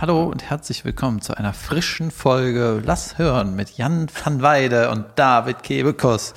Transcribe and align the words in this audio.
Hallo 0.00 0.24
und 0.24 0.48
herzlich 0.48 0.86
willkommen 0.86 1.20
zu 1.20 1.36
einer 1.36 1.52
frischen 1.52 2.10
Folge 2.10 2.80
Lass 2.82 3.18
hören 3.18 3.54
mit 3.54 3.72
Jan 3.72 4.06
van 4.24 4.40
Weide 4.40 4.90
und 4.90 5.04
David 5.16 5.62
Kebekus. 5.62 6.32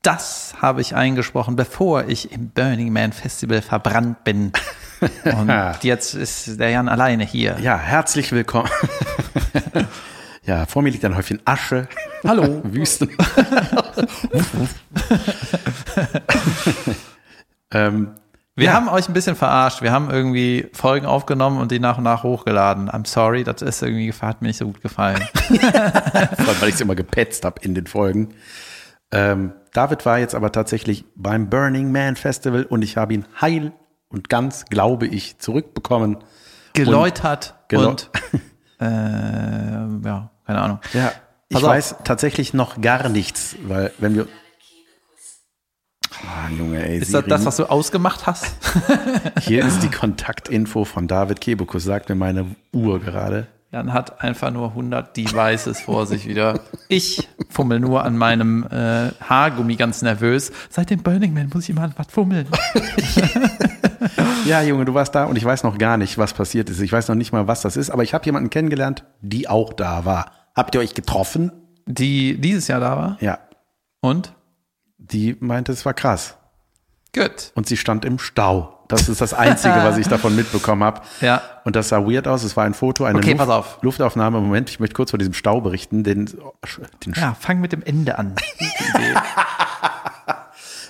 Das 0.00 0.54
habe 0.62 0.80
ich 0.80 0.94
eingesprochen, 0.94 1.54
bevor 1.54 2.04
ich 2.08 2.32
im 2.32 2.48
Burning 2.48 2.90
Man 2.90 3.12
Festival 3.12 3.60
verbrannt 3.60 4.24
bin. 4.24 4.52
Und 5.24 5.52
jetzt 5.82 6.14
ist 6.14 6.58
der 6.58 6.70
Jan 6.70 6.88
alleine 6.88 7.24
hier. 7.24 7.58
Ja, 7.60 7.76
herzlich 7.76 8.32
willkommen. 8.32 8.70
ja, 10.44 10.64
vor 10.64 10.80
mir 10.80 10.88
liegt 10.88 11.04
ein 11.04 11.14
Häufchen 11.14 11.40
Asche. 11.44 11.88
Hallo. 12.24 12.62
Wüsten. 12.64 13.10
ähm, 17.72 18.14
Wir 18.54 18.66
Ja. 18.66 18.72
haben 18.74 18.88
euch 18.88 19.08
ein 19.08 19.14
bisschen 19.14 19.34
verarscht. 19.34 19.80
Wir 19.80 19.92
haben 19.92 20.10
irgendwie 20.10 20.68
Folgen 20.74 21.06
aufgenommen 21.06 21.58
und 21.58 21.72
die 21.72 21.78
nach 21.78 21.96
und 21.98 22.04
nach 22.04 22.22
hochgeladen. 22.22 22.90
I'm 22.90 23.06
sorry, 23.06 23.44
das 23.44 23.62
ist 23.62 23.82
irgendwie, 23.82 24.12
hat 24.12 24.42
mir 24.42 24.48
nicht 24.48 24.58
so 24.58 24.66
gut 24.66 24.82
gefallen. 24.82 25.22
allem, 25.48 26.60
weil 26.60 26.68
ich 26.68 26.74
es 26.74 26.80
immer 26.82 26.94
gepetzt 26.94 27.44
habe 27.46 27.60
in 27.62 27.74
den 27.74 27.86
Folgen. 27.86 28.34
Ähm, 29.10 29.52
David 29.72 30.04
war 30.04 30.18
jetzt 30.18 30.34
aber 30.34 30.52
tatsächlich 30.52 31.04
beim 31.16 31.48
Burning 31.48 31.92
Man 31.92 32.16
Festival 32.16 32.64
und 32.64 32.82
ich 32.82 32.98
habe 32.98 33.14
ihn 33.14 33.24
heil 33.40 33.72
und 34.08 34.28
ganz, 34.28 34.66
glaube 34.66 35.06
ich, 35.06 35.38
zurückbekommen. 35.38 36.18
Geläutert 36.74 37.54
Geläu- 37.68 37.88
und, 37.88 38.10
äh, 38.80 38.84
ja, 38.84 40.30
keine 40.46 40.60
Ahnung. 40.60 40.78
Ja, 40.92 41.12
ich 41.48 41.62
weiß 41.62 41.96
tatsächlich 42.04 42.52
noch 42.52 42.80
gar 42.82 43.08
nichts, 43.08 43.56
weil 43.64 43.92
wenn 43.98 44.14
wir. 44.14 44.26
Ah, 46.26 46.50
Junge, 46.56 46.84
ey, 46.86 46.98
Ist 46.98 47.14
das 47.14 47.24
das, 47.26 47.44
was 47.44 47.56
du 47.56 47.70
ausgemacht 47.70 48.26
hast? 48.26 48.54
hier 49.40 49.64
ist 49.64 49.80
die 49.82 49.90
Kontaktinfo 49.90 50.84
von 50.84 51.08
David 51.08 51.40
Kebekus, 51.40 51.84
sagt 51.84 52.08
mir 52.08 52.14
meine 52.14 52.46
Uhr 52.72 53.00
gerade. 53.00 53.46
Jan 53.70 53.92
hat 53.94 54.20
einfach 54.22 54.50
nur 54.50 54.68
100 54.68 55.16
Devices 55.16 55.80
vor 55.80 56.06
sich 56.06 56.26
wieder. 56.28 56.60
Ich 56.88 57.26
fummel 57.48 57.80
nur 57.80 58.04
an 58.04 58.18
meinem 58.18 58.64
äh, 58.64 59.10
Haargummi 59.20 59.76
ganz 59.76 60.02
nervös. 60.02 60.52
Seit 60.68 60.90
dem 60.90 61.02
Burning 61.02 61.32
Man 61.32 61.48
muss 61.52 61.64
ich 61.64 61.70
immer 61.70 61.82
an 61.82 61.94
was 61.96 62.08
fummeln. 62.08 62.46
Ja, 64.44 64.60
Junge, 64.62 64.84
du 64.84 64.94
warst 64.94 65.14
da 65.14 65.24
und 65.24 65.36
ich 65.36 65.44
weiß 65.44 65.62
noch 65.62 65.78
gar 65.78 65.96
nicht, 65.96 66.18
was 66.18 66.34
passiert 66.34 66.68
ist. 66.68 66.80
Ich 66.80 66.92
weiß 66.92 67.08
noch 67.08 67.14
nicht 67.14 67.32
mal, 67.32 67.46
was 67.46 67.62
das 67.62 67.76
ist, 67.76 67.90
aber 67.90 68.02
ich 68.02 68.12
habe 68.12 68.24
jemanden 68.24 68.50
kennengelernt, 68.50 69.04
die 69.20 69.48
auch 69.48 69.72
da 69.72 70.04
war. 70.04 70.32
Habt 70.54 70.74
ihr 70.74 70.80
euch 70.80 70.94
getroffen? 70.94 71.52
Die 71.86 72.40
dieses 72.40 72.68
Jahr 72.68 72.80
da 72.80 72.96
war. 72.96 73.16
Ja. 73.20 73.38
Und? 74.00 74.34
Die 75.10 75.36
meinte, 75.40 75.72
es 75.72 75.84
war 75.84 75.94
krass. 75.94 76.36
Gut. 77.14 77.52
Und 77.54 77.66
sie 77.66 77.76
stand 77.76 78.04
im 78.04 78.18
Stau. 78.18 78.78
Das 78.88 79.08
ist 79.08 79.20
das 79.20 79.34
Einzige, 79.34 79.74
was 79.74 79.96
ich 79.98 80.08
davon 80.08 80.36
mitbekommen 80.36 80.84
habe. 80.84 81.00
Ja. 81.20 81.42
Und 81.64 81.76
das 81.76 81.88
sah 81.88 82.04
weird 82.04 82.26
aus. 82.26 82.42
Es 82.42 82.56
war 82.56 82.64
ein 82.64 82.74
Foto, 82.74 83.04
eine 83.04 83.18
Okay, 83.18 83.34
Luft. 83.34 83.82
Luftaufnahme. 83.82 84.40
Moment, 84.40 84.70
ich 84.70 84.80
möchte 84.80 84.94
kurz 84.94 85.10
von 85.10 85.18
diesem 85.18 85.34
Stau 85.34 85.60
berichten. 85.60 86.04
Den, 86.04 86.26
den 86.26 87.12
Ja, 87.14 87.36
fang 87.38 87.60
mit 87.60 87.72
dem 87.72 87.82
Ende 87.82 88.18
an. 88.18 88.34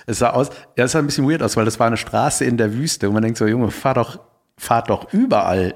Es 0.05 0.19
sah 0.19 0.31
aus, 0.31 0.49
ja, 0.75 0.83
es 0.83 0.91
sah 0.91 0.99
ein 0.99 1.05
bisschen 1.05 1.29
weird 1.29 1.41
aus, 1.41 1.55
weil 1.55 1.63
das 1.63 1.79
war 1.79 1.87
eine 1.87 1.95
Straße 1.95 2.43
in 2.43 2.57
der 2.57 2.73
Wüste 2.73 3.07
und 3.07 3.13
man 3.13 3.23
denkt 3.23 3.37
so, 3.37 3.47
Junge, 3.47 3.71
fahr 3.71 3.93
doch, 3.93 4.19
fahrt 4.57 4.89
doch 4.89 5.13
überall. 5.13 5.75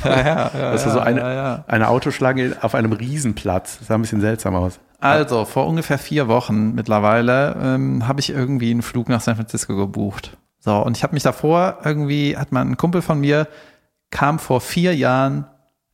das 0.03 0.85
war 0.87 0.91
so 0.91 0.99
eine, 0.99 1.19
ja, 1.19 1.33
ja. 1.33 1.63
eine 1.67 1.89
Autoschlange 1.89 2.57
auf 2.61 2.73
einem 2.73 2.93
Riesenplatz. 2.93 3.77
Das 3.77 3.89
sah 3.89 3.93
ein 3.95 4.01
bisschen 4.01 4.21
seltsam 4.21 4.55
aus. 4.55 4.79
Also, 5.03 5.45
vor 5.45 5.67
ungefähr 5.67 5.97
vier 5.97 6.27
Wochen 6.27 6.73
mittlerweile 6.73 7.55
ähm, 7.61 8.07
habe 8.07 8.19
ich 8.19 8.29
irgendwie 8.29 8.71
einen 8.71 8.81
Flug 8.81 9.09
nach 9.09 9.21
San 9.21 9.35
Francisco 9.35 9.75
gebucht. 9.75 10.37
So, 10.59 10.77
und 10.77 10.95
ich 10.95 11.03
habe 11.03 11.13
mich 11.13 11.23
davor 11.23 11.79
irgendwie, 11.83 12.37
hat 12.37 12.51
man 12.51 12.71
ein 12.71 12.77
Kumpel 12.77 13.01
von 13.01 13.19
mir, 13.19 13.47
kam 14.11 14.39
vor 14.39 14.61
vier 14.61 14.95
Jahren 14.95 15.45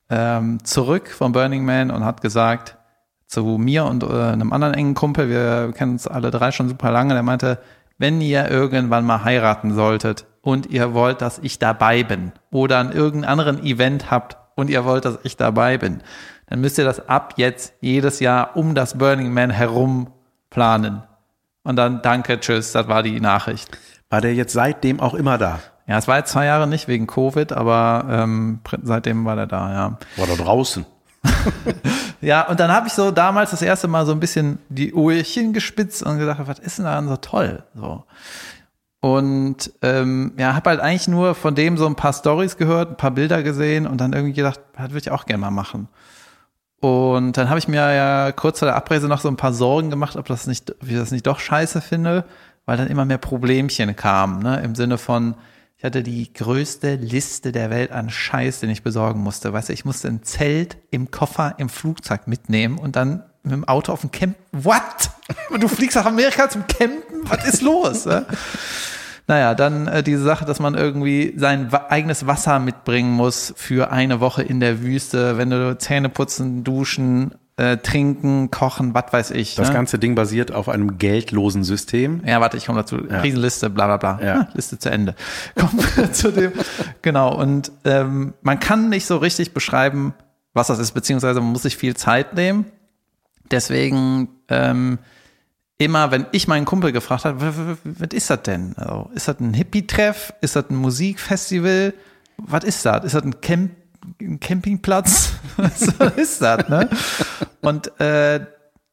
ähm, 0.09 0.63
zurück 0.63 1.09
vom 1.09 1.31
Burning 1.31 1.65
Man 1.65 1.89
und 1.89 2.05
hat 2.05 2.21
gesagt 2.21 2.77
zu 3.25 3.43
mir 3.43 3.85
und 3.85 4.03
äh, 4.03 4.07
einem 4.07 4.53
anderen 4.53 4.73
engen 4.73 4.95
Kumpel, 4.95 5.29
wir 5.29 5.71
kennen 5.73 5.93
uns 5.93 6.07
alle 6.07 6.31
drei 6.31 6.51
schon 6.51 6.67
super 6.67 6.91
lange, 6.91 7.13
der 7.13 7.23
meinte, 7.23 7.59
wenn 7.97 8.21
ihr 8.21 8.49
irgendwann 8.49 9.05
mal 9.05 9.23
heiraten 9.23 9.73
solltet 9.73 10.25
und 10.41 10.67
ihr 10.67 10.93
wollt, 10.93 11.21
dass 11.21 11.39
ich 11.39 11.59
dabei 11.59 12.03
bin 12.03 12.31
oder 12.51 12.77
an 12.79 12.91
irgendeinem 12.91 13.31
anderen 13.31 13.63
Event 13.63 14.09
habt 14.09 14.37
und 14.59 14.69
ihr 14.69 14.85
wollt, 14.85 15.05
dass 15.05 15.19
ich 15.23 15.37
dabei 15.37 15.77
bin, 15.77 16.01
dann 16.47 16.61
müsst 16.61 16.77
ihr 16.77 16.85
das 16.85 17.07
ab 17.07 17.33
jetzt 17.37 17.73
jedes 17.81 18.19
Jahr 18.19 18.55
um 18.55 18.75
das 18.75 18.97
Burning 18.97 19.31
Man 19.33 19.49
herum 19.49 20.07
planen. 20.49 21.03
Und 21.63 21.75
dann 21.75 22.01
danke, 22.01 22.39
tschüss, 22.39 22.71
das 22.71 22.87
war 22.87 23.03
die 23.03 23.19
Nachricht. 23.19 23.77
War 24.09 24.21
der 24.21 24.33
jetzt 24.33 24.53
seitdem 24.53 24.99
auch 24.99 25.13
immer 25.13 25.37
da? 25.37 25.59
Ja, 25.87 25.97
es 25.97 26.07
war 26.07 26.17
jetzt 26.17 26.31
zwei 26.31 26.45
Jahre 26.45 26.67
nicht 26.67 26.87
wegen 26.87 27.07
Covid, 27.07 27.51
aber 27.51 28.05
ähm, 28.09 28.59
seitdem 28.83 29.25
war 29.25 29.35
der 29.35 29.47
da, 29.47 29.71
ja. 29.71 29.97
War 30.17 30.27
da 30.27 30.35
draußen. 30.35 30.85
Ja, 32.21 32.47
und 32.47 32.59
dann 32.59 32.71
habe 32.71 32.87
ich 32.87 32.93
so 32.93 33.11
damals 33.11 33.51
das 33.51 33.61
erste 33.61 33.87
Mal 33.87 34.05
so 34.05 34.11
ein 34.11 34.19
bisschen 34.19 34.59
die 34.67 34.93
Ohrchen 34.93 35.53
gespitzt 35.53 36.03
und 36.03 36.19
gedacht, 36.19 36.41
was 36.45 36.59
ist 36.59 36.77
denn 36.77 36.85
daran 36.85 37.07
so 37.07 37.15
toll? 37.17 37.63
So. 37.75 38.03
Und 39.01 39.71
ähm, 39.81 40.33
ja, 40.37 40.55
habe 40.55 40.71
halt 40.71 40.79
eigentlich 40.81 41.07
nur 41.07 41.33
von 41.33 41.55
dem 41.55 41.77
so 41.77 41.85
ein 41.85 41.95
paar 41.95 42.11
Stories 42.11 42.57
gehört, 42.57 42.89
ein 42.91 42.97
paar 42.97 43.11
Bilder 43.11 43.43
gesehen 43.43 43.87
und 43.87 44.01
dann 44.01 44.11
irgendwie 44.11 44.33
gedacht, 44.33 44.59
das 44.75 44.89
würde 44.89 44.99
ich 44.99 45.11
auch 45.11 45.25
gerne 45.25 45.39
mal 45.39 45.51
machen. 45.51 45.87
Und 46.81 47.37
dann 47.37 47.49
habe 47.49 47.59
ich 47.59 47.67
mir 47.67 47.93
ja 47.93 48.31
kurz 48.31 48.59
vor 48.59 48.67
der 48.67 48.75
Abreise 48.75 49.07
noch 49.07 49.21
so 49.21 49.27
ein 49.29 49.37
paar 49.37 49.53
Sorgen 49.53 49.89
gemacht, 49.89 50.15
ob 50.15 50.27
das 50.27 50.47
nicht, 50.47 50.75
ich 50.85 50.95
das 50.95 51.11
nicht 51.11 51.27
doch 51.27 51.39
scheiße 51.39 51.81
finde, 51.81 52.25
weil 52.65 52.77
dann 52.77 52.87
immer 52.87 53.05
mehr 53.05 53.17
Problemchen 53.17 53.95
kamen, 53.95 54.41
ne? 54.41 54.61
Im 54.61 54.75
Sinne 54.75 54.97
von, 54.97 55.35
ich 55.77 55.83
hatte 55.83 56.03
die 56.03 56.31
größte 56.33 56.95
Liste 56.95 57.51
der 57.51 57.69
Welt 57.69 57.91
an 57.91 58.09
Scheiß, 58.09 58.59
den 58.59 58.69
ich 58.69 58.83
besorgen 58.83 59.21
musste. 59.21 59.53
Weißt 59.53 59.69
du, 59.69 59.73
ich 59.73 59.85
musste 59.85 60.09
ein 60.09 60.23
Zelt 60.23 60.77
im 60.91 61.09
Koffer 61.09 61.55
im 61.57 61.69
Flugzeug 61.69 62.27
mitnehmen 62.27 62.77
und 62.77 62.95
dann 62.95 63.23
mit 63.43 63.53
dem 63.53 63.67
Auto 63.67 63.93
auf 63.93 64.01
dem 64.01 64.11
Camp. 64.11 64.35
What? 64.51 65.09
Du 65.59 65.67
fliegst 65.67 65.95
nach 65.95 66.05
Amerika 66.05 66.49
zum 66.49 66.65
Campen? 66.67 67.21
Was 67.23 67.45
ist 67.45 67.61
los? 67.61 68.07
Naja, 69.27 69.53
dann 69.53 69.87
äh, 69.87 70.01
diese 70.01 70.23
Sache, 70.23 70.43
dass 70.45 70.59
man 70.59 70.73
irgendwie 70.73 71.33
sein 71.37 71.71
wa 71.71 71.85
eigenes 71.89 72.25
Wasser 72.25 72.59
mitbringen 72.59 73.11
muss 73.11 73.53
für 73.55 73.91
eine 73.91 74.19
Woche 74.19 74.41
in 74.41 74.59
der 74.59 74.81
Wüste, 74.81 75.37
wenn 75.37 75.51
du 75.51 75.77
Zähne 75.77 76.09
putzen, 76.09 76.63
duschen, 76.63 77.35
äh, 77.59 77.77
trinken, 77.77 78.49
kochen, 78.51 78.95
was 78.95 79.11
weiß 79.11 79.31
ich. 79.31 79.55
Das 79.55 79.67
ne? 79.67 79.75
ganze 79.75 79.99
Ding 79.99 80.15
basiert 80.15 80.51
auf 80.51 80.69
einem 80.69 80.97
geldlosen 80.97 81.63
System. 81.63 82.21
Ja, 82.25 82.41
warte, 82.41 82.57
ich 82.57 82.65
komme 82.65 82.79
dazu. 82.79 82.95
Riesenliste, 82.95 83.69
bla 83.69 83.85
bla 83.85 83.97
bla. 83.97 84.25
Ja. 84.25 84.39
Ah, 84.41 84.47
Liste 84.53 84.79
zu 84.79 84.89
Ende. 84.89 85.13
Kommen 85.55 85.83
wir 85.95 86.11
zu 86.11 86.31
dem. 86.31 86.53
Genau. 87.01 87.35
Und 87.35 87.71
ähm, 87.83 88.33
man 88.41 88.59
kann 88.59 88.89
nicht 88.89 89.05
so 89.05 89.17
richtig 89.17 89.53
beschreiben, 89.53 90.13
was 90.53 90.67
das 90.67 90.79
ist, 90.79 90.93
beziehungsweise 90.93 91.41
man 91.41 91.51
muss 91.51 91.63
sich 91.63 91.77
viel 91.77 91.95
Zeit 91.95 92.33
nehmen. 92.33 92.65
Deswegen 93.51 94.29
ähm, 94.47 94.97
immer, 95.79 96.11
wenn 96.11 96.27
ich 96.31 96.47
meinen 96.47 96.65
Kumpel 96.65 96.91
gefragt 96.91 97.25
habe, 97.25 97.41
"W- 97.41 97.45
w- 97.57 97.75
w- 97.83 97.95
was 97.99 98.09
ist 98.13 98.29
das 98.29 98.43
denn? 98.43 98.75
Also, 98.77 99.09
ist 99.15 99.27
das 99.27 99.39
ein 99.39 99.53
Hippie-Treff? 99.55 100.33
Ist 100.41 100.55
das 100.55 100.65
ein 100.69 100.75
Musikfestival? 100.75 101.93
Was 102.37 102.63
ist 102.63 102.85
das? 102.85 103.03
Ist 103.05 103.15
das 103.15 103.23
ein 103.23 103.41
Camp 103.41 103.71
ein 104.21 104.39
Campingplatz? 104.39 105.31
was 105.57 105.81
ist 106.15 106.41
das? 106.41 106.69
Ne? 106.69 106.89
Und 107.61 107.99
äh, 107.99 108.45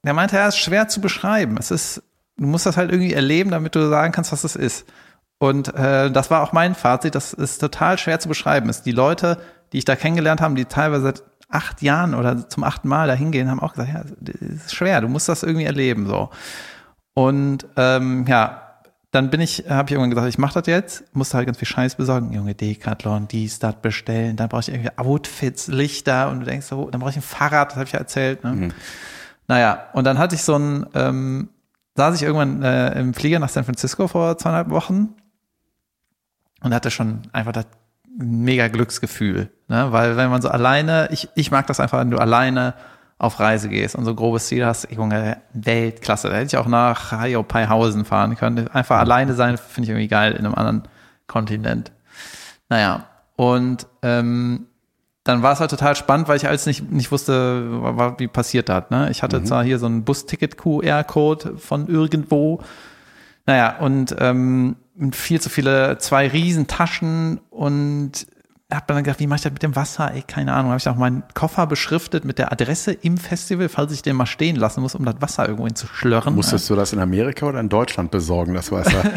der 0.05 0.15
meinte, 0.15 0.37
ja, 0.37 0.49
ist 0.49 0.59
schwer 0.59 0.89
zu 0.89 1.01
beschreiben. 1.01 1.57
Es 1.59 1.71
ist, 1.71 2.03
du 2.37 2.47
musst 2.47 2.67
das 2.67 2.77
halt 2.77 2.91
irgendwie 2.91 3.13
erleben, 3.15 3.51
damit 3.51 3.75
du 3.75 3.89
sagen 3.89 4.13
kannst, 4.13 4.33
was 4.33 4.45
es 4.45 4.57
ist. 4.57 4.85
Und 5.39 5.75
äh, 5.75 6.11
das 6.11 6.31
war 6.31 6.43
auch 6.43 6.53
mein 6.53 6.75
Fazit, 6.75 7.15
das 7.15 7.33
ist 7.33 7.59
total 7.59 7.99
schwer 7.99 8.19
zu 8.21 8.29
beschreiben. 8.29 8.69
Ist 8.69 8.83
die 8.83 8.93
Leute, 8.93 9.39
die 9.73 9.79
ich 9.79 9.85
da 9.85 9.95
kennengelernt 9.97 10.41
habe, 10.41 10.55
die 10.55 10.65
teilweise 10.65 11.03
seit 11.03 11.23
acht 11.49 11.83
Jahren 11.83 12.15
oder 12.15 12.49
zum 12.49 12.65
achten 12.65 12.89
Mal 12.89 13.07
da 13.07 13.15
hingehen, 13.15 13.49
haben 13.51 13.61
auch 13.61 13.75
gesagt, 13.75 13.93
ja, 13.93 14.03
das 14.21 14.35
ist 14.67 14.75
schwer, 14.75 15.01
du 15.01 15.09
musst 15.09 15.29
das 15.29 15.43
irgendwie 15.45 15.67
erleben 15.67 16.07
so. 16.07 16.31
Und 17.19 17.67
ähm, 17.77 18.27
ja, 18.29 18.61
dann 19.11 19.31
bin 19.31 19.41
ich, 19.41 19.65
habe 19.71 19.89
ich 19.89 19.93
irgendwann 19.93 20.11
gesagt, 20.11 20.29
ich 20.29 20.37
mache 20.37 20.61
das 20.61 20.67
jetzt, 20.67 21.17
musste 21.17 21.39
halt 21.39 21.47
ganz 21.47 21.57
viel 21.57 21.67
Scheiß 21.67 21.95
besorgen, 21.95 22.31
Junge, 22.35 22.55
Decathlon, 22.55 23.27
dies, 23.27 23.59
das 23.59 23.77
bestellen, 23.77 24.37
dann 24.37 24.51
brauche 24.51 24.61
ich 24.61 24.69
irgendwie 24.69 24.91
Outfits, 24.99 25.69
Lichter 25.69 26.29
und 26.29 26.41
du 26.41 26.45
denkst 26.45 26.67
so, 26.67 26.91
dann 26.91 27.01
brauche 27.01 27.13
ich 27.13 27.17
ein 27.17 27.23
Fahrrad, 27.23 27.71
das 27.71 27.77
habe 27.77 27.87
ich 27.87 27.93
ja 27.93 28.01
erzählt. 28.01 28.45
Ne? 28.45 28.69
Naja, 29.49 29.87
und 29.95 30.05
dann 30.05 30.19
hatte 30.19 30.35
ich 30.35 30.43
so 30.43 30.59
ein, 30.59 30.85
ähm, 30.93 31.49
saß 31.95 32.17
ich 32.17 32.23
irgendwann 32.23 32.63
äh, 32.63 33.01
im 33.01 33.15
Flieger 33.15 33.39
nach 33.39 33.49
San 33.49 33.65
Francisco 33.65 34.09
vor 34.09 34.37
zweieinhalb 34.37 34.69
Wochen 34.69 35.15
und 36.61 36.75
hatte 36.75 36.91
schon 36.91 37.23
einfach 37.33 37.53
das 37.53 37.65
mega 38.19 38.69
Glücksgefühl, 38.69 39.49
ne? 39.69 39.91
weil 39.91 40.19
wenn 40.19 40.29
man 40.29 40.43
so 40.43 40.51
alleine, 40.51 41.09
ich, 41.13 41.31
ich 41.35 41.51
mag 41.51 41.67
das 41.67 41.81
einfach, 41.81 41.99
wenn 41.99 42.11
du 42.11 42.19
alleine 42.19 42.75
auf 43.19 43.41
Reise 43.41 43.69
gehst 43.69 43.97
und 43.97 44.05
so 44.05 44.15
grobes 44.15 44.47
Ziel 44.47 44.67
hast, 44.67 44.91
Junge, 44.91 45.39
Weltklasse, 45.55 46.29
da 46.29 46.35
hätte 46.35 46.47
ich 46.47 46.57
auch 46.57 46.67
nach 46.67 47.13
Haiopaihausen 47.13 48.05
fahren 48.05 48.37
können, 48.37 48.69
einfach 48.69 48.99
alleine 48.99 49.35
sein, 49.35 49.57
finde 49.57 49.85
ich 49.85 49.91
irgendwie 49.91 50.09
geil 50.09 50.33
in 50.33 50.45
einem 50.45 50.55
anderen 50.55 50.83
Kontinent. 51.27 51.93
Naja, 52.69 53.07
und 53.37 53.87
ähm, 54.03 54.67
dann 55.25 55.43
war 55.43 55.53
es 55.53 55.61
halt 55.61 55.71
total 55.71 55.97
spannend, 55.97 56.29
weil 56.29 56.37
ich 56.37 56.47
alles 56.47 56.67
nicht, 56.67 56.91
nicht 56.91 57.11
wusste, 57.11 58.15
wie 58.19 58.29
passiert 58.29 58.69
das. 58.69 58.91
Ne? 58.91 59.11
Ich 59.11 59.23
hatte 59.23 59.43
zwar 59.43 59.65
hier 59.65 59.79
so 59.79 59.87
einen 59.87 60.05
Bus-Ticket-QR-Code 60.05 61.59
von 61.59 61.89
irgendwo, 61.89 62.61
naja, 63.45 63.77
und 63.79 64.15
ähm, 64.19 64.77
viel 65.13 65.41
zu 65.41 65.51
viele, 65.51 65.99
zwei 65.99 66.29
Riesentaschen 66.29 67.41
und 67.51 68.27
hab 68.73 68.89
dann 68.89 69.05
gedacht, 69.05 69.21
wie 69.21 69.29
mache 69.29 69.37
ich 69.37 69.43
das 69.43 69.53
mit 69.53 69.63
dem 69.63 69.77
Wasser? 69.77 70.13
Ey, 70.13 70.23
keine 70.23 70.53
Ahnung. 70.53 70.73
Habe 70.73 70.79
ich 70.79 70.89
auch 70.89 70.97
meinen 70.97 71.23
Koffer 71.35 71.67
beschriftet 71.67 72.25
mit 72.25 72.39
der 72.39 72.51
Adresse 72.51 72.93
im 72.93 73.17
Festival, 73.17 73.69
falls 73.69 73.93
ich 73.93 74.03
den 74.03 74.17
mal 74.17 74.27
stehen 74.27 74.57
lassen 74.57 74.81
muss, 74.81 74.97
um 74.97 75.05
das 75.05 75.17
Wasser 75.21 75.45
irgendwo 75.45 75.67
hin 75.67 75.77
zu 75.77 75.87
schlörren. 75.87 76.35
Musstest 76.35 76.69
du 76.69 76.75
das 76.75 76.93
in 76.93 76.99
Amerika 76.99 77.47
oder 77.47 77.61
in 77.61 77.69
Deutschland 77.69 78.11
besorgen, 78.11 78.55
das 78.55 78.73
Wasser? 78.73 79.05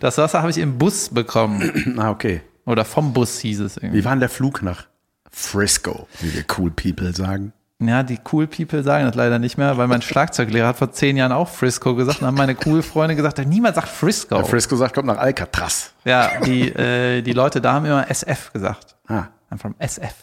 Das 0.00 0.16
Wasser 0.16 0.40
habe 0.40 0.50
ich 0.50 0.58
im 0.58 0.78
Bus 0.78 1.08
bekommen. 1.08 1.96
ah, 1.98 2.10
okay. 2.10 2.40
Oder 2.64 2.84
vom 2.84 3.12
Bus 3.12 3.40
hieß 3.40 3.60
es 3.60 3.76
irgendwie. 3.76 3.98
Wie 3.98 4.04
war 4.04 4.12
denn 4.12 4.20
der 4.20 4.28
Flug 4.28 4.62
nach 4.62 4.86
Frisco, 5.30 6.06
wie 6.20 6.34
wir 6.34 6.44
cool 6.56 6.70
people 6.70 7.12
sagen? 7.12 7.52
Ja, 7.80 8.02
die 8.02 8.18
cool 8.32 8.48
People 8.48 8.82
sagen 8.82 9.06
das 9.06 9.14
leider 9.14 9.38
nicht 9.38 9.56
mehr, 9.56 9.76
weil 9.78 9.86
mein 9.86 10.02
Schlagzeuglehrer 10.02 10.66
hat 10.68 10.76
vor 10.78 10.90
zehn 10.90 11.16
Jahren 11.16 11.30
auch 11.30 11.48
Frisco 11.48 11.94
gesagt 11.94 12.20
und 12.20 12.26
haben 12.26 12.34
meine 12.34 12.56
cool 12.66 12.82
Freunde 12.82 13.14
gesagt, 13.14 13.38
niemand 13.46 13.76
sagt 13.76 13.88
Frisco. 13.88 14.34
Der 14.34 14.44
Frisco 14.44 14.74
sagt, 14.74 14.94
kommt 14.94 15.06
nach 15.06 15.18
Alcatraz. 15.18 15.92
Ja, 16.04 16.40
die, 16.44 16.68
äh, 16.70 17.22
die 17.22 17.32
Leute 17.32 17.60
da 17.60 17.74
haben 17.74 17.86
immer 17.86 18.10
SF 18.10 18.52
gesagt. 18.52 18.96
Ah, 19.06 19.26
I'm 19.50 19.58
from 19.58 19.76
SF. 19.78 20.14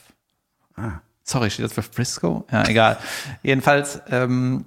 ah. 0.75 1.00
Sorry, 1.24 1.50
steht 1.50 1.66
das 1.66 1.74
für 1.74 1.81
Frisco? 1.81 2.46
Ja, 2.52 2.68
egal. 2.68 2.98
Jedenfalls 3.42 4.02
ähm, 4.12 4.66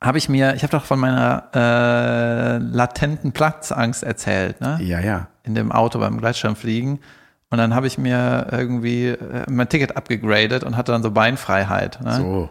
habe 0.00 0.18
ich 0.18 0.28
mir, 0.28 0.54
ich 0.54 0.62
habe 0.62 0.70
doch 0.70 0.84
von 0.84 1.00
meiner 1.00 1.48
äh, 1.54 2.58
latenten 2.58 3.32
Platzangst 3.32 4.04
erzählt, 4.04 4.60
ne? 4.60 4.78
Ja, 4.82 5.00
ja. 5.00 5.28
In 5.42 5.54
dem 5.54 5.72
Auto 5.72 5.98
beim 5.98 6.18
Gleitschirmfliegen. 6.18 7.00
Und 7.50 7.58
dann 7.58 7.74
habe 7.74 7.86
ich 7.86 7.96
mir 7.98 8.48
irgendwie 8.50 9.06
äh, 9.08 9.44
mein 9.48 9.68
Ticket 9.68 9.96
abgegradet 9.96 10.64
und 10.64 10.76
hatte 10.76 10.92
dann 10.92 11.02
so 11.02 11.10
Beinfreiheit. 11.10 12.00
Ne? 12.02 12.14
So. 12.14 12.50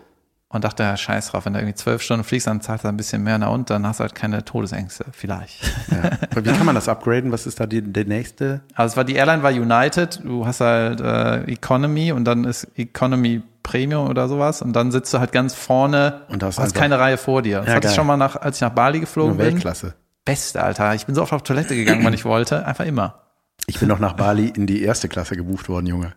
Und 0.49 0.63
dachte, 0.63 0.81
ja, 0.83 0.95
scheiß 0.95 1.29
drauf, 1.31 1.45
wenn 1.45 1.53
du 1.53 1.59
irgendwie 1.59 1.75
zwölf 1.75 2.01
Stunden 2.01 2.23
fliegst, 2.23 2.47
dann 2.47 2.61
zahlst 2.61 2.85
du 2.85 2.87
ein 2.89 2.95
bisschen 2.97 3.21
mehr 3.21 3.37
nach 3.37 3.51
und 3.51 3.69
dann 3.69 3.85
hast 3.85 3.99
du 3.99 4.03
halt 4.03 4.15
keine 4.15 4.45
Todesängste, 4.45 5.05
vielleicht. 5.11 5.61
Ja. 5.91 6.11
Wie 6.43 6.51
kann 6.51 6.65
man 6.65 6.75
das 6.75 6.87
upgraden? 6.87 7.31
Was 7.31 7.45
ist 7.47 7.59
da 7.59 7.65
die, 7.65 7.81
der 7.81 8.05
nächste? 8.05 8.61
Also 8.75 8.93
es 8.93 8.97
war 8.97 9.03
die 9.03 9.15
Airline 9.15 9.41
war 9.43 9.51
United, 9.51 10.21
du 10.23 10.45
hast 10.45 10.61
halt 10.61 11.01
äh, 11.01 11.43
Economy 11.51 12.11
und 12.11 12.23
dann 12.25 12.43
ist 12.45 12.67
Economy 12.77 13.41
Premium 13.63 14.07
oder 14.09 14.27
sowas 14.29 14.61
und 14.61 14.73
dann 14.73 14.91
sitzt 14.91 15.13
du 15.13 15.19
halt 15.19 15.31
ganz 15.33 15.53
vorne 15.53 16.21
Und 16.29 16.41
hast 16.43 16.59
einfach- 16.59 16.73
keine 16.73 16.97
Reihe 16.99 17.17
vor 17.17 17.41
dir. 17.41 17.59
Das 17.59 17.67
Ja, 17.67 17.73
hatte 17.75 17.87
ich 17.87 17.91
geil. 17.91 17.95
schon 17.95 18.07
mal 18.07 18.17
nach, 18.17 18.35
als 18.37 18.57
ich 18.57 18.61
nach 18.61 18.69
Bali 18.71 18.99
geflogen 19.01 19.35
Nur 19.35 19.37
bin. 19.43 19.53
Weltklasse. 19.53 19.95
Beste, 20.23 20.63
Alter. 20.63 20.93
Ich 20.95 21.05
bin 21.05 21.15
so 21.15 21.21
oft 21.23 21.33
auf 21.33 21.43
Toilette 21.43 21.75
gegangen, 21.75 22.03
wann 22.05 22.13
ich 22.13 22.23
wollte. 22.25 22.65
Einfach 22.65 22.85
immer. 22.85 23.23
Ich 23.69 23.79
bin 23.79 23.89
noch 23.89 23.99
nach 23.99 24.13
Bali 24.13 24.47
in 24.47 24.65
die 24.65 24.81
erste 24.81 25.09
Klasse 25.09 25.35
gebucht 25.35 25.67
worden, 25.69 25.87
Junge. 25.87 26.13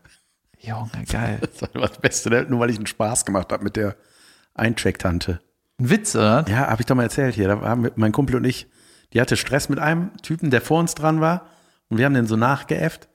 Junge, 0.58 0.90
geil. 1.08 1.40
Das 1.60 1.74
war 1.74 1.88
das 1.88 1.98
Beste, 1.98 2.30
ne? 2.30 2.46
nur 2.48 2.60
weil 2.60 2.70
ich 2.70 2.76
einen 2.76 2.86
Spaß 2.86 3.24
gemacht 3.24 3.52
habe 3.52 3.64
mit 3.64 3.76
der 3.76 3.96
Eincheck-Tante. 4.54 5.40
Ein 5.80 5.90
Witz, 5.90 6.14
oder? 6.14 6.44
Ja, 6.48 6.68
habe 6.68 6.80
ich 6.82 6.86
doch 6.86 6.94
mal 6.94 7.02
erzählt 7.04 7.34
hier. 7.34 7.48
Da 7.48 7.60
haben 7.60 7.84
wir- 7.84 7.92
mein 7.96 8.12
Kumpel 8.12 8.36
und 8.36 8.44
ich, 8.44 8.66
die 9.12 9.20
hatte 9.20 9.36
Stress 9.36 9.68
mit 9.68 9.78
einem 9.78 10.16
Typen, 10.22 10.50
der 10.50 10.60
vor 10.60 10.78
uns 10.78 10.94
dran 10.94 11.20
war. 11.20 11.46
Und 11.88 11.98
wir 11.98 12.04
haben 12.06 12.14
den 12.14 12.26
so 12.26 12.36
nachgeäfft. 12.36 13.08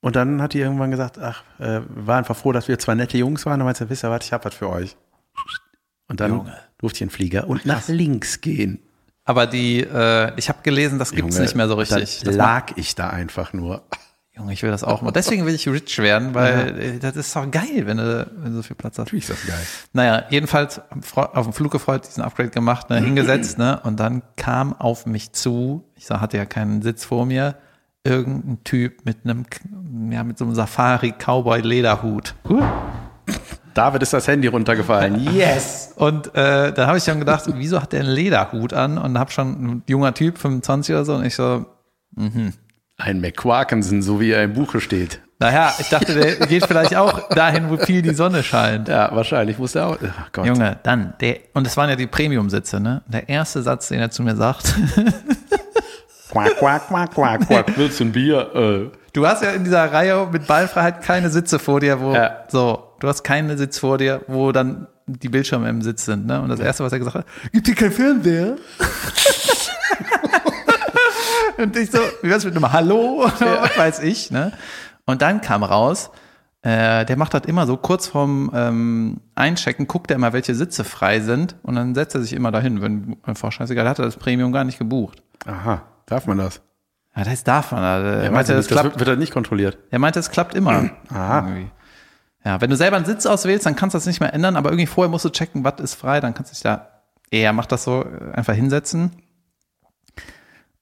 Und 0.00 0.16
dann 0.16 0.42
hat 0.42 0.52
die 0.52 0.58
irgendwann 0.60 0.90
gesagt, 0.90 1.18
ach, 1.18 1.42
äh, 1.58 1.80
war 1.88 2.18
einfach 2.18 2.36
froh, 2.36 2.52
dass 2.52 2.68
wir 2.68 2.78
zwei 2.78 2.94
nette 2.94 3.16
Jungs 3.16 3.46
waren. 3.46 3.60
Und 3.60 3.64
meinte, 3.64 3.88
wisst 3.88 4.04
ihr 4.04 4.10
was, 4.10 4.24
ich 4.26 4.32
hab 4.32 4.44
was 4.44 4.54
für 4.54 4.68
euch. 4.68 4.96
Und 6.08 6.20
dann 6.20 6.30
Junge. 6.32 6.58
durfte 6.78 6.98
ich 6.98 7.02
in 7.02 7.08
den 7.08 7.14
Flieger 7.14 7.48
und 7.48 7.64
nach 7.64 7.88
links 7.88 8.40
gehen. 8.42 8.80
Aber 9.26 9.46
die, 9.46 9.80
äh, 9.80 10.32
ich 10.36 10.48
habe 10.48 10.60
gelesen, 10.62 10.98
das 10.98 11.10
gibt's 11.10 11.34
Junge, 11.34 11.44
nicht 11.44 11.56
mehr 11.56 11.68
so 11.68 11.74
richtig. 11.74 12.20
Dann 12.20 12.26
Das 12.28 12.36
lag 12.36 12.66
ich 12.76 12.94
da 12.94 13.10
einfach 13.10 13.52
nur. 13.52 13.82
Junge, 14.36 14.52
ich 14.52 14.62
will 14.62 14.70
das 14.70 14.84
auch 14.84 15.02
mal. 15.02 15.10
Deswegen 15.10 15.46
will 15.46 15.54
ich 15.54 15.66
rich 15.68 15.98
werden, 15.98 16.34
weil 16.34 16.78
äh, 16.78 16.98
das 16.98 17.16
ist 17.16 17.34
doch 17.34 17.50
geil, 17.50 17.86
wenn 17.86 17.96
du, 17.96 18.30
wenn 18.36 18.52
du 18.52 18.56
so 18.58 18.62
viel 18.62 18.76
Platz 18.76 18.94
hast. 18.98 19.06
Natürlich 19.06 19.28
ist 19.28 19.42
das 19.42 19.46
geil. 19.46 19.66
Naja, 19.92 20.24
jedenfalls 20.30 20.80
auf 21.14 21.46
dem 21.46 21.52
Flug 21.52 21.72
gefreut, 21.72 22.06
diesen 22.06 22.22
Upgrade 22.22 22.50
gemacht, 22.50 22.88
ne, 22.88 23.00
hingesetzt, 23.00 23.58
ne, 23.58 23.80
und 23.82 23.98
dann 23.98 24.22
kam 24.36 24.74
auf 24.74 25.06
mich 25.06 25.32
zu, 25.32 25.84
ich 25.96 26.06
sag, 26.06 26.20
hatte 26.20 26.36
ja 26.36 26.44
keinen 26.44 26.82
Sitz 26.82 27.04
vor 27.04 27.26
mir, 27.26 27.56
irgendein 28.04 28.62
Typ 28.62 29.04
mit 29.04 29.18
einem, 29.24 29.44
ja, 30.12 30.22
mit 30.22 30.38
so 30.38 30.44
einem 30.44 30.54
Safari-Cowboy-Lederhut. 30.54 32.34
David 33.74 34.02
ist 34.02 34.12
das 34.12 34.28
Handy 34.28 34.46
runtergefallen. 34.48 35.20
Yes! 35.34 35.85
Und 35.96 36.34
äh, 36.34 36.72
da 36.72 36.86
habe 36.86 36.98
ich 36.98 37.04
dann 37.04 37.18
gedacht, 37.18 37.44
wieso 37.54 37.82
hat 37.82 37.92
der 37.92 38.00
einen 38.00 38.10
Lederhut 38.10 38.72
an? 38.72 38.96
Und 38.98 39.18
habe 39.18 39.30
schon 39.32 39.48
ein 39.48 39.82
junger 39.88 40.14
Typ, 40.14 40.38
25 40.38 40.94
oder 40.94 41.04
so, 41.04 41.14
und 41.14 41.24
ich 41.24 41.34
so, 41.34 41.66
Ein 42.98 43.20
McQuarkensen, 43.20 44.02
so 44.02 44.20
wie 44.20 44.30
er 44.30 44.44
im 44.44 44.52
Buche 44.54 44.80
steht. 44.80 45.20
naja, 45.38 45.72
ich 45.78 45.88
dachte, 45.90 46.14
der 46.14 46.46
geht 46.46 46.64
vielleicht 46.66 46.96
auch 46.96 47.28
dahin, 47.30 47.68
wo 47.70 47.76
viel 47.76 48.00
die 48.02 48.14
Sonne 48.14 48.42
scheint. 48.42 48.88
Ja, 48.88 49.14
wahrscheinlich 49.14 49.58
muss 49.58 49.74
er 49.74 49.86
auch. 49.88 49.98
Ach 50.18 50.32
Gott. 50.32 50.46
Junge, 50.46 50.78
dann, 50.82 51.12
der, 51.20 51.38
und 51.54 51.66
es 51.66 51.76
waren 51.76 51.90
ja 51.90 51.96
die 51.96 52.06
Premium-Sitze, 52.06 52.80
ne? 52.80 53.02
Der 53.06 53.28
erste 53.28 53.62
Satz, 53.62 53.88
den 53.88 53.98
er 54.00 54.10
zu 54.10 54.22
mir 54.22 54.36
sagt, 54.36 54.74
Quack, 56.30 56.56
quack, 56.58 56.88
quack, 56.88 57.14
quack, 57.14 57.46
quack. 57.46 57.66
Willst 57.78 58.00
du 58.00 58.04
ein 58.04 58.12
Bier? 58.12 58.54
Äh. 58.54 58.96
du 59.12 59.26
hast 59.26 59.42
ja 59.42 59.50
in 59.52 59.64
dieser 59.64 59.90
Reihe 59.92 60.26
mit 60.30 60.46
Ballfreiheit 60.46 61.02
keine 61.02 61.30
Sitze 61.30 61.58
vor 61.58 61.80
dir, 61.80 62.00
wo, 62.00 62.12
Ja. 62.14 62.44
so, 62.48 62.92
du 63.00 63.08
hast 63.08 63.22
keinen 63.22 63.56
Sitz 63.56 63.78
vor 63.78 63.96
dir, 63.98 64.20
wo 64.26 64.52
dann 64.52 64.86
die 65.06 65.28
Bildschirme 65.28 65.68
im 65.68 65.82
Sitz 65.82 66.04
sind, 66.04 66.26
ne? 66.26 66.40
Und 66.40 66.48
das 66.48 66.60
erste, 66.60 66.84
was 66.84 66.92
er 66.92 66.98
gesagt 66.98 67.16
hat, 67.16 67.26
gibt 67.52 67.66
hier 67.66 67.76
kein 67.76 67.92
Fernseher? 67.92 68.56
und 71.58 71.76
ich 71.76 71.90
so, 71.90 71.98
wie 72.22 72.28
wär's 72.28 72.44
mit 72.44 72.56
einem 72.56 72.72
Hallo? 72.72 73.30
Was 73.38 73.78
weiß 73.78 74.00
ich, 74.00 74.30
ne? 74.30 74.52
Und 75.04 75.22
dann 75.22 75.40
kam 75.40 75.62
raus, 75.62 76.10
äh, 76.62 77.04
der 77.04 77.16
macht 77.16 77.34
das 77.34 77.42
immer 77.46 77.66
so 77.66 77.76
kurz 77.76 78.08
vorm 78.08 78.50
ähm, 78.52 79.20
Einchecken, 79.36 79.86
guckt 79.86 80.10
er 80.10 80.16
immer, 80.16 80.32
welche 80.32 80.56
Sitze 80.56 80.82
frei 80.82 81.20
sind 81.20 81.54
und 81.62 81.76
dann 81.76 81.94
setzt 81.94 82.16
er 82.16 82.22
sich 82.22 82.32
immer 82.32 82.50
dahin. 82.50 82.82
Wenn 82.82 83.16
einfach 83.22 83.52
scheißegal, 83.52 83.88
hat 83.88 84.00
er 84.00 84.06
das 84.06 84.16
Premium 84.16 84.50
gar 84.52 84.64
nicht 84.64 84.78
gebucht. 84.78 85.22
Aha, 85.46 85.82
darf 86.06 86.26
man 86.26 86.38
das? 86.38 86.60
Ja, 87.16 87.24
das 87.24 87.44
darf 87.44 87.70
man. 87.70 87.84
Also, 87.84 88.06
er, 88.08 88.24
Ja, 88.24 88.30
meinte, 88.32 88.54
das 88.54 88.66
klappt, 88.66 88.84
wird, 88.84 88.98
wird 88.98 89.08
das 89.10 89.18
nicht 89.18 89.32
kontrolliert. 89.32 89.78
er 89.90 90.00
meinte, 90.00 90.18
es 90.18 90.30
klappt 90.30 90.56
immer. 90.56 90.90
Aha. 91.10 91.46
Irgendwie. 91.46 91.70
Ja, 92.46 92.60
wenn 92.60 92.70
du 92.70 92.76
selber 92.76 92.96
einen 92.96 93.04
Sitz 93.04 93.26
auswählst, 93.26 93.66
dann 93.66 93.74
kannst 93.74 93.94
du 93.94 93.96
das 93.96 94.06
nicht 94.06 94.20
mehr 94.20 94.32
ändern, 94.32 94.54
aber 94.54 94.70
irgendwie 94.70 94.86
vorher 94.86 95.10
musst 95.10 95.24
du 95.24 95.30
checken, 95.30 95.64
was 95.64 95.80
ist 95.80 95.94
frei, 95.94 96.20
dann 96.20 96.32
kannst 96.32 96.52
du 96.52 96.54
dich 96.54 96.62
da, 96.62 97.02
er 97.32 97.52
macht 97.52 97.72
das 97.72 97.82
so, 97.82 98.04
äh, 98.04 98.34
einfach 98.34 98.54
hinsetzen. 98.54 99.10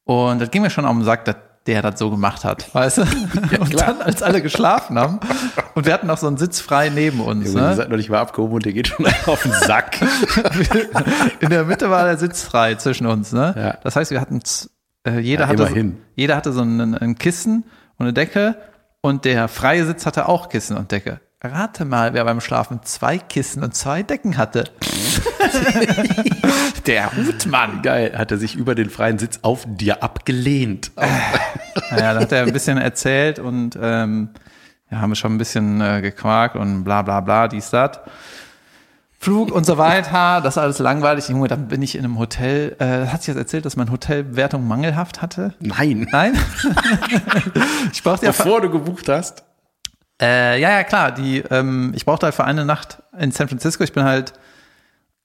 Und 0.04 0.42
das 0.42 0.50
ging 0.50 0.60
mir 0.60 0.68
schon 0.68 0.84
auf 0.84 0.92
den 0.92 1.04
Sack, 1.04 1.24
dass 1.24 1.36
der 1.66 1.80
das 1.80 1.98
so 1.98 2.10
gemacht 2.10 2.44
hat, 2.44 2.74
weißt 2.74 2.98
du? 2.98 3.02
und 3.60 3.80
dann, 3.80 4.02
als 4.02 4.22
alle 4.22 4.42
geschlafen 4.42 4.98
haben, 4.98 5.20
und 5.74 5.86
wir 5.86 5.94
hatten 5.94 6.06
noch 6.06 6.18
so 6.18 6.26
einen 6.26 6.36
Sitz 6.36 6.60
frei 6.60 6.90
neben 6.90 7.20
uns, 7.20 7.54
ihr 7.54 7.58
ne? 7.58 7.74
seid 7.74 7.88
noch 7.88 7.96
nicht 7.96 8.10
mal 8.10 8.18
abgehoben 8.20 8.56
und 8.56 8.66
der 8.66 8.74
geht 8.74 8.88
schon 8.88 9.06
auf 9.26 9.42
den 9.42 9.52
Sack. 9.52 10.02
In 11.40 11.48
der 11.48 11.64
Mitte 11.64 11.88
war 11.88 12.04
der 12.04 12.18
Sitz 12.18 12.42
frei 12.42 12.74
zwischen 12.74 13.06
uns, 13.06 13.32
ne? 13.32 13.54
Ja. 13.56 13.78
Das 13.82 13.96
heißt, 13.96 14.10
wir 14.10 14.20
hatten, 14.20 14.42
äh, 15.06 15.18
jeder 15.18 15.44
Ja, 15.44 15.48
hatte, 15.48 15.66
so, 15.66 15.92
jeder 16.14 16.36
hatte 16.36 16.52
so 16.52 16.60
ein, 16.60 16.94
ein 16.94 17.16
Kissen 17.16 17.64
und 17.96 18.04
eine 18.04 18.12
Decke 18.12 18.56
und 19.00 19.24
der 19.24 19.48
freie 19.48 19.86
Sitz 19.86 20.04
hatte 20.04 20.28
auch 20.28 20.50
Kissen 20.50 20.76
und 20.76 20.92
Decke. 20.92 21.20
Rate 21.44 21.84
mal, 21.84 22.14
wer 22.14 22.24
beim 22.24 22.40
Schlafen 22.40 22.80
zwei 22.84 23.18
Kissen 23.18 23.62
und 23.62 23.74
zwei 23.74 24.02
Decken 24.02 24.36
hatte. 24.36 24.64
der 26.86 27.14
Hutmann. 27.16 27.82
Geil, 27.82 28.14
hat 28.16 28.30
er 28.30 28.38
sich 28.38 28.56
über 28.56 28.74
den 28.74 28.90
freien 28.90 29.18
Sitz 29.18 29.40
auf 29.42 29.64
dir 29.66 30.02
abgelehnt. 30.02 30.92
Naja, 30.96 32.14
da 32.14 32.20
hat 32.20 32.32
er 32.32 32.44
ein 32.44 32.52
bisschen 32.52 32.78
erzählt 32.78 33.38
und 33.38 33.78
ähm, 33.80 34.30
ja, 34.90 35.00
haben 35.00 35.10
wir 35.10 35.16
schon 35.16 35.34
ein 35.34 35.38
bisschen 35.38 35.80
äh, 35.80 36.00
gequakt 36.00 36.56
und 36.56 36.84
bla 36.84 37.02
bla 37.02 37.20
bla, 37.20 37.48
dies, 37.48 37.70
das. 37.70 38.00
Flug 39.18 39.52
und 39.52 39.64
so 39.64 39.78
weiter, 39.78 40.42
das 40.42 40.54
ist 40.54 40.58
alles 40.58 40.78
langweilig. 40.80 41.30
Junge, 41.30 41.48
dann 41.48 41.68
bin 41.68 41.80
ich 41.80 41.94
in 41.94 42.04
einem 42.04 42.18
Hotel. 42.18 42.76
Äh, 42.78 43.06
hat 43.06 43.22
sich 43.22 43.28
jetzt 43.28 43.38
erzählt, 43.38 43.64
dass 43.64 43.74
mein 43.74 43.90
Hotelbewertung 43.90 44.68
mangelhaft 44.68 45.22
hatte? 45.22 45.54
Nein. 45.60 46.06
Nein? 46.12 46.34
ich 47.92 48.02
brauchte 48.02 48.26
ja, 48.26 48.32
Bevor 48.32 48.60
du 48.60 48.68
gebucht 48.68 49.08
hast. 49.08 49.44
Äh, 50.20 50.60
ja, 50.60 50.70
ja, 50.70 50.84
klar. 50.84 51.12
Die, 51.12 51.38
ähm, 51.50 51.92
ich 51.94 52.04
brauchte 52.04 52.26
halt 52.26 52.34
für 52.34 52.44
eine 52.44 52.64
Nacht 52.64 53.02
in 53.18 53.32
San 53.32 53.48
Francisco. 53.48 53.84
Ich 53.84 53.92
bin 53.92 54.04
halt 54.04 54.32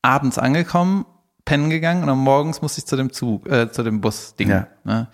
abends 0.01 0.37
angekommen, 0.37 1.05
pennen 1.45 1.69
gegangen 1.69 2.01
und 2.01 2.07
dann 2.07 2.17
morgens 2.17 2.61
musste 2.61 2.79
ich 2.79 2.85
zu 2.85 2.95
dem 2.95 3.11
Zug, 3.11 3.47
äh, 3.49 3.71
zu 3.71 3.83
dem 3.83 4.01
Bus-Ding. 4.01 4.49
Ja. 4.49 4.67
Ne? 4.83 5.07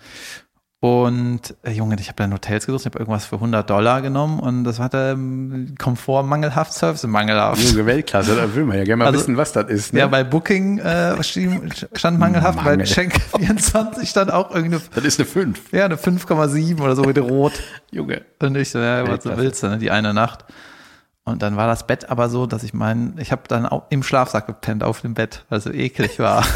Und 0.80 1.54
äh, 1.62 1.70
Junge, 1.70 1.96
ich 1.98 2.08
habe 2.08 2.16
dann 2.16 2.32
Hotels 2.34 2.66
gesucht, 2.66 2.82
ich 2.82 2.86
habe 2.86 2.98
irgendwas 2.98 3.24
für 3.24 3.36
100 3.36 3.68
Dollar 3.68 4.02
genommen 4.02 4.38
und 4.38 4.64
das 4.64 4.78
hatte 4.78 5.12
ähm, 5.14 5.74
Komfort 5.78 6.24
mangelhaft, 6.24 6.74
Service 6.74 7.02
mangelhaft. 7.06 7.62
Junge 7.62 7.86
Weltklasse, 7.86 8.36
da 8.36 8.54
will 8.54 8.64
man 8.66 8.76
ja 8.78 8.84
gerne 8.84 8.96
mal 8.98 9.06
Also- 9.06 9.20
wissen, 9.20 9.36
was 9.38 9.52
das 9.52 9.70
ist. 9.70 9.94
Ne? 9.94 10.00
Ja, 10.00 10.06
bei 10.06 10.22
Booking 10.22 10.78
äh, 10.78 11.16
stand 11.22 12.18
mangelhaft, 12.18 12.58
bei 12.58 12.72
Mangel. 12.72 12.86
Schenk 12.86 13.14
24 13.36 14.08
stand 14.08 14.30
auch 14.30 14.50
irgendeine, 14.54 14.82
das 14.94 15.04
ist 15.04 15.18
eine 15.18 15.26
5. 15.26 15.72
ja, 15.72 15.86
eine 15.86 15.96
5,7 15.96 16.78
oder 16.80 16.94
so 16.94 17.04
mit 17.04 17.18
Rot. 17.18 17.54
Junge. 17.90 18.22
Und 18.40 18.54
ich 18.56 18.70
so, 18.70 18.78
ja, 18.78 19.08
was 19.08 19.20
du 19.20 19.34
willst, 19.36 19.62
ne, 19.62 19.78
die 19.78 19.90
eine 19.90 20.12
Nacht. 20.12 20.44
Und 21.24 21.42
dann 21.42 21.56
war 21.56 21.66
das 21.66 21.86
Bett 21.86 22.10
aber 22.10 22.28
so, 22.28 22.46
dass 22.46 22.62
ich 22.62 22.74
meinen, 22.74 23.16
ich 23.18 23.32
habe 23.32 23.42
dann 23.48 23.64
auch 23.66 23.84
im 23.88 24.02
Schlafsack 24.02 24.46
gepennt 24.46 24.84
auf 24.84 25.00
dem 25.00 25.14
Bett, 25.14 25.44
weil 25.48 25.58
es 25.58 25.64
so 25.64 25.72
eklig 25.72 26.18
war. 26.20 26.44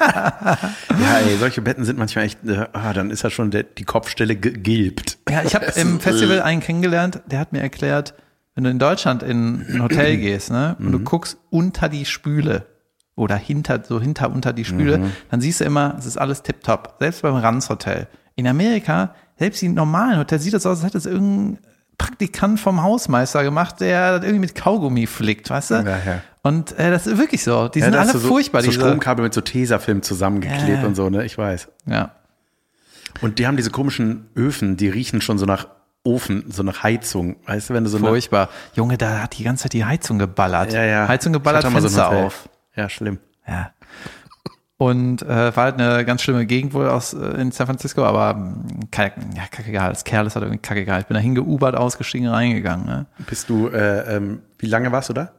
Ja, 0.00 1.18
ey, 1.18 1.36
solche 1.38 1.62
Betten 1.62 1.84
sind 1.84 1.98
manchmal 1.98 2.24
echt, 2.24 2.38
äh, 2.46 2.66
ah, 2.72 2.92
dann 2.92 3.10
ist 3.10 3.22
ja 3.22 3.30
schon 3.30 3.50
der, 3.50 3.62
die 3.64 3.84
Kopfstelle 3.84 4.36
gegilbt. 4.36 5.18
ja, 5.28 5.42
ich 5.42 5.54
habe 5.54 5.66
im 5.76 6.00
Festival 6.00 6.42
einen 6.42 6.60
kennengelernt, 6.60 7.20
der 7.26 7.40
hat 7.40 7.52
mir 7.52 7.60
erklärt, 7.60 8.14
wenn 8.54 8.64
du 8.64 8.70
in 8.70 8.78
Deutschland 8.78 9.22
in 9.22 9.64
ein 9.68 9.82
Hotel 9.82 10.16
gehst, 10.16 10.50
ne, 10.50 10.76
und 10.78 10.86
Mhm. 10.86 10.92
du 10.92 10.98
guckst 11.00 11.38
unter 11.50 11.88
die 11.88 12.04
Spüle 12.04 12.66
oder 13.14 13.36
hinter, 13.36 13.82
so 13.84 14.00
hinter 14.00 14.30
unter 14.30 14.52
die 14.52 14.64
Spüle, 14.64 14.98
Mhm. 14.98 15.12
dann 15.30 15.40
siehst 15.40 15.60
du 15.60 15.64
immer, 15.64 15.94
es 15.98 16.06
ist 16.06 16.16
alles 16.18 16.42
tipptopp. 16.42 16.96
Selbst 16.98 17.22
beim 17.22 17.34
Ranz 17.36 17.68
Hotel. 17.68 18.08
In 18.36 18.46
Amerika 18.46 19.14
selbst 19.38 19.62
die 19.62 19.68
normalen 19.68 20.18
Hotels 20.18 20.42
sieht 20.42 20.54
das 20.54 20.66
aus, 20.66 20.78
als 20.78 20.86
hätte 20.86 20.98
es 20.98 21.06
irgendein 21.06 21.58
Praktikant 21.98 22.58
vom 22.60 22.82
Hausmeister 22.82 23.42
gemacht, 23.42 23.80
der 23.80 24.12
das 24.18 24.22
irgendwie 24.24 24.40
mit 24.40 24.54
Kaugummi 24.54 25.06
flickt, 25.06 25.50
weißt 25.50 25.70
du? 25.72 25.74
Ja, 25.74 25.82
ja. 25.82 26.22
Und 26.42 26.72
äh, 26.78 26.90
das 26.90 27.06
ist 27.06 27.18
wirklich 27.18 27.42
so. 27.44 27.68
Die 27.68 27.80
Ja, 27.80 27.86
sind 27.86 27.96
alle 27.96 28.12
so, 28.12 28.20
furchtbar, 28.20 28.62
So 28.62 28.70
diese. 28.70 28.80
Stromkabel 28.80 29.24
mit 29.24 29.34
so 29.34 29.40
Tesafilm 29.40 30.02
zusammengeklebt 30.02 30.84
und 30.84 30.94
so, 30.94 31.10
ne? 31.10 31.24
Ich 31.24 31.36
weiß. 31.36 31.68
Ja. 31.86 32.12
Und 33.20 33.38
die 33.38 33.46
haben 33.46 33.56
diese 33.56 33.70
komischen 33.70 34.28
Öfen, 34.36 34.76
die 34.76 34.88
riechen 34.88 35.20
schon 35.20 35.38
so 35.38 35.44
nach 35.46 35.66
Ofen, 36.04 36.44
so 36.50 36.62
nach 36.62 36.82
Heizung. 36.84 37.36
Weißt 37.46 37.68
du, 37.70 37.74
wenn 37.74 37.84
du 37.84 37.90
so. 37.90 37.98
Furchtbar. 37.98 38.48
Junge, 38.74 38.96
da 38.96 39.18
hat 39.22 39.36
die 39.36 39.44
ganze 39.44 39.64
Zeit 39.64 39.72
die 39.72 39.84
Heizung 39.84 40.18
geballert. 40.18 40.72
Ja, 40.72 40.84
ja. 40.84 41.08
Heizung 41.08 41.32
geballert, 41.32 41.64
so 41.64 41.70
Fenster 41.70 42.06
Hotel. 42.06 42.24
auf. 42.24 42.48
Ja, 42.76 42.88
schlimm. 42.88 43.18
Ja. 43.46 43.72
Und 44.78 45.22
äh, 45.22 45.56
war 45.56 45.64
halt 45.64 45.80
eine 45.80 46.04
ganz 46.04 46.22
schlimme 46.22 46.46
Gegend 46.46 46.72
wohl 46.72 46.88
aus 46.88 47.12
äh, 47.12 47.18
in 47.40 47.50
San 47.50 47.66
Francisco, 47.66 48.04
aber 48.04 48.34
mh, 48.34 48.86
kack, 48.92 49.14
ja, 49.36 49.42
kackegal. 49.50 49.90
Das 49.90 50.04
Kerl 50.04 50.26
ist 50.26 50.36
halt 50.36 50.44
irgendwie 50.44 50.62
kackegal. 50.62 51.00
Ich 51.00 51.06
bin 51.06 51.16
da 51.16 51.20
hingeubert, 51.20 51.74
ausgestiegen, 51.74 52.28
reingegangen. 52.28 52.86
Ne? 52.86 53.06
Bist 53.28 53.50
du, 53.50 53.68
äh, 53.68 54.16
ähm, 54.16 54.42
wie 54.58 54.66
lange 54.66 54.92
warst 54.92 55.08
du 55.08 55.14
da? 55.14 55.32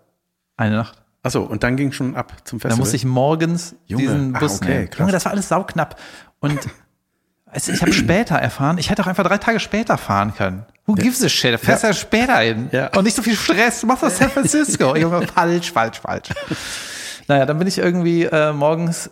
Eine 0.58 0.76
Nacht. 0.76 1.02
Achso, 1.24 1.42
und 1.44 1.64
dann 1.64 1.78
ging 1.78 1.94
schon 1.94 2.18
ab 2.18 2.34
zum 2.44 2.60
Da 2.60 2.64
Festival. 2.64 2.80
musste 2.80 2.96
ich 2.98 3.06
morgens 3.06 3.76
Junge, 3.88 4.04
diesen 4.04 4.36
ah, 4.36 4.40
Bus 4.40 4.58
okay, 4.58 4.70
nehmen. 4.70 4.90
krass. 4.90 5.00
Junge, 5.00 5.12
das 5.14 5.24
war 5.24 5.32
alles 5.32 5.48
sauknapp. 5.48 5.98
Und 6.40 6.60
also 7.46 7.72
ich 7.72 7.82
habe 7.82 7.94
später 7.94 8.36
erfahren, 8.36 8.78
ich 8.78 8.90
hätte 8.90 9.04
auch 9.04 9.08
einfach 9.08 9.24
drei 9.24 9.38
Tage 9.38 9.62
später 9.62 9.98
fahren 9.98 10.34
können. 10.36 10.66
Who 10.86 10.96
gives 10.96 11.24
a 11.24 11.30
shit? 11.30 11.54
Du 11.54 11.58
fährst 11.60 11.84
ja, 11.84 11.94
später 11.94 12.38
hin. 12.40 12.70
Ja. 12.72 12.88
Und 12.98 13.04
nicht 13.06 13.16
so 13.16 13.22
viel 13.22 13.36
Stress. 13.36 13.82
Du 13.82 13.88
machst 13.88 14.04
das 14.04 14.18
San 14.18 14.30
Francisco. 14.32 14.96
Junge, 14.98 15.28
falsch, 15.28 15.72
falsch, 15.72 16.00
falsch. 16.00 16.30
Naja, 17.28 17.46
dann 17.46 17.60
bin 17.60 17.68
ich 17.68 17.78
irgendwie 17.78 18.24
äh, 18.24 18.52
morgens, 18.52 19.12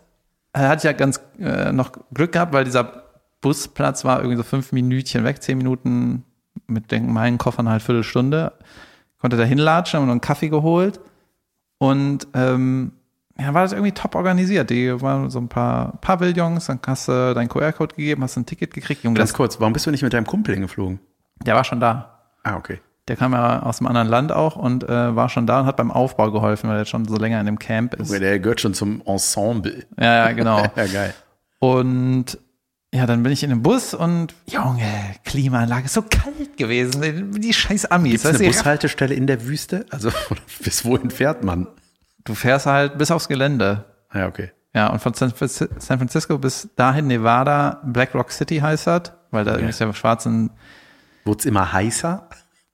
hatte 0.53 0.77
ich 0.77 0.83
ja 0.83 0.93
ganz 0.93 1.21
äh, 1.39 1.71
noch 1.71 1.91
Glück 2.13 2.31
gehabt, 2.31 2.53
weil 2.53 2.63
dieser 2.63 3.03
Busplatz 3.41 4.05
war 4.05 4.19
irgendwie 4.19 4.37
so 4.37 4.43
fünf 4.43 4.71
Minütchen 4.71 5.23
weg, 5.23 5.41
zehn 5.41 5.57
Minuten 5.57 6.23
mit 6.67 6.91
den, 6.91 7.11
meinen 7.11 7.37
Koffern 7.37 7.69
halt 7.69 7.81
Viertelstunde. 7.81 8.53
Konnte 9.19 9.37
da 9.37 9.43
hinlatschen, 9.43 9.99
haben 9.99 10.07
noch 10.07 10.11
einen 10.11 10.21
Kaffee 10.21 10.49
geholt. 10.49 10.99
Und 11.77 12.27
ähm, 12.33 12.93
ja, 13.39 13.53
war 13.53 13.61
das 13.61 13.71
irgendwie 13.71 13.91
top 13.91 14.15
organisiert. 14.15 14.69
Die 14.69 14.99
waren 15.01 15.29
so 15.29 15.39
ein 15.39 15.47
paar 15.47 15.97
Pavillons, 16.01 16.65
dann 16.65 16.79
hast 16.85 17.07
du 17.07 17.33
deinen 17.35 17.49
QR-Code 17.49 17.95
gegeben, 17.95 18.23
hast 18.23 18.37
ein 18.37 18.45
Ticket 18.45 18.73
gekriegt. 18.73 19.03
Junge, 19.03 19.17
Ganz 19.17 19.33
kurz, 19.33 19.59
warum 19.59 19.73
bist 19.73 19.85
du 19.85 19.91
nicht 19.91 20.01
mit 20.03 20.13
deinem 20.13 20.25
Kumpel 20.25 20.53
hingeflogen? 20.55 20.99
der 21.45 21.53
war 21.55 21.63
schon 21.63 21.79
da. 21.79 22.19
Ah, 22.43 22.55
okay. 22.55 22.79
Der 23.07 23.15
kam 23.15 23.31
ja 23.33 23.63
aus 23.63 23.79
einem 23.79 23.87
anderen 23.87 24.07
Land 24.09 24.31
auch 24.31 24.55
und 24.57 24.83
äh, 24.83 25.15
war 25.15 25.29
schon 25.29 25.47
da 25.47 25.61
und 25.61 25.65
hat 25.65 25.77
beim 25.77 25.91
Aufbau 25.91 26.31
geholfen, 26.31 26.69
weil 26.69 26.77
er 26.79 26.85
schon 26.85 27.05
so 27.05 27.15
länger 27.17 27.39
in 27.39 27.45
dem 27.45 27.57
Camp 27.59 27.93
ist. 27.95 28.11
Der 28.11 28.39
gehört 28.39 28.59
schon 28.61 28.73
zum 28.73 29.01
Ensemble. 29.05 29.85
Ja, 29.97 30.27
ja, 30.27 30.31
genau. 30.33 30.63
Ja, 30.75 30.85
geil. 30.85 31.13
Und 31.59 32.37
ja, 32.93 33.05
dann 33.05 33.23
bin 33.23 33.31
ich 33.31 33.43
in 33.43 33.49
dem 33.49 33.63
Bus 33.63 33.93
und 33.93 34.33
Junge, 34.47 34.91
Klimaanlage 35.25 35.85
ist 35.85 35.93
so 35.93 36.01
kalt 36.01 36.57
gewesen. 36.57 37.31
Die 37.39 37.53
scheiß 37.53 37.85
Amis. 37.91 38.11
Gibt 38.13 38.25
es 38.25 38.31
weißt 38.31 38.41
eine 38.41 38.49
Bushaltestelle 38.49 39.13
in 39.15 39.27
der 39.27 39.45
Wüste? 39.45 39.85
Also, 39.89 40.09
bis 40.63 40.85
wohin 40.85 41.09
fährt 41.09 41.43
man? 41.43 41.67
du 42.27 42.35
fährst 42.35 42.65
halt 42.65 42.97
bis 42.97 43.09
aufs 43.09 43.27
Gelände. 43.29 43.85
Ja, 44.13 44.27
okay. 44.27 44.51
Ja, 44.75 44.87
und 44.87 44.99
von 45.01 45.13
San 45.13 45.31
Franci- 45.31 45.69
San 45.79 45.97
Francisco 45.97 46.37
bis 46.37 46.67
dahin 46.75 47.07
Nevada, 47.07 47.81
Black 47.85 48.13
Rock 48.13 48.31
City 48.31 48.57
heißt 48.57 48.87
das, 48.87 49.13
weil 49.31 49.45
da 49.45 49.55
ist 49.55 49.79
ja 49.79 49.91
schwarzen, 49.93 50.51
Wurde 51.23 51.39
es 51.39 51.45
immer 51.45 51.71
heißer? 51.73 52.27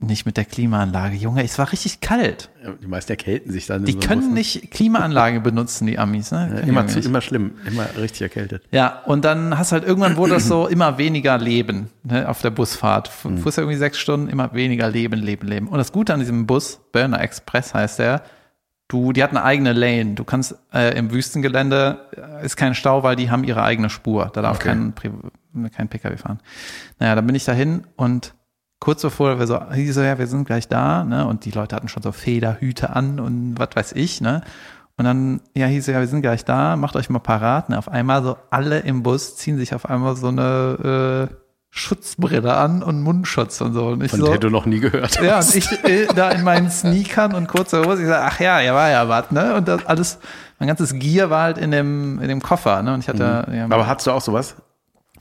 Nicht 0.05 0.25
mit 0.25 0.37
der 0.37 0.45
Klimaanlage. 0.45 1.15
Junge, 1.15 1.43
es 1.43 1.57
war 1.57 1.71
richtig 1.71 2.01
kalt. 2.01 2.49
Ja, 2.63 2.71
Die 2.81 2.87
meisten 2.87 3.11
erkälten 3.11 3.51
sich 3.51 3.65
dann. 3.67 3.85
Die 3.85 3.93
so 3.93 3.99
können 3.99 4.21
Bus, 4.21 4.29
ne? 4.29 4.33
nicht 4.35 4.71
Klimaanlage 4.71 5.39
benutzen, 5.41 5.87
die 5.87 5.97
Amis. 5.97 6.31
Ne? 6.31 6.51
Ja, 6.55 6.59
immer, 6.67 6.87
zu, 6.87 6.99
immer 6.99 7.21
schlimm, 7.21 7.53
immer 7.65 7.87
richtig 7.97 8.21
erkältet. 8.21 8.63
Ja, 8.71 9.01
und 9.05 9.25
dann 9.25 9.57
hast 9.57 9.71
halt 9.71 9.83
irgendwann 9.85 10.15
wurde 10.17 10.33
das 10.33 10.47
so 10.47 10.67
immer 10.69 10.97
weniger 10.97 11.37
Leben 11.37 11.89
ne, 12.03 12.27
auf 12.29 12.41
der 12.41 12.51
Busfahrt. 12.51 13.07
Fu- 13.07 13.29
Mhm. 13.29 13.37
Ja 13.37 13.57
irgendwie 13.57 13.77
sechs 13.77 13.97
Stunden, 13.97 14.27
immer 14.29 14.53
weniger 14.53 14.89
Leben, 14.89 15.19
Leben, 15.19 15.47
Leben. 15.47 15.67
Und 15.67 15.77
das 15.77 15.91
Gute 15.91 16.13
an 16.13 16.19
diesem 16.19 16.45
Bus, 16.45 16.79
Burner 16.91 17.19
Express 17.21 17.73
heißt 17.73 17.99
der, 17.99 18.21
du, 18.89 19.11
die 19.13 19.23
hat 19.23 19.31
eine 19.31 19.43
eigene 19.43 19.73
Lane. 19.73 20.13
Du 20.15 20.23
kannst 20.23 20.55
äh, 20.73 20.97
im 20.97 21.11
Wüstengelände 21.11 21.99
äh, 22.41 22.45
ist 22.45 22.57
kein 22.57 22.75
Stau, 22.75 23.01
weil 23.03 23.15
die 23.15 23.31
haben 23.31 23.43
ihre 23.43 23.63
eigene 23.63 23.89
Spur. 23.89 24.29
Da 24.33 24.41
darf 24.41 24.57
Okay. 24.57 24.67
kein, 24.69 24.93
kein 25.71 25.87
PKW 25.87 26.17
fahren. 26.17 26.39
Naja, 26.99 27.15
dann 27.15 27.25
bin 27.25 27.35
ich 27.35 27.45
dahin 27.45 27.85
und 27.95 28.33
kurz 28.83 29.01
bevor 29.01 29.39
wir 29.39 29.47
so, 29.47 29.71
hieß 29.71 29.95
so, 29.95 30.01
ja, 30.01 30.19
wir 30.19 30.27
sind 30.27 30.43
gleich 30.43 30.67
da, 30.67 31.05
ne? 31.05 31.25
Und 31.25 31.45
die 31.45 31.51
Leute 31.51 31.73
hatten 31.73 31.87
schon 31.87 32.03
so 32.03 32.11
Federhüte 32.11 32.89
an 32.89 33.17
und 33.21 33.55
was 33.57 33.69
weiß 33.75 33.93
ich, 33.93 34.19
ne? 34.19 34.41
Und 34.97 35.05
dann, 35.05 35.39
ja, 35.55 35.67
hieß 35.67 35.87
ja, 35.87 35.99
wir 36.01 36.07
sind 36.07 36.21
gleich 36.21 36.43
da, 36.43 36.75
macht 36.75 36.97
euch 36.97 37.09
mal 37.09 37.19
parat. 37.19 37.69
Ne? 37.69 37.77
Auf 37.77 37.87
einmal 37.87 38.21
so 38.23 38.35
alle 38.51 38.79
im 38.79 39.01
Bus 39.01 39.37
ziehen 39.37 39.57
sich 39.57 39.73
auf 39.73 39.89
einmal 39.89 40.17
so 40.17 40.27
eine 40.27 41.29
äh, 41.31 41.35
Schutzbrille 41.69 42.53
an 42.53 42.83
und 42.83 43.01
Mundschutz 43.01 43.61
und 43.61 43.73
so. 43.73 43.87
Und 43.87 44.03
ich 44.03 44.11
Von 44.11 44.19
so, 44.19 44.27
der 44.27 44.37
du 44.37 44.49
noch 44.49 44.65
nie 44.65 44.81
gehört 44.81 45.19
ja, 45.21 45.37
hast. 45.37 45.55
und 45.55 45.57
ich 45.57 45.83
äh, 45.85 46.07
da 46.13 46.29
in 46.31 46.43
meinen 46.43 46.69
Sneakern 46.69 47.33
und 47.35 47.47
kurzer 47.47 47.85
Hose, 47.85 48.01
ich 48.01 48.07
sage, 48.07 48.23
ach 48.25 48.39
ja, 48.41 48.59
ja, 48.59 48.75
war 48.75 48.89
ja 48.89 49.07
was, 49.07 49.31
ne? 49.31 49.55
Und 49.55 49.67
das 49.69 49.85
alles, 49.85 50.19
mein 50.59 50.67
ganzes 50.67 50.93
Gear 50.93 51.29
war 51.29 51.43
halt 51.43 51.57
in 51.57 51.71
dem, 51.71 52.19
in 52.19 52.27
dem 52.27 52.41
Koffer, 52.41 52.83
ne? 52.83 52.93
Und 52.93 52.99
ich 52.99 53.07
hatte, 53.07 53.47
ja, 53.51 53.63
Aber 53.63 53.87
hattest 53.87 54.07
du 54.07 54.11
auch 54.11 54.21
sowas? 54.21 54.57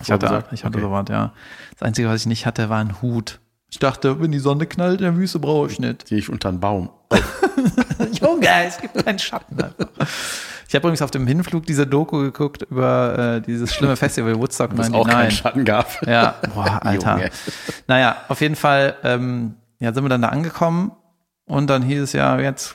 ich 0.02 0.10
hatte, 0.10 0.44
ich 0.50 0.64
hatte 0.64 0.78
Okay. 0.78 0.84
sowas, 0.84 1.04
ja. 1.08 1.32
Das 1.78 1.86
Einzige, 1.86 2.08
was 2.08 2.22
ich 2.22 2.26
nicht 2.26 2.44
hatte, 2.44 2.68
war 2.68 2.80
ein 2.80 3.00
Hut. 3.00 3.38
Ich 3.72 3.78
dachte, 3.78 4.20
wenn 4.20 4.30
die 4.30 4.38
Sonne 4.38 4.66
knallt 4.66 5.00
in 5.00 5.06
der 5.06 5.16
Wüste, 5.16 5.38
brauche 5.38 5.70
ich 5.70 5.78
nicht. 5.78 6.04
Gehe 6.04 6.18
ich 6.18 6.28
unter 6.28 6.50
einen 6.50 6.60
Baum. 6.60 6.90
Junge, 8.20 8.48
es 8.66 8.76
gibt 8.78 9.02
keinen 9.02 9.18
Schatten. 9.18 9.58
einfach. 9.58 9.88
Ich 10.68 10.74
habe 10.74 10.82
übrigens 10.82 11.00
auf 11.00 11.10
dem 11.10 11.26
Hinflug 11.26 11.64
diese 11.64 11.86
Doku 11.86 12.18
geguckt 12.18 12.66
über 12.70 13.36
äh, 13.36 13.40
dieses 13.40 13.72
schlimme 13.74 13.96
Festival 13.96 14.38
Woodstock 14.38 14.76
Wo 14.76 14.82
es 14.82 14.88
auch 14.88 15.06
keinen 15.06 15.32
99. 15.32 15.38
Schatten 15.38 15.64
gab. 15.64 16.06
Ja, 16.06 16.34
boah, 16.54 16.80
Alter. 16.84 17.16
Junge. 17.16 17.30
Naja, 17.86 18.16
auf 18.28 18.42
jeden 18.42 18.56
Fall 18.56 18.94
ähm, 19.04 19.54
ja, 19.78 19.94
sind 19.94 20.04
wir 20.04 20.10
dann 20.10 20.22
da 20.22 20.28
angekommen 20.28 20.92
und 21.46 21.70
dann 21.70 21.80
hieß 21.80 22.02
es 22.02 22.12
ja, 22.12 22.38
jetzt 22.40 22.74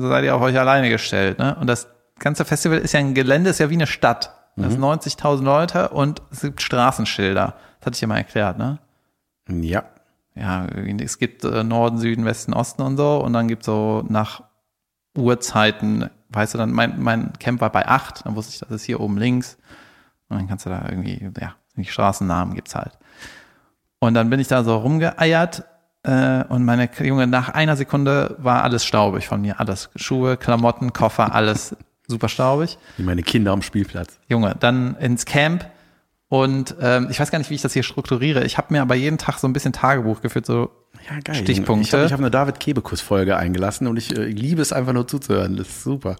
seid 0.00 0.24
ihr 0.24 0.36
auf 0.36 0.42
euch 0.42 0.58
alleine 0.58 0.90
gestellt. 0.90 1.38
Ne? 1.38 1.56
Und 1.58 1.66
das 1.66 1.88
ganze 2.18 2.44
Festival 2.44 2.76
ist 2.76 2.92
ja 2.92 3.00
ein 3.00 3.14
Gelände, 3.14 3.48
ist 3.48 3.58
ja 3.58 3.70
wie 3.70 3.74
eine 3.74 3.86
Stadt. 3.86 4.34
Das 4.56 4.72
sind 4.72 4.82
90.000 4.82 5.42
Leute 5.44 5.88
und 5.90 6.20
es 6.30 6.42
gibt 6.42 6.60
Straßenschilder. 6.60 7.54
Das 7.80 7.86
hatte 7.86 7.94
ich 7.94 8.00
ja 8.02 8.08
mal 8.08 8.18
erklärt, 8.18 8.58
ne? 8.58 8.80
Ja. 9.48 9.84
ja, 10.34 10.66
es 10.66 11.18
gibt 11.18 11.44
äh, 11.44 11.64
Norden, 11.64 11.98
Süden, 11.98 12.24
Westen, 12.24 12.52
Osten 12.52 12.82
und 12.82 12.96
so. 12.96 13.18
Und 13.18 13.32
dann 13.32 13.48
gibt 13.48 13.64
so 13.64 14.04
nach 14.08 14.42
Uhrzeiten, 15.16 16.10
weißt 16.30 16.54
du, 16.54 16.58
dann 16.58 16.72
mein, 16.72 17.00
mein 17.00 17.32
Camp 17.38 17.60
war 17.60 17.70
bei 17.70 17.86
acht, 17.86 18.26
dann 18.26 18.36
wusste 18.36 18.52
ich, 18.52 18.60
das 18.60 18.70
ist 18.70 18.84
hier 18.84 19.00
oben 19.00 19.16
links. 19.16 19.56
Und 20.28 20.38
dann 20.38 20.48
kannst 20.48 20.66
du 20.66 20.70
da 20.70 20.86
irgendwie, 20.88 21.30
ja, 21.40 21.54
die 21.76 21.84
Straßennamen 21.84 22.54
gibt's 22.54 22.74
halt. 22.74 22.98
Und 24.00 24.14
dann 24.14 24.30
bin 24.30 24.38
ich 24.38 24.48
da 24.48 24.62
so 24.62 24.76
rumgeeiert 24.76 25.64
äh, 26.02 26.44
und 26.44 26.64
meine 26.64 26.88
Junge, 27.00 27.26
nach 27.26 27.48
einer 27.50 27.76
Sekunde 27.76 28.36
war 28.38 28.62
alles 28.62 28.84
staubig 28.84 29.26
von 29.26 29.40
mir. 29.40 29.60
Alles. 29.60 29.90
Schuhe, 29.96 30.36
Klamotten, 30.36 30.92
Koffer, 30.92 31.34
alles 31.34 31.76
super 32.06 32.28
staubig. 32.28 32.78
Wie 32.96 33.02
meine 33.02 33.22
Kinder 33.22 33.52
am 33.52 33.62
Spielplatz. 33.62 34.18
Junge, 34.28 34.54
dann 34.58 34.96
ins 34.96 35.24
Camp 35.26 35.66
und 36.28 36.74
ähm, 36.80 37.08
ich 37.10 37.18
weiß 37.20 37.30
gar 37.30 37.38
nicht, 37.38 37.50
wie 37.50 37.54
ich 37.54 37.62
das 37.62 37.72
hier 37.72 37.82
strukturiere. 37.82 38.44
Ich 38.44 38.58
habe 38.58 38.72
mir 38.72 38.82
aber 38.82 38.94
jeden 38.94 39.18
Tag 39.18 39.38
so 39.38 39.48
ein 39.48 39.52
bisschen 39.52 39.72
Tagebuch 39.72 40.20
geführt, 40.20 40.46
so 40.46 40.70
Ja, 41.08 41.18
geil. 41.20 41.36
Stichpunkte. 41.36 41.86
Ich 41.86 41.92
habe 41.94 42.12
hab 42.12 42.18
eine 42.20 42.30
David 42.30 42.60
Kebekus-Folge 42.60 43.36
eingelassen 43.36 43.86
und 43.86 43.96
ich, 43.96 44.16
äh, 44.16 44.24
liebe 44.26 44.60
es 44.60 44.72
einfach 44.72 44.92
nur 44.92 45.06
zuzuhören. 45.08 45.56
Das 45.56 45.68
ist 45.68 45.82
super. 45.84 46.16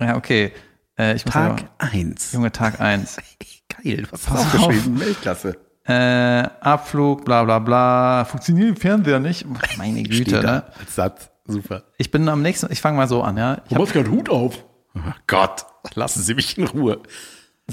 Ja, 0.00 0.16
okay. 0.16 0.52
Äh, 0.98 1.14
ich 1.14 1.24
Tag 1.24 1.64
aber, 1.78 1.92
1. 1.92 2.32
Junge, 2.32 2.50
Tag 2.52 2.80
eins. 2.80 3.18
Geil, 3.84 4.06
was 4.10 4.22
Pass 4.22 4.44
hast 4.44 4.54
du 4.54 4.58
aufgeschrieben? 4.58 5.00
Weltklasse. 5.00 5.56
Äh, 5.84 6.48
Abflug, 6.60 7.24
bla 7.24 7.44
bla 7.44 7.58
bla. 7.58 8.24
Funktioniert 8.24 8.68
im 8.68 8.76
Fernseher 8.76 9.18
nicht? 9.20 9.46
Meine 9.78 10.02
Güte, 10.02 10.42
ne? 10.42 10.64
als 10.78 10.94
Satz. 10.94 11.30
Super. 11.44 11.84
Ich 11.98 12.10
bin 12.10 12.28
am 12.28 12.42
nächsten, 12.42 12.70
ich 12.70 12.80
fange 12.80 12.96
mal 12.96 13.08
so 13.08 13.22
an, 13.22 13.36
ja. 13.36 13.54
Ich 13.64 13.68
Du 13.70 13.74
hab, 13.74 13.78
machst 13.80 13.92
gerade 13.94 14.10
Hut 14.10 14.28
auf. 14.28 14.64
Oh 14.94 15.00
Gott, 15.26 15.66
lassen 15.94 16.22
Sie 16.22 16.34
mich 16.34 16.56
in 16.58 16.66
Ruhe. 16.66 17.00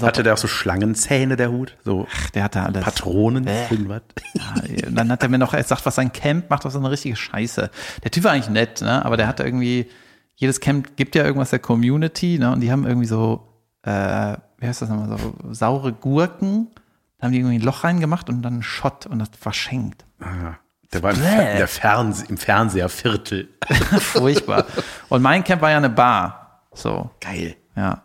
Hatte 0.06 0.22
der 0.22 0.34
auch 0.34 0.38
so 0.38 0.48
Schlangenzähne, 0.48 1.36
der 1.36 1.50
Hut? 1.50 1.76
So 1.84 2.06
der 2.34 2.44
hatte 2.44 2.62
alles. 2.62 2.84
Patronen? 2.84 3.44
Bäh. 3.44 3.66
Irgendwas? 3.70 4.02
Ja, 4.34 4.86
und 4.88 4.94
dann 4.94 5.10
hat 5.10 5.22
er 5.22 5.28
mir 5.28 5.38
noch 5.38 5.52
gesagt, 5.52 5.84
was 5.86 5.94
sein 5.94 6.12
Camp 6.12 6.50
macht, 6.50 6.64
was 6.64 6.72
so 6.72 6.78
eine 6.78 6.90
richtige 6.90 7.16
Scheiße. 7.16 7.70
Der 8.02 8.10
Typ 8.10 8.24
war 8.24 8.32
eigentlich 8.32 8.50
nett, 8.50 8.80
ne? 8.80 9.04
Aber 9.04 9.16
der 9.16 9.26
hatte 9.26 9.44
irgendwie, 9.44 9.88
jedes 10.36 10.60
Camp 10.60 10.96
gibt 10.96 11.14
ja 11.14 11.24
irgendwas 11.24 11.50
der 11.50 11.58
Community, 11.58 12.38
ne? 12.38 12.52
Und 12.52 12.60
die 12.60 12.70
haben 12.70 12.86
irgendwie 12.86 13.06
so, 13.06 13.48
äh, 13.82 14.36
wie 14.58 14.66
heißt 14.66 14.82
das 14.82 14.88
nochmal, 14.88 15.18
so 15.18 15.34
saure 15.52 15.92
Gurken. 15.92 16.68
Da 17.18 17.26
haben 17.26 17.32
die 17.32 17.38
irgendwie 17.38 17.56
ein 17.58 17.62
Loch 17.62 17.84
reingemacht 17.84 18.28
und 18.28 18.42
dann 18.42 18.54
einen 18.54 18.62
Shot 18.62 19.06
und 19.06 19.18
das 19.18 19.28
verschenkt. 19.38 20.04
Ah, 20.20 20.54
der 20.92 21.02
war 21.02 21.12
im, 21.12 21.20
der 21.20 21.68
Fernseh 21.68 22.26
im 22.28 22.38
Fernseherviertel. 22.38 23.48
Furchtbar. 23.98 24.66
Und 25.08 25.22
mein 25.22 25.44
Camp 25.44 25.62
war 25.62 25.70
ja 25.70 25.76
eine 25.76 25.90
Bar. 25.90 26.66
So, 26.72 27.10
Geil. 27.20 27.56
Ja. 27.76 28.02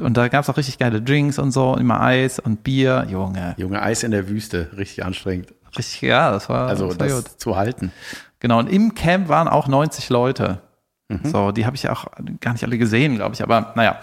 Und 0.00 0.16
da 0.16 0.28
gab's 0.28 0.48
auch 0.48 0.56
richtig 0.56 0.78
geile 0.78 1.00
Drinks 1.02 1.38
und 1.38 1.50
so, 1.52 1.76
immer 1.76 2.00
Eis 2.00 2.38
und 2.38 2.62
Bier. 2.62 3.06
Junge, 3.10 3.54
Junge, 3.56 3.82
Eis 3.82 4.02
in 4.02 4.10
der 4.10 4.28
Wüste, 4.28 4.70
richtig 4.76 5.04
anstrengend. 5.04 5.52
richtig, 5.76 6.02
ja, 6.02 6.30
das 6.30 6.48
war, 6.48 6.68
Also 6.68 6.88
das 6.88 6.98
war 6.98 7.06
das 7.06 7.24
gut. 7.24 7.40
zu 7.40 7.56
halten. 7.56 7.92
Genau, 8.40 8.58
und 8.58 8.68
im 8.68 8.94
Camp 8.94 9.28
waren 9.28 9.48
auch 9.48 9.66
90 9.68 10.08
Leute. 10.10 10.60
Mhm. 11.08 11.20
So, 11.24 11.52
die 11.52 11.64
habe 11.66 11.76
ich 11.76 11.88
auch 11.88 12.06
gar 12.40 12.52
nicht 12.52 12.64
alle 12.64 12.78
gesehen, 12.78 13.16
glaube 13.16 13.34
ich. 13.34 13.42
Aber 13.42 13.72
naja, 13.76 13.98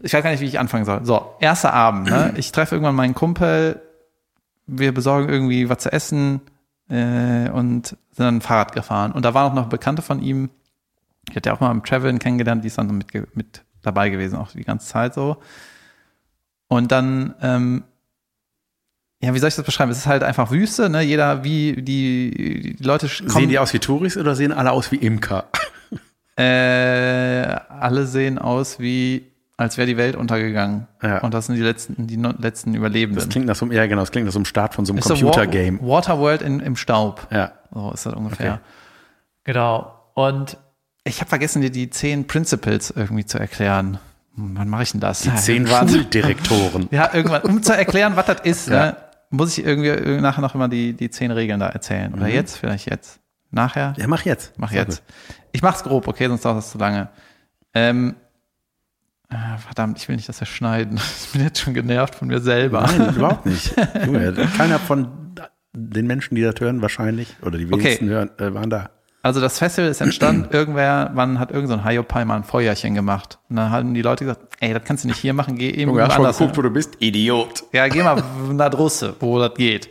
ich 0.00 0.12
weiß 0.12 0.22
gar 0.22 0.30
nicht, 0.30 0.40
wie 0.40 0.46
ich 0.46 0.58
anfangen 0.58 0.84
soll. 0.84 1.04
So, 1.04 1.34
erster 1.40 1.72
Abend. 1.72 2.08
Ne? 2.08 2.34
Ich 2.36 2.52
treffe 2.52 2.74
irgendwann 2.76 2.94
meinen 2.94 3.14
Kumpel, 3.14 3.80
wir 4.66 4.92
besorgen 4.94 5.28
irgendwie 5.28 5.68
was 5.68 5.78
zu 5.78 5.92
essen 5.92 6.40
äh, 6.88 7.48
und 7.50 7.88
sind 7.88 7.98
dann 8.18 8.40
Fahrrad 8.40 8.72
gefahren. 8.72 9.12
Und 9.12 9.24
da 9.24 9.34
waren 9.34 9.50
auch 9.50 9.54
noch 9.54 9.68
Bekannte 9.68 10.02
von 10.02 10.22
ihm, 10.22 10.50
ich 11.28 11.36
hatte 11.36 11.48
ja 11.50 11.54
auch 11.54 11.60
mal 11.60 11.70
im 11.70 11.82
Traveln 11.84 12.18
kennengelernt, 12.18 12.62
die 12.64 12.68
ist 12.68 12.78
dann 12.78 12.86
mit, 12.96 13.12
mit 13.36 13.62
dabei 13.86 14.10
gewesen, 14.10 14.36
auch 14.36 14.50
die 14.52 14.64
ganze 14.64 14.86
Zeit 14.88 15.14
so. 15.14 15.36
Und 16.68 16.90
dann, 16.92 17.34
ähm, 17.40 17.84
ja, 19.22 19.32
wie 19.32 19.38
soll 19.38 19.48
ich 19.48 19.54
das 19.56 19.64
beschreiben? 19.64 19.90
Es 19.92 19.98
ist 19.98 20.06
halt 20.06 20.22
einfach 20.22 20.50
Wüste, 20.50 20.90
ne? 20.90 21.00
Jeder, 21.00 21.42
wie 21.44 21.80
die, 21.80 22.74
die 22.76 22.82
Leute 22.82 23.08
kommen, 23.08 23.30
Sehen 23.30 23.48
die 23.48 23.58
aus 23.58 23.72
wie 23.72 23.78
Touris 23.78 24.16
oder 24.16 24.34
sehen 24.34 24.52
alle 24.52 24.72
aus 24.72 24.90
wie 24.92 24.96
Imker? 24.96 25.46
äh, 26.36 26.42
alle 27.68 28.06
sehen 28.06 28.38
aus 28.38 28.78
wie, 28.78 29.30
als 29.56 29.78
wäre 29.78 29.86
die 29.86 29.96
Welt 29.96 30.16
untergegangen. 30.16 30.86
Ja. 31.02 31.18
Und 31.20 31.32
das 31.34 31.46
sind 31.46 31.56
die 31.56 31.62
letzten, 31.62 32.06
die 32.06 32.16
no 32.16 32.32
letzten 32.38 32.74
Überlebenden. 32.74 33.16
Das 33.24 33.28
klingt 33.30 33.46
nach 33.46 33.56
so 33.56 33.64
einem, 33.64 33.72
ja 33.72 33.86
genau, 33.86 34.02
das 34.02 34.10
klingt 34.10 34.26
nach 34.26 34.32
so 34.32 34.38
einem 34.38 34.44
Start 34.44 34.74
von 34.74 34.84
so 34.84 34.92
einem 34.92 35.00
Computergame. 35.02 35.80
Wa- 35.80 35.86
Waterworld 35.96 36.42
in, 36.42 36.60
im 36.60 36.76
Staub. 36.76 37.26
Ja. 37.30 37.52
So 37.72 37.92
ist 37.92 38.04
das 38.06 38.14
ungefähr. 38.14 38.54
Okay. 38.54 38.62
Genau. 39.44 39.92
Und 40.14 40.58
ich 41.06 41.20
habe 41.20 41.28
vergessen, 41.28 41.62
dir 41.62 41.70
die 41.70 41.88
zehn 41.90 42.26
Principles 42.26 42.90
irgendwie 42.90 43.24
zu 43.24 43.38
erklären. 43.38 43.98
Hm, 44.34 44.56
Wann 44.56 44.68
mache 44.68 44.82
ich 44.84 44.92
denn 44.92 45.00
das? 45.00 45.20
Die 45.20 45.34
zehn 45.34 45.66
Schuldirektoren. 45.66 46.88
Ja, 46.90 47.12
irgendwann, 47.14 47.42
um 47.42 47.62
zu 47.62 47.72
erklären, 47.76 48.16
was 48.16 48.26
das 48.26 48.40
ist, 48.42 48.68
Ja. 48.68 48.86
ne, 48.86 48.96
muss 49.30 49.56
ich 49.58 49.64
irgendwie 49.64 50.20
nachher 50.20 50.40
noch 50.40 50.54
immer 50.54 50.68
die, 50.68 50.92
die 50.92 51.10
zehn 51.10 51.30
Regeln 51.30 51.58
da 51.60 51.68
erzählen. 51.68 52.12
Oder 52.14 52.28
jetzt, 52.28 52.58
vielleicht 52.58 52.88
jetzt. 52.90 53.18
Nachher? 53.50 53.94
Ja, 53.96 54.06
mach 54.06 54.24
jetzt. 54.24 54.52
Mach 54.58 54.70
Sehr 54.70 54.82
jetzt. 54.82 55.02
Ich 55.52 55.62
mach's 55.62 55.82
grob, 55.82 56.06
okay, 56.08 56.28
sonst 56.28 56.44
dauert 56.44 56.58
das 56.58 56.70
zu 56.70 56.78
lange. 56.78 57.08
Ähm, 57.74 58.14
ah, 59.28 59.56
verdammt, 59.58 59.98
ich 59.98 60.08
will 60.08 60.16
nicht, 60.16 60.28
dass 60.28 60.40
wir 60.40 60.46
schneiden. 60.46 61.00
Ich 61.26 61.32
bin 61.32 61.42
jetzt 61.42 61.60
schon 61.60 61.74
genervt 61.74 62.14
von 62.14 62.28
mir 62.28 62.40
selber. 62.40 62.82
gut. 62.86 62.98
Nein, 62.98 63.14
überhaupt 63.16 63.46
nicht. 63.46 63.74
Keiner 64.56 64.78
von 64.78 65.08
den 65.74 66.06
Menschen, 66.06 66.34
die 66.36 66.42
das 66.42 66.54
hören, 66.58 66.80
wahrscheinlich, 66.82 67.36
oder 67.42 67.58
die 67.58 67.66
Okay. 67.66 67.84
wenigsten 67.84 68.08
hören, 68.08 68.30
äh, 68.38 68.54
waren 68.54 68.70
da. 68.70 68.90
Also 69.26 69.40
das 69.40 69.58
Festival 69.58 69.90
ist 69.90 70.00
entstanden, 70.00 70.48
irgendwer, 70.52 71.10
man 71.12 71.40
hat 71.40 71.50
irgend 71.50 71.68
so 71.68 71.76
ein 71.76 72.28
mal 72.28 72.36
ein 72.36 72.44
Feuerchen 72.44 72.94
gemacht. 72.94 73.40
Und 73.50 73.56
dann 73.56 73.70
haben 73.70 73.92
die 73.92 74.02
Leute 74.02 74.24
gesagt, 74.24 74.40
ey, 74.60 74.72
das 74.72 74.84
kannst 74.84 75.02
du 75.02 75.08
nicht 75.08 75.18
hier 75.18 75.34
machen, 75.34 75.58
geh 75.58 75.70
eben 75.70 75.98
anders. 75.98 76.38
hin. 76.38 76.52
wo 76.54 76.62
du 76.62 76.70
bist? 76.70 76.94
Idiot. 77.00 77.64
Ja, 77.72 77.88
geh 77.88 78.04
mal 78.04 78.22
nach 78.52 78.70
Drusse, 78.70 79.16
wo 79.18 79.40
das 79.40 79.54
geht. 79.54 79.90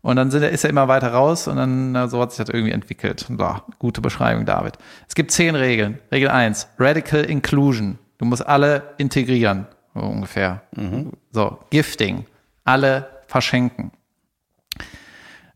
Und 0.00 0.16
dann 0.16 0.30
sind, 0.30 0.42
ist 0.42 0.64
er 0.64 0.70
immer 0.70 0.88
weiter 0.88 1.12
raus 1.12 1.48
und 1.48 1.56
dann 1.56 1.92
na, 1.92 2.08
so 2.08 2.22
hat 2.22 2.32
sich 2.32 2.38
das 2.38 2.48
irgendwie 2.48 2.72
entwickelt. 2.72 3.26
So, 3.28 3.56
gute 3.78 4.00
Beschreibung, 4.00 4.46
David. 4.46 4.78
Es 5.06 5.14
gibt 5.14 5.32
zehn 5.32 5.54
Regeln. 5.54 5.98
Regel 6.10 6.30
eins: 6.30 6.66
Radical 6.78 7.24
Inclusion. 7.24 7.98
Du 8.16 8.24
musst 8.24 8.46
alle 8.46 8.94
integrieren, 8.96 9.66
so 9.94 10.00
ungefähr. 10.00 10.62
So, 11.30 11.58
Gifting. 11.68 12.24
Alle 12.64 13.06
verschenken. 13.26 13.92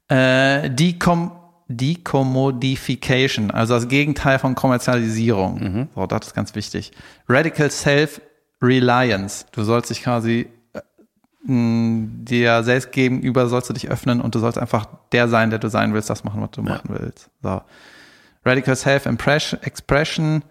Äh, 0.09 0.69
Decom 0.71 1.33
Decommodification, 1.69 3.51
also 3.51 3.75
das 3.75 3.89
Gegenteil 3.89 4.39
von 4.39 4.55
Kommerzialisierung. 4.55 5.89
So, 5.95 6.07
das 6.07 6.29
ist 6.29 6.35
ganz 6.35 6.55
wichtig. 6.55 6.93
Radical 7.29 7.71
Self-Reliance. 7.71 9.47
Du 9.53 9.65
sollst 9.65 9.91
dich 9.91 10.03
quasi 10.03 10.49
dir 11.49 12.65
selbst 12.65 12.91
gegenüber 12.91 13.49
sollst 13.49 13.71
du 13.71 13.73
dich 13.73 13.89
öffnen 13.89 14.21
und 14.21 14.35
du 14.35 14.41
sollst 14.41 14.59
einfach 14.59 14.89
der 15.13 15.29
sein, 15.29 15.51
der 15.51 15.61
du 15.61 15.69
sein 15.69 15.95
willst, 15.95 16.11
das 16.11 16.25
machen, 16.25 16.43
was 16.43 16.51
du 16.51 16.63
machen 16.63 16.89
willst. 16.89 17.31
So. 17.41 17.63
Radical 18.45 18.75
Self-Expression, 18.75 20.43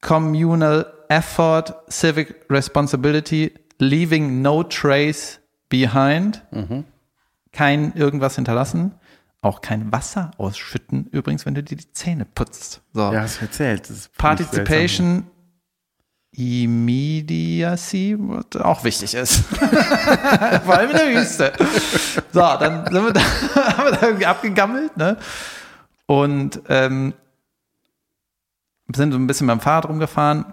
Communal 0.00 0.90
Effort, 1.08 1.74
Civic 1.90 2.46
Responsibility, 2.48 3.52
Leaving 3.78 4.40
No 4.40 4.62
Trace 4.62 5.40
Behind, 5.68 6.42
kein 7.52 7.92
irgendwas 7.94 8.36
hinterlassen, 8.36 8.94
auch 9.44 9.60
kein 9.60 9.92
Wasser 9.92 10.30
ausschütten, 10.38 11.06
übrigens, 11.10 11.46
wenn 11.46 11.54
du 11.54 11.62
dir 11.62 11.76
die 11.76 11.92
Zähne 11.92 12.24
putzt. 12.24 12.80
So. 12.92 13.12
Ja, 13.12 13.22
hast 13.22 13.40
du 13.40 13.44
erzählt. 13.44 13.88
Participation, 14.16 15.26
Immediacy, 16.32 18.16
was 18.18 18.60
auch 18.60 18.82
wichtig 18.84 19.14
ist. 19.14 19.36
Vor 20.64 20.74
allem 20.74 20.90
in 20.90 20.96
der 20.96 21.14
Wüste. 21.14 21.52
So, 22.32 22.40
dann 22.40 22.84
sind 22.90 23.04
wir 23.04 23.12
da, 23.12 23.20
haben 23.76 23.84
wir 23.84 23.92
da 23.92 24.06
irgendwie 24.06 24.26
abgegammelt, 24.26 24.96
ne? 24.96 25.16
Und 26.06 26.60
ähm, 26.68 27.14
sind 28.94 29.12
so 29.12 29.18
ein 29.18 29.26
bisschen 29.26 29.46
beim 29.46 29.60
Fahrrad 29.60 29.88
rumgefahren. 29.88 30.46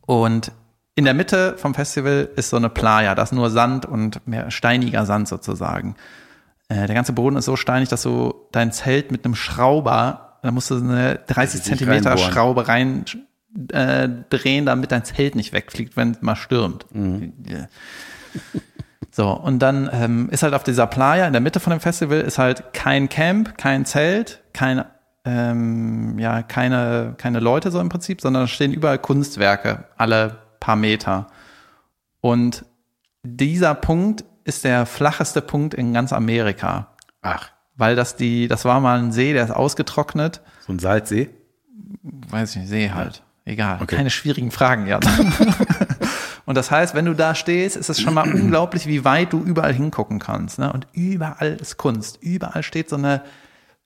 Und 0.00 0.52
in 0.96 1.04
der 1.04 1.14
Mitte 1.14 1.56
vom 1.56 1.74
Festival 1.74 2.28
ist 2.36 2.50
so 2.50 2.56
eine 2.56 2.68
Playa, 2.68 3.14
das 3.14 3.30
ist 3.30 3.36
nur 3.36 3.50
Sand 3.50 3.86
und 3.86 4.26
mehr 4.26 4.50
steiniger 4.50 5.06
Sand 5.06 5.28
sozusagen. 5.28 5.96
Äh, 6.68 6.86
der 6.86 6.94
ganze 6.94 7.12
Boden 7.12 7.36
ist 7.36 7.44
so 7.44 7.56
steinig, 7.56 7.88
dass 7.88 8.02
du 8.02 8.34
dein 8.52 8.72
Zelt 8.72 9.12
mit 9.12 9.24
einem 9.24 9.34
Schrauber, 9.34 10.38
da 10.42 10.50
musst 10.50 10.70
du 10.70 10.76
eine 10.76 11.20
30 11.26 11.60
Sich 11.60 11.68
Zentimeter 11.68 12.10
reinbohren. 12.10 12.32
Schraube 12.32 12.68
rein 12.68 13.04
äh, 13.70 14.08
drehen, 14.30 14.66
damit 14.66 14.92
dein 14.92 15.04
Zelt 15.04 15.34
nicht 15.34 15.52
wegfliegt, 15.52 15.96
wenn 15.96 16.12
es 16.12 16.22
mal 16.22 16.36
stürmt. 16.36 16.86
Ja. 16.92 17.68
So, 19.10 19.30
und 19.30 19.60
dann 19.60 19.88
ähm, 19.92 20.28
ist 20.30 20.42
halt 20.42 20.54
auf 20.54 20.64
dieser 20.64 20.88
Playa 20.88 21.26
in 21.28 21.32
der 21.32 21.40
Mitte 21.40 21.60
von 21.60 21.70
dem 21.70 21.78
Festival 21.78 22.20
ist 22.20 22.38
halt 22.38 22.72
kein 22.72 23.08
Camp, 23.08 23.56
kein 23.56 23.84
Zelt, 23.84 24.42
kein, 24.52 24.84
ähm, 25.24 26.18
ja, 26.18 26.42
keine, 26.42 27.14
keine 27.16 27.38
Leute 27.38 27.70
so 27.70 27.78
im 27.78 27.90
Prinzip, 27.90 28.20
sondern 28.20 28.48
stehen 28.48 28.72
überall 28.72 28.98
Kunstwerke, 28.98 29.84
alle 29.96 30.38
paar 30.58 30.74
Meter. 30.74 31.28
Und 32.20 32.64
dieser 33.22 33.76
Punkt 33.76 34.24
ist 34.44 34.64
der 34.64 34.86
flacheste 34.86 35.40
Punkt 35.42 35.74
in 35.74 35.92
ganz 35.92 36.12
Amerika, 36.12 36.88
Ach, 37.22 37.50
weil 37.76 37.96
das 37.96 38.16
die, 38.16 38.46
das 38.48 38.64
war 38.64 38.80
mal 38.80 38.98
ein 38.98 39.12
See, 39.12 39.32
der 39.32 39.44
ist 39.44 39.50
ausgetrocknet. 39.50 40.40
so 40.66 40.72
ein 40.72 40.78
Salzsee. 40.78 41.30
Weiß 42.02 42.50
ich 42.52 42.56
nicht, 42.62 42.68
See 42.68 42.90
halt. 42.90 43.22
Egal. 43.46 43.78
Okay. 43.82 43.96
Keine 43.96 44.10
schwierigen 44.10 44.50
Fragen, 44.50 44.86
ja. 44.86 45.00
Und 46.46 46.56
das 46.56 46.70
heißt, 46.70 46.94
wenn 46.94 47.04
du 47.06 47.14
da 47.14 47.34
stehst, 47.34 47.76
ist 47.76 47.88
es 47.88 48.00
schon 48.00 48.14
mal 48.14 48.30
unglaublich, 48.32 48.86
wie 48.86 49.04
weit 49.04 49.32
du 49.32 49.40
überall 49.42 49.72
hingucken 49.72 50.18
kannst. 50.18 50.58
Ne? 50.58 50.72
Und 50.72 50.86
überall 50.92 51.54
ist 51.54 51.76
Kunst. 51.78 52.18
Überall 52.22 52.62
steht 52.62 52.90
so 52.90 52.96
eine, 52.96 53.22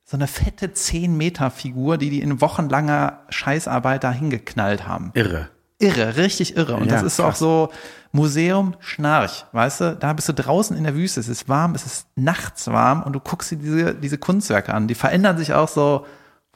so 0.04 0.16
eine 0.16 0.26
fette 0.26 0.72
10 0.72 1.16
Meter 1.16 1.50
Figur, 1.50 1.98
die 1.98 2.10
die 2.10 2.20
in 2.20 2.40
wochenlanger 2.40 3.20
Scheißarbeit 3.30 4.02
da 4.04 4.10
hingeknallt 4.12 4.86
haben. 4.88 5.10
Irre. 5.14 5.48
Irre, 5.78 6.16
richtig 6.16 6.56
irre. 6.56 6.74
Und 6.76 6.86
Ja, 6.86 6.94
das 6.94 7.02
ist 7.04 7.20
auch 7.20 7.28
krass. 7.30 7.38
so 7.38 7.70
Museum 8.12 8.74
Schnarch, 8.80 9.44
weißt 9.52 9.80
du? 9.80 9.96
Da 9.96 10.12
bist 10.12 10.28
du 10.28 10.32
draußen 10.34 10.76
in 10.76 10.84
der 10.84 10.94
Wüste, 10.94 11.20
es 11.20 11.28
ist 11.28 11.48
warm, 11.48 11.74
es 11.74 11.84
ist 11.86 12.06
nachts 12.16 12.66
warm 12.68 13.02
und 13.02 13.12
du 13.12 13.20
guckst 13.20 13.50
dir 13.50 13.56
diese, 13.56 13.94
diese 13.94 14.18
Kunstwerke 14.18 14.72
an. 14.74 14.88
Die 14.88 14.94
verändern 14.94 15.36
sich 15.38 15.52
auch 15.52 15.68
so 15.68 16.06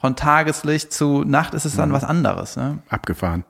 von 0.00 0.16
Tageslicht 0.16 0.92
zu 0.92 1.22
Nacht 1.24 1.54
ist 1.54 1.64
es 1.64 1.74
Mhm. 1.74 1.78
dann 1.78 1.92
was 1.92 2.04
anderes. 2.04 2.56
Ne? 2.56 2.78
Abgefahren. 2.88 3.44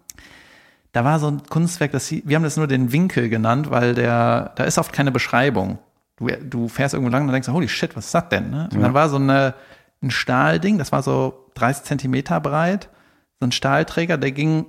Da 0.93 1.05
war 1.05 1.19
so 1.19 1.29
ein 1.29 1.43
Kunstwerk, 1.49 1.93
das, 1.93 2.11
wir 2.11 2.37
haben 2.37 2.43
das 2.43 2.57
nur 2.59 2.67
den 2.67 2.93
Winkel 2.93 3.29
genannt, 3.31 3.71
weil 3.71 3.95
der, 3.95 4.53
da 4.57 4.65
ist 4.65 4.77
oft 4.79 4.93
keine 4.93 5.11
Beschreibung. 5.11 5.79
Du, 6.17 6.27
du 6.27 6.69
fährst 6.69 6.93
irgendwo 6.93 7.11
lang 7.11 7.27
und 7.27 7.33
denkst, 7.33 7.49
holy 7.49 7.69
shit, 7.69 7.97
was 7.97 8.07
ist 8.07 8.15
das 8.15 8.29
denn? 8.29 8.51
Ne? 8.51 8.69
Und 8.75 8.81
dann 8.83 8.93
war 8.93 9.09
so 9.09 9.17
eine, 9.17 9.55
ein 10.03 10.11
Stahlding, 10.11 10.77
das 10.77 10.93
war 10.93 11.03
so 11.03 11.49
30 11.55 11.85
Zentimeter 11.85 12.41
breit, 12.41 12.91
so 13.41 13.47
ein 13.47 13.53
Stahlträger, 13.53 14.19
der 14.19 14.33
ging 14.33 14.67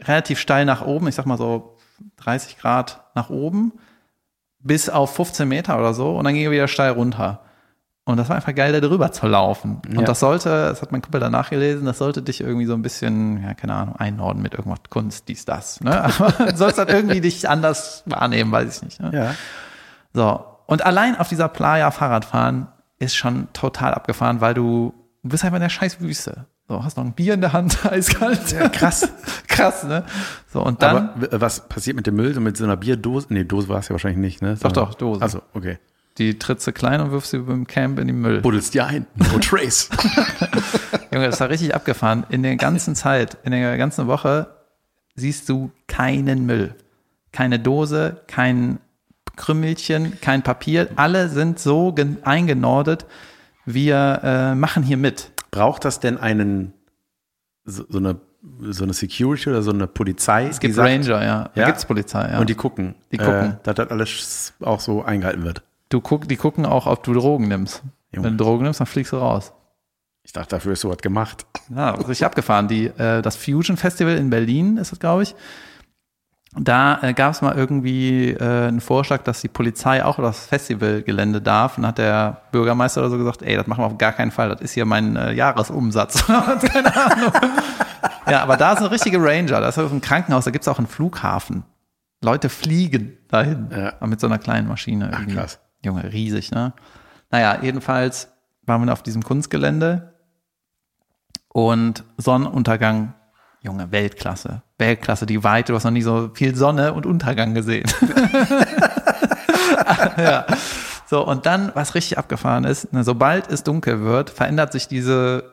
relativ 0.00 0.38
steil 0.38 0.66
nach 0.66 0.82
oben, 0.84 1.08
ich 1.08 1.14
sag 1.14 1.24
mal 1.24 1.38
so 1.38 1.75
30 2.16 2.58
Grad 2.58 3.04
nach 3.14 3.30
oben, 3.30 3.72
bis 4.60 4.88
auf 4.88 5.14
15 5.14 5.48
Meter 5.48 5.78
oder 5.78 5.94
so, 5.94 6.16
und 6.16 6.24
dann 6.24 6.34
ging 6.34 6.44
er 6.44 6.50
wieder 6.50 6.68
steil 6.68 6.92
runter. 6.92 7.40
Und 8.08 8.18
das 8.18 8.28
war 8.28 8.36
einfach 8.36 8.54
geil, 8.54 8.72
da 8.72 8.78
drüber 8.78 9.10
zu 9.10 9.26
laufen. 9.26 9.82
Ja. 9.90 9.98
Und 9.98 10.08
das 10.08 10.20
sollte, 10.20 10.48
das 10.48 10.80
hat 10.80 10.92
mein 10.92 11.02
Kumpel 11.02 11.20
danach 11.20 11.50
gelesen, 11.50 11.86
das 11.86 11.98
sollte 11.98 12.22
dich 12.22 12.40
irgendwie 12.40 12.66
so 12.66 12.74
ein 12.74 12.82
bisschen, 12.82 13.42
ja, 13.42 13.54
keine 13.54 13.74
Ahnung, 13.74 13.96
einordnen 13.96 14.44
mit 14.44 14.54
irgendwas 14.54 14.78
Kunst, 14.90 15.26
dies, 15.26 15.44
das. 15.44 15.80
Ne? 15.80 16.04
Aber 16.18 16.30
du 16.30 16.56
sollst 16.56 16.78
halt 16.78 16.88
irgendwie 16.88 17.20
dich 17.20 17.48
anders 17.48 18.04
wahrnehmen, 18.06 18.52
weiß 18.52 18.76
ich 18.76 18.82
nicht. 18.82 19.00
Ne? 19.00 19.10
Ja. 19.12 19.34
So. 20.12 20.44
Und 20.66 20.86
allein 20.86 21.18
auf 21.18 21.28
dieser 21.28 21.48
Playa 21.48 21.90
Fahrradfahren 21.90 22.68
ist 23.00 23.16
schon 23.16 23.48
total 23.52 23.92
abgefahren, 23.92 24.40
weil 24.40 24.54
du, 24.54 24.94
du 25.24 25.28
bist 25.28 25.44
einfach 25.44 25.56
in 25.56 25.62
der 25.62 25.68
scheiß 25.68 26.00
Wüste. 26.00 26.46
So, 26.68 26.82
hast 26.82 26.96
noch 26.96 27.04
ein 27.04 27.12
Bier 27.12 27.34
in 27.34 27.40
der 27.40 27.52
Hand, 27.52 27.86
eiskalt. 27.90 28.50
Ja, 28.52 28.68
krass. 28.68 29.08
krass, 29.48 29.84
ne? 29.84 30.04
So, 30.52 30.64
und 30.64 30.82
dann, 30.82 31.10
Aber 31.10 31.40
was 31.40 31.68
passiert 31.68 31.96
mit 31.96 32.06
dem 32.06 32.16
Müll? 32.16 32.34
So 32.34 32.40
mit 32.40 32.56
so 32.56 32.64
einer 32.64 32.76
Bierdose? 32.76 33.28
Nee, 33.30 33.44
Dose 33.44 33.68
war 33.68 33.78
es 33.78 33.88
ja 33.88 33.92
wahrscheinlich 33.92 34.18
nicht, 34.20 34.42
ne? 34.42 34.56
Doch, 34.60 34.72
doch, 34.72 34.94
Dose. 34.94 35.22
Also, 35.22 35.42
okay. 35.54 35.78
die 36.18 36.38
trittst 36.38 36.66
du 36.66 36.72
klein 36.72 37.00
und 37.00 37.12
wirfst 37.12 37.30
sie 37.30 37.38
beim 37.38 37.66
Camp 37.68 38.00
in 38.00 38.08
den 38.08 38.20
Müll. 38.20 38.40
Buddelst 38.40 38.74
dir 38.74 38.86
ein. 38.86 39.06
No 39.14 39.38
trace. 39.40 39.90
Junge, 41.12 41.26
das 41.26 41.38
war 41.38 41.48
richtig 41.50 41.72
abgefahren. 41.74 42.26
In 42.30 42.42
der 42.42 42.56
ganzen 42.56 42.96
Zeit, 42.96 43.38
in 43.44 43.52
der 43.52 43.76
ganzen 43.78 44.08
Woche 44.08 44.48
siehst 45.14 45.48
du 45.48 45.70
keinen 45.86 46.46
Müll. 46.46 46.74
Keine 47.30 47.60
Dose, 47.60 48.22
kein 48.26 48.78
Krümmelchen, 49.36 50.20
kein 50.20 50.42
Papier. 50.42 50.88
Alle 50.96 51.28
sind 51.28 51.58
so 51.60 51.92
gen- 51.92 52.18
eingenordet. 52.24 53.06
Wir 53.66 54.20
äh, 54.24 54.54
machen 54.54 54.82
hier 54.82 54.96
mit. 54.96 55.30
Braucht 55.56 55.84
das 55.84 56.00
denn 56.00 56.18
einen, 56.18 56.72
so, 57.64 57.84
so 57.88 57.98
eine, 57.98 58.20
so 58.60 58.84
eine 58.84 58.92
Security 58.92 59.48
oder 59.50 59.62
so 59.62 59.70
eine 59.72 59.86
Polizei? 59.86 60.46
Es 60.46 60.60
gibt 60.60 60.76
Ranger, 60.76 61.24
ja. 61.24 61.50
Da 61.54 61.60
Ja? 61.60 61.66
gibt's 61.66 61.84
Polizei, 61.84 62.28
ja. 62.30 62.38
Und 62.38 62.48
die 62.50 62.54
gucken. 62.54 62.94
Die 63.12 63.16
gucken. 63.16 63.52
Äh, 63.52 63.56
dass 63.62 63.74
das 63.76 63.88
alles 63.90 64.52
auch 64.60 64.80
so 64.80 65.02
eingehalten 65.02 65.44
wird. 65.44 65.62
Du 65.88 66.00
guck, 66.00 66.28
die 66.28 66.36
gucken 66.36 66.66
auch, 66.66 66.86
ob 66.86 67.02
du 67.04 67.14
Drogen 67.14 67.48
nimmst. 67.48 67.82
Junge. 68.12 68.26
Wenn 68.28 68.36
du 68.36 68.44
Drogen 68.44 68.64
nimmst, 68.64 68.80
dann 68.80 68.86
fliegst 68.86 69.12
du 69.12 69.16
raus. 69.16 69.52
Ich 70.24 70.32
dachte, 70.32 70.50
dafür 70.56 70.72
ist 70.72 70.80
sowas 70.80 70.98
gemacht. 70.98 71.46
Ja, 71.74 71.90
richtig 71.90 72.24
abgefahren. 72.24 72.66
Die, 72.68 72.86
äh, 72.86 73.22
das 73.22 73.36
Fusion 73.36 73.76
Festival 73.76 74.16
in 74.16 74.28
Berlin 74.30 74.76
ist 74.76 74.92
es, 74.92 74.98
glaube 74.98 75.22
ich. 75.22 75.34
Da 76.54 77.00
äh, 77.02 77.12
gab 77.12 77.32
es 77.32 77.42
mal 77.42 77.54
irgendwie 77.54 78.30
äh, 78.30 78.68
einen 78.68 78.80
Vorschlag, 78.80 79.22
dass 79.24 79.40
die 79.42 79.48
Polizei 79.48 80.02
auch 80.04 80.18
über 80.18 80.28
das 80.28 80.46
Festivalgelände 80.46 81.42
darf. 81.42 81.76
Und 81.76 81.82
dann 81.82 81.88
hat 81.90 81.98
der 81.98 82.42
Bürgermeister 82.50 83.02
oder 83.02 83.10
so 83.10 83.18
gesagt, 83.18 83.42
ey, 83.42 83.56
das 83.56 83.66
machen 83.66 83.82
wir 83.82 83.86
auf 83.86 83.98
gar 83.98 84.12
keinen 84.12 84.30
Fall. 84.30 84.48
Das 84.48 84.60
ist 84.62 84.72
hier 84.72 84.86
mein 84.86 85.16
äh, 85.16 85.32
Jahresumsatz. 85.32 86.26
Keine 86.26 86.96
Ahnung. 86.96 87.32
ja, 88.30 88.42
aber 88.42 88.56
da 88.56 88.72
ist 88.72 88.78
eine 88.78 88.90
richtige 88.90 89.18
Ranger. 89.22 89.60
Da 89.60 89.68
ist 89.68 89.78
auch 89.78 89.90
ein 89.92 90.00
Krankenhaus, 90.00 90.44
da 90.46 90.50
gibt 90.50 90.62
es 90.62 90.68
auch 90.68 90.78
einen 90.78 90.86
Flughafen. 90.86 91.64
Leute 92.22 92.48
fliegen 92.48 93.18
dahin 93.28 93.68
Ja. 93.70 94.06
mit 94.06 94.20
so 94.20 94.26
einer 94.26 94.38
kleinen 94.38 94.66
Maschine. 94.66 95.10
Ach, 95.12 95.18
irgendwie. 95.20 95.36
krass. 95.36 95.58
Junge, 95.84 96.10
riesig, 96.10 96.50
ne? 96.52 96.72
Naja, 97.30 97.58
jedenfalls 97.60 98.32
waren 98.62 98.84
wir 98.86 98.92
auf 98.94 99.02
diesem 99.02 99.22
Kunstgelände 99.22 100.14
und 101.48 102.04
Sonnenuntergang, 102.16 103.12
Junge, 103.66 103.90
Weltklasse. 103.90 104.62
Weltklasse, 104.78 105.26
die 105.26 105.42
Weite, 105.42 105.72
du 105.72 105.76
hast 105.76 105.82
noch 105.82 105.90
nie 105.90 106.02
so 106.02 106.30
viel 106.32 106.54
Sonne 106.54 106.94
und 106.94 107.04
Untergang 107.04 107.52
gesehen. 107.52 107.90
ja. 110.16 110.46
So, 111.08 111.26
und 111.26 111.46
dann, 111.46 111.72
was 111.74 111.96
richtig 111.96 112.16
abgefahren 112.16 112.62
ist, 112.62 112.92
ne, 112.92 113.02
sobald 113.02 113.50
es 113.50 113.64
dunkel 113.64 114.02
wird, 114.02 114.30
verändert 114.30 114.70
sich 114.70 114.86
diese, 114.86 115.52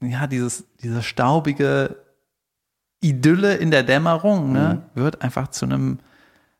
ja, 0.00 0.26
dieses, 0.26 0.64
diese 0.82 1.02
staubige 1.02 1.96
Idylle 3.00 3.56
in 3.56 3.70
der 3.70 3.82
Dämmerung, 3.82 4.52
ne, 4.52 4.82
wird 4.94 5.20
einfach 5.20 5.48
zu 5.48 5.66
einem, 5.66 5.98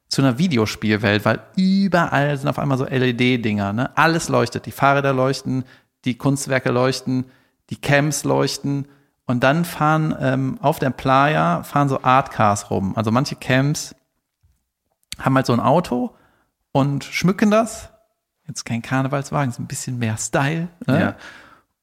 zu 0.08 0.20
einer 0.20 0.36
Videospielwelt, 0.36 1.24
weil 1.24 1.40
überall 1.56 2.36
sind 2.36 2.48
auf 2.48 2.58
einmal 2.58 2.76
so 2.76 2.84
LED-Dinger, 2.84 3.72
ne? 3.72 3.96
Alles 3.96 4.28
leuchtet. 4.28 4.66
Die 4.66 4.72
Fahrräder 4.72 5.14
leuchten, 5.14 5.64
die 6.04 6.18
Kunstwerke 6.18 6.70
leuchten, 6.70 7.24
die 7.70 7.76
Camps 7.76 8.24
leuchten. 8.24 8.86
Und 9.26 9.42
dann 9.42 9.64
fahren 9.64 10.14
ähm, 10.20 10.58
auf 10.62 10.78
der 10.78 10.90
Playa 10.90 11.64
fahren 11.64 11.88
so 11.88 12.02
Artcars 12.02 12.70
rum. 12.70 12.96
Also 12.96 13.10
manche 13.10 13.34
Camps 13.34 13.94
haben 15.18 15.34
halt 15.34 15.46
so 15.46 15.52
ein 15.52 15.60
Auto 15.60 16.14
und 16.72 17.04
schmücken 17.04 17.50
das. 17.50 17.90
Jetzt 18.46 18.64
kein 18.64 18.82
Karnevalswagen, 18.82 19.50
ist 19.50 19.58
ein 19.58 19.66
bisschen 19.66 19.98
mehr 19.98 20.16
Style. 20.16 20.68
Ne? 20.86 21.00
Ja. 21.00 21.14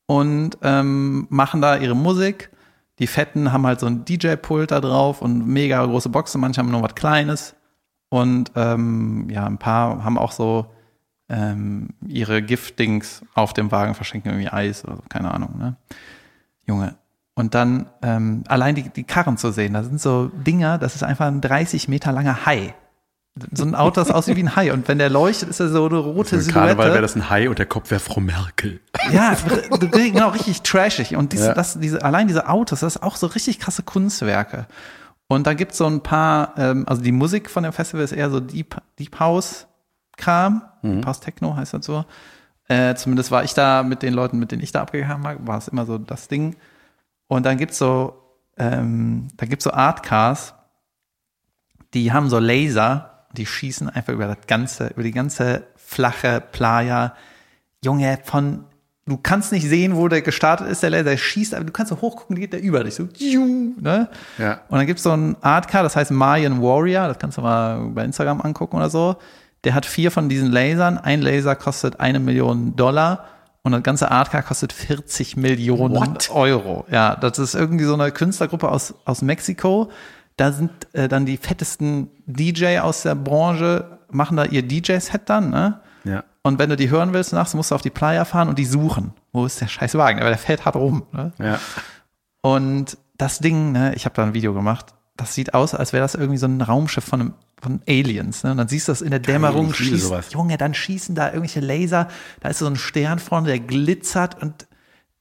Und 0.05 0.57
ähm, 0.61 1.27
machen 1.29 1.61
da 1.61 1.75
ihre 1.77 1.95
Musik. 1.95 2.49
Die 2.99 3.07
Fetten 3.07 3.51
haben 3.51 3.65
halt 3.65 3.79
so 3.79 3.87
ein 3.87 4.05
DJ-Pult 4.05 4.71
da 4.71 4.79
drauf 4.79 5.21
und 5.21 5.45
mega 5.45 5.83
große 5.85 6.09
Boxen. 6.09 6.39
Manche 6.39 6.59
haben 6.59 6.71
nur 6.71 6.83
was 6.83 6.95
Kleines. 6.95 7.55
Und 8.09 8.51
ähm, 8.55 9.27
ja, 9.29 9.45
ein 9.45 9.57
paar 9.57 10.03
haben 10.03 10.17
auch 10.17 10.31
so 10.31 10.67
ähm, 11.27 11.89
ihre 12.07 12.41
Giftdings 12.41 13.23
auf 13.33 13.53
dem 13.53 13.71
Wagen 13.71 13.95
verschenken, 13.95 14.31
irgendwie 14.31 14.49
Eis 14.49 14.85
oder 14.85 14.97
so, 14.97 15.03
keine 15.09 15.31
Ahnung, 15.31 15.57
ne? 15.57 15.75
Junge. 16.67 16.95
Und 17.35 17.55
dann 17.55 17.87
ähm, 18.03 18.43
allein 18.47 18.75
die, 18.75 18.89
die 18.89 19.03
Karren 19.03 19.37
zu 19.37 19.51
sehen, 19.51 19.73
da 19.73 19.83
sind 19.83 19.99
so 19.99 20.27
Dinger, 20.27 20.77
das 20.77 20.95
ist 20.95 21.03
einfach 21.03 21.25
ein 21.25 21.41
30 21.41 21.87
Meter 21.87 22.11
langer 22.11 22.45
Hai. 22.45 22.75
So 23.51 23.63
ein 23.65 23.73
Auto, 23.73 23.95
das 23.99 24.11
aussieht 24.11 24.35
wie 24.35 24.43
ein 24.43 24.55
Hai. 24.55 24.71
Und 24.71 24.87
wenn 24.87 24.99
der 24.99 25.09
leuchtet, 25.09 25.49
ist 25.49 25.59
er 25.59 25.69
so 25.69 25.87
eine 25.87 25.97
rote 25.97 26.39
Für 26.39 26.51
Karneval 26.51 26.77
wäre 26.77 26.83
Silhouette. 26.85 27.01
das 27.01 27.15
ein 27.15 27.29
Hai 27.31 27.49
und 27.49 27.57
der 27.57 27.65
Kopf 27.65 27.89
wäre 27.89 27.99
Frau 27.99 28.21
Merkel. 28.21 28.79
Ja, 29.11 29.35
genau, 29.91 30.29
richtig 30.29 30.61
trashig. 30.61 31.15
Und 31.15 31.33
diese, 31.33 31.47
Ja. 31.47 31.53
das, 31.55 31.79
diese, 31.79 32.03
allein 32.03 32.27
diese 32.27 32.47
Autos, 32.47 32.81
das 32.81 32.97
ist 32.97 33.01
auch 33.01 33.15
so 33.15 33.25
richtig 33.25 33.59
krasse 33.59 33.81
Kunstwerke. 33.81 34.67
Und 35.27 35.47
da 35.47 35.55
gibt's 35.55 35.79
so 35.79 35.87
ein 35.87 36.01
paar, 36.01 36.53
ähm, 36.57 36.83
also 36.87 37.01
die 37.01 37.11
Musik 37.11 37.49
von 37.49 37.63
dem 37.63 37.73
Festival 37.73 38.03
ist 38.03 38.11
eher 38.11 38.29
so 38.29 38.39
Deep, 38.39 38.79
Deep 38.99 39.19
House 39.19 39.65
Kram, 40.15 40.61
Deep 40.83 41.07
House 41.07 41.19
Techno 41.19 41.55
heißt 41.55 41.73
das 41.73 41.85
so. 41.87 42.05
Äh, 42.67 42.93
zumindest 42.93 43.31
war 43.31 43.43
ich 43.43 43.55
da 43.55 43.81
mit 43.81 44.03
den 44.03 44.13
Leuten, 44.13 44.37
mit 44.37 44.51
denen 44.51 44.61
ich 44.61 44.71
da 44.71 44.81
abgegangen 44.83 45.23
war, 45.23 45.35
war 45.47 45.57
es 45.57 45.67
immer 45.69 45.87
so 45.87 45.97
das 45.97 46.27
Ding. 46.27 46.55
Und 47.27 47.45
dann 47.45 47.57
gibt's 47.57 47.77
so, 47.77 48.13
ähm, 48.57 49.27
da 49.37 49.45
gibt's 49.45 49.63
so 49.63 49.71
Art 49.71 50.03
Cars, 50.03 50.53
die 51.93 52.11
haben 52.11 52.29
so 52.29 52.39
Laser, 52.39 53.27
die 53.33 53.45
schießen 53.45 53.89
einfach 53.89 54.13
über 54.13 54.27
das 54.27 54.47
ganze, 54.47 54.87
über 54.87 55.03
die 55.03 55.11
ganze 55.11 55.67
flache 55.75 56.41
Playa. 56.51 57.13
Junge, 57.83 58.19
von, 58.23 58.65
du 59.05 59.17
kannst 59.17 59.51
nicht 59.51 59.67
sehen, 59.67 59.95
wo 59.95 60.07
der 60.07 60.21
gestartet 60.21 60.67
ist, 60.67 60.83
der 60.83 60.89
Laser, 60.89 61.03
der 61.11 61.17
schießt, 61.17 61.53
aber 61.55 61.65
du 61.65 61.71
kannst 61.71 61.89
so 61.89 62.01
hochgucken, 62.01 62.35
geht 62.35 62.53
der 62.53 62.61
über 62.61 62.83
dich, 62.83 62.95
so, 62.95 63.05
tschiu, 63.07 63.73
ne? 63.79 64.09
Ja. 64.37 64.61
Und 64.69 64.77
dann 64.77 64.87
gibt's 64.87 65.03
so 65.03 65.11
ein 65.11 65.35
Artcar, 65.41 65.83
das 65.83 65.95
heißt 65.95 66.11
Mayan 66.11 66.61
Warrior, 66.61 67.07
das 67.07 67.19
kannst 67.19 67.37
du 67.37 67.41
mal 67.41 67.89
bei 67.89 68.05
Instagram 68.05 68.41
angucken 68.41 68.77
oder 68.77 68.89
so. 68.89 69.17
Der 69.63 69.73
hat 69.73 69.85
vier 69.85 70.11
von 70.11 70.27
diesen 70.27 70.51
Lasern. 70.51 70.97
Ein 70.97 71.21
Laser 71.21 71.55
kostet 71.55 71.99
eine 71.99 72.19
Million 72.19 72.75
Dollar 72.75 73.25
und 73.63 73.71
das 73.71 73.83
ganze 73.83 74.11
Artcar 74.11 74.43
kostet 74.43 74.73
40 74.73 75.37
Millionen 75.37 75.95
What? 75.95 76.29
Euro. 76.31 76.85
Ja, 76.91 77.15
das 77.15 77.39
ist 77.39 77.55
irgendwie 77.55 77.85
so 77.85 77.93
eine 77.93 78.11
Künstlergruppe 78.11 78.69
aus, 78.69 78.93
aus 79.05 79.21
Mexiko. 79.21 79.89
Da 80.35 80.51
sind 80.51 80.71
äh, 80.93 81.07
dann 81.07 81.25
die 81.25 81.37
fettesten 81.37 82.09
DJ 82.25 82.79
aus 82.79 83.03
der 83.03 83.15
Branche, 83.15 83.99
machen 84.11 84.35
da 84.35 84.45
ihr 84.45 84.63
DJ-Set 84.63 85.29
dann, 85.29 85.49
ne? 85.49 85.79
Ja. 86.03 86.23
Und 86.41 86.59
wenn 86.59 86.69
du 86.69 86.75
die 86.75 86.89
hören 86.89 87.13
willst 87.13 87.31
nachts, 87.31 87.53
musst 87.53 87.71
du 87.71 87.75
auf 87.75 87.81
die 87.81 87.89
Playa 87.89 88.25
fahren 88.25 88.49
und 88.49 88.59
die 88.59 88.65
suchen. 88.65 89.13
Wo 89.31 89.45
ist 89.45 89.61
der 89.61 89.67
scheiß 89.67 89.95
Wagen? 89.95 90.19
Aber 90.19 90.29
der 90.29 90.37
fährt 90.37 90.65
hart 90.65 90.75
rum. 90.75 91.03
Ne? 91.13 91.31
Ja. 91.39 91.59
Und 92.41 92.97
das 93.17 93.39
Ding, 93.39 93.71
ne, 93.71 93.95
ich 93.95 94.03
habe 94.03 94.15
da 94.15 94.23
ein 94.23 94.33
Video 94.33 94.53
gemacht, 94.53 94.93
das 95.15 95.33
sieht 95.33 95.53
aus, 95.53 95.75
als 95.75 95.93
wäre 95.93 96.03
das 96.03 96.15
irgendwie 96.15 96.37
so 96.37 96.47
ein 96.47 96.61
Raumschiff 96.61 97.03
von, 97.03 97.21
einem, 97.21 97.33
von 97.61 97.81
Aliens. 97.87 98.43
Ne? 98.43 98.51
Und 98.51 98.57
dann 98.57 98.67
siehst 98.67 98.87
du 98.87 98.91
das 98.91 99.01
in 99.01 99.11
der 99.11 99.19
Dämmerung, 99.19 99.69
ich 99.71 99.79
liebe 99.79 99.95
schießt, 99.95 100.07
sowas. 100.07 100.33
Junge, 100.33 100.57
dann 100.57 100.73
schießen 100.73 101.15
da 101.15 101.27
irgendwelche 101.27 101.59
Laser, 101.59 102.07
da 102.39 102.49
ist 102.49 102.59
so 102.59 102.67
ein 102.67 102.75
Stern 102.75 103.19
vorne, 103.19 103.47
der 103.47 103.59
glitzert 103.59 104.41
und 104.41 104.67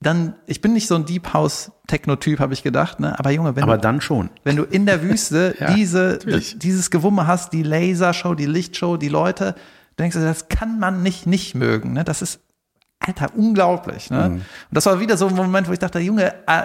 dann, 0.01 0.35
ich 0.47 0.61
bin 0.61 0.73
nicht 0.73 0.89
so 0.89 0.97
ein 0.97 1.05
Deep 1.05 1.33
House 1.33 1.71
Techno-Typ, 1.87 2.41
habe 2.41 2.53
ich 2.55 2.63
gedacht, 2.63 2.99
ne? 2.99 3.17
Aber 3.19 3.31
Junge, 3.31 3.55
wenn 3.55 3.63
Aber 3.63 3.77
du, 3.77 3.83
dann 3.83 4.01
schon. 4.01 4.31
wenn 4.43 4.57
du 4.57 4.65
in 4.65 4.85
der 4.85 5.03
Wüste 5.03 5.55
Ja, 5.61 5.73
diese, 5.75 6.19
dieses 6.19 6.91
Gewumme 6.91 7.27
hast, 7.27 7.53
die 7.53 7.63
Lasershow, 7.63 8.35
die 8.35 8.47
Lichtshow, 8.47 8.97
die 8.97 9.09
Leute, 9.09 9.55
denkst 9.99 10.17
du, 10.17 10.23
das 10.23 10.49
kann 10.49 10.81
man 10.81 11.03
nicht 11.03 11.27
nicht 11.27 11.55
mögen. 11.55 11.93
Ne? 11.93 12.03
Das 12.03 12.21
ist, 12.21 12.41
Alter, 12.99 13.29
unglaublich. 13.37 14.11
Ne? 14.11 14.29
Mhm. 14.29 14.35
Und 14.35 14.45
das 14.71 14.87
war 14.87 14.99
wieder 14.99 15.17
so 15.17 15.29
ein 15.29 15.35
Moment, 15.35 15.69
wo 15.69 15.73
ich 15.73 15.79
dachte, 15.79 16.01
Junge, 16.01 16.35
äh, 16.47 16.63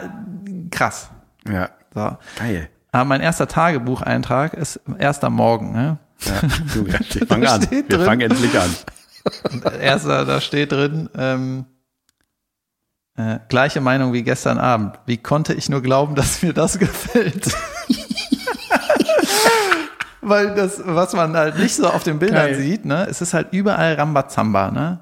krass. 0.71 1.11
Ja. 1.47 1.69
So. 1.93 2.17
Geil. 2.39 2.69
Aber 2.91 3.05
mein 3.05 3.21
erster 3.21 3.47
Tagebucheintrag 3.47 4.53
ist 4.53 4.79
erster 4.97 5.29
Morgen. 5.29 5.71
Ne? 5.73 5.97
Ja. 6.21 6.33
Du, 6.73 6.85
wir 6.85 6.93
fangen 7.27 7.47
an. 7.47 7.69
Wir 7.69 7.83
drin. 7.87 8.05
fangen 8.05 8.21
endlich 8.31 8.57
an. 8.59 8.69
Erster, 9.79 10.23
da 10.25 10.39
steht 10.41 10.71
drin, 10.71 11.09
ähm, 11.17 11.65
äh, 13.17 13.39
gleiche 13.49 13.81
Meinung 13.81 14.13
wie 14.13 14.23
gestern 14.23 14.57
Abend. 14.57 14.97
Wie 15.05 15.17
konnte 15.17 15.53
ich 15.53 15.67
nur 15.69 15.81
glauben, 15.81 16.15
dass 16.15 16.41
mir 16.41 16.53
das 16.53 16.79
gefällt? 16.79 17.53
Weil 20.21 20.55
das, 20.55 20.81
was 20.83 21.13
man 21.13 21.35
halt 21.35 21.57
nicht 21.57 21.75
so 21.75 21.87
auf 21.87 22.03
den 22.03 22.19
Bildern 22.19 22.47
Geil. 22.47 22.55
sieht, 22.55 22.85
ne, 22.85 23.07
es 23.09 23.21
ist 23.21 23.33
halt 23.33 23.49
überall 23.53 23.93
Rambazamba, 23.93 24.71
ne? 24.71 24.99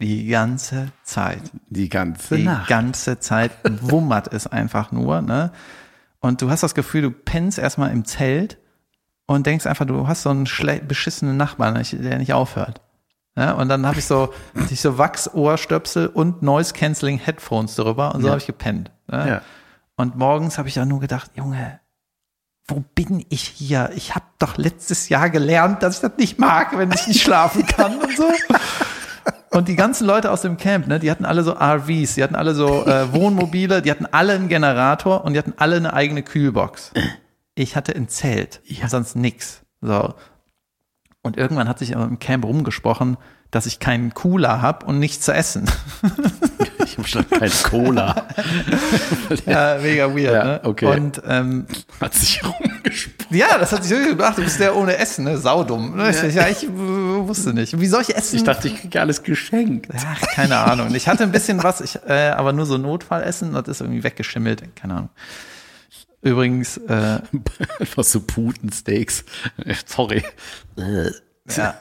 Die 0.00 0.26
ganze 0.28 0.88
Zeit. 1.04 1.42
Die 1.68 1.88
ganze 1.88 2.36
Die 2.36 2.44
Nacht. 2.44 2.68
ganze 2.68 3.20
Zeit 3.20 3.50
wummert 3.82 4.32
es 4.32 4.46
einfach 4.46 4.92
nur, 4.92 5.20
ne? 5.20 5.52
Und 6.20 6.42
du 6.42 6.50
hast 6.50 6.62
das 6.62 6.74
Gefühl, 6.74 7.02
du 7.02 7.10
pennst 7.10 7.58
erstmal 7.58 7.90
im 7.90 8.04
Zelt 8.04 8.58
und 9.26 9.46
denkst 9.46 9.66
einfach, 9.66 9.86
du 9.86 10.06
hast 10.06 10.22
so 10.22 10.30
einen 10.30 10.46
beschissenen 10.86 11.36
Nachbarn, 11.36 11.74
der 11.82 12.18
nicht 12.18 12.32
aufhört. 12.32 12.80
Ja, 13.36 13.52
und 13.52 13.68
dann 13.68 13.86
habe 13.86 13.98
ich 13.98 14.04
so, 14.06 14.32
ich 14.70 14.80
so 14.80 14.98
Wachsohrstöpsel 14.98 16.08
und 16.08 16.42
Noise 16.42 16.74
Cancelling 16.74 17.18
Headphones 17.18 17.74
drüber 17.76 18.14
und 18.14 18.20
so 18.20 18.26
Ja. 18.26 18.32
habe 18.32 18.40
ich 18.40 18.46
gepennt. 18.46 18.90
Ne? 19.06 19.28
Ja. 19.28 19.42
Und 19.96 20.16
morgens 20.16 20.58
habe 20.58 20.68
ich 20.68 20.74
dann 20.74 20.88
nur 20.88 21.00
gedacht, 21.00 21.30
Junge, 21.36 21.80
wo 22.66 22.82
bin 22.94 23.24
ich 23.30 23.42
hier? 23.42 23.90
Ich 23.94 24.14
habe 24.14 24.24
doch 24.38 24.56
letztes 24.56 25.08
Jahr 25.08 25.30
gelernt, 25.30 25.82
dass 25.82 25.96
ich 25.96 26.00
das 26.02 26.12
nicht 26.18 26.38
mag, 26.38 26.76
wenn 26.76 26.90
ich 26.92 27.06
nicht 27.06 27.22
schlafen 27.22 27.66
kann 27.66 27.98
und 27.98 28.16
so. 28.16 28.24
Und 29.52 29.66
die 29.68 29.74
ganzen 29.76 30.06
Leute 30.06 30.30
aus 30.30 30.42
dem 30.42 30.56
Camp, 30.56 30.86
ne, 30.86 31.00
die 31.00 31.10
hatten 31.10 31.24
alle 31.24 31.42
so 31.42 31.52
RVs, 31.52 32.14
die 32.14 32.22
hatten 32.22 32.36
alle 32.36 32.54
so 32.54 32.86
äh, 32.86 33.12
Wohnmobile, 33.12 33.82
die 33.82 33.90
hatten 33.90 34.06
alle 34.06 34.34
einen 34.34 34.48
Generator 34.48 35.24
und 35.24 35.32
die 35.32 35.38
hatten 35.38 35.54
alle 35.56 35.76
eine 35.76 35.92
eigene 35.92 36.22
Kühlbox. 36.22 36.92
Ich 37.56 37.74
hatte 37.74 37.94
ein 37.94 38.08
Zelt 38.08 38.60
Ja. 38.64 38.88
sonst 38.88 39.16
nix. 39.16 39.62
So. 39.80 40.14
Und 41.22 41.36
irgendwann 41.36 41.68
hat 41.68 41.78
sich 41.80 41.90
im 41.90 42.18
Camp 42.20 42.44
rumgesprochen, 42.44 43.16
dass 43.50 43.66
ich 43.66 43.78
keinen 43.80 44.14
Cooler 44.14 44.62
hab 44.62 44.84
und 44.84 44.98
nichts 44.98 45.24
zu 45.24 45.32
essen. 45.32 45.66
Ich 46.82 46.98
habe 46.98 47.06
schon 47.06 47.30
kein 47.30 47.52
Cola. 47.70 48.26
ja, 49.46 49.78
mega 49.80 50.08
weird, 50.12 50.34
Ja, 50.34 50.44
ne? 50.44 50.60
okay. 50.64 50.86
Und 50.86 51.22
ähm, 51.24 51.66
Hat 52.00 52.14
sich 52.14 52.42
rumgesprochen. 52.42 53.26
ja, 53.36 53.58
das 53.58 53.70
hat 53.70 53.84
sich 53.84 53.92
wirklich 53.92 54.10
gedacht, 54.10 54.38
du 54.38 54.42
bist 54.42 54.58
der 54.58 54.74
ohne 54.74 54.96
Essen, 54.96 55.24
ne? 55.24 55.38
Saudumm. 55.38 55.96
Ne? 55.96 56.10
Ich, 56.10 56.34
ja, 56.34 56.48
ich 56.48 56.64
äh, 56.64 56.68
wusste 56.68 57.54
nicht. 57.54 57.78
Wie 57.78 57.86
soll 57.86 58.02
ich 58.02 58.16
essen? 58.16 58.34
Ich 58.36 58.42
dachte, 58.42 58.66
ich 58.66 58.80
kriege 58.80 59.00
alles 59.00 59.22
geschenkt. 59.22 59.92
Ach, 60.04 60.20
keine 60.34 60.56
Ahnung. 60.56 60.92
Ich 60.96 61.06
hatte 61.06 61.22
ein 61.22 61.30
bisschen 61.30 61.62
was, 61.62 61.80
ich, 61.80 61.96
äh, 62.08 62.30
aber 62.30 62.52
nur 62.52 62.66
so 62.66 62.76
Notfallessen, 62.76 63.52
das 63.52 63.68
ist 63.68 63.80
irgendwie 63.82 64.02
weggeschimmelt, 64.02 64.74
keine 64.74 64.94
Ahnung. 64.94 65.10
Übrigens, 66.22 66.76
äh, 66.76 67.20
Einfach 67.78 68.02
so 68.02 68.20
Putensteaks. 68.20 69.24
Sorry. 69.86 70.24
ja. 71.56 71.74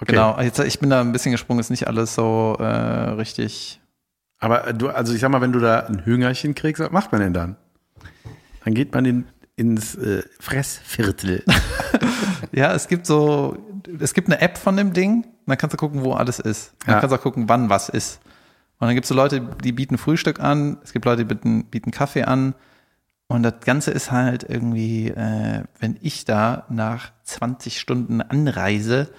Okay. 0.00 0.12
Genau, 0.12 0.38
jetzt, 0.40 0.58
ich 0.60 0.78
bin 0.78 0.90
da 0.90 1.00
ein 1.00 1.12
bisschen 1.12 1.32
gesprungen, 1.32 1.60
ist 1.60 1.70
nicht 1.70 1.88
alles 1.88 2.14
so 2.14 2.56
äh, 2.60 2.64
richtig. 2.64 3.80
Aber 4.38 4.72
du, 4.72 4.88
also 4.90 5.12
ich 5.12 5.20
sag 5.20 5.30
mal, 5.30 5.40
wenn 5.40 5.52
du 5.52 5.58
da 5.58 5.80
ein 5.80 6.04
Hüngerchen 6.04 6.54
kriegst, 6.54 6.80
was 6.80 6.92
macht 6.92 7.10
man 7.10 7.20
denn 7.20 7.32
dann? 7.32 7.56
Dann 8.64 8.74
geht 8.74 8.94
man 8.94 9.04
in, 9.04 9.26
ins 9.56 9.94
äh, 9.96 10.22
Fressviertel. 10.40 11.44
Ja, 12.52 12.72
es 12.72 12.86
gibt 12.88 13.04
so, 13.04 13.58
es 13.98 14.14
gibt 14.14 14.28
eine 14.28 14.40
App 14.40 14.58
von 14.58 14.76
dem 14.76 14.92
Ding, 14.92 15.26
dann 15.46 15.58
kannst 15.58 15.74
du 15.74 15.76
gucken, 15.76 16.04
wo 16.04 16.12
alles 16.12 16.38
ist. 16.38 16.72
Dann 16.86 16.94
Ja. 16.94 17.00
kannst 17.00 17.12
du 17.12 17.18
auch 17.18 17.22
gucken, 17.22 17.48
wann 17.48 17.68
was 17.68 17.88
ist. 17.88 18.20
Und 18.78 18.86
dann 18.86 18.94
gibt 18.94 19.04
es 19.04 19.08
so 19.08 19.14
Leute, 19.14 19.40
die 19.62 19.72
bieten 19.72 19.98
Frühstück 19.98 20.40
an, 20.40 20.78
es 20.84 20.92
gibt 20.92 21.04
Leute, 21.04 21.24
die 21.24 21.34
bieten, 21.34 21.64
bieten 21.64 21.90
Kaffee 21.90 22.22
an. 22.24 22.54
Und 23.26 23.42
das 23.42 23.54
Ganze 23.64 23.90
ist 23.90 24.12
halt 24.12 24.44
irgendwie, 24.48 25.08
äh, 25.08 25.64
wenn 25.80 25.98
ich 26.00 26.24
da 26.24 26.64
nach 26.70 27.10
20 27.24 27.78
Stunden 27.80 28.22
Anreise 28.22 29.10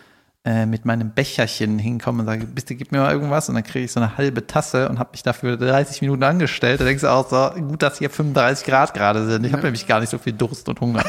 äh, 0.50 0.66
mit 0.66 0.84
meinem 0.84 1.14
Becherchen 1.14 1.78
hinkomme 1.78 2.22
und 2.22 2.26
sage, 2.26 2.48
bitte 2.48 2.74
gib 2.74 2.92
mir 2.92 3.02
mal 3.02 3.14
irgendwas 3.14 3.50
und 3.50 3.56
dann 3.56 3.64
kriege 3.64 3.86
ich 3.86 3.92
so 3.92 4.00
eine 4.00 4.18
halbe 4.18 4.48
Tasse 4.48 4.90
und 4.90 4.98
habe 4.98 5.12
mich 5.12 5.22
dafür 5.22 5.58
30 5.58 6.02
Minuten 6.02 6.24
angestellt. 6.24 6.82
Da 6.82 6.86
denkst 6.86 7.04
du 7.04 7.08
auch 7.08 7.30
so, 7.30 7.52
gut, 7.62 7.84
dass 7.84 8.00
hier 8.00 8.10
35 8.10 8.66
Grad 8.66 8.96
gerade 8.96 9.28
sind. 9.28 9.46
Ich 9.46 9.54
habe 9.54 9.62
nämlich 9.62 9.86
gar 9.86 10.00
nicht 10.00 10.10
so 10.10 10.18
viel 10.18 10.34
Durst 10.34 10.68
und 10.68 10.82
Hunger. 10.82 11.06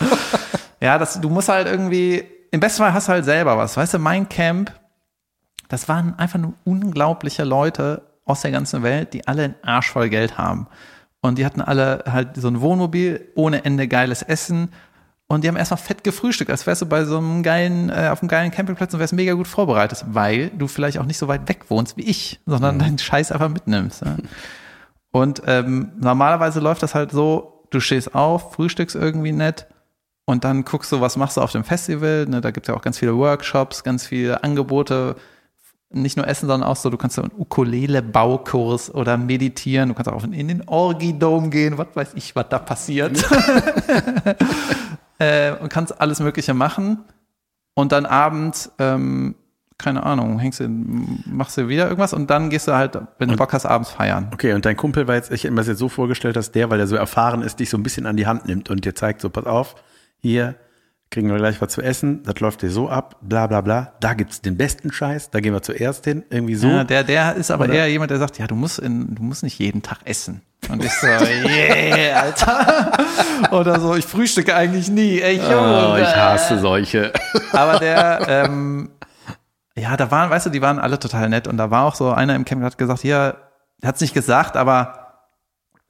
ja, 0.82 0.98
das, 0.98 1.18
du 1.18 1.30
musst 1.30 1.48
halt 1.48 1.68
irgendwie, 1.68 2.22
im 2.50 2.60
besten 2.60 2.82
Fall 2.82 2.92
hast 2.92 3.08
du 3.08 3.12
halt 3.12 3.24
selber 3.24 3.56
was. 3.56 3.78
Weißt 3.78 3.94
du, 3.94 3.98
mein 3.98 4.28
Camp, 4.28 4.70
das 5.70 5.88
waren 5.88 6.18
einfach 6.18 6.38
nur 6.38 6.52
unglaubliche 6.64 7.44
Leute 7.44 8.02
aus 8.26 8.42
der 8.42 8.50
ganzen 8.50 8.82
Welt, 8.82 9.14
die 9.14 9.26
alle 9.26 9.44
einen 9.44 9.54
Arsch 9.62 9.90
voll 9.90 10.10
Geld 10.10 10.36
haben. 10.36 10.66
Und 11.22 11.38
die 11.38 11.46
hatten 11.46 11.62
alle 11.62 12.04
halt 12.06 12.36
so 12.36 12.48
ein 12.48 12.60
Wohnmobil 12.60 13.26
ohne 13.36 13.64
Ende 13.64 13.88
geiles 13.88 14.20
Essen. 14.20 14.68
Und 15.28 15.42
die 15.42 15.48
haben 15.48 15.56
erstmal 15.56 15.78
fett 15.78 16.04
gefrühstückt, 16.04 16.50
als 16.50 16.66
wärst 16.66 16.82
du 16.82 16.86
bei 16.86 17.04
so 17.04 17.18
einem 17.18 17.42
geilen, 17.42 17.90
äh, 17.90 18.10
auf 18.12 18.22
einem 18.22 18.28
geilen 18.28 18.52
Campingplatz 18.52 18.94
und 18.94 19.00
wärst 19.00 19.12
mega 19.12 19.32
gut 19.32 19.48
vorbereitet, 19.48 20.04
weil 20.08 20.50
du 20.50 20.68
vielleicht 20.68 20.98
auch 20.98 21.04
nicht 21.04 21.18
so 21.18 21.26
weit 21.26 21.48
weg 21.48 21.64
wohnst 21.68 21.96
wie 21.96 22.02
ich, 22.02 22.40
sondern 22.46 22.78
deinen 22.78 22.98
Scheiß 22.98 23.32
einfach 23.32 23.48
mitnimmst. 23.48 24.02
Ja. 24.04 24.16
Und 25.10 25.42
ähm, 25.46 25.92
normalerweise 25.98 26.60
läuft 26.60 26.82
das 26.82 26.94
halt 26.94 27.10
so, 27.10 27.64
du 27.70 27.80
stehst 27.80 28.14
auf, 28.14 28.52
frühstückst 28.52 28.94
irgendwie 28.94 29.32
nett 29.32 29.66
und 30.26 30.44
dann 30.44 30.64
guckst 30.64 30.92
du, 30.92 31.00
was 31.00 31.16
machst 31.16 31.36
du 31.36 31.40
auf 31.40 31.50
dem 31.52 31.64
Festival. 31.64 32.26
Ne, 32.26 32.40
da 32.40 32.52
gibt 32.52 32.66
es 32.66 32.68
ja 32.68 32.76
auch 32.76 32.82
ganz 32.82 32.98
viele 32.98 33.16
Workshops, 33.16 33.82
ganz 33.82 34.06
viele 34.06 34.44
Angebote. 34.44 35.16
Nicht 35.90 36.16
nur 36.16 36.26
Essen, 36.26 36.48
sondern 36.48 36.68
auch 36.68 36.76
so, 36.76 36.90
du 36.90 36.96
kannst 36.96 37.16
so 37.16 37.22
einen 37.22 37.32
Ukulele-Baukurs 37.36 38.94
oder 38.94 39.16
meditieren. 39.16 39.88
Du 39.88 39.94
kannst 39.94 40.10
auch 40.10 40.24
in 40.24 40.48
den 40.48 40.68
Orgi-Dome 40.68 41.48
gehen, 41.48 41.78
was 41.78 41.88
weiß 41.94 42.14
ich, 42.14 42.34
was 42.36 42.48
da 42.48 42.58
passiert. 42.58 43.16
äh, 45.18 45.52
und 45.52 45.68
kannst 45.68 46.00
alles 46.00 46.20
Mögliche 46.20 46.54
machen. 46.54 47.04
Und 47.74 47.92
dann 47.92 48.06
abends, 48.06 48.72
ähm, 48.78 49.34
keine 49.78 50.04
Ahnung, 50.04 50.38
hängst 50.38 50.60
du, 50.60 50.68
machst 50.68 51.58
du 51.58 51.68
wieder 51.68 51.84
irgendwas 51.84 52.14
und 52.14 52.30
dann 52.30 52.48
gehst 52.48 52.66
du 52.66 52.72
halt, 52.72 52.98
wenn 53.18 53.28
du 53.28 53.36
Bock 53.36 53.52
hast, 53.52 53.66
abends 53.66 53.90
feiern. 53.90 54.30
Okay, 54.32 54.54
und 54.54 54.64
dein 54.64 54.76
Kumpel 54.76 55.06
war 55.06 55.16
jetzt, 55.16 55.30
ich 55.30 55.44
hätte 55.44 55.52
mir 55.52 55.60
das 55.60 55.66
jetzt 55.66 55.78
so 55.78 55.90
vorgestellt, 55.90 56.36
dass 56.36 56.52
der, 56.52 56.70
weil 56.70 56.80
er 56.80 56.86
so 56.86 56.96
erfahren 56.96 57.42
ist, 57.42 57.60
dich 57.60 57.68
so 57.68 57.76
ein 57.76 57.82
bisschen 57.82 58.06
an 58.06 58.16
die 58.16 58.26
Hand 58.26 58.46
nimmt 58.46 58.70
und 58.70 58.84
dir 58.84 58.94
zeigt, 58.94 59.20
so, 59.20 59.28
pass 59.28 59.44
auf, 59.44 59.74
hier 60.18 60.54
kriegen 61.10 61.30
wir 61.30 61.36
gleich 61.36 61.60
was 61.60 61.72
zu 61.72 61.82
essen, 61.82 62.22
das 62.24 62.40
läuft 62.40 62.62
dir 62.62 62.70
so 62.70 62.88
ab, 62.88 63.16
bla 63.22 63.46
bla 63.46 63.60
bla, 63.60 63.92
da 64.00 64.14
gibt's 64.14 64.40
den 64.42 64.56
besten 64.56 64.92
Scheiß, 64.92 65.30
da 65.30 65.40
gehen 65.40 65.52
wir 65.52 65.62
zuerst 65.62 66.04
hin, 66.04 66.24
irgendwie 66.30 66.56
so. 66.56 66.68
Ja, 66.68 66.84
der, 66.84 67.04
der 67.04 67.36
ist 67.36 67.50
aber 67.50 67.64
Oder? 67.64 67.74
eher 67.74 67.88
jemand, 67.88 68.10
der 68.10 68.18
sagt, 68.18 68.38
ja, 68.38 68.46
du 68.46 68.54
musst 68.54 68.78
in, 68.78 69.14
du 69.14 69.22
musst 69.22 69.42
nicht 69.42 69.58
jeden 69.58 69.82
Tag 69.82 69.98
essen. 70.04 70.42
Und 70.68 70.84
ich 70.84 70.92
so, 70.92 71.06
yeah, 71.06 72.20
Alter. 72.20 72.92
Oder 73.52 73.78
so, 73.78 73.94
ich 73.94 74.04
frühstücke 74.04 74.54
eigentlich 74.54 74.88
nie. 74.88 75.20
Ey, 75.20 75.36
Junge. 75.36 75.92
oh, 75.92 75.96
ich 75.96 76.16
hasse 76.16 76.58
solche. 76.58 77.12
Aber 77.52 77.78
der, 77.78 78.26
ähm, 78.28 78.90
ja, 79.76 79.96
da 79.96 80.10
waren, 80.10 80.30
weißt 80.30 80.46
du, 80.46 80.50
die 80.50 80.62
waren 80.62 80.78
alle 80.78 80.98
total 80.98 81.28
nett. 81.28 81.46
Und 81.46 81.56
da 81.56 81.70
war 81.70 81.84
auch 81.84 81.94
so 81.94 82.10
einer 82.10 82.34
im 82.34 82.44
Camp, 82.44 82.62
der 82.62 82.66
hat 82.66 82.78
gesagt, 82.78 83.02
hier, 83.02 83.36
der 83.82 83.88
hat 83.88 83.96
es 83.96 84.00
nicht 84.00 84.14
gesagt, 84.14 84.56
aber 84.56 85.06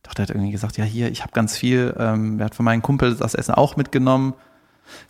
doch, 0.02 0.14
der 0.14 0.24
hat 0.24 0.30
irgendwie 0.30 0.52
gesagt, 0.52 0.76
ja, 0.76 0.84
hier, 0.84 1.10
ich 1.10 1.22
habe 1.22 1.32
ganz 1.32 1.56
viel, 1.56 1.94
ähm, 1.98 2.38
der 2.38 2.46
hat 2.46 2.54
von 2.54 2.64
meinem 2.64 2.82
Kumpel 2.82 3.14
das 3.14 3.34
Essen 3.34 3.54
auch 3.54 3.76
mitgenommen. 3.76 4.34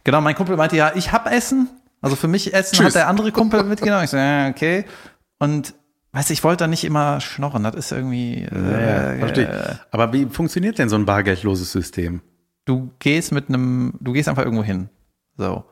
Genau, 0.05 0.21
mein 0.21 0.35
Kumpel 0.35 0.57
meinte, 0.57 0.77
ja, 0.77 0.93
ich 0.95 1.13
hab 1.13 1.31
Essen. 1.31 1.69
Also 2.01 2.17
für 2.17 2.29
mich 2.29 2.53
Essen 2.55 2.77
Tschüss. 2.77 2.87
hat 2.87 2.95
der 2.95 3.09
andere 3.09 3.33
Kumpel 3.33 3.63
mitgenommen. 3.65 4.05
Ich 4.05 4.11
so, 4.11 4.17
ja, 4.17 4.49
okay. 4.49 4.85
Und 5.39 5.75
weißt 6.13 6.29
du, 6.31 6.33
ich 6.35 6.45
wollte 6.45 6.65
da 6.65 6.67
nicht 6.69 6.85
immer 6.85 7.21
schnorren. 7.21 7.63
Das 7.63 7.75
ist 7.75 7.93
irgendwie. 7.93 8.43
Ja, 8.43 9.13
Äh, 9.13 9.19
verstehe. 9.19 9.81
Aber 9.91 10.13
wie 10.13 10.27
funktioniert 10.27 10.79
denn 10.79 10.89
so 10.89 10.97
ein 10.97 11.07
bargeldloses 11.07 11.73
System? 11.73 12.21
du 12.65 12.91
gehst 12.99 13.31
mit 13.31 13.49
einem, 13.49 13.95
du 14.01 14.13
gehst 14.13 14.29
einfach 14.29 14.43
irgendwo 14.45 14.65
hin. 14.65 14.89
So. 15.37 15.65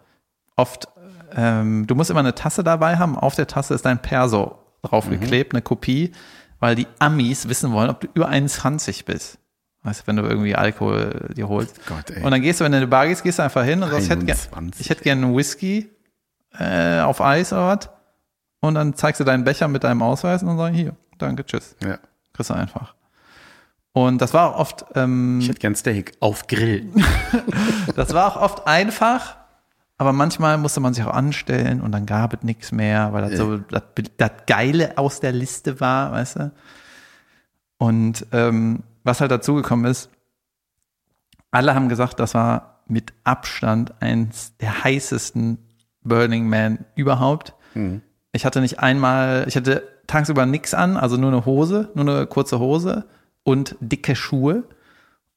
Oft, 0.55 0.87
ähm, 1.35 1.89
du 1.89 1.97
musst 1.97 2.09
immer 2.11 2.21
eine 2.21 2.37
Tasse 2.37 2.63
dabei 2.63 2.99
haben. 2.99 3.19
Auf 3.19 3.35
der 3.35 3.49
Tasse 3.49 3.75
ist 3.75 3.85
dein 3.85 4.01
Perso 4.01 4.59
draufgeklebt, 4.83 5.55
eine 5.55 5.63
Kopie, 5.63 6.13
weil 6.61 6.77
die 6.77 6.87
Amis 7.01 7.49
wissen 7.49 7.73
wollen, 7.73 7.91
ob 7.91 8.01
du 8.01 8.07
über 8.15 8.29
21 8.29 9.05
bist. 9.07 9.39
Weißt 9.85 10.01
du, 10.01 10.07
wenn 10.07 10.17
du 10.17 10.23
irgendwie 10.23 10.57
Alkohol 10.57 11.29
dir 11.37 11.47
holst. 11.47 11.87
Gott, 11.87 12.11
ey. 12.11 12.23
Und 12.23 12.31
dann 12.31 12.41
gehst 12.41 12.59
du, 12.59 12.65
wenn 12.65 12.73
du 12.73 12.79
in 12.79 12.85
die 12.85 12.91
Bar 12.91 13.07
gehst, 13.07 13.23
gehst 13.23 13.39
du 13.39 13.43
einfach 13.43 13.65
hin 13.65 13.83
und 13.83 13.91
sagst, 13.91 14.05
ich 14.05 14.11
hätte, 14.11 14.25
gern, 14.25 14.39
21. 14.39 14.81
ich 14.81 14.91
hätte 14.91 15.03
gerne 15.03 15.27
einen 15.27 15.37
Whisky 15.37 15.91
äh, 16.59 17.01
auf 17.01 17.21
Eis 17.21 17.53
oder 17.53 17.69
was. 17.69 17.91
Und 18.61 18.77
dann 18.77 18.95
zeigst 18.95 19.21
du 19.21 19.25
deinen 19.25 19.45
Becher 19.45 19.69
mit 19.69 19.85
deinem 19.85 20.01
Ausweis 20.01 20.43
und 20.43 20.49
dann 20.49 20.57
sag 20.57 20.73
ich, 20.73 20.81
hier, 20.81 20.97
danke, 21.19 21.45
tschüss. 21.45 21.77
Ja. 21.85 21.99
Kriegst 22.33 22.49
du 22.49 22.55
einfach. 22.55 22.95
Und 23.93 24.23
das 24.23 24.33
war 24.33 24.55
auch 24.55 24.59
oft, 24.59 24.87
ähm, 24.95 25.39
Ich 25.41 25.49
hätte 25.51 25.61
gern 25.61 25.75
Steak 25.77 26.13
auf 26.19 26.47
Grill. 26.47 26.91
das 27.95 28.15
war 28.15 28.27
auch 28.27 28.41
oft 28.41 28.67
einfach, 28.67 29.37
aber 29.99 30.15
manchmal 30.15 30.57
musste 30.57 30.81
man 30.81 30.95
sich 30.95 31.05
auch 31.05 31.13
anstellen 31.13 31.83
und 31.83 31.93
dann 31.93 32.07
gab 32.07 32.33
es 32.33 32.43
nichts 32.43 32.73
mehr, 32.73 33.13
weil 33.13 33.29
das 33.29 33.39
so 33.39 33.59
das, 33.59 33.83
das 34.17 34.31
Geile 34.47 34.97
aus 34.97 35.21
der 35.21 35.33
Liste 35.33 35.79
war, 35.79 36.11
weißt 36.13 36.37
du? 36.37 36.53
Und 37.77 38.27
ähm, 38.33 38.83
was 39.05 39.21
halt 39.21 39.31
dazugekommen 39.31 39.85
ist, 39.91 40.11
alle 41.51 41.75
haben 41.75 41.89
gesagt, 41.89 42.19
das 42.21 42.35
war 42.35 42.81
mit 42.87 43.13
Abstand 43.23 43.95
eins 44.01 44.57
der 44.59 44.85
heißesten 44.85 45.59
Burning 46.03 46.49
Man 46.49 46.85
überhaupt. 46.97 47.55
Ich 48.33 48.45
hatte 48.45 48.61
nicht 48.61 48.81
einmal, 48.81 49.45
ich 49.49 49.57
hatte 49.57 49.83
tagsüber 50.07 50.47
nichts 50.47 50.75
an, 50.75 50.97
also 50.97 51.17
nur 51.17 51.31
eine 51.33 51.45
Hose, 51.47 51.89
nur 51.95 52.07
eine 52.09 52.27
kurze 52.27 52.59
Hose 52.59 53.05
und 53.43 53.77
dicke 53.81 54.15
Schuhe 54.17 54.65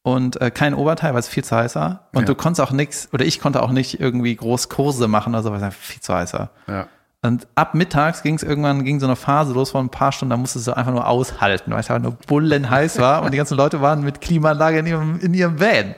und 0.02 0.40
äh, 0.42 0.52
kein 0.52 0.74
Oberteil, 0.74 1.14
weil 1.14 1.20
es 1.20 1.28
viel 1.28 1.44
zu 1.44 1.56
heiß 1.56 1.76
war. 1.76 2.10
Und 2.14 2.22
Ja. 2.22 2.26
du 2.28 2.36
konntest 2.36 2.62
auch 2.62 2.72
nichts, 2.72 3.10
oder 3.14 3.26
ich 3.26 3.40
konnte 3.40 3.62
auch 3.64 3.72
nicht 3.72 4.00
irgendwie 4.00 4.36
groß 4.36 4.70
Kurse 4.70 5.08
machen 5.08 5.34
oder 5.34 5.44
so, 5.44 5.50
weil 5.52 5.58
es 5.58 5.64
einfach 5.64 5.80
viel 5.80 6.02
zu 6.02 6.14
heiß 6.14 6.34
war. 6.34 6.50
Ja. 6.68 6.88
Und 7.24 7.48
ab 7.56 7.74
mittags 7.74 8.22
ging 8.22 8.36
es 8.36 8.44
irgendwann, 8.44 8.84
ging 8.84 9.00
so 9.00 9.08
eine 9.08 9.16
Phase 9.16 9.54
los 9.54 9.72
von 9.72 9.88
ein 9.88 9.90
paar 9.90 10.12
Stunden, 10.12 10.30
da 10.30 10.38
musstest 10.38 10.68
du 10.68 10.78
einfach 10.78 10.92
nur 10.92 11.08
aushalten, 11.08 11.72
weil 11.72 11.80
es 11.80 11.90
einfach 11.90 12.04
nur 12.04 12.14
bullen 12.28 12.70
heiß 12.70 13.00
war 13.00 13.24
und 13.24 13.34
die 13.34 13.38
ganzen 13.38 13.58
Leute 13.58 13.82
waren 13.82 14.02
mit 14.04 14.22
Klimaanlage 14.22 14.80
in 14.80 14.86
ihrem, 14.86 15.20
in 15.20 15.34
ihrem 15.34 15.60
Van. 15.60 15.96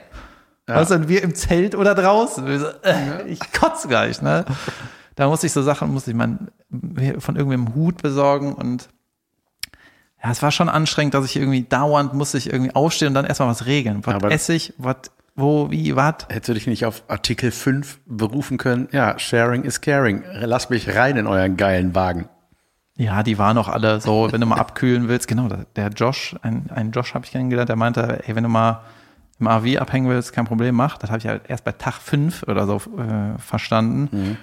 Weißt 0.66 0.92
du, 0.92 1.08
wir 1.08 1.22
im 1.22 1.34
Zelt 1.34 1.74
oder 1.74 1.94
draußen. 1.94 2.58
So, 2.58 2.66
äh, 2.84 3.26
Ich 3.26 3.40
kotze 3.52 3.88
gleich, 3.88 4.22
ne? 4.22 4.44
Da 5.16 5.26
musste 5.28 5.46
ich 5.46 5.52
so 5.52 5.62
Sachen, 5.62 5.92
musste 5.92 6.10
ich 6.12 6.16
man 6.16 6.48
von 7.18 7.36
irgendwem 7.36 7.74
Hut 7.74 8.00
besorgen 8.02 8.54
und 8.54 8.88
ja, 10.22 10.30
es 10.30 10.42
war 10.42 10.50
schon 10.52 10.68
anstrengend, 10.68 11.14
dass 11.14 11.24
ich 11.24 11.36
irgendwie 11.36 11.62
dauernd 11.62 12.14
musste 12.14 12.38
ich 12.38 12.52
irgendwie 12.52 12.74
aufstehen 12.74 13.08
und 13.08 13.14
dann 13.14 13.24
erstmal 13.24 13.48
was 13.48 13.66
regeln. 13.66 14.00
Was 14.06 14.14
Aber- 14.14 14.30
esse 14.30 14.52
ich, 14.54 14.72
was, 14.78 14.96
wo, 15.40 15.70
wie, 15.70 15.96
was? 15.96 16.26
Hättest 16.28 16.48
du 16.48 16.54
dich 16.54 16.66
nicht 16.66 16.84
auf 16.84 17.02
Artikel 17.08 17.50
5 17.50 18.00
berufen 18.06 18.58
können? 18.58 18.88
Ja, 18.92 19.18
Sharing 19.18 19.64
is 19.64 19.80
caring. 19.80 20.22
Lasst 20.32 20.70
mich 20.70 20.94
rein 20.94 21.16
in 21.16 21.26
euren 21.26 21.56
geilen 21.56 21.94
Wagen. 21.94 22.28
Ja, 22.96 23.22
die 23.22 23.38
waren 23.38 23.56
auch 23.56 23.68
alle 23.68 24.00
so, 24.00 24.28
wenn 24.30 24.40
du 24.40 24.46
mal 24.46 24.58
abkühlen 24.58 25.08
willst, 25.08 25.26
genau, 25.26 25.48
der 25.74 25.88
Josh, 25.88 26.36
ein, 26.42 26.68
ein 26.74 26.90
Josh 26.90 27.14
habe 27.14 27.24
ich 27.24 27.30
kennengelernt, 27.32 27.70
der 27.70 27.76
meinte, 27.76 28.22
ey, 28.26 28.36
wenn 28.36 28.42
du 28.42 28.50
mal 28.50 28.82
im 29.38 29.46
AV 29.46 29.78
abhängen 29.78 30.08
willst, 30.10 30.34
kein 30.34 30.44
Problem, 30.44 30.74
mach. 30.74 30.98
Das 30.98 31.08
habe 31.10 31.18
ich 31.18 31.26
halt 31.26 31.42
erst 31.48 31.64
bei 31.64 31.72
Tag 31.72 31.94
fünf 31.94 32.42
oder 32.42 32.66
so 32.66 32.76
äh, 32.76 33.38
verstanden. 33.38 34.36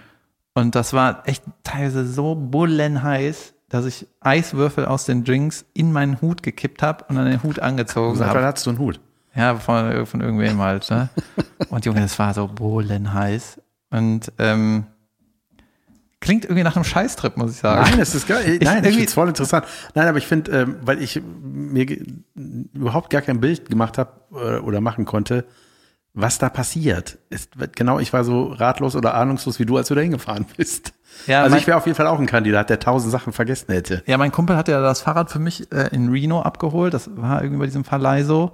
Und 0.55 0.73
das 0.73 0.93
war 0.93 1.21
echt 1.27 1.43
teilweise 1.63 2.07
so 2.07 2.33
bullenheiß, 2.33 3.53
dass 3.69 3.85
ich 3.85 4.07
Eiswürfel 4.21 4.85
aus 4.85 5.05
den 5.05 5.23
Drinks 5.23 5.65
in 5.75 5.91
meinen 5.93 6.19
Hut 6.21 6.41
gekippt 6.41 6.81
habe 6.81 7.05
und 7.09 7.15
dann 7.15 7.25
den 7.29 7.43
Hut 7.43 7.59
angezogen 7.59 8.15
Seit 8.15 8.29
wann 8.29 8.37
habe. 8.37 8.47
hattest 8.47 8.65
du 8.65 8.71
einen 8.71 8.79
Hut? 8.79 8.99
Ja, 9.37 9.55
von, 9.55 10.05
von 10.05 10.21
irgendwem 10.21 10.59
halt. 10.59 10.89
Ne? 10.89 11.09
Und 11.69 11.85
Junge, 11.85 12.01
das 12.01 12.17
war 12.19 12.33
so 12.33 12.47
bullenheiß. 12.47 13.61
Und 13.91 14.31
ähm, 14.39 14.85
klingt 16.19 16.45
irgendwie 16.45 16.63
nach 16.63 16.75
einem 16.75 16.83
Scheißtrip, 16.85 17.37
muss 17.37 17.51
ich 17.51 17.57
sagen. 17.57 17.89
Nein, 17.89 17.99
das 17.99 18.15
ist 18.15 18.27
geil. 18.27 18.43
Nein, 18.45 18.55
ich 18.55 18.61
irgendwie- 18.67 18.89
finde 18.91 19.05
es 19.05 19.13
voll 19.13 19.27
interessant. 19.27 19.65
Nein, 19.93 20.07
aber 20.07 20.17
ich 20.17 20.27
finde, 20.27 20.51
ähm, 20.51 20.75
weil 20.81 21.01
ich 21.01 21.21
mir 21.41 21.85
überhaupt 22.73 23.09
gar 23.11 23.21
kein 23.21 23.39
Bild 23.39 23.69
gemacht 23.69 23.97
habe 23.97 24.11
äh, 24.33 24.57
oder 24.59 24.81
machen 24.81 25.05
konnte, 25.05 25.45
was 26.13 26.39
da 26.39 26.49
passiert. 26.49 27.19
Ist, 27.29 27.51
genau, 27.75 27.99
ich 27.99 28.11
war 28.11 28.23
so 28.23 28.47
ratlos 28.47 28.95
oder 28.95 29.13
ahnungslos 29.13 29.59
wie 29.59 29.65
du, 29.65 29.77
als 29.77 29.87
du 29.89 29.95
da 29.95 30.01
hingefahren 30.01 30.45
bist. 30.57 30.93
Ja, 31.27 31.41
also 31.43 31.51
mein- 31.51 31.59
ich 31.61 31.67
wäre 31.67 31.77
auf 31.77 31.85
jeden 31.85 31.95
Fall 31.95 32.07
auch 32.07 32.19
ein 32.19 32.25
Kandidat, 32.25 32.69
der 32.71 32.79
tausend 32.79 33.11
Sachen 33.11 33.31
vergessen 33.33 33.71
hätte. 33.71 34.03
Ja, 34.07 34.17
mein 34.17 34.31
Kumpel 34.31 34.57
hat 34.57 34.67
ja 34.67 34.81
das 34.81 35.01
Fahrrad 35.01 35.31
für 35.31 35.39
mich 35.39 35.71
äh, 35.71 35.89
in 35.95 36.09
Reno 36.09 36.41
abgeholt. 36.41 36.93
Das 36.95 37.09
war 37.15 37.41
irgendwie 37.43 37.59
bei 37.59 37.65
diesem 37.67 37.83
Verleih 37.85 38.23
so. 38.23 38.51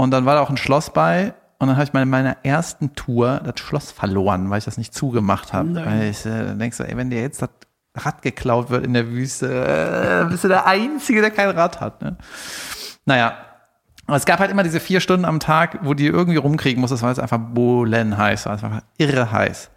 Und 0.00 0.12
dann 0.12 0.24
war 0.24 0.34
da 0.36 0.40
auch 0.40 0.48
ein 0.48 0.56
Schloss 0.56 0.90
bei. 0.94 1.34
Und 1.58 1.66
dann 1.68 1.76
habe 1.76 1.84
ich 1.84 1.92
mal 1.92 2.00
in 2.02 2.08
meiner 2.08 2.38
ersten 2.42 2.94
Tour 2.94 3.42
das 3.44 3.60
Schloss 3.60 3.90
verloren, 3.92 4.48
weil 4.48 4.56
ich 4.56 4.64
das 4.64 4.78
nicht 4.78 4.94
zugemacht 4.94 5.52
habe. 5.52 5.74
Weil 5.74 6.04
ich 6.04 6.24
äh, 6.24 6.54
denkst 6.54 6.78
so, 6.78 6.84
ey, 6.84 6.96
wenn 6.96 7.10
dir 7.10 7.20
jetzt 7.20 7.42
das 7.42 7.50
Rad 7.94 8.22
geklaut 8.22 8.70
wird 8.70 8.86
in 8.86 8.94
der 8.94 9.08
Wüste, 9.08 10.24
äh, 10.26 10.30
bist 10.30 10.42
du 10.44 10.48
der 10.48 10.66
Einzige, 10.66 11.20
der 11.20 11.30
kein 11.30 11.50
Rad 11.50 11.82
hat. 11.82 12.00
Ne? 12.00 12.16
Naja, 13.04 13.34
aber 14.06 14.16
es 14.16 14.24
gab 14.24 14.38
halt 14.40 14.50
immer 14.50 14.62
diese 14.62 14.80
vier 14.80 15.00
Stunden 15.00 15.26
am 15.26 15.38
Tag, 15.38 15.80
wo 15.82 15.92
die 15.92 16.06
irgendwie 16.06 16.38
rumkriegen 16.38 16.80
musstest, 16.80 17.02
weil 17.02 17.12
es 17.12 17.18
einfach 17.18 17.38
bullen 17.38 18.16
heiß 18.16 18.46
war. 18.46 18.54
Es 18.54 18.62
war 18.62 18.70
einfach 18.72 18.86
irre 18.96 19.30
heiß. 19.30 19.70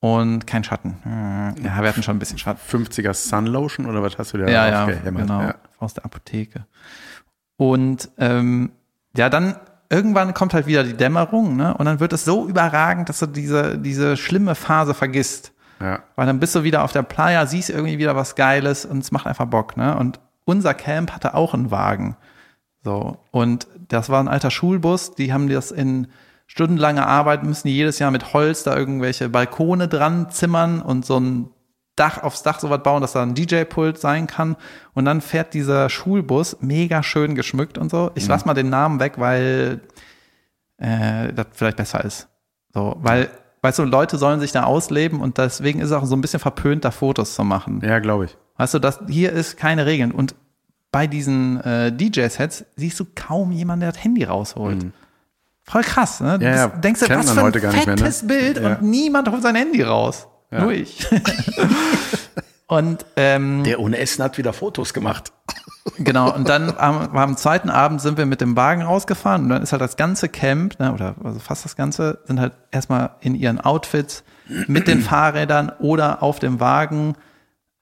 Und 0.00 0.48
kein 0.48 0.64
Schatten. 0.64 0.96
Hm, 1.04 1.64
Ja, 1.64 1.80
wir 1.80 1.88
hatten 1.90 2.02
schon 2.02 2.16
ein 2.16 2.18
bisschen 2.18 2.38
Schatten. 2.38 2.60
50er 2.68 3.14
Sunlotion 3.14 3.86
oder 3.86 4.02
was 4.02 4.18
hast 4.18 4.34
du 4.34 4.38
da 4.38 4.48
Ja, 4.48 4.66
ja, 4.68 4.86
genau. 4.86 5.42
Ja. 5.42 5.54
Aus 5.78 5.94
der 5.94 6.04
Apotheke. 6.04 6.66
Und 7.56 8.10
ähm, 8.18 8.72
ja, 9.16 9.28
dann 9.28 9.56
irgendwann 9.90 10.34
kommt 10.34 10.54
halt 10.54 10.66
wieder 10.66 10.84
die 10.84 10.96
Dämmerung, 10.96 11.56
ne? 11.56 11.74
Und 11.76 11.86
dann 11.86 12.00
wird 12.00 12.12
es 12.12 12.24
so 12.24 12.46
überragend, 12.48 13.08
dass 13.08 13.20
du 13.20 13.26
diese, 13.26 13.78
diese 13.78 14.16
schlimme 14.16 14.54
Phase 14.54 14.94
vergisst. 14.94 15.52
Ja. 15.80 16.02
Weil 16.16 16.26
dann 16.26 16.40
bist 16.40 16.54
du 16.54 16.62
wieder 16.62 16.84
auf 16.84 16.92
der 16.92 17.02
Playa, 17.02 17.46
siehst 17.46 17.70
irgendwie 17.70 17.98
wieder 17.98 18.16
was 18.16 18.34
Geiles 18.34 18.84
und 18.84 18.98
es 18.98 19.12
macht 19.12 19.26
einfach 19.26 19.46
Bock, 19.46 19.76
ne? 19.76 19.96
Und 19.96 20.20
unser 20.44 20.74
Camp 20.74 21.12
hatte 21.12 21.34
auch 21.34 21.54
einen 21.54 21.70
Wagen. 21.70 22.16
So. 22.82 23.18
Und 23.30 23.66
das 23.88 24.10
war 24.10 24.22
ein 24.22 24.28
alter 24.28 24.50
Schulbus, 24.50 25.14
die 25.14 25.32
haben 25.32 25.48
das 25.48 25.70
in 25.70 26.08
stundenlanger 26.46 27.06
Arbeit, 27.06 27.42
müssen 27.42 27.68
die 27.68 27.74
jedes 27.74 27.98
Jahr 27.98 28.10
mit 28.10 28.34
Holz 28.34 28.62
da 28.62 28.76
irgendwelche 28.76 29.28
Balkone 29.28 29.88
dran 29.88 30.30
zimmern 30.30 30.82
und 30.82 31.06
so 31.06 31.18
ein 31.18 31.50
Dach 31.96 32.22
aufs 32.22 32.42
Dach 32.42 32.58
so 32.60 32.70
was 32.70 32.82
bauen, 32.82 33.00
dass 33.02 33.12
da 33.12 33.22
ein 33.22 33.34
DJ-Pult 33.34 33.98
sein 33.98 34.26
kann. 34.26 34.56
Und 34.94 35.04
dann 35.04 35.20
fährt 35.20 35.54
dieser 35.54 35.88
Schulbus 35.90 36.56
mega 36.60 37.02
schön 37.02 37.34
geschmückt 37.34 37.78
und 37.78 37.90
so. 37.90 38.10
Ich 38.14 38.26
lass 38.26 38.44
mal 38.44 38.54
den 38.54 38.68
Namen 38.68 38.98
weg, 39.00 39.14
weil 39.16 39.80
äh, 40.78 41.32
das 41.32 41.46
vielleicht 41.52 41.76
besser 41.76 42.04
ist. 42.04 42.28
So, 42.72 42.96
weil, 43.00 43.30
weißt 43.62 43.78
du, 43.78 43.84
Leute 43.84 44.18
sollen 44.18 44.40
sich 44.40 44.50
da 44.52 44.64
ausleben 44.64 45.20
und 45.20 45.38
deswegen 45.38 45.80
ist 45.80 45.86
es 45.86 45.92
auch 45.92 46.04
so 46.04 46.16
ein 46.16 46.20
bisschen 46.20 46.40
verpönt, 46.40 46.84
da 46.84 46.90
Fotos 46.90 47.34
zu 47.34 47.44
machen. 47.44 47.80
Ja, 47.84 48.00
glaube 48.00 48.24
ich. 48.26 48.36
Weißt 48.56 48.74
du, 48.74 48.78
das 48.80 49.00
hier 49.08 49.32
ist 49.32 49.56
keine 49.56 49.86
Regeln. 49.86 50.10
Und 50.10 50.34
bei 50.90 51.06
diesen 51.06 51.60
äh, 51.60 51.92
DJ-Sets 51.92 52.64
siehst 52.76 52.98
du 53.00 53.04
kaum 53.14 53.52
jemanden, 53.52 53.80
der 53.82 53.92
das 53.92 54.02
Handy 54.02 54.24
rausholt. 54.24 54.86
Voll 55.66 55.82
krass, 55.82 56.20
ne? 56.20 56.38
Du 56.38 56.44
Mhm. 56.44 56.50
Ja, 56.52 56.56
ja, 56.56 56.66
denkst 56.68 57.00
du, 57.00 57.08
was 57.08 57.30
für 57.30 57.40
ein 57.40 57.46
nicht 57.50 57.62
mehr, 57.62 57.72
ne? 57.72 57.78
fettes 57.78 58.26
Bild 58.26 58.58
Ja. 58.60 58.74
und 58.74 58.82
niemand 58.82 59.30
holt 59.30 59.42
sein 59.42 59.54
Handy 59.54 59.82
raus. 59.82 60.28
Ja. 60.50 60.62
Nur 60.62 60.72
ich. 60.72 61.06
und 62.66 63.04
ähm, 63.16 63.64
Der 63.64 63.80
ohne 63.80 63.98
Essen 63.98 64.22
hat 64.22 64.38
wieder 64.38 64.52
Fotos 64.52 64.94
gemacht. 64.94 65.32
Genau, 65.98 66.34
und 66.34 66.48
dann 66.48 66.74
am, 66.78 67.14
am 67.14 67.36
zweiten 67.36 67.68
Abend 67.68 68.00
sind 68.00 68.16
wir 68.16 68.24
mit 68.24 68.40
dem 68.40 68.56
Wagen 68.56 68.80
rausgefahren 68.80 69.42
und 69.42 69.48
dann 69.50 69.62
ist 69.62 69.72
halt 69.72 69.82
das 69.82 69.96
ganze 69.96 70.30
Camp, 70.30 70.80
ne, 70.80 70.92
oder 70.94 71.14
also 71.22 71.38
fast 71.38 71.66
das 71.66 71.76
ganze, 71.76 72.20
sind 72.24 72.40
halt 72.40 72.54
erstmal 72.70 73.10
in 73.20 73.34
ihren 73.34 73.60
Outfits 73.60 74.24
mit 74.66 74.88
den 74.88 75.02
Fahrrädern 75.02 75.70
oder 75.78 76.22
auf 76.22 76.38
dem 76.38 76.58
Wagen 76.58 77.16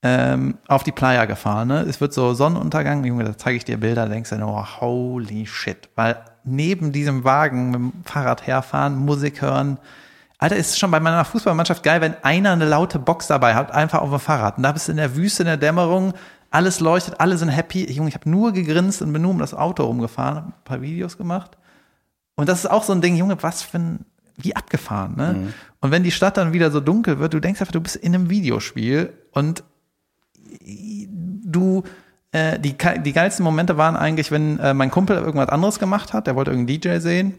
ähm, 0.03 0.59
auf 0.66 0.83
die 0.83 0.92
Playa 0.92 1.27
gefahren. 1.27 1.68
Ne? 1.68 1.81
Es 1.88 2.01
wird 2.01 2.12
so 2.12 2.35
Sonnenuntergang, 2.35 3.05
Junge, 3.05 3.25
da 3.25 3.37
zeige 3.37 3.57
ich 3.57 3.64
dir 3.64 3.79
Bilder, 3.79 4.07
da 4.07 4.12
denkst 4.12 4.31
du 4.31 4.37
nur, 4.37 4.81
holy 4.81 5.46
shit. 5.46 5.88
Weil 5.94 6.16
neben 6.44 6.92
diesem 6.92 7.25
Wagen 7.25 7.70
mit 7.70 7.81
dem 7.81 7.92
Fahrrad 8.05 8.46
herfahren, 8.46 8.96
Musik 8.96 9.42
hören, 9.42 9.79
Alter, 10.42 10.57
ist 10.57 10.76
schon 10.76 10.90
bei 10.90 10.98
meiner 10.98 11.24
Fußballmannschaft 11.24 11.85
geil, 11.85 12.00
wenn 12.00 12.16
einer 12.24 12.50
eine 12.50 12.64
laute 12.64 12.98
Box 12.98 13.28
dabei 13.28 13.55
hat, 13.55 13.70
einfach 13.70 14.00
auf 14.00 14.11
dem 14.11 14.18
Fahrrad. 14.18 14.57
Und 14.57 14.64
da 14.64 14.72
bist 14.72 14.88
du 14.88 14.90
in 14.90 14.96
der 14.96 15.14
Wüste, 15.14 15.44
in 15.44 15.46
der 15.46 15.57
Dämmerung, 15.57 16.14
alles 16.50 16.81
leuchtet, 16.81 17.20
alle 17.20 17.38
sind 17.38 17.48
happy. 17.48 17.88
Junge, 17.92 18.09
ich 18.09 18.16
habe 18.16 18.28
nur 18.28 18.50
gegrinst 18.50 19.02
und 19.02 19.12
bin 19.12 19.22
nur 19.22 19.31
um 19.31 19.38
das 19.38 19.55
Auto 19.55 19.85
rumgefahren, 19.85 20.37
hab 20.38 20.46
ein 20.48 20.64
paar 20.64 20.83
Videos 20.83 21.16
gemacht. 21.16 21.57
Und 22.35 22.48
das 22.48 22.59
ist 22.59 22.66
auch 22.66 22.83
so 22.83 22.92
ein 22.92 23.00
Ding, 23.00 23.14
Junge, 23.14 23.40
was 23.40 23.62
für 23.62 23.78
ein, 23.78 24.05
wie 24.37 24.57
abgefahren, 24.57 25.14
ne? 25.16 25.52
Und 25.78 25.92
wenn 25.92 26.02
die 26.02 26.11
Stadt 26.11 26.37
dann 26.37 26.52
wieder 26.52 26.72
so 26.72 26.81
dunkel 26.81 27.20
wird, 27.20 27.35
du 27.35 27.38
denkst 27.38 27.61
einfach, 27.61 27.70
du 27.70 27.81
bist 27.81 27.94
in 27.94 28.12
einem 28.12 28.28
Videospiel 28.28 29.12
und 29.31 29.62
du, 30.61 31.85
äh, 32.33 32.59
die, 32.59 32.74
die 33.05 33.12
geilsten 33.12 33.44
Momente 33.44 33.76
waren 33.76 33.94
eigentlich, 33.94 34.33
wenn 34.33 34.59
äh, 34.59 34.74
mein 34.74 34.90
Kumpel 34.90 35.18
irgendwas 35.18 35.50
anderes 35.50 35.78
gemacht 35.78 36.12
hat, 36.12 36.26
der 36.26 36.35
wollte 36.35 36.50
irgendeinen 36.50 36.81
DJ 36.81 36.98
sehen 36.98 37.38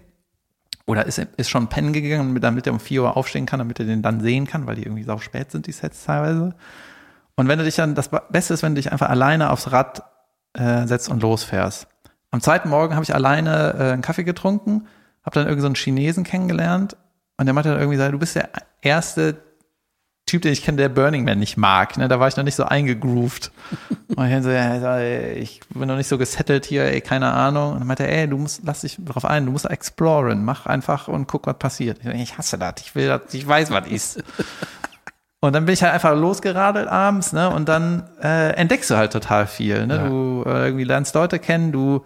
oder 0.86 1.06
ist, 1.06 1.18
ist 1.38 1.50
schon 1.50 1.68
pennen 1.68 1.94
gegangen, 1.94 2.40
damit- 2.42 2.68
er 2.68 2.74
um 2.74 2.80
4 2.80 3.04
Uhr 3.04 3.18
aufstehen 3.18 3.46
kann, 3.46 3.60
damit 3.60 3.80
er 3.80 3.86
den 3.86 4.02
dann 4.02 4.20
sehen 4.20 4.48
kann, 4.48 4.68
weil 4.68 4.76
die 4.76 4.84
irgendwie 4.84 5.04
sau 5.04 5.18
spät 5.20 5.52
sind, 5.52 5.68
die 5.68 5.72
Sets 5.72 6.04
teilweise. 6.04 6.56
Und 7.36 7.48
wenn 7.48 7.58
du 7.58 7.66
dich 7.66 7.76
dann, 7.76 7.96
das 7.96 8.10
Beste 8.30 8.54
ist, 8.54 8.64
wenn 8.64 8.76
du 8.76 8.82
dich 8.82 8.92
einfach 8.92 9.10
alleine 9.10 9.50
aufs 9.50 9.72
Rad 9.72 10.04
äh, 10.54 10.86
setzt 10.86 11.10
und 11.10 11.22
losfährst. 11.22 11.88
Am 12.32 12.42
zweiten 12.42 12.70
Morgen 12.70 12.94
habe 12.96 13.04
ich 13.04 13.16
alleine 13.16 13.76
äh, 13.78 13.92
einen 13.94 14.02
Kaffee 14.02 14.24
getrunken, 14.24 14.88
habe 15.24 15.36
dann 15.36 15.48
irgendeinen 15.48 15.62
so 15.62 15.68
einen 15.68 15.76
Chinesen 15.76 16.24
kennengelernt 16.24 16.98
und 17.38 17.46
der 17.46 17.54
meinte 17.54 17.70
dann 17.70 17.80
irgendwie, 17.80 17.98
du 17.98 18.20
bist 18.20 18.36
der 18.36 18.50
erste 18.82 19.38
Typ, 20.26 20.42
den 20.42 20.54
ich 20.54 20.64
kenne, 20.64 20.78
der 20.78 20.90
Burning 20.90 21.26
Man 21.26 21.40
nicht 21.40 21.58
mag. 21.58 21.98
Ne? 21.98 22.08
Da 22.08 22.20
war 22.20 22.28
ich 22.28 22.38
noch 22.38 22.44
nicht 22.44 22.56
so 22.56 22.64
eingegroovt. 22.64 23.52
Und 24.16 24.32
ich 24.32 24.44
so, 24.44 24.50
ey, 24.50 25.34
ich 25.34 25.60
bin 25.70 25.88
noch 25.88 25.98
nicht 25.98 26.08
so 26.08 26.18
gesettelt 26.18 26.66
hier, 26.66 26.86
ey, 26.86 27.02
keine 27.02 27.32
Ahnung. 27.32 27.74
Und 27.74 27.80
dann 27.80 27.88
meinte 27.88 28.08
er, 28.08 28.22
ey, 28.22 28.28
du 28.28 28.38
musst, 28.38 28.62
lass 28.64 28.82
dich 28.82 28.98
drauf 29.00 29.26
ein, 29.26 29.46
du 29.46 29.52
musst 29.52 29.70
exploren, 29.70 30.46
mach 30.46 30.66
einfach 30.66 31.08
und 31.08 31.28
guck, 31.28 31.46
was 31.46 31.58
passiert. 31.58 32.00
Ich, 32.00 32.06
so, 32.06 32.12
ich 32.12 32.38
hasse 32.38 32.58
das, 32.58 32.76
ich 32.82 32.96
will 32.96 33.08
das, 33.08 33.34
ich 33.34 33.48
weiß, 33.48 33.72
was 33.72 33.88
ist. 33.88 34.24
Und 35.42 35.52
dann 35.52 35.66
bin 35.66 35.74
ich 35.74 35.84
halt 35.84 35.94
einfach 35.94 36.16
losgeradelt 36.16 36.88
abends, 36.88 37.34
ne? 37.34 37.50
Und 37.50 37.68
dann 37.68 38.08
äh, 38.22 38.52
entdeckst 38.52 38.90
du 38.90 38.96
halt 38.96 39.12
total 39.12 39.46
viel. 39.46 39.86
Ne? 39.88 39.98
Ja. 39.98 40.08
Du 40.08 40.44
äh, 40.46 40.68
irgendwie 40.68 40.86
lernst 40.86 41.16
Leute 41.16 41.38
kennen, 41.38 41.74
du 41.74 42.06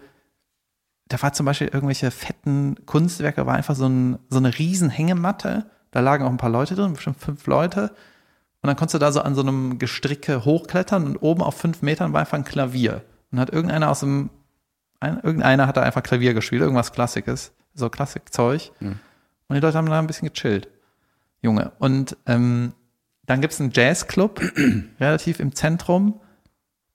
da 1.07 1.21
war 1.21 1.33
zum 1.33 1.45
Beispiel 1.45 1.67
irgendwelche 1.67 2.11
fetten 2.11 2.75
Kunstwerke, 2.85 3.45
war 3.45 3.55
einfach 3.55 3.75
so, 3.75 3.87
ein, 3.87 4.19
so 4.29 4.37
eine 4.37 4.57
riesen 4.57 4.89
Hängematte. 4.89 5.69
Da 5.91 5.99
lagen 5.99 6.23
auch 6.23 6.29
ein 6.29 6.37
paar 6.37 6.49
Leute 6.49 6.75
drin, 6.75 6.93
bestimmt 6.93 7.19
fünf 7.19 7.47
Leute. 7.47 7.91
Und 8.61 8.67
dann 8.67 8.75
konntest 8.75 8.95
du 8.95 8.99
da 8.99 9.11
so 9.11 9.21
an 9.21 9.35
so 9.35 9.41
einem 9.41 9.79
Gestricke 9.79 10.43
hochklettern 10.43 11.05
und 11.05 11.17
oben 11.17 11.41
auf 11.41 11.55
fünf 11.55 11.81
Metern 11.81 12.13
war 12.13 12.21
einfach 12.21 12.37
ein 12.37 12.43
Klavier. 12.43 13.03
Und 13.31 13.39
hat 13.39 13.51
irgendeiner 13.51 13.89
aus 13.89 14.01
dem, 14.01 14.29
ein, 14.99 15.19
irgendeiner 15.21 15.67
hat 15.67 15.77
da 15.77 15.83
einfach 15.83 16.03
Klavier 16.03 16.33
gespielt, 16.33 16.61
irgendwas 16.61 16.91
Klassikes, 16.91 17.51
so 17.73 17.89
Klassikzeug. 17.89 18.71
Und 19.47 19.55
die 19.55 19.61
Leute 19.61 19.77
haben 19.77 19.87
da 19.87 19.99
ein 19.99 20.07
bisschen 20.07 20.29
gechillt. 20.33 20.67
Junge. 21.41 21.71
Und 21.79 22.17
ähm, 22.25 22.73
dann 23.25 23.41
gibt's 23.41 23.61
einen 23.61 23.71
Jazzclub, 23.73 24.41
relativ 24.99 25.39
im 25.39 25.53
Zentrum. 25.53 26.19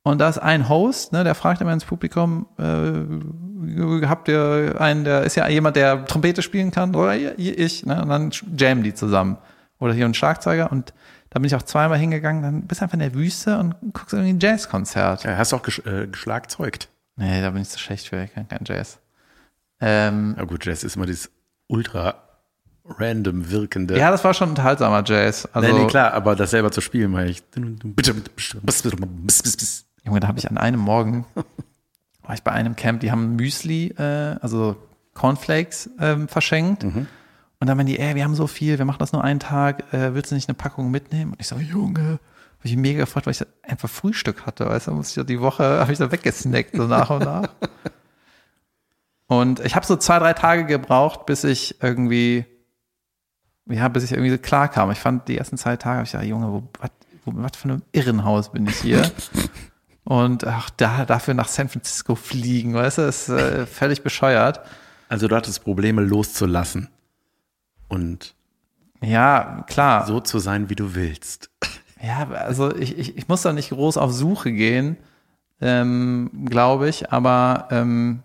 Und 0.05 0.19
da 0.19 0.29
ist 0.29 0.39
ein 0.39 0.69
Host, 0.69 1.13
ne, 1.13 1.23
der 1.23 1.35
fragt 1.37 1.61
immer 1.61 1.73
ins 1.73 1.85
Publikum, 1.85 2.47
äh, 2.59 4.07
habt 4.07 4.27
ihr 4.29 4.75
einen, 4.81 5.05
der 5.05 5.23
ist 5.23 5.37
ja 5.37 5.49
jemand, 5.49 5.77
der 5.77 6.05
Trompete 6.07 6.43
spielen 6.43 6.71
kann, 6.73 6.95
oder 6.95 7.15
ihr- 7.17 7.39
ich, 7.39 7.87
ne? 7.87 8.03
Und 8.03 8.09
dann 8.09 8.31
jammen 8.59 8.83
die 8.83 8.95
zusammen. 8.95 9.39
Oder 9.79 9.95
hier 9.95 10.05
ein 10.07 10.15
Schlagzeuger. 10.15 10.73
Und 10.73 10.93
da 11.31 11.39
bin 11.39 11.47
ich 11.47 11.55
auch 11.55 11.63
zweimal 11.63 11.99
hingegangen, 11.99 12.43
dann 12.43 12.63
bist 12.63 12.81
du 12.81 12.85
einfach 12.85 12.95
in 12.95 13.01
der 13.01 13.15
Wüste 13.15 13.59
und 13.59 13.75
guckst 13.93 14.13
irgendwie 14.13 14.33
ein 14.33 14.41
Jazzkonzert. 14.41 15.23
Ja, 15.25 15.37
hast 15.37 15.53
du 15.53 15.57
auch 15.57 15.63
gesch 15.63 15.81
äh, 15.87 16.07
geschlagzeugt. 16.09 16.89
Nee, 17.17 17.41
da 17.41 17.51
bin 17.51 17.63
ich 17.63 17.69
zu 17.69 17.79
schlecht 17.79 18.09
für, 18.09 18.23
ich 18.25 18.35
kann 18.35 18.49
kein 18.49 18.61
Jazz. 18.65 18.99
Ähm, 19.81 20.35
Ja 20.37 20.45
gut, 20.45 20.65
Jazz 20.67 20.83
ist 20.85 20.97
immer 20.97 21.07
dieses 21.07 21.31
ultra 21.69 22.15
random 22.85 23.51
wirkende. 23.51 23.97
ja, 23.97 24.11
das 24.11 24.25
war 24.25 24.35
schon 24.35 24.51
unterhaltsamer 24.51 25.03
Jazz. 25.07 25.49
Also, 25.53 25.73
nee, 25.73 25.83
nee, 25.83 25.87
klar, 25.87 26.13
aber 26.13 26.35
das 26.35 26.51
selber 26.51 26.73
zu 26.73 26.81
spielen, 26.81 27.13
meine 27.13 27.31
ich. 27.31 27.43
Junge, 30.05 30.21
da 30.21 30.29
habe 30.29 30.39
ich 30.39 30.51
an 30.51 30.59
einem 30.59 30.81
Morgen, 30.81 31.25
war 32.23 32.35
ich 32.35 32.43
bei 32.43 32.53
einem 32.53 32.77
Camp, 32.77 33.01
die 33.01 33.11
haben 33.11 33.37
Müsli, 33.37 33.89
äh, 33.99 34.37
also 34.41 34.77
Cornflakes 35.15 35.91
ähm, 36.01 36.29
verschenkt. 36.29 36.85
Und 37.61 37.67
dann 37.69 37.77
meinen 37.77 37.87
die, 37.87 37.99
ey, 37.99 38.15
wir 38.17 38.25
haben 38.25 38.35
so 38.35 38.47
viel, 38.47 38.79
wir 38.79 38.85
machen 38.85 38.99
das 38.99 39.13
nur 39.13 39.23
einen 39.23 39.39
Tag, 39.41 39.93
äh, 39.93 40.15
willst 40.15 40.31
du 40.31 40.35
nicht 40.35 40.49
eine 40.49 40.57
Packung 40.57 40.91
mitnehmen? 40.91 41.33
Und 41.33 41.41
ich 41.41 41.47
so, 41.47 41.57
Junge, 41.57 42.19
habe 42.59 42.69
ich 42.69 42.77
mega 42.77 43.01
gefreut, 43.01 43.27
weil 43.27 43.33
ich 43.33 43.45
einfach 43.63 43.89
Frühstück 43.89 44.47
hatte, 44.47 44.67
weißt 44.67 44.89
du, 44.89 44.93
muss 44.93 45.11
ich 45.11 45.17
ja 45.17 45.25
die 45.25 45.41
Woche, 45.41 45.81
habe 45.81 45.93
ich 45.93 45.99
da 45.99 46.11
weggesnackt, 46.11 46.77
so 46.77 46.87
nach 46.87 47.11
und 47.11 47.25
nach. 47.25 47.49
Und 49.29 49.61
ich 49.61 49.75
habe 49.75 49.87
so 49.87 49.97
zwei, 49.97 50.19
drei 50.19 50.35
Tage 50.35 50.67
gebraucht, 50.67 51.25
bis 51.25 51.43
ich 51.45 51.83
irgendwie, 51.83 52.45
ja, 53.67 53.89
bis 53.89 54.05
ich 54.05 54.13
irgendwie 54.13 54.37
klar 54.37 54.69
kam. 54.69 54.91
Ich 54.91 54.99
fand 54.99 55.27
die 55.27 55.39
ersten 55.39 55.57
zwei 55.57 55.77
Tage, 55.77 55.99
hab 55.99 56.07
ich 56.07 56.13
ja, 56.13 56.23
Junge, 56.23 56.53
wo, 56.53 56.69
was 57.25 57.57
für 57.57 57.71
einem 57.71 57.83
Irrenhaus 57.93 58.53
bin 58.53 58.67
ich 58.67 58.77
hier? 58.77 59.11
Und 60.05 60.45
ach, 60.47 60.71
da, 60.71 61.05
dafür 61.05 61.35
nach 61.35 61.49
San 61.49 61.69
Francisco 61.69 62.15
fliegen, 62.17 62.75
weißt 62.75 62.99
du, 62.99 63.03
ist 63.03 63.29
äh, 63.29 63.67
völlig 63.67 64.03
bescheuert. 64.03 64.61
Also 65.09 65.29
du 65.29 65.37
hattest 65.37 65.63
Probleme 65.63 66.03
loszulassen 66.03 66.89
und 67.89 68.35
Ja, 69.03 69.65
klar. 69.69 70.07
so 70.07 70.21
zu 70.21 70.39
sein, 70.39 70.71
wie 70.71 70.75
du 70.75 70.95
willst. 70.95 71.51
Ja, 72.03 72.29
also 72.31 72.75
ich, 72.75 72.99
ich, 72.99 73.17
ich 73.17 73.29
muss 73.29 73.43
da 73.43 73.53
nicht 73.53 73.71
groß 73.71 73.97
auf 73.97 74.13
Suche 74.13 74.51
gehen, 74.53 74.97
ähm, 75.61 76.47
glaube 76.47 76.89
ich, 76.89 77.13
aber 77.13 77.69
ähm, 77.71 78.23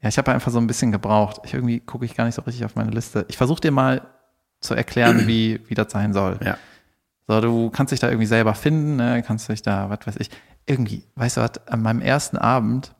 ja, 0.00 0.08
ich 0.08 0.18
habe 0.18 0.32
einfach 0.32 0.52
so 0.52 0.58
ein 0.58 0.66
bisschen 0.68 0.92
gebraucht. 0.92 1.40
Ich, 1.44 1.54
irgendwie 1.54 1.80
gucke 1.80 2.04
ich 2.04 2.14
gar 2.14 2.26
nicht 2.26 2.34
so 2.36 2.42
richtig 2.42 2.64
auf 2.64 2.76
meine 2.76 2.90
Liste. 2.90 3.24
Ich 3.28 3.38
versuche 3.38 3.60
dir 3.60 3.72
mal 3.72 4.02
zu 4.60 4.74
erklären, 4.74 5.22
wie, 5.26 5.60
wie 5.66 5.74
das 5.74 5.90
sein 5.90 6.12
soll. 6.12 6.38
Ja. 6.44 6.58
So, 7.26 7.40
du 7.40 7.70
kannst 7.70 7.92
dich 7.92 8.00
da 8.00 8.08
irgendwie 8.08 8.26
selber 8.26 8.54
finden, 8.54 8.96
ne? 8.96 9.22
kannst 9.26 9.48
dich 9.48 9.62
da, 9.62 9.88
was 9.90 10.06
weiß 10.06 10.16
ich, 10.18 10.30
irgendwie, 10.66 11.04
weißt 11.16 11.38
du 11.38 11.40
was, 11.40 11.66
an 11.68 11.82
meinem 11.82 12.00
ersten 12.00 12.36
Abend 12.36 12.94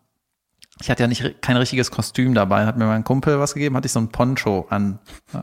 ich 0.80 0.90
hatte 0.90 1.02
ja 1.04 1.06
nicht 1.06 1.40
kein 1.40 1.56
richtiges 1.56 1.90
Kostüm 1.90 2.34
dabei, 2.34 2.66
hat 2.66 2.76
mir 2.76 2.86
mein 2.86 3.04
Kumpel 3.04 3.38
was 3.38 3.54
gegeben, 3.54 3.76
hatte 3.76 3.86
ich 3.86 3.92
so 3.92 4.00
ein 4.00 4.08
Poncho 4.08 4.66
an, 4.70 4.98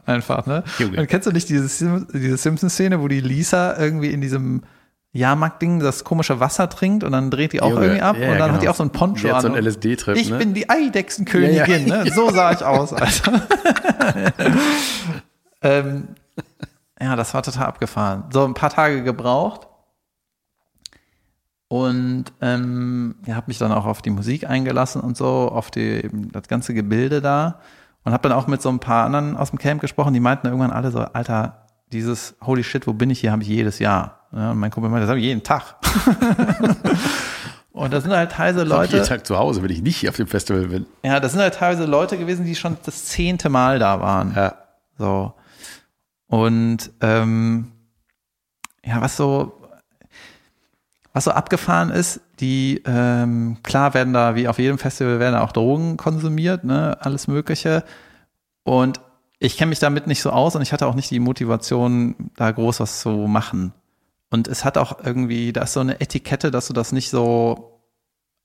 einfach, 0.06 0.46
ne? 0.46 0.64
Und 0.80 1.08
kennst 1.08 1.26
du 1.26 1.32
nicht 1.32 1.48
diese, 1.48 1.68
Sim 1.68 2.08
diese 2.14 2.36
Simpsons-Szene, 2.38 3.02
wo 3.02 3.08
die 3.08 3.22
Lisa 3.22 3.78
irgendwie 3.78 4.12
in 4.12 4.20
diesem 4.20 4.64
Jahrmarkt-Ding 5.14 5.80
das 5.80 6.04
komische 6.04 6.40
Wasser 6.40 6.70
trinkt 6.70 7.04
und 7.04 7.14
dann 7.14 7.32
dreht 7.32 7.54
die 7.54 7.62
auch 7.62 7.70
Junge, 7.70 7.84
irgendwie 7.86 8.02
ab 8.02 8.18
ja, 8.18 8.32
und 8.32 8.40
dann 8.40 8.48
genau. 8.48 8.54
hat 8.56 8.64
die 8.64 8.70
auch 8.70 8.76
so 8.76 8.84
ein 8.84 8.92
Poncho 8.92 9.28
Die 9.28 9.32
an. 9.34 9.42
so 9.42 9.48
und- 9.48 9.56
LSD-Trip, 9.56 10.18
Ich 10.18 10.30
ne? 10.30 10.38
bin 10.38 10.54
die 10.54 10.70
Eidechsenkönigin, 10.70 11.88
Ja, 11.88 11.96
ja. 11.98 12.04
ne? 12.04 12.12
So 12.12 12.30
sah 12.30 12.52
ich 12.52 12.64
aus, 12.64 12.92
Alter. 12.94 13.42
ähm, 15.62 16.08
ja, 17.02 17.16
das 17.16 17.34
war 17.34 17.42
total 17.44 17.66
abgefahren. 17.66 18.26
So 18.32 18.46
ein 18.46 18.54
paar 18.54 18.70
Tage 18.70 19.04
gebraucht. 19.04 19.68
Und 21.68 22.26
ähm, 22.42 23.16
ja, 23.26 23.36
habe 23.36 23.46
mich 23.48 23.58
dann 23.58 23.72
auch 23.72 23.86
auf 23.86 24.02
die 24.02 24.10
Musik 24.10 24.50
eingelassen 24.50 25.02
und 25.02 25.16
so, 25.16 25.26
auf 25.26 25.72
die, 25.72 26.10
das 26.32 26.48
ganze 26.50 26.74
Gebilde 26.74 27.22
da. 27.22 27.60
Und 28.04 28.12
habe 28.12 28.28
dann 28.28 28.38
auch 28.38 28.48
mit 28.48 28.62
so 28.62 28.70
ein 28.70 28.80
paar 28.80 29.06
anderen 29.06 29.38
aus 29.38 29.52
dem 29.52 29.60
Camp 29.60 29.80
gesprochen, 29.80 30.14
die 30.14 30.20
meinten 30.20 30.48
irgendwann 30.48 30.72
alle 30.72 30.92
so, 30.92 31.00
Alter, 31.00 31.68
dieses 31.92 32.36
Holy 32.44 32.64
Shit, 32.64 32.88
wo 32.88 32.94
bin 32.94 33.10
ich 33.10 33.22
hier, 33.22 33.32
habe 33.32 33.44
ich 33.44 33.48
jedes 33.48 33.80
Jahr. 33.80 34.28
Ja, 34.34 34.52
und 34.52 34.58
mein 34.58 34.72
Kumpel 34.72 34.90
meinte, 34.90 35.06
das 35.06 35.10
habe 35.10 35.20
ich 35.20 35.26
jeden 35.26 35.44
Tag. 35.44 35.76
und 37.72 37.94
das 37.94 38.04
sind 38.04 38.14
halt 38.14 38.32
teilweise 38.32 38.66
Ich 38.66 38.72
hab 38.72 38.82
jeden 38.84 38.98
Leute, 38.98 39.08
Tag 39.08 39.26
zu 39.26 39.38
Hause, 39.38 39.64
wenn 39.64 39.72
ich 39.72 39.82
nicht 39.82 40.08
auf 40.10 40.16
dem 40.16 40.28
Festival 40.28 40.68
bin. 40.68 40.86
ja, 41.04 41.20
das 41.20 41.34
sind 41.34 41.42
halt 41.42 41.56
teilweise 41.56 41.86
Leute 41.86 42.18
gewesen, 42.18 42.46
die 42.46 42.56
schon 42.56 42.78
das 42.86 43.06
zehnte 43.06 43.50
Mal 43.50 43.80
da 43.80 44.02
waren. 44.02 44.34
Ja. 44.36 44.56
So. 44.98 45.34
Und 46.32 46.92
ähm, 47.02 47.74
ja, 48.86 49.02
was 49.02 49.18
so, 49.18 49.52
was 51.12 51.26
so 51.26 51.32
abgefahren 51.32 51.90
ist, 51.90 52.22
die, 52.40 52.82
ähm, 52.86 53.58
klar 53.64 53.94
werden 53.94 54.14
da, 54.14 54.34
wie 54.36 54.48
auf 54.48 54.58
jedem 54.58 54.78
Festival, 54.78 55.20
werden 55.20 55.34
da 55.34 55.42
auch 55.42 55.52
Drogen 55.52 55.98
konsumiert, 55.98 56.64
ne, 56.64 56.98
alles 57.02 57.28
Mögliche. 57.28 57.84
Und 58.64 59.02
ich 59.40 59.58
kenne 59.58 59.72
mich 59.72 59.80
damit 59.80 60.08
nicht 60.08 60.22
so 60.22 60.30
aus 60.30 60.56
und 60.56 60.62
ich 60.62 60.72
hatte 60.72 60.88
auch 60.88 60.96
nicht 60.96 61.12
die 61.12 61.20
Motivation, 61.20 62.32
da 62.38 62.50
groß 62.50 62.80
was 62.80 63.02
zu 63.02 63.10
machen. 63.10 63.74
Und 64.30 64.48
es 64.48 64.64
hat 64.64 64.78
auch 64.78 65.04
irgendwie, 65.04 65.52
da 65.52 65.64
ist 65.64 65.74
so 65.74 65.82
eine 65.82 66.00
Etikette, 66.00 66.50
dass 66.50 66.68
du 66.68 66.74
das 66.74 66.94
nicht 66.94 67.10
so 67.10 67.82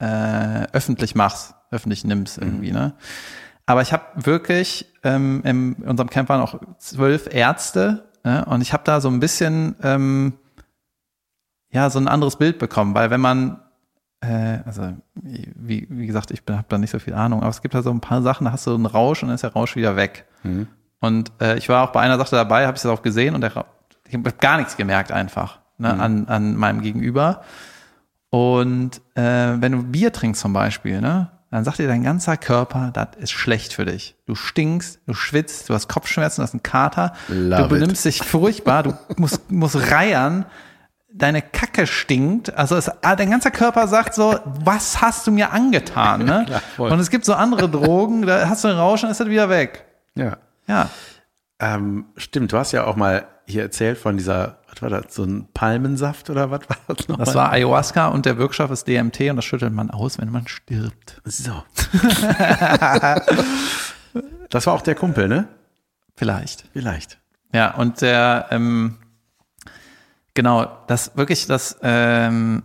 äh, 0.01 0.64
öffentlich 0.72 1.14
machst, 1.14 1.55
öffentlich 1.70 2.03
nimmst 2.03 2.37
irgendwie, 2.37 2.72
ne? 2.72 2.95
Aber 3.67 3.83
ich 3.83 3.93
habe 3.93 4.05
wirklich, 4.14 4.87
ähm, 5.03 5.43
in 5.45 5.75
unserem 5.75 6.09
Camp 6.09 6.29
waren 6.29 6.41
auch 6.41 6.59
zwölf 6.79 7.29
Ärzte 7.33 8.05
ne? 8.25 8.45
und 8.45 8.61
ich 8.61 8.73
habe 8.73 8.85
da 8.85 9.01
so 9.01 9.09
ein 9.09 9.19
bisschen, 9.19 9.75
ähm, 9.83 10.35
ja, 11.71 11.91
so 11.91 11.99
ein 11.99 12.09
anderes 12.09 12.37
Bild 12.37 12.59
bekommen, 12.59 12.95
weil 12.95 13.11
wenn 13.11 13.21
man, 13.21 13.61
äh, 14.21 14.61
also 14.64 14.95
wie, 15.14 15.87
wie 15.91 16.07
gesagt, 16.07 16.31
ich 16.31 16.43
habe 16.49 16.64
da 16.69 16.79
nicht 16.79 16.91
so 16.91 17.01
viel 17.01 17.14
Ahnung, 17.14 17.41
aber 17.41 17.51
es 17.51 17.61
gibt 17.61 17.75
da 17.75 17.83
so 17.83 17.91
ein 17.91 18.01
paar 18.01 18.23
Sachen, 18.23 18.45
da 18.45 18.53
hast 18.53 18.67
du 18.69 18.75
einen 18.75 18.87
Rausch 18.87 19.23
und 19.23 19.29
dann 19.29 19.35
ist 19.35 19.43
der 19.43 19.53
Rausch 19.53 19.75
wieder 19.75 19.97
weg. 19.97 20.27
Und 21.01 21.33
äh, 21.41 21.59
ich 21.59 21.69
war 21.69 21.83
auch 21.83 21.93
bei 21.93 22.01
einer 22.01 22.19
Sache 22.19 22.37
dabei, 22.37 22.67
habe 22.67 22.77
ich 22.77 22.83
das 22.83 22.91
auch 22.91 23.03
gesehen 23.03 23.35
und 23.35 23.41
der, 23.41 23.67
ich 24.07 24.14
habe 24.14 24.33
gar 24.33 24.59
nichts 24.59 24.77
gemerkt 24.77 25.11
einfach 25.11 25.59
ne, 25.77 25.93
an, 25.93 26.29
an 26.29 26.57
meinem 26.57 26.83
Gegenüber. 26.83 27.43
Und 28.31 29.01
äh, 29.14 29.61
wenn 29.61 29.73
du 29.73 29.83
Bier 29.83 30.12
trinkst 30.12 30.41
zum 30.41 30.53
Beispiel, 30.53 31.01
ne, 31.01 31.31
dann 31.57 31.64
sagt 31.64 31.78
dir 31.78 31.88
dein 31.88 32.02
ganzer 32.02 32.36
Körper, 32.36 32.90
das 32.92 33.09
ist 33.16 33.30
schlecht 33.30 33.72
für 33.72 33.86
dich. 33.86 34.14
Du 34.26 34.34
stinkst, 34.34 35.00
du 35.07 35.14
schwitzt, 35.14 35.70
du 35.70 35.74
hast 35.74 35.88
Kopfschmerzen, 35.88 36.42
du 36.42 36.42
hast 36.42 36.52
einen 36.52 36.62
Kater, 36.62 37.14
Love 37.28 37.62
du 37.62 37.68
benimmst 37.68 38.04
dich 38.04 38.22
furchtbar, 38.22 38.82
du 38.82 38.94
musst, 39.16 39.50
musst 39.50 39.90
reiern, 39.90 40.44
deine 41.09 41.40
Kacke 41.40 41.86
stinkt. 41.86 42.54
Also 42.54 42.76
es, 42.76 42.90
ah, 43.02 43.16
dein 43.16 43.30
ganzer 43.30 43.50
Körper 43.50 43.88
sagt 43.88 44.14
so, 44.14 44.38
was 44.44 45.00
hast 45.00 45.26
du 45.26 45.30
mir 45.30 45.52
angetan? 45.52 46.26
Ne? 46.26 46.44
Klar. 46.76 46.92
Und 46.92 47.00
es 47.00 47.09
gibt 47.09 47.24
so 47.24 47.32
andere 47.32 47.70
Drogen, 47.70 48.26
da 48.26 48.50
hast 48.50 48.64
du 48.64 48.68
einen 48.68 48.78
Rausch 48.78 49.02
und 49.02 49.11
ist 49.11 49.20
das 49.20 49.28
wieder 49.28 49.48
weg. 49.48 49.86
Ja. 50.14 50.36
Ja. 50.66 50.90
Ähm, 51.59 52.04
stimmt, 52.18 52.52
du 52.52 52.59
hast 52.59 52.72
ja 52.72 52.84
auch 52.84 52.96
mal 52.96 53.26
hier 53.46 53.62
erzählt 53.62 53.96
von 53.96 54.18
dieser, 54.18 54.59
was 54.77 54.83
war 54.83 55.01
das, 55.01 55.14
so 55.14 55.24
ein 55.24 55.49
Palmensaft 55.55 56.29
oder 56.31 56.51
was 56.51 56.68
war 56.68 56.77
das 56.89 57.09
noch? 57.09 57.16
Das 57.18 57.35
war 57.35 57.51
Ayahuasca 57.53 58.09
und 58.09 58.27
der 58.27 58.37
Wirkstoff 58.39 58.70
ist 58.70 58.87
DMT 58.87 59.20
und 59.31 59.37
das 59.37 59.45
schüttelt 59.45 59.72
man 59.72 59.91
aus, 59.91 60.18
wenn 60.18 60.31
man 60.31 60.47
stirbt. 60.47 61.20
So. 61.24 61.53
das 64.51 64.66
war 64.66 64.74
auch 64.74 64.83
der 64.83 64.95
Kumpel, 64.95 65.29
ne? 65.29 65.49
Vielleicht. 66.14 66.66
Vielleicht. 66.72 67.18
Ja, 67.53 67.74
und 67.74 68.03
der, 68.03 68.49
ähm, 68.51 68.99
genau, 70.35 70.66
das 70.89 71.16
wirklich, 71.16 71.47
das, 71.47 71.79
ähm, 71.83 72.62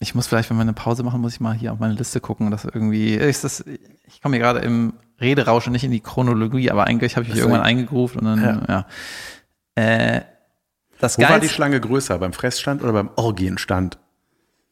ich 0.00 0.14
muss 0.14 0.26
vielleicht, 0.26 0.50
wenn 0.50 0.56
wir 0.56 0.62
eine 0.62 0.72
Pause 0.72 1.02
machen, 1.02 1.20
muss 1.20 1.34
ich 1.34 1.40
mal 1.40 1.54
hier 1.54 1.72
auf 1.72 1.78
meine 1.78 1.94
Liste 1.94 2.20
gucken. 2.20 2.50
Das 2.50 2.64
irgendwie 2.64 3.14
ist 3.14 3.44
das, 3.44 3.64
ich 4.06 4.20
komme 4.22 4.36
hier 4.36 4.44
gerade 4.44 4.60
im 4.60 4.94
Rederausch 5.20 5.68
nicht 5.68 5.84
in 5.84 5.92
die 5.92 6.00
Chronologie, 6.00 6.70
aber 6.70 6.84
eigentlich 6.84 7.16
habe 7.16 7.24
ich 7.24 7.30
mich 7.30 7.38
irgendwann 7.38 7.62
eingegroovt 7.62 8.16
und 8.16 8.24
dann, 8.24 8.66
ja. 8.68 8.86
Äh, 9.76 10.22
das 11.00 11.18
Wo 11.18 11.22
war 11.22 11.40
die 11.40 11.48
Schlange 11.48 11.80
größer? 11.80 12.18
Beim 12.18 12.32
Fressstand 12.32 12.82
oder 12.82 12.92
beim 12.92 13.10
Orgienstand? 13.16 13.98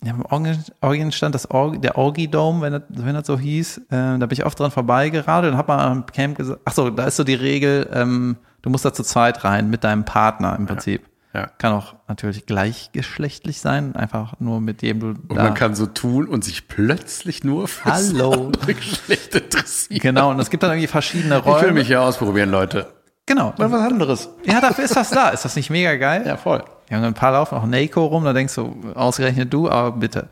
Ja, 0.05 0.13
im 0.13 0.23
Orgien, 0.27 0.63
Orgien 0.83 1.13
stand 1.13 1.35
das 1.35 1.51
Org, 1.51 1.81
der 1.81 1.97
Orgi-Dome, 1.97 2.61
wenn 2.61 2.73
das, 2.75 2.83
wenn 2.89 3.15
das 3.15 3.27
so 3.27 3.39
hieß. 3.39 3.79
Äh, 3.79 3.83
da 3.91 4.19
bin 4.19 4.33
ich 4.33 4.45
oft 4.45 4.59
dran 4.61 4.71
vorbeigeradelt 4.71 5.53
und 5.55 5.59
hab 5.59 5.69
mal 5.69 5.79
am 5.79 6.05
Camp 6.07 6.37
gesagt, 6.37 6.61
ach 6.65 6.73
so, 6.73 6.91
da 6.91 7.07
ist 7.07 7.17
so 7.17 7.25
die 7.25 7.35
Regel, 7.35 7.89
ähm, 7.93 8.37
du 8.61 8.71
musst 8.71 8.85
da 8.85 8.93
zu 8.93 9.03
zweit 9.03 9.45
rein 9.45 9.71
mit 9.71 9.83
deinem 9.83 10.05
Partner 10.05 10.57
im 10.59 10.67
Prinzip. 10.67 11.05
Ja. 11.33 11.47
Kann 11.59 11.73
auch 11.73 11.95
natürlich 12.07 12.47
gleichgeschlechtlich 12.47 13.61
sein, 13.61 13.97
einfach 13.97 14.39
nur 14.39 14.61
mit 14.61 14.83
dem 14.83 15.01
du 15.01 15.07
Und 15.09 15.35
man 15.35 15.55
kann 15.55 15.75
so 15.75 15.87
tun 15.87 16.29
und 16.29 16.45
sich 16.45 16.69
plötzlich 16.69 17.43
nur 17.43 17.67
für 17.67 17.93
Hallo. 17.93 18.33
andere 18.33 18.75
Geschlecht 18.75 19.35
interessieren. 19.35 20.01
Genau, 20.01 20.31
und 20.31 20.39
es 20.39 20.51
gibt 20.51 20.63
dann 20.63 20.71
irgendwie 20.71 20.87
verschiedene 20.87 21.39
Ich 21.39 21.63
will 21.63 21.73
mich 21.73 21.89
ja 21.89 22.01
ausprobieren, 22.01 22.51
Leute. 22.51 22.93
Genau. 23.27 23.55
Mal 23.59 23.73
was 23.73 23.81
anderes. 23.81 24.29
Ja, 24.45 24.61
dafür 24.61 24.85
ist 24.85 24.97
das 24.97 25.11
da. 25.11 25.31
Ist 25.31 25.45
das 25.45 25.57
nicht 25.57 25.71
mega 25.71 25.97
geil? 25.97 26.25
Ja, 26.27 26.37
voll. 26.37 26.65
Ja, 26.91 26.99
und 26.99 27.05
ein 27.05 27.15
paar 27.15 27.33
laufen 27.33 27.57
auch 27.57 27.67
Nako 27.67 28.07
rum, 28.07 28.25
da 28.25 28.33
denkst 28.33 28.55
du, 28.55 28.93
ausgerechnet 28.95 29.53
du, 29.53 29.71
aber 29.71 29.93
bitte. 29.93 30.29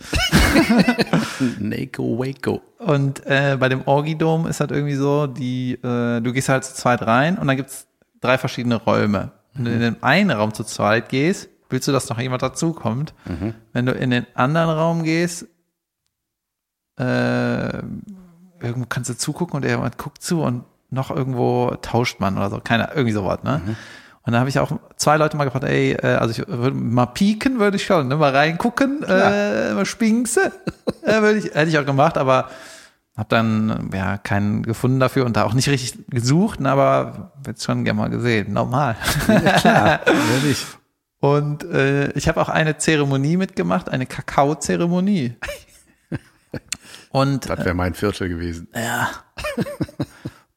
Neko 1.59 2.18
Waco. 2.18 2.61
Und 2.78 3.24
äh, 3.26 3.57
bei 3.59 3.68
dem 3.70 3.86
Orgidom 3.86 4.47
ist 4.47 4.61
halt 4.61 4.70
irgendwie 4.70 4.95
so, 4.95 5.26
die, 5.26 5.74
äh, 5.74 6.20
du 6.20 6.32
gehst 6.32 6.51
halt 6.51 6.64
zu 6.64 6.74
zweit 6.74 7.03
rein 7.03 7.38
und 7.38 7.47
dann 7.47 7.57
gibt's 7.57 7.86
drei 8.20 8.36
verschiedene 8.36 8.76
Räume. 8.76 9.32
Wenn 9.55 9.64
du 9.64 9.70
in 9.72 9.80
den 9.80 10.03
einen 10.03 10.30
Raum 10.30 10.55
zu 10.55 10.64
zweit 10.64 11.09
gehst, 11.09 11.49
willst 11.68 11.88
du, 11.88 11.93
dass 11.93 12.09
noch 12.09 12.18
jemand 12.18 12.43
dazukommt. 12.43 13.12
Wenn 13.72 13.86
du 13.86 13.93
in 13.93 14.11
den 14.11 14.26
anderen 14.34 14.70
Raum 14.70 15.03
gehst, 15.03 15.47
äh, 16.99 17.78
irgendwo 18.61 18.86
kannst 18.88 19.11
du 19.11 19.16
zugucken 19.16 19.57
und 19.57 19.64
jemand 19.64 19.99
guckt 19.99 20.22
zu 20.22 20.43
und 20.43 20.64
noch 20.93 21.11
irgendwo 21.11 21.74
tauscht 21.82 22.20
man 22.20 22.36
oder 22.36 22.51
so, 22.51 22.61
keine, 22.62 22.90
irgendwie 22.95 23.12
sowas, 23.12 23.43
ne? 23.43 23.61
Und 24.24 24.32
da 24.32 24.38
habe 24.38 24.49
ich 24.49 24.59
auch 24.61 24.70
zwei 24.97 25.16
Leute 25.16 25.36
mal 25.36 25.45
gefragt, 25.45 25.64
ey, 25.64 25.93
äh, 25.95 26.14
also 26.14 26.30
ich 26.30 26.47
würde 26.47 26.76
mal 26.76 27.07
pieken, 27.07 27.59
würde 27.59 27.76
ich 27.76 27.84
schon, 27.84 28.07
ne? 28.07 28.16
mal 28.16 28.30
reingucken, 28.30 29.03
äh, 29.03 29.72
mal 29.74 29.84
spinkse, 29.84 30.53
äh, 31.03 31.12
würde 31.22 31.38
ich, 31.38 31.47
hätte 31.47 31.68
ich 31.68 31.78
auch 31.78 31.86
gemacht, 31.86 32.16
aber 32.16 32.49
habe 33.16 33.28
dann 33.28 33.90
ja 33.93 34.18
keinen 34.18 34.62
gefunden 34.62 35.01
dafür 35.01 35.26
und 35.26 35.36
da 35.36 35.45
auch 35.45 35.55
nicht 35.55 35.68
richtig 35.68 36.07
gesucht, 36.09 36.61
ne, 36.61 36.70
aber 36.70 37.32
jetzt 37.47 37.64
schon 37.64 37.84
gerne 37.84 38.01
mal 38.01 38.11
gesehen, 38.11 38.53
normal. 38.53 38.97
Klar, 39.26 40.01
wer 40.07 40.49
nicht? 40.49 40.66
Und 41.20 41.64
äh, 41.64 42.11
ich 42.12 42.28
habe 42.28 42.40
auch 42.40 42.49
eine 42.49 42.78
Zeremonie 42.78 43.36
mitgemacht, 43.36 43.88
eine 43.88 44.07
Kakao-Zeremonie. 44.07 45.36
Und 47.11 47.49
Das 47.49 47.59
wäre 47.59 47.74
mein 47.74 47.95
Viertel 47.95 48.28
gewesen. 48.28 48.68
ja. 48.74 49.11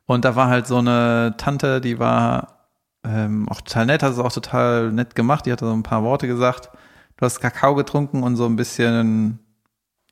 Und 0.05 0.25
da 0.25 0.35
war 0.35 0.47
halt 0.47 0.67
so 0.67 0.77
eine 0.77 1.33
Tante, 1.37 1.81
die 1.81 1.99
war 1.99 2.69
ähm, 3.03 3.49
auch 3.49 3.61
total 3.61 3.87
nett, 3.87 4.03
hat 4.03 4.13
es 4.13 4.19
auch 4.19 4.31
total 4.31 4.91
nett 4.91 5.15
gemacht. 5.15 5.45
Die 5.45 5.51
hatte 5.51 5.65
so 5.65 5.73
ein 5.73 5.83
paar 5.83 6.03
Worte 6.03 6.27
gesagt. 6.27 6.69
Du 7.17 7.25
hast 7.25 7.39
Kakao 7.39 7.75
getrunken 7.75 8.23
und 8.23 8.35
so 8.35 8.45
ein 8.45 8.55
bisschen, 8.55 9.39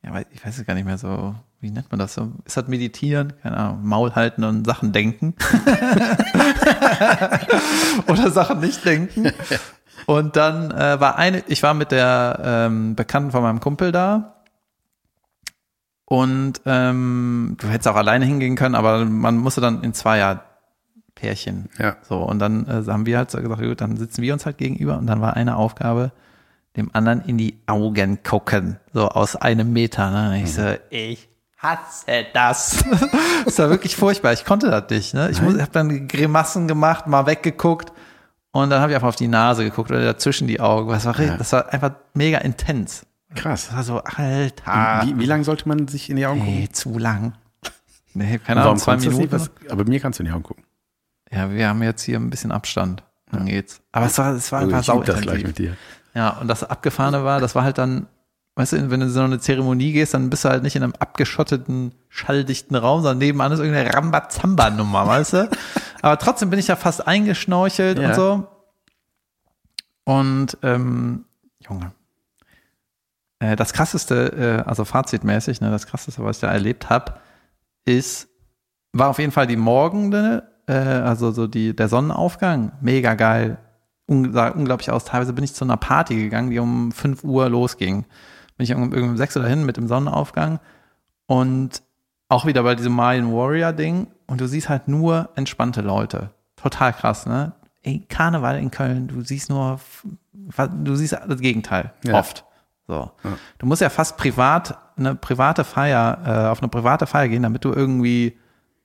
ja, 0.04 0.20
ich 0.32 0.46
weiß 0.46 0.58
es 0.58 0.66
gar 0.66 0.74
nicht 0.74 0.86
mehr 0.86 0.98
so, 0.98 1.36
wie 1.60 1.72
nennt 1.72 1.91
man 1.91 2.00
das 2.00 2.14
so? 2.14 2.32
Ist 2.46 2.58
das 2.58 2.68
Meditieren? 2.68 3.34
Keine 3.41 3.58
Ahnung, 3.58 3.86
Maul 3.86 4.16
halten 4.16 4.44
und 4.44 4.66
Sachen 4.66 4.91
denken. 4.91 5.36
Oder 8.08 8.32
Sachen 8.32 8.60
nicht 8.60 8.84
denken. 8.86 9.32
Und 10.06 10.36
dann 10.36 10.70
äh, 10.72 11.00
war 11.00 11.18
eine, 11.18 11.46
ich 11.48 11.64
war 11.64 11.74
mit 11.74 11.91
der 11.91 12.41
ähm, 12.44 12.94
Bekannten 12.96 13.32
von 13.32 13.41
meinem 13.41 13.62
Kumpel 13.62 13.94
da 13.94 14.33
und 16.22 16.61
ähm, 16.68 17.55
du 17.59 17.68
hättest 17.68 17.88
auch 17.88 17.95
alleine 17.95 18.26
hingehen 18.26 18.55
können, 18.55 18.76
aber 18.76 19.03
man 19.05 19.38
musste 19.38 19.61
dann 19.61 19.84
in 19.84 19.93
Zweier 19.93 20.43
Pärchen. 21.16 21.70
Ja. 21.80 21.95
So, 22.07 22.18
und 22.20 22.39
dann 22.39 22.68
äh, 22.68 22.84
haben 22.91 23.05
wir 23.05 23.18
halt 23.18 23.32
so 23.32 23.39
gesagt, 23.41 23.61
gut, 23.61 23.82
dann 23.82 23.97
sitzen 23.97 24.22
wir 24.22 24.34
uns 24.34 24.45
halt 24.45 24.57
gegenüber 24.57 24.97
und 24.97 25.07
dann 25.07 25.22
war 25.22 25.36
eine 25.36 25.55
Aufgabe, 25.55 26.11
dem 26.76 26.89
anderen 26.93 27.22
in 27.22 27.38
die 27.38 27.59
Augen 27.68 28.22
gucken. 28.24 28.78
So 28.93 29.07
aus 29.09 29.36
einem 29.36 29.74
Meter. 29.74 30.11
Ne? 30.11 30.41
Ich 30.43 30.53
so, 30.53 30.74
ich 30.89 31.30
hasse 31.57 32.26
das. 32.34 32.84
das 33.45 33.59
war 33.59 33.70
wirklich 33.70 33.95
furchtbar. 33.95 34.34
Ich 34.34 34.43
konnte 34.45 34.70
das 34.70 34.89
nicht. 34.89 35.14
Ne? 35.14 35.30
Ich 35.32 35.41
muss, 35.41 35.53
habe 35.59 35.72
dann 35.72 36.07
Grimassen 36.07 36.68
gemacht, 36.68 37.07
mal 37.07 37.26
weggeguckt 37.26 37.91
und 38.51 38.70
dann 38.70 38.82
habe 38.82 38.91
ich 38.91 38.95
einfach 38.95 39.07
auf 39.09 39.16
die 39.16 39.28
Nase 39.28 39.64
geguckt 39.64 39.89
oder 39.91 40.03
dazwischen 40.03 40.47
die 40.47 40.59
Augen. 40.59 40.89
Das 40.91 41.05
war, 41.05 41.16
ri- 41.16 41.38
das 41.38 41.51
war 41.53 41.72
einfach 41.74 41.91
mega 42.14 42.38
intens. 42.39 43.05
Krass. 43.36 43.68
Das 43.68 43.76
war 43.76 43.84
so, 43.84 44.04
Alter. 44.04 45.02
Wie, 45.06 45.18
wie 45.20 45.26
lange 45.26 45.44
sollte 45.44 45.68
man 45.68 45.88
sich 45.88 46.10
in 46.10 46.16
die 46.18 46.26
Augen 46.26 46.40
gucken? 46.40 46.60
Nee, 46.60 46.70
zu 46.72 46.98
lang. 46.98 47.34
Nee, 48.16 48.38
keine 48.38 48.62
Ahnung, 48.62 48.78
zwei 48.78 48.96
Minuten. 48.98 49.32
Was, 49.32 49.50
aber 49.72 49.86
mir 49.86 50.00
kannst 50.00 50.20
du 50.20 50.24
in 50.24 50.28
die 50.28 50.34
Augen 50.34 50.44
gucken. 50.44 50.64
Ja, 51.32 51.50
wir 51.50 51.68
haben 51.68 51.82
jetzt 51.82 52.04
hier 52.04 52.20
ein 52.20 52.30
bisschen 52.30 52.52
Abstand. 52.52 53.02
Dann 53.32 53.48
geht's. 53.48 53.82
Aber 53.92 54.06
es 54.06 54.16
war, 54.20 54.34
es 54.36 54.52
war 54.52 54.60
Also 54.60 54.82
sau 54.82 54.98
übe 54.98 55.06
das 55.06 55.22
gleich 55.22 55.44
mit 55.44 55.58
dir. 55.58 55.76
Ja, 56.14 56.30
und 56.38 56.48
das 56.48 56.64
Abgefahrene 56.64 57.24
war, 57.24 57.40
das 57.40 57.56
war 57.56 57.64
halt 57.64 57.80
dann, 57.80 58.06
weißt 58.54 58.74
du, 58.74 58.92
wenn 58.92 59.00
du 59.00 59.08
in 59.08 59.12
so 59.12 59.22
eine 59.22 59.40
Zeremonie 59.40 59.94
gehst, 59.94 60.14
dann 60.14 60.30
bist 60.30 60.46
du 60.46 60.50
halt 60.50 60.62
nicht 60.62 60.76
in 60.76 60.84
einem 60.84 60.94
abgeschotteten, 61.00 61.96
schalldichten 62.10 62.76
Raum, 62.76 63.02
sondern 63.02 63.18
nebenan 63.18 63.52
ist 63.52 63.58
irgendeine 63.58 63.92
Rambazamba-Nummer, 63.96 65.08
weißt 65.08 65.34
du? 65.34 65.50
Aber 66.04 66.20
trotzdem 66.20 66.52
bin 66.52 66.60
ich 66.60 66.68
da 66.68 66.76
fast 66.76 67.08
eingeschnorchelt 67.08 67.98
Ja. 67.98 68.10
und 68.10 68.14
so. 68.16 68.48
Und, 70.06 70.58
ähm, 70.62 71.26
Junge. 71.68 71.94
Äh, 73.44 73.58
das 73.58 73.74
krasseste, 73.74 74.62
äh, 74.66 74.70
also 74.70 74.86
fazitmäßig, 74.86 75.60
ne, 75.60 75.70
das 75.70 75.86
krasseste, 75.86 76.24
was 76.24 76.38
ich 76.38 76.41
da 76.41 76.52
erlebt 76.52 76.89
habe, 76.89 77.16
ist, 77.84 78.30
war 78.94 79.10
auf 79.10 79.20
jeden 79.20 79.34
Fall 79.34 79.48
die 79.48 79.58
Morgende, 79.58 80.50
äh, 80.66 80.74
also 80.74 81.32
so 81.32 81.48
die, 81.48 81.76
der 81.76 81.89
Sonnenaufgang, 81.89 82.72
mega 82.80 83.16
geil, 83.16 83.58
un 84.08 84.32
sah 84.32 84.48
unglaublich 84.50 84.91
aus. 84.91 85.04
Teilweise 85.04 85.34
bin 85.34 85.44
ich 85.44 85.54
zu 85.54 85.66
einer 85.66 85.76
Party 85.76 86.16
gegangen, 86.16 86.52
die 86.52 86.60
um 86.60 86.94
5 86.94 87.26
Uhr 87.26 87.50
losging. 87.50 88.06
Bin 88.56 88.64
ich 88.64 88.74
um, 88.74 88.84
irgendwie 88.94 89.10
um 89.10 89.18
6 89.18 89.36
Uhr 89.36 89.44
dahin 89.44 89.66
mit 89.66 89.76
dem 89.76 89.88
Sonnenaufgang 89.88 90.60
und 91.26 91.82
auch 92.30 92.46
wieder 92.46 92.64
bei 92.64 92.76
diesem 92.76 92.94
Mayan 92.94 93.34
Warrior 93.34 93.74
Ding 93.74 94.08
und 94.26 94.39
du 94.39 94.48
siehst 94.48 94.70
halt 94.70 94.88
nur 94.88 95.30
entspannte 95.36 95.82
Leute. 95.82 96.30
Total 96.56 96.94
krass, 96.94 97.26
ne? 97.26 97.54
Ey, 97.82 98.06
Karneval 98.08 98.58
in 98.60 98.72
Köln, 98.72 99.08
du 99.10 99.22
siehst 99.22 99.50
nur, 99.50 99.82
du 100.32 100.96
siehst 100.96 101.14
das 101.14 101.39
Gegenteil, 101.41 101.91
Ja. 102.06 102.14
oft. 102.20 102.46
So. 102.88 103.12
Du 103.60 103.66
musst 103.66 103.82
ja 103.82 103.90
fast 103.90 104.18
privat, 104.18 104.78
eine 104.98 105.16
private 105.16 105.64
Feier, 105.64 106.20
äh, 106.26 106.50
auf 106.50 106.62
eine 106.62 106.70
private 106.70 107.08
Feier 107.08 107.30
gehen, 107.30 107.44
damit 107.44 107.64
du 107.64 107.72
irgendwie 107.72 108.38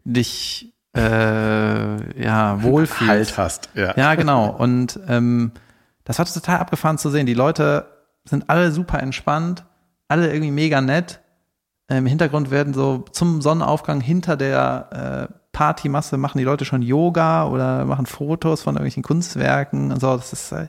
dich, 0.04 0.72
äh, 0.96 2.22
ja, 2.22 2.62
wohlfühlst. 2.62 3.08
Halt 3.08 3.38
hast. 3.38 3.70
Ja. 3.74 3.94
Ja, 3.96 4.14
genau. 4.14 4.50
Und 4.50 5.00
ähm, 5.08 5.52
das 6.04 6.18
war 6.18 6.26
total 6.26 6.58
abgefahren 6.58 6.98
zu 6.98 7.10
sehen. 7.10 7.26
Die 7.26 7.34
Leute 7.34 7.86
sind 8.24 8.48
alle 8.48 8.72
super 8.72 9.00
entspannt, 9.00 9.64
alle 10.06 10.28
irgendwie 10.32 10.52
mega 10.52 10.80
nett. 10.80 11.20
Im 11.88 12.06
Hintergrund 12.06 12.50
werden 12.50 12.74
so 12.74 13.04
zum 13.12 13.40
Sonnenaufgang 13.40 14.00
hinter 14.00 14.36
der 14.36 15.28
äh, 15.30 15.34
Partymasse 15.52 16.18
machen 16.18 16.38
die 16.38 16.44
Leute 16.44 16.64
schon 16.64 16.82
Yoga 16.82 17.46
oder 17.46 17.84
machen 17.84 18.06
Fotos 18.06 18.62
von 18.62 18.74
irgendwelchen 18.74 19.02
Kunstwerken 19.02 19.90
und 19.90 20.00
so. 20.00 20.16
Das 20.16 20.32
ist, 20.32 20.52
äh, 20.52 20.68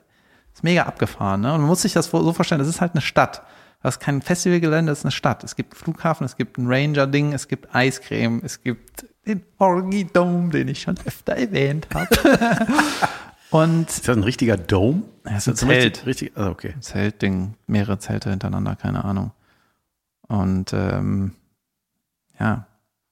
ist 0.60 0.64
mega 0.64 0.84
abgefahren. 0.84 1.42
Ne? 1.42 1.54
Und 1.54 1.62
man 1.62 1.70
muss 1.70 1.82
sich 1.82 1.94
das 1.94 2.08
so 2.08 2.34
vorstellen, 2.34 2.60
das 2.60 2.68
ist 2.68 2.82
halt 2.82 2.94
eine 2.94 3.02
Stadt. 3.02 3.42
Das 3.82 3.96
ist 3.96 4.00
kein 4.02 4.22
Festivalgelände, 4.22 4.92
das 4.92 5.00
ist 5.00 5.06
eine 5.06 5.12
Stadt. 5.12 5.44
Es 5.46 5.56
gibt 5.56 5.74
einen 5.74 5.82
Flughafen, 5.82 6.26
es 6.26 6.36
gibt 6.36 6.58
ein 6.58 6.68
Ranger-Ding, 6.68 7.32
es 7.32 7.48
gibt 7.48 7.74
Eiscreme, 7.74 8.42
es 8.44 8.62
gibt 8.62 9.06
den 9.26 9.44
Orgy 9.58 10.06
Dome, 10.06 10.50
den 10.50 10.68
ich 10.68 10.82
schon 10.82 10.96
öfter 11.06 11.34
erwähnt 11.34 11.88
habe. 11.94 12.10
Und 13.52 13.90
Ist 13.90 14.08
das 14.08 14.18
ein 14.18 14.24
richtiger 14.24 14.58
Dome? 14.58 15.04
Ja, 15.26 15.38
ist 15.38 15.48
ein 15.48 15.56
Zelt. 15.56 15.72
Richtig, 15.72 16.06
richtig, 16.06 16.38
also 16.38 16.52
okay. 16.52 16.76
Zeltding, 16.82 17.56
mehrere 17.68 17.98
Zelte 18.00 18.30
hintereinander, 18.30 18.76
keine 18.76 19.04
Ahnung. 19.06 19.32
Und 20.28 20.74
ähm, 20.74 21.32
ja, 22.40 22.68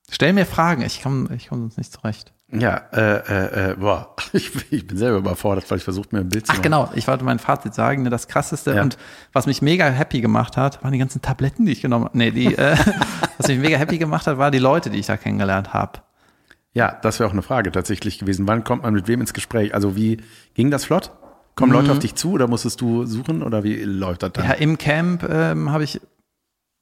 stell 0.09 0.33
mir 0.33 0.45
Fragen, 0.45 0.83
ich 0.83 1.01
komme 1.01 1.33
ich 1.33 1.47
komm 1.47 1.61
sonst 1.61 1.77
nicht 1.77 1.93
zurecht. 1.93 2.33
Ja, 2.51 2.77
äh, 2.93 3.17
äh, 3.17 3.71
äh, 3.71 3.75
boah, 3.75 4.15
ich, 4.33 4.51
ich 4.71 4.87
bin 4.87 4.97
selber 4.97 5.17
überfordert, 5.17 5.69
weil 5.69 5.79
ich 5.79 5.83
versucht 5.83 6.13
mir 6.13 6.19
ein 6.19 6.29
Bild 6.29 6.45
zu 6.45 6.51
Ach 6.51 6.55
machen. 6.55 6.63
genau, 6.63 6.89
ich 6.95 7.05
wollte 7.07 7.25
mein 7.25 7.39
Fazit 7.39 7.73
sagen, 7.73 8.03
ne, 8.03 8.09
das 8.09 8.27
krasseste 8.29 8.73
Ja. 8.73 8.81
und 8.83 8.97
was 9.33 9.47
mich 9.47 9.61
mega 9.61 9.85
happy 9.87 10.21
gemacht 10.21 10.55
hat, 10.55 10.81
waren 10.83 10.93
die 10.93 10.97
ganzen 10.99 11.21
Tabletten, 11.21 11.65
die 11.65 11.73
ich 11.73 11.81
genommen 11.81 12.05
habe. 12.05 12.17
Nee, 12.17 12.31
die, 12.31 12.55
äh, 12.57 12.77
was 13.37 13.47
mich 13.49 13.59
mega 13.59 13.77
happy 13.77 13.97
gemacht 13.97 14.27
hat, 14.27 14.37
war 14.37 14.49
die 14.49 14.59
Leute, 14.59 14.89
die 14.89 14.99
ich 14.99 15.07
da 15.07 15.17
kennengelernt 15.17 15.73
habe. 15.73 15.99
Ja, 16.73 16.97
das 17.01 17.19
wäre 17.19 17.27
auch 17.27 17.33
eine 17.33 17.41
Frage 17.41 17.71
tatsächlich 17.71 18.19
gewesen. 18.19 18.47
Wann 18.47 18.63
kommt 18.63 18.83
man 18.83 18.93
mit 18.93 19.07
wem 19.07 19.19
ins 19.19 19.33
Gespräch? 19.33 19.73
Also 19.73 19.95
wie 19.97 20.21
ging 20.53 20.71
das 20.71 20.85
flott? 20.85 21.11
Kommen 21.55 21.71
Leute 21.73 21.91
auf 21.91 21.99
dich 21.99 22.13
zu 22.13 22.33
oder 22.33 22.47
musstest 22.47 22.79
du 22.81 23.05
suchen 23.05 23.41
oder 23.41 23.63
wie 23.63 23.81
läuft 23.83 24.21
das 24.23 24.31
dann? 24.33 24.45
Ja, 24.45 24.51
im 24.53 24.77
Camp 24.77 25.27
ähm, 25.27 25.71
habe 25.71 25.83
ich 25.83 25.99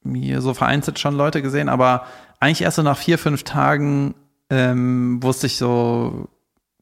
mir 0.04 0.42
so 0.42 0.52
vereinzelt 0.52 0.98
schon 0.98 1.14
Leute 1.16 1.40
gesehen, 1.40 1.70
aber 1.70 2.04
eigentlich 2.40 2.60
erst 2.62 2.76
so 2.76 2.82
nach 2.82 2.98
vier, 2.98 3.16
fünf 3.18 3.42
Tagen 3.42 4.14
ähm, 4.50 5.22
wusste 5.22 5.46
ich 5.46 5.56
so, 5.56 6.28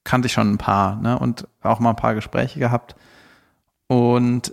kannte 0.04 0.26
ich 0.26 0.32
schon 0.32 0.52
ein 0.52 0.58
paar, 0.58 0.96
ne? 0.96 1.18
Und 1.18 1.48
auch 1.62 1.80
mal 1.80 1.90
ein 1.90 1.96
paar 1.96 2.14
Gespräche 2.14 2.58
gehabt. 2.58 2.94
Und 3.86 4.52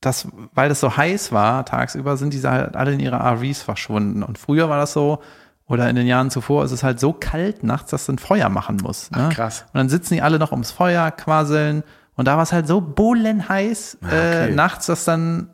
das, 0.00 0.28
weil 0.54 0.68
das 0.68 0.80
so 0.80 0.96
heiß 0.96 1.32
war 1.32 1.64
tagsüber, 1.64 2.16
sind 2.16 2.32
diese 2.32 2.50
halt 2.50 2.76
alle 2.76 2.92
in 2.92 3.00
ihre 3.00 3.16
RVs 3.16 3.62
verschwunden. 3.62 4.22
Und 4.22 4.38
früher 4.38 4.68
war 4.68 4.78
das 4.78 4.92
so, 4.92 5.20
oder 5.66 5.88
in 5.88 5.96
den 5.96 6.06
Jahren 6.06 6.30
zuvor 6.30 6.64
ist 6.64 6.72
es 6.72 6.82
halt 6.82 6.98
so 7.00 7.12
kalt 7.12 7.62
nachts, 7.62 7.90
dass 7.92 8.06
du 8.06 8.12
ein 8.12 8.18
Feuer 8.18 8.48
machen 8.48 8.78
musst. 8.82 9.12
Ne? 9.12 9.28
Ach, 9.30 9.34
krass. 9.34 9.62
Und 9.72 9.78
dann 9.78 9.88
sitzen 9.88 10.14
die 10.14 10.22
alle 10.22 10.38
noch 10.38 10.50
ums 10.52 10.72
Feuer, 10.72 11.10
quasseln. 11.12 11.84
Und 12.14 12.26
da 12.26 12.36
war 12.36 12.42
es 12.42 12.52
halt 12.52 12.66
so 12.66 12.80
bullenheiß 12.80 13.98
Ah, 14.02 14.06
okay. 14.06 14.48
äh, 14.50 14.54
nachts, 14.54 14.86
dass 14.86 15.04
dann 15.04 15.50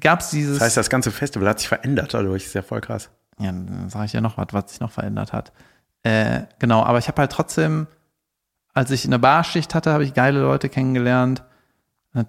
gab 0.00 0.20
es 0.20 0.30
dieses. 0.30 0.58
Das 0.58 0.66
heißt, 0.66 0.76
das 0.76 0.90
ganze 0.90 1.10
Festival 1.10 1.48
hat 1.48 1.58
sich 1.58 1.68
verändert 1.68 2.12
dadurch. 2.14 2.44
Ist 2.44 2.54
ja 2.54 2.62
voll 2.62 2.80
krass. 2.82 3.10
ja, 3.38 3.46
dann 3.50 3.88
sage 3.88 4.04
ich 4.04 4.12
ja 4.12 4.20
noch 4.20 4.36
was, 4.36 4.48
was 4.52 4.70
sich 4.70 4.80
noch 4.80 4.92
verändert 4.92 5.32
hat. 5.32 5.52
Äh, 6.08 6.46
genau, 6.58 6.82
aber 6.84 6.96
ich 6.96 7.08
habe 7.08 7.20
halt 7.20 7.32
trotzdem, 7.32 7.86
als 8.72 8.90
ich 8.90 9.04
eine 9.04 9.18
Barschicht 9.18 9.74
hatte, 9.74 9.92
habe 9.92 10.04
ich 10.04 10.14
geile 10.14 10.40
Leute 10.40 10.70
kennengelernt. 10.70 11.42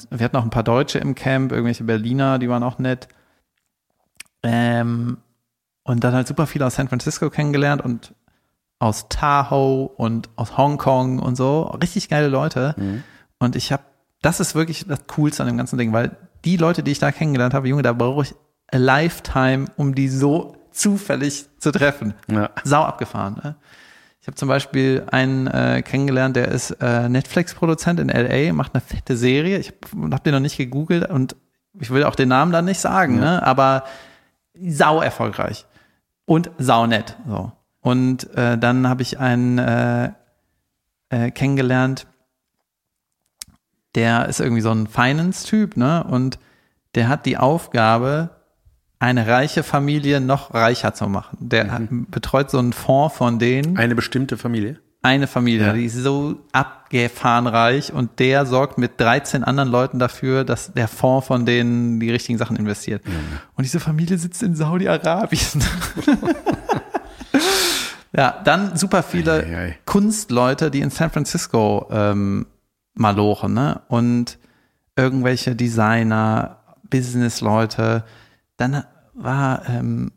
Wir 0.09 0.25
hatten 0.25 0.35
auch 0.35 0.43
ein 0.43 0.49
paar 0.49 0.63
Deutsche 0.63 0.99
im 0.99 1.15
Camp, 1.15 1.53
irgendwelche 1.53 1.85
Berliner, 1.85 2.39
die 2.39 2.49
waren 2.49 2.63
auch 2.63 2.77
nett. 2.77 3.07
Ähm, 4.43 5.19
und 5.83 6.03
dann 6.03 6.13
halt 6.13 6.27
super 6.27 6.45
viele 6.45 6.65
aus 6.65 6.75
San 6.75 6.89
Francisco 6.89 7.29
kennengelernt 7.29 7.81
und 7.81 8.13
aus 8.79 9.07
Tahoe 9.07 9.87
und 9.95 10.29
aus 10.35 10.57
Hongkong 10.57 11.19
und 11.19 11.37
so. 11.37 11.61
Richtig 11.81 12.09
geile 12.09 12.27
Leute. 12.27 12.75
Und 13.39 13.55
ich 13.55 13.71
habe, 13.71 13.83
das 14.21 14.41
ist 14.41 14.55
wirklich 14.55 14.87
das 14.87 15.07
Coolste 15.07 15.43
an 15.43 15.47
dem 15.47 15.57
ganzen 15.57 15.77
Ding, 15.77 15.93
weil 15.93 16.17
die 16.43 16.57
Leute, 16.57 16.83
die 16.83 16.91
ich 16.91 16.99
da 16.99 17.13
kennengelernt 17.13 17.53
habe, 17.53 17.69
Junge, 17.69 17.83
da 17.83 17.93
brauche 17.93 18.23
ich 18.23 18.35
a 18.73 18.77
lifetime, 18.77 19.67
um 19.77 19.95
die 19.95 20.09
so 20.09 20.58
zufällig 20.71 21.47
zu 21.59 21.71
treffen. 21.71 22.13
Ja. 22.29 22.49
Sau 22.63 22.83
abgefahren. 22.83 23.39
Ne? 23.43 23.55
Ich 24.21 24.27
habe 24.27 24.35
zum 24.35 24.49
Beispiel 24.49 25.03
einen 25.11 25.47
äh, 25.47 25.81
kennengelernt, 25.81 26.35
der 26.35 26.49
ist 26.49 26.71
äh, 26.81 27.09
Netflix-Produzent 27.09 27.99
in 27.99 28.09
LA, 28.09 28.53
macht 28.53 28.73
eine 28.73 28.81
fette 28.81 29.15
Serie. 29.17 29.57
Ich 29.57 29.73
habe 29.93 30.13
hab 30.13 30.23
den 30.23 30.33
noch 30.33 30.39
nicht 30.39 30.57
gegoogelt 30.57 31.09
und 31.09 31.35
ich 31.79 31.89
will 31.89 32.03
auch 32.03 32.15
den 32.15 32.29
Namen 32.29 32.51
dann 32.51 32.65
nicht 32.65 32.79
sagen, 32.79 33.19
ne? 33.19 33.45
aber 33.45 33.83
sau 34.59 35.01
erfolgreich 35.01 35.65
und 36.25 36.51
sau 36.57 36.85
nett. 36.85 37.17
So. 37.27 37.51
Und 37.81 38.33
äh, 38.35 38.57
dann 38.57 38.87
habe 38.87 39.01
ich 39.01 39.19
einen 39.19 39.57
äh, 39.57 40.11
äh, 41.09 41.31
kennengelernt, 41.31 42.07
der 43.95 44.27
ist 44.27 44.39
irgendwie 44.39 44.61
so 44.61 44.71
ein 44.71 44.87
Finance-Typ, 44.87 45.75
ne? 45.75 46.03
Und 46.03 46.39
der 46.95 47.07
hat 47.07 47.25
die 47.25 47.37
Aufgabe, 47.37 48.29
eine 48.99 49.27
reiche 49.27 49.63
Familie 49.63 50.19
noch 50.21 50.53
reicher 50.53 50.93
zu 50.93 51.07
machen. 51.07 51.37
Der 51.39 51.71
hat, 51.71 51.83
betreut 51.89 52.51
so 52.51 52.59
einen 52.59 52.73
Fonds 52.73 53.15
von 53.15 53.39
denen 53.39 53.77
Eine 53.77 53.95
bestimmte 53.95 54.37
Familie? 54.37 54.79
eine 55.01 55.27
Familie, 55.27 55.67
Ja. 55.67 55.73
die 55.73 55.85
ist 55.85 55.95
so 55.95 56.35
abgefahren 56.51 57.47
reich 57.47 57.93
und 57.93 58.19
der 58.19 58.45
sorgt 58.45 58.77
mit 58.77 58.99
13 58.99 59.45
anderen 59.45 59.69
Leuten 59.69 59.97
dafür, 59.97 60.43
dass 60.43 60.73
der 60.73 60.89
Fonds 60.89 61.27
von 61.27 61.45
denen 61.45 62.01
die 62.01 62.11
richtigen 62.11 62.37
Sachen 62.37 62.57
investiert. 62.57 63.01
Und 63.55 63.63
diese 63.63 63.79
Familie 63.79 64.17
sitzt 64.17 64.43
in 64.43 64.55
Saudi-Arabien. 64.55 65.63
ja, 68.13 68.41
dann 68.43 68.75
super 68.75 69.03
viele 69.03 69.43
Ei, 69.45 69.55
ei, 69.55 69.65
ei. 69.69 69.77
Kunstleute, 69.85 70.71
die 70.71 70.81
in 70.81 70.89
San 70.89 71.09
Francisco 71.11 71.87
ähm, 71.91 72.47
malochen, 72.93 73.53
ne? 73.53 73.81
Und 73.87 74.37
irgendwelche 74.95 75.55
Designer, 75.55 76.57
Businessleute. 76.89 78.03
Dann 78.59 78.83
war 79.13 79.67
ähm, 79.67 80.11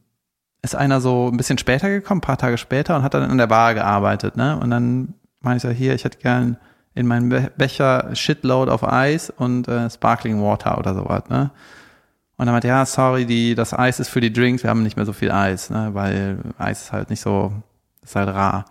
ist 0.62 0.76
einer 0.76 1.00
so 1.00 1.28
ein 1.28 1.36
bisschen 1.36 1.58
später 1.58 1.88
gekommen, 1.88 2.20
paar 2.20 2.38
Tage 2.38 2.56
später 2.56 2.96
und 2.96 3.02
hat 3.02 3.14
dann 3.14 3.28
in 3.30 3.38
der 3.38 3.48
Bar 3.48 3.74
gearbeitet, 3.74 4.36
ne? 4.36 4.56
Und 4.58 4.70
dann 4.70 5.14
meine 5.40 5.56
ich 5.56 5.62
so, 5.62 5.70
hier, 5.70 5.94
ich 5.94 6.04
hätte 6.04 6.18
gern 6.18 6.56
in 6.94 7.06
meinem 7.06 7.28
Be 7.28 7.50
Becher 7.56 8.14
Shitload 8.14 8.70
auf 8.70 8.84
Eis 8.84 9.30
und 9.30 9.66
äh, 9.66 9.90
Sparkling 9.90 10.40
Water 10.40 10.78
oder 10.78 10.94
sowas, 10.94 11.24
ne? 11.28 11.50
Und 12.36 12.46
dann 12.46 12.54
meinte, 12.54 12.68
ja, 12.68 12.86
sorry, 12.86 13.26
die, 13.26 13.54
das 13.54 13.74
Eis 13.74 14.00
ist 14.00 14.08
für 14.08 14.20
die 14.20 14.32
Drinks, 14.32 14.62
wir 14.62 14.70
haben 14.70 14.82
nicht 14.82 14.96
mehr 14.96 15.06
so 15.06 15.12
viel 15.12 15.32
Eis, 15.32 15.70
ne? 15.70 15.90
Weil 15.94 16.38
Eis 16.58 16.84
ist 16.84 16.92
halt 16.92 17.10
nicht 17.10 17.20
so, 17.20 17.52
ist 18.02 18.14
halt 18.14 18.28
rar. 18.28 18.64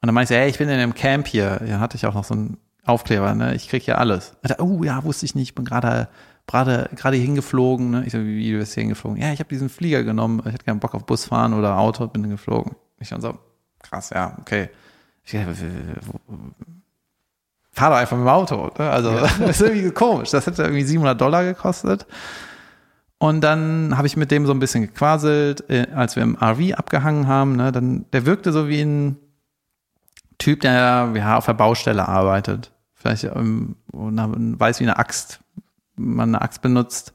Und 0.00 0.06
dann 0.06 0.14
meinte 0.14 0.34
ich, 0.34 0.40
hey, 0.40 0.48
ich 0.48 0.58
bin 0.58 0.68
in 0.68 0.78
einem 0.78 0.94
Camp 0.94 1.26
hier. 1.26 1.60
Ja, 1.66 1.80
hatte 1.80 1.96
ich 1.96 2.06
auch 2.06 2.14
noch 2.14 2.24
so 2.24 2.34
einen 2.34 2.58
Aufkleber, 2.84 3.34
ne? 3.34 3.54
Ich 3.54 3.68
krieg 3.68 3.82
hier 3.82 3.98
alles. 3.98 4.34
Oh 4.58 4.82
ja, 4.84 5.02
wusste 5.02 5.26
ich 5.26 5.34
nicht, 5.34 5.48
ich 5.48 5.54
bin 5.54 5.64
gerade 5.64 6.08
gerade 6.46 6.90
gerade 6.94 7.16
hier 7.16 7.24
hingeflogen, 7.24 7.90
ne? 7.90 8.04
Ich 8.06 8.12
so, 8.12 8.18
wie, 8.24 8.52
du 8.52 8.58
bist 8.58 8.74
hier 8.74 8.82
hingeflogen? 8.82 9.20
Ja, 9.20 9.32
ich 9.32 9.40
habe 9.40 9.48
diesen 9.48 9.68
Flieger 9.68 10.04
genommen, 10.04 10.40
ich 10.44 10.52
hatte 10.52 10.64
keinen 10.64 10.80
Bock 10.80 10.94
auf 10.94 11.06
Bus 11.06 11.26
fahren 11.26 11.54
oder 11.54 11.78
Auto, 11.78 12.06
bin 12.06 12.22
dann 12.22 12.30
geflogen. 12.30 12.76
Ich 12.98 13.08
dann 13.08 13.20
so, 13.20 13.38
krass, 13.80 14.10
ja, 14.10 14.36
okay. 14.40 14.70
Ich, 15.24 15.32
fahr 17.74 17.90
doch 17.90 17.96
einfach 17.96 18.16
mit 18.16 18.26
dem 18.26 18.28
Auto. 18.28 18.70
Ne? 18.78 18.90
Also 18.90 19.10
das 19.38 19.38
ist 19.38 19.60
irgendwie 19.62 19.90
komisch. 19.90 20.30
Das 20.30 20.46
hätte 20.46 20.62
irgendwie 20.62 20.84
700 20.84 21.20
Dollar 21.20 21.44
gekostet. 21.44 22.06
Und 23.18 23.40
dann 23.40 23.96
habe 23.96 24.06
ich 24.06 24.16
mit 24.16 24.30
dem 24.30 24.46
so 24.46 24.52
ein 24.52 24.58
bisschen 24.58 24.82
gequaselt, 24.82 25.68
äh, 25.70 25.86
als 25.94 26.16
wir 26.16 26.22
im 26.22 26.36
RV 26.36 26.74
abgehangen 26.76 27.26
haben. 27.26 27.56
Ne, 27.56 27.72
dann, 27.72 28.06
der 28.12 28.26
wirkte 28.26 28.52
so 28.52 28.68
wie 28.68 28.82
ein 28.82 29.16
Typ, 30.38 30.60
der 30.60 31.12
ja, 31.14 31.36
auf 31.36 31.46
der 31.46 31.54
Baustelle 31.54 32.06
arbeitet. 32.06 32.72
Vielleicht 32.92 33.24
ähm, 33.24 33.76
weiß, 33.92 34.80
wie 34.80 34.84
eine 34.84 34.98
Axt, 34.98 35.40
man 35.96 36.34
eine 36.34 36.42
Axt 36.42 36.62
benutzt. 36.62 37.14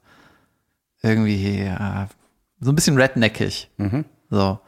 Irgendwie 1.01 1.63
ja, 1.63 2.09
so 2.59 2.71
ein 2.71 2.75
bisschen 2.75 2.97
redneckig. 2.97 3.69
Mhm. 3.77 4.05
So. 4.29 4.59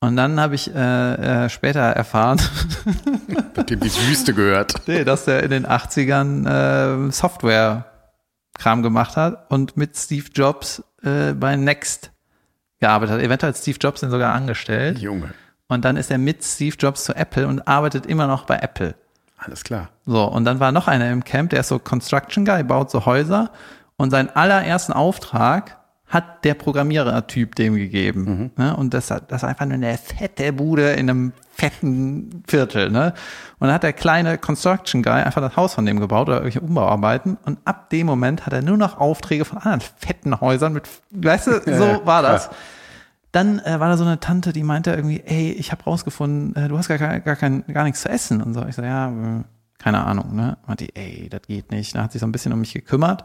Und 0.00 0.16
dann 0.16 0.38
habe 0.38 0.54
ich 0.54 0.72
äh, 0.72 1.44
äh, 1.44 1.48
später 1.48 1.80
erfahren, 1.80 2.40
Mit 3.56 3.70
dem 3.70 3.80
die 3.80 3.90
Wüste 3.90 4.32
gehört. 4.32 4.74
nee, 4.86 5.04
dass 5.04 5.26
er 5.26 5.42
in 5.42 5.50
den 5.50 5.66
80ern 5.66 7.08
äh, 7.08 7.10
Software-Kram 7.10 8.82
gemacht 8.82 9.16
hat 9.16 9.50
und 9.50 9.76
mit 9.76 9.96
Steve 9.96 10.26
Jobs 10.32 10.84
äh, 11.02 11.32
bei 11.32 11.56
Next 11.56 12.12
gearbeitet 12.78 13.16
hat. 13.16 13.22
Eventuell 13.22 13.52
hat 13.52 13.58
Steve 13.58 13.78
Jobs 13.80 14.00
den 14.00 14.10
sogar 14.10 14.34
angestellt. 14.34 14.98
Junge. 14.98 15.34
Und 15.66 15.84
dann 15.84 15.96
ist 15.96 16.10
er 16.10 16.18
mit 16.18 16.44
Steve 16.44 16.76
Jobs 16.78 17.04
zu 17.04 17.16
Apple 17.16 17.48
und 17.48 17.66
arbeitet 17.66 18.06
immer 18.06 18.28
noch 18.28 18.44
bei 18.44 18.56
Apple. 18.56 18.94
Alles 19.38 19.64
klar. 19.64 19.88
So, 20.04 20.24
und 20.24 20.44
dann 20.44 20.60
war 20.60 20.72
noch 20.72 20.88
einer 20.88 21.10
im 21.10 21.24
Camp, 21.24 21.50
der 21.50 21.60
ist 21.60 21.68
so 21.68 21.78
Construction 21.78 22.44
Guy, 22.44 22.62
baut 22.64 22.90
so 22.90 23.06
Häuser. 23.06 23.50
Und 23.96 24.10
seinen 24.10 24.30
allerersten 24.30 24.92
Auftrag 24.92 25.78
hat 26.08 26.44
der 26.44 26.54
Programmierer-Typ 26.54 27.54
dem 27.54 27.74
gegeben. 27.74 28.50
Ne? 28.56 28.74
Und 28.74 28.94
das, 28.94 29.08
das 29.08 29.22
ist 29.30 29.44
einfach 29.44 29.66
nur 29.66 29.74
eine 29.74 29.98
fette 29.98 30.52
Bude 30.52 30.92
in 30.92 31.10
einem 31.10 31.32
fetten 31.52 32.42
Viertel. 32.46 32.90
Ne? 32.90 33.12
Und 33.58 33.66
dann 33.66 33.74
hat 33.74 33.82
der 33.82 33.92
kleine 33.92 34.38
Construction 34.38 35.02
Guy 35.02 35.22
einfach 35.22 35.42
das 35.42 35.56
Haus 35.56 35.74
von 35.74 35.84
dem 35.84 36.00
gebaut 36.00 36.28
oder 36.28 36.38
irgendwelche 36.38 36.60
Umbauarbeiten. 36.60 37.36
Und 37.44 37.58
ab 37.64 37.90
dem 37.90 38.06
Moment 38.06 38.46
hat 38.46 38.54
er 38.54 38.62
nur 38.62 38.78
noch 38.78 38.98
Aufträge 38.98 39.44
von 39.44 39.58
anderen 39.58 39.80
fetten 39.80 40.40
Häusern 40.40 40.72
mit, 40.72 40.88
weißt 41.10 41.46
du, 41.48 41.52
so 41.76 42.06
war 42.06 42.22
das. 42.22 42.48
Dann 43.32 43.58
äh, 43.58 43.78
war 43.78 43.88
da 43.88 43.96
so 43.96 44.04
eine 44.04 44.20
Tante, 44.20 44.52
die 44.52 44.62
meinte 44.62 44.90
irgendwie, 44.92 45.22
ey, 45.24 45.52
ich 45.52 45.70
habe 45.72 45.84
rausgefunden, 45.84 46.56
äh, 46.56 46.68
du 46.68 46.78
hast 46.78 46.88
gar, 46.88 46.98
gar, 46.98 47.20
gar, 47.20 47.36
kein, 47.36 47.64
gar 47.66 47.84
nichts 47.84 48.02
zu 48.02 48.08
essen 48.08 48.42
und 48.42 48.54
so. 48.54 48.64
Ich 48.66 48.74
so, 48.74 48.82
ja, 48.82 49.08
äh, 49.08 49.44
keine 49.78 50.04
Ahnung, 50.04 50.34
ne? 50.34 50.58
Meinte, 50.66 50.86
die, 50.86 50.96
ey, 50.96 51.28
das 51.28 51.42
geht 51.42 51.70
nicht. 51.70 51.94
Da 51.94 52.02
hat 52.04 52.12
sich 52.12 52.20
so 52.20 52.26
ein 52.26 52.32
bisschen 52.32 52.52
um 52.52 52.60
mich 52.60 52.72
gekümmert 52.72 53.24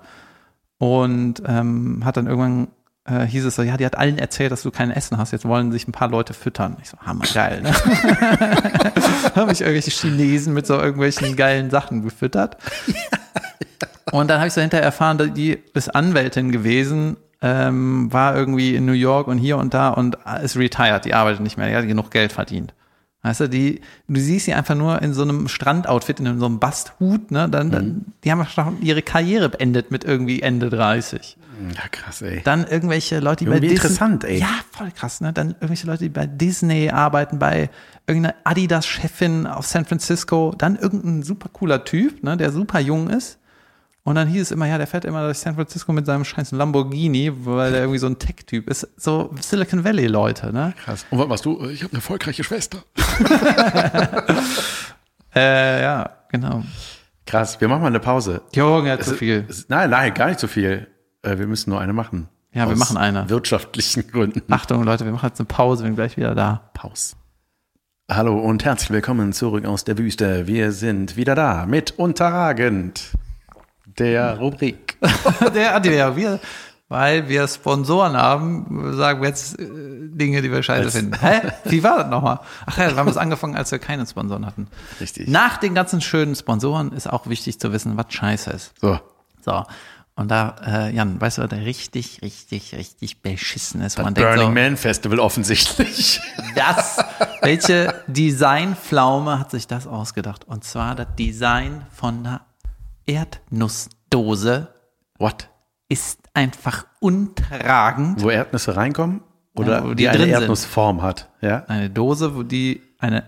und 0.77 1.41
ähm, 1.45 2.01
hat 2.03 2.17
dann 2.17 2.27
irgendwann 2.27 2.67
äh, 3.05 3.25
hieß 3.25 3.45
es 3.45 3.55
so, 3.55 3.63
ja, 3.63 3.77
die 3.77 3.85
hat 3.85 3.97
allen 3.97 4.17
erzählt, 4.17 4.51
dass 4.51 4.61
du 4.61 4.71
kein 4.71 4.91
Essen 4.91 5.17
hast. 5.17 5.31
Jetzt 5.31 5.45
wollen 5.45 5.71
sich 5.71 5.87
ein 5.87 5.91
paar 5.91 6.09
Leute 6.09 6.33
füttern. 6.33 6.77
Ich 6.81 6.89
so, 6.89 6.97
hammergeil, 6.99 7.61
ne? 7.61 7.73
habe 9.35 9.51
ich 9.51 9.61
irgendwelche 9.61 9.91
Chinesen 9.91 10.53
mit 10.53 10.67
so 10.67 10.75
irgendwelchen 10.75 11.35
geilen 11.35 11.69
Sachen 11.69 12.01
gefüttert. 12.01 12.57
Und 14.11 14.29
dann 14.29 14.37
habe 14.37 14.47
ich 14.47 14.53
so 14.53 14.61
hinterher 14.61 14.85
erfahren, 14.85 15.17
dass 15.17 15.33
die 15.33 15.57
ist 15.73 15.93
Anwältin 15.93 16.51
gewesen, 16.51 17.17
ähm, 17.43 18.11
war 18.11 18.35
irgendwie 18.35 18.73
in 18.75 18.85
New 18.85 18.93
York 18.93 19.27
und 19.27 19.37
hier 19.37 19.57
und 19.57 19.73
da 19.73 19.89
und 19.89 20.17
ist 20.41 20.55
retired, 20.55 21.03
die 21.05 21.13
arbeitet 21.13 21.41
nicht 21.41 21.57
mehr, 21.57 21.67
die 21.67 21.75
hat 21.75 21.85
genug 21.85 22.09
Geld 22.09 22.31
verdient. 22.31 22.73
Weißt 23.21 23.41
du, 23.41 23.49
die, 23.49 23.81
du 24.07 24.19
siehst 24.19 24.45
sie 24.45 24.53
einfach 24.53 24.75
nur 24.75 25.01
in 25.01 25.13
so 25.13 25.21
einem 25.21 25.47
Strandoutfit, 25.47 26.19
in 26.19 26.39
so 26.39 26.45
einem 26.45 26.59
Basthut, 26.59 27.31
ne, 27.31 27.47
dann, 27.47 27.71
dann 27.71 28.05
die 28.23 28.31
haben 28.31 28.45
schon 28.45 28.81
ihre 28.81 29.01
Karriere 29.01 29.49
beendet 29.49 29.91
mit 29.91 30.03
irgendwie 30.03 30.41
Ende 30.41 30.69
30. 30.69 31.37
Ja, 31.73 31.87
krass, 31.89 32.21
ey. 32.21 32.41
Dann 32.43 32.65
irgendwelche 32.65 33.19
Leute, 33.19 33.45
die 33.45 33.49
bei 33.49 33.57
Irgendwie 33.57 33.75
Disney, 33.75 33.87
interessant, 33.87 34.23
ey. 34.25 34.39
Ja, 34.39 34.49
voll 34.71 34.91
krass, 34.91 35.21
ne? 35.21 35.31
Dann 35.31 35.51
irgendwelche 35.51 35.87
Leute, 35.87 36.03
die 36.03 36.09
bei 36.09 36.25
Disney 36.25 36.89
arbeiten, 36.89 37.39
bei 37.39 37.69
irgendeiner 38.07 38.35
Adidas-Chefin 38.43 39.47
auf 39.47 39.65
San 39.67 39.85
Francisco, 39.85 40.53
dann 40.57 40.75
irgendein 40.75 41.23
super 41.23 41.49
cooler 41.53 41.85
Typ, 41.85 42.23
ne, 42.23 42.35
der 42.35 42.51
super 42.51 42.79
jung 42.79 43.09
ist. 43.09 43.39
Und 44.05 44.15
dann 44.15 44.27
hieß 44.27 44.41
es 44.41 44.51
immer, 44.51 44.65
ja, 44.67 44.77
der 44.77 44.85
fährt 44.87 45.05
immer 45.05 45.23
durch 45.23 45.37
San 45.37 45.55
Francisco 45.55 45.93
mit 45.93 46.05
seinem 46.05 46.25
scheiß 46.25 46.51
Lamborghini, 46.51 47.31
weil 47.45 47.71
der 47.71 47.81
irgendwie 47.81 47.99
so 47.99 48.07
ein 48.07 48.19
Tech-Typ 48.19 48.69
ist. 48.69 48.85
So 48.97 49.33
Silicon 49.39 49.85
Valley-Leute, 49.85 50.51
ne? 50.51 50.73
Krass. 50.83 51.05
Und 51.09 51.19
was 51.19 51.27
machst 51.27 51.45
du? 51.45 51.63
Ich 51.69 51.81
habe 51.83 51.91
eine 51.93 51.99
erfolgreiche 51.99 52.43
Schwester. 52.43 52.79
Äh, 55.35 55.81
ja, 55.81 56.11
genau. 56.29 56.63
Krass, 57.25 57.59
wir 57.59 57.67
machen 57.67 57.81
mal 57.81 57.87
eine 57.87 57.99
Pause. 57.99 58.41
Junge, 58.53 58.99
zu 58.99 59.13
Es- 59.13 59.17
viel. 59.17 59.45
es- 59.49 59.67
Nein, 59.67 59.89
nein, 59.89 60.13
gar 60.13 60.27
nicht 60.27 60.39
so 60.39 60.45
viel. 60.47 60.85
Äh, 61.23 61.39
Wir 61.39 61.47
müssen 61.47 61.71
nur 61.71 61.81
eine 61.81 61.91
machen. 61.91 62.29
Ja, 62.53 62.69
wir 62.69 62.75
machen 62.75 62.97
eine. 62.97 63.27
Wirtschaftlichen 63.31 64.07
Gründen. 64.11 64.43
Achtung, 64.53 64.83
Leute, 64.83 65.05
wir 65.05 65.11
machen 65.11 65.29
jetzt 65.29 65.39
eine 65.39 65.47
Pause, 65.47 65.81
wir 65.83 65.87
sind 65.87 65.95
gleich 65.95 66.17
wieder 66.17 66.35
da. 66.35 66.69
Pause. 66.75 67.15
Hallo 68.11 68.37
und 68.37 68.63
herzlich 68.63 68.91
willkommen 68.91 69.33
zurück 69.33 69.65
aus 69.65 69.83
der 69.85 69.97
Wüste. 69.97 70.45
Wir 70.45 70.71
sind 70.71 71.15
wieder 71.17 71.33
da 71.33 71.65
mit 71.65 71.97
Unterragend, 71.97 73.01
der 73.99 74.37
Rubrik. 74.37 74.97
der, 75.53 75.79
der, 75.79 76.15
wir, 76.15 76.39
weil 76.89 77.27
wir 77.27 77.47
Sponsoren 77.47 78.15
haben, 78.15 78.95
sagen 78.95 79.21
wir 79.21 79.29
jetzt 79.29 79.59
äh, 79.59 79.65
Dinge, 79.65 80.41
die 80.41 80.51
wir 80.51 80.61
scheiße 80.61 80.91
finden. 80.91 81.19
Hä? 81.19 81.41
Wie 81.65 81.83
war 81.83 81.97
das 81.97 82.09
nochmal? 82.09 82.39
Ach 82.65 82.77
ja, 82.77 82.89
wir 82.91 82.97
haben 82.97 83.07
es 83.07 83.17
angefangen, 83.17 83.55
als 83.55 83.71
wir 83.71 83.79
keine 83.79 84.05
Sponsoren 84.05 84.45
hatten. 84.45 84.67
Richtig. 85.01 85.27
Nach 85.27 85.57
den 85.57 85.73
ganzen 85.73 86.01
schönen 86.01 86.35
Sponsoren 86.35 86.91
ist 86.91 87.11
auch 87.11 87.27
wichtig 87.27 87.59
zu 87.59 87.71
wissen, 87.73 87.97
was 87.97 88.05
scheiße 88.09 88.51
ist. 88.51 88.73
So, 88.79 88.99
So. 89.43 89.63
Und 90.15 90.29
da, 90.29 90.55
äh, 90.63 90.95
Jan, 90.95 91.19
weißt 91.19 91.39
du, 91.39 91.41
was 91.41 91.49
da 91.49 91.55
richtig, 91.55 92.21
richtig, 92.21 92.75
richtig 92.75 93.23
beschissen 93.23 93.81
ist? 93.81 93.97
wo 93.97 94.03
Man 94.03 94.13
Burning 94.13 94.39
denkt 94.39 94.53
Man 94.53 94.77
Festival 94.77 95.19
offensichtlich. 95.19 96.21
so, 96.37 96.43
das, 96.55 97.03
welche 97.41 97.95
Designpflaume 98.05 99.39
hat 99.39 99.49
sich 99.49 99.65
das 99.65 99.87
ausgedacht? 99.87 100.45
Und 100.45 100.63
zwar 100.63 100.93
das 100.93 101.07
Design 101.17 101.87
von 101.91 102.19
einer 102.19 102.41
Erdnussdose 103.05 104.67
What? 105.19 105.49
ist 105.89 106.19
einfach 106.33 106.85
untragend. 106.99 108.21
Wo 108.21 108.29
Erdnüsse 108.29 108.75
reinkommen? 108.75 109.21
Oder 109.55 109.81
Ja, 109.83 109.89
die, 109.89 109.95
die 109.95 110.09
eine 110.09 110.17
drin 110.17 110.29
sind. 110.29 110.39
Erdnussform 110.41 111.01
hat? 111.01 111.29
Ja? 111.41 111.63
Eine 111.67 111.89
Dose, 111.89 112.35
wo 112.35 112.43
die, 112.43 112.81
eine 112.99 113.23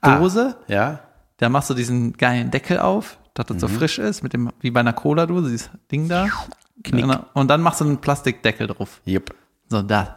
Ah. 0.00 0.18
Dose, 0.18 0.56
Ja? 0.66 1.00
da 1.36 1.48
machst 1.48 1.70
du 1.70 1.74
diesen 1.74 2.14
geilen 2.14 2.50
Deckel 2.50 2.80
auf, 2.80 3.18
dass 3.34 3.46
das 3.46 3.56
Mhm. 3.56 3.60
so 3.60 3.68
frisch 3.68 3.98
ist, 4.00 4.22
mit 4.22 4.32
dem, 4.32 4.50
wie 4.60 4.70
bei 4.72 4.80
einer 4.80 4.92
Cola-Dose, 4.92 5.50
dieses 5.50 5.70
Ding 5.92 6.08
da. 6.08 6.26
Genau. 6.82 7.24
Und 7.34 7.48
dann 7.48 7.60
machst 7.60 7.80
du 7.80 7.84
einen 7.84 7.98
Plastikdeckel 7.98 8.66
drauf. 8.66 9.00
Yep. 9.06 9.34
So, 9.68 9.82
da. 9.82 10.14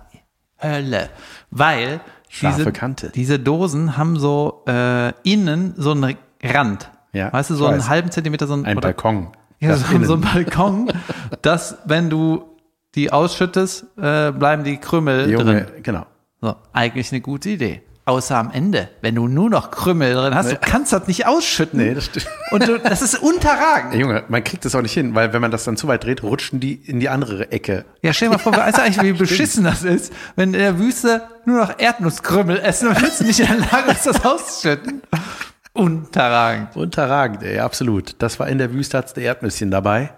Hölle. 0.61 1.09
Weil 1.51 2.01
diese, 2.41 2.71
Kante. 2.71 3.09
diese 3.09 3.39
Dosen 3.39 3.97
haben 3.97 4.17
so 4.17 4.63
äh, 4.67 5.11
innen 5.23 5.73
so 5.77 5.91
einen 5.91 6.17
Rand. 6.43 6.89
Ja, 7.13 7.31
weißt 7.33 7.49
du, 7.49 7.55
so 7.55 7.65
einen 7.65 7.87
halben 7.87 8.11
Zentimeter, 8.11 8.47
so 8.47 8.53
ein, 8.53 8.65
Ein 8.65 8.77
oder- 8.77 8.87
Balkon. 8.89 9.27
Ja, 9.59 9.69
Das 9.69 9.81
so, 9.87 10.03
so 10.03 10.13
ein 10.15 10.21
Balkon, 10.21 10.91
dass 11.41 11.77
wenn 11.85 12.09
du 12.09 12.43
die 12.95 13.11
ausschüttest, 13.11 13.85
äh, 13.97 14.31
bleiben 14.31 14.63
die 14.63 14.77
Krümel 14.77 15.29
Junge, 15.29 15.43
drin. 15.45 15.83
genau. 15.83 16.05
So, 16.41 16.55
eigentlich 16.73 17.11
eine 17.11 17.21
gute 17.21 17.49
Idee. 17.49 17.81
Außer 18.05 18.35
am 18.35 18.49
Ende, 18.51 18.89
wenn 19.01 19.13
du 19.13 19.27
nur 19.27 19.51
noch 19.51 19.69
Krümel 19.69 20.15
drin 20.15 20.33
hast, 20.33 20.51
du 20.51 20.55
kannst 20.57 20.91
das 20.91 21.07
nicht 21.07 21.27
ausschütten. 21.27 21.79
Nee, 21.79 21.93
das 21.93 22.05
stimmt. 22.05 22.25
Und 22.49 22.67
du, 22.67 22.79
das 22.79 23.03
ist 23.03 23.21
unterragend. 23.21 23.93
Junge, 23.93 24.23
man 24.27 24.43
kriegt 24.43 24.65
das 24.65 24.73
auch 24.73 24.81
nicht 24.81 24.91
hin, 24.93 25.13
weil 25.13 25.31
wenn 25.33 25.41
man 25.41 25.51
das 25.51 25.63
dann 25.65 25.77
zu 25.77 25.87
weit 25.87 26.03
dreht, 26.03 26.23
rutschen 26.23 26.59
die 26.59 26.73
in 26.73 26.99
die 26.99 27.09
andere 27.09 27.51
Ecke. 27.51 27.85
Ja, 28.01 28.11
stell 28.11 28.29
dir 28.29 28.33
mal 28.33 28.39
vor, 28.39 28.53
weißt 28.57 28.79
du 28.79 28.81
eigentlich, 28.81 29.03
wie 29.03 29.13
beschissen 29.19 29.63
das 29.63 29.83
ist, 29.83 30.11
wenn 30.35 30.53
in 30.55 30.59
der 30.59 30.79
Wüste 30.79 31.21
nur 31.45 31.59
noch 31.59 31.77
Erdnusskrümel 31.77 32.57
essen 32.57 32.87
und 32.89 32.99
willst 32.99 33.21
du 33.21 33.25
nicht 33.25 33.39
in 33.39 33.45
der 33.45 33.57
Lage 33.57 33.89
bist, 33.89 34.07
das 34.07 34.25
auszuschütten. 34.25 35.03
Unterragend. 35.73 36.75
Unterragend, 36.75 37.43
ey, 37.43 37.59
absolut. 37.59 38.15
Das 38.19 38.39
war 38.39 38.47
in 38.49 38.57
der 38.57 38.73
Wüste, 38.73 38.97
hat's 38.97 39.13
der 39.13 39.23
Erdnüsschen 39.23 39.71
dabei. 39.71 40.11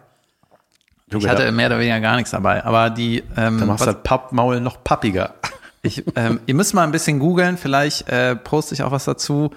Ich 1.08 1.28
hatte 1.28 1.52
mehr 1.52 1.68
oder 1.68 1.80
weniger 1.80 2.00
gar 2.00 2.16
nichts 2.16 2.32
dabei, 2.32 2.64
aber 2.64 2.90
die, 2.90 3.20
ähm, 3.38 3.60
Dann 3.60 3.68
machst 3.68 3.86
du 3.86 3.92
das 3.92 4.02
Pappmaul 4.04 4.60
noch 4.62 4.84
pappiger. 4.84 5.36
ich, 5.84 6.04
ähm, 6.16 6.40
ihr 6.48 6.56
müsst 6.56 6.74
mal 6.74 6.84
ein 6.84 6.92
bisschen 6.92 7.20
googeln, 7.20 7.58
vielleicht 7.58 8.10
äh, 8.10 8.36
poste 8.36 8.74
ich 8.74 8.82
auch 8.82 8.92
was 8.92 9.06
dazu, 9.06 9.52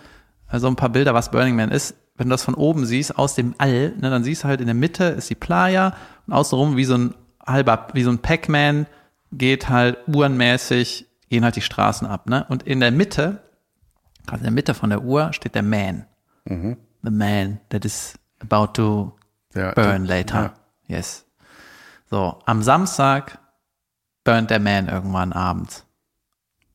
also 0.49 0.67
ein 0.69 0.77
paar 0.77 0.91
Bilder, 0.91 1.15
was 1.15 1.31
Burning 1.31 1.57
Man 1.57 1.71
ist. 1.71 1.95
Wenn 2.17 2.29
du 2.29 2.35
das 2.35 2.45
von 2.45 2.55
oben 2.55 2.87
siehst, 2.87 3.19
aus 3.19 3.35
dem 3.35 3.55
All, 3.59 3.95
ne, 3.99 4.11
dann 4.11 4.25
siehst 4.25 4.45
du 4.45 4.49
halt 4.49 4.61
in 4.61 4.67
der 4.67 4.75
Mitte 4.75 5.05
ist 5.05 5.29
die 5.29 5.35
Playa 5.35 5.95
und 6.27 6.33
außenrum 6.33 6.77
wie 6.77 6.85
so 6.85 6.95
ein 6.95 7.15
halber, 7.47 7.89
wie 7.93 8.03
so 8.03 8.11
ein 8.11 8.19
Pac-Man 8.19 8.87
geht 9.33 9.69
halt 9.69 9.99
uhrenmäßig, 10.07 11.07
gehen 11.29 11.45
halt 11.45 11.57
die 11.57 11.61
Straßen 11.61 12.07
ab, 12.07 12.29
ne? 12.29 12.47
Und 12.49 12.63
in 12.63 12.81
der 12.81 12.91
Mitte, 12.91 13.43
also 14.27 14.39
in 14.39 14.45
der 14.45 14.53
Mitte 14.53 14.75
von 14.75 14.91
der 14.91 15.03
Uhr 15.03 15.33
steht 15.33 15.55
der 15.55 15.63
Man. 15.63 16.07
Mhm. 16.45 16.77
The 17.03 17.11
man 17.11 17.61
that 17.71 17.85
is 17.85 18.15
about 18.41 18.73
to 18.75 19.13
Ja, 19.55 19.73
burn 19.73 20.05
ja. 20.07 20.17
later. 20.17 20.55
Yes. 20.87 21.25
So, 22.11 22.39
am 22.47 22.63
Samstag 22.63 23.39
burnt 24.25 24.51
der 24.51 24.61
Man 24.61 24.89
irgendwann 24.89 25.33
abends. 25.33 25.85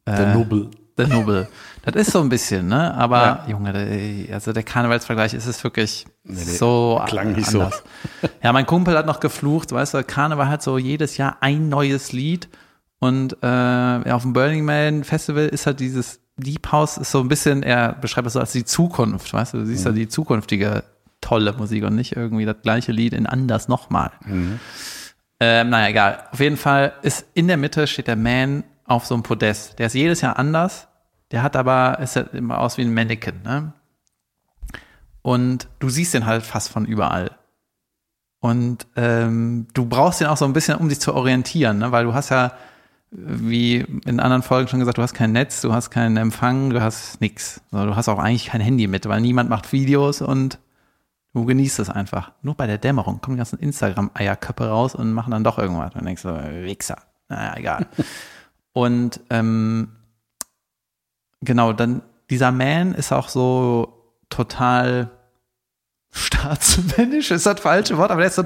Der 0.07 0.33
Nobel. 0.33 0.69
Der 0.97 1.07
Nobel. 1.07 1.47
Das 1.83 1.95
ist 1.95 2.11
so 2.11 2.19
ein 2.21 2.29
bisschen, 2.29 2.67
ne? 2.67 2.93
Aber 2.95 3.21
Ja. 3.21 3.45
Junge, 3.47 3.71
der, 3.73 4.33
also 4.35 4.51
der 4.51 4.63
Karnevalsvergleich 4.63 5.33
ist 5.33 5.45
es 5.45 5.63
wirklich 5.63 6.05
nee, 6.23 6.35
so 6.35 7.01
klang 7.05 7.31
nicht 7.33 7.47
anders. 7.49 7.81
Ja, 8.43 8.51
mein 8.51 8.65
Kumpel 8.65 8.97
hat 8.97 9.05
noch 9.05 9.19
geflucht, 9.19 9.71
weißt 9.71 9.93
du, 9.93 10.03
Karneval 10.03 10.49
hat 10.49 10.61
so 10.63 10.77
jedes 10.77 11.17
Jahr 11.17 11.37
ein 11.41 11.69
neues 11.69 12.11
Lied 12.11 12.49
und 12.99 13.33
äh, 13.41 13.47
ja, 13.47 14.15
auf 14.15 14.21
dem 14.23 14.33
Burning 14.33 14.65
Man 14.65 15.03
Festival 15.03 15.47
ist 15.47 15.65
halt 15.65 15.79
dieses 15.79 16.19
Deep 16.41 16.71
House 16.71 16.97
ist 16.97 17.11
so 17.11 17.19
ein 17.19 17.27
bisschen, 17.27 17.63
er 17.63 17.93
beschreibt 17.93 18.27
es 18.27 18.33
so 18.33 18.39
als 18.39 18.51
die 18.51 18.65
Zukunft, 18.65 19.33
weißt 19.33 19.53
du, 19.53 19.59
du 19.59 19.65
siehst 19.65 19.85
ja 19.85 19.91
die 19.91 20.07
zukünftige 20.07 20.83
tolle 21.21 21.53
Musik 21.53 21.83
und 21.83 21.95
nicht 21.95 22.15
irgendwie 22.15 22.45
das 22.45 22.57
gleiche 22.61 22.91
Lied 22.91 23.13
in 23.13 23.27
anders 23.27 23.67
nochmal. 23.67 24.11
Ähm, 25.39 25.69
naja, 25.69 25.89
egal. 25.89 26.23
Auf 26.31 26.39
jeden 26.39 26.57
Fall 26.57 26.93
ist 27.01 27.25
in 27.33 27.47
der 27.47 27.57
Mitte 27.57 27.87
steht 27.87 28.07
der 28.07 28.15
Man 28.15 28.63
auf 28.85 29.05
so 29.05 29.13
einem 29.15 29.23
Podest. 29.23 29.79
Der 29.79 29.87
ist 29.87 29.93
jedes 29.93 30.21
Jahr 30.21 30.37
anders. 30.37 30.87
Der 31.31 31.43
hat 31.43 31.55
aber, 31.55 31.99
ist 31.99 32.15
halt 32.15 32.33
immer 32.33 32.59
aus 32.59 32.77
wie 32.77 32.81
ein 32.81 32.93
Mannequin, 32.93 33.41
ne? 33.43 33.73
Und 35.21 35.67
du 35.79 35.89
siehst 35.89 36.13
den 36.13 36.25
halt 36.25 36.43
fast 36.43 36.69
von 36.69 36.85
überall. 36.85 37.31
Und 38.39 38.87
ähm, 38.95 39.67
du 39.73 39.85
brauchst 39.85 40.19
den 40.19 40.27
auch 40.27 40.37
so 40.37 40.45
ein 40.45 40.53
bisschen, 40.53 40.77
um 40.77 40.89
dich 40.89 40.99
zu 40.99 41.13
orientieren, 41.13 41.77
ne? 41.77 41.91
weil 41.91 42.05
du 42.05 42.13
hast 42.15 42.29
ja, 42.29 42.53
wie 43.11 43.85
in 44.05 44.19
anderen 44.19 44.41
Folgen 44.41 44.67
schon 44.69 44.79
gesagt, 44.79 44.97
du 44.97 45.01
hast 45.01 45.13
kein 45.13 45.33
Netz, 45.33 45.61
du 45.61 45.73
hast 45.73 45.89
keinen 45.89 46.15
Empfang, 46.17 46.69
du 46.69 46.81
hast 46.81 47.19
nix. 47.19 47.61
Also 47.71 47.87
du 47.87 47.95
hast 47.95 48.07
auch 48.07 48.19
eigentlich 48.19 48.47
kein 48.47 48.61
Handy 48.61 48.87
mit, 48.87 49.07
weil 49.07 49.19
niemand 49.21 49.49
macht 49.49 49.71
Videos 49.73 50.21
und 50.21 50.59
du 51.33 51.45
genießt 51.45 51.79
es 51.79 51.89
einfach. 51.89 52.31
Nur 52.41 52.55
bei 52.55 52.67
der 52.67 52.77
Dämmerung 52.77 53.19
kommen 53.19 53.35
die 53.35 53.39
ganzen 53.39 53.59
Instagram-Eierköpfe 53.59 54.67
raus 54.67 54.95
und 54.95 55.11
machen 55.11 55.31
dann 55.31 55.43
doch 55.43 55.57
irgendwas. 55.59 55.87
Und 55.87 55.95
dann 55.97 56.05
denkst 56.05 56.23
du, 56.23 56.63
Wichser. 56.63 57.01
Naja, 57.27 57.57
egal. 57.57 57.87
und 58.73 59.19
ähm, 59.29 59.89
genau, 61.41 61.73
dann 61.73 62.01
dieser 62.29 62.51
Man 62.51 62.93
ist 62.95 63.11
auch 63.11 63.27
so 63.27 64.15
total 64.29 65.09
staatsmännisch, 66.13 67.31
ist 67.31 67.45
das 67.45 67.59
falsche 67.59 67.97
Wort, 67.97 68.11
aber 68.11 68.21
der, 68.21 68.31
so, 68.31 68.43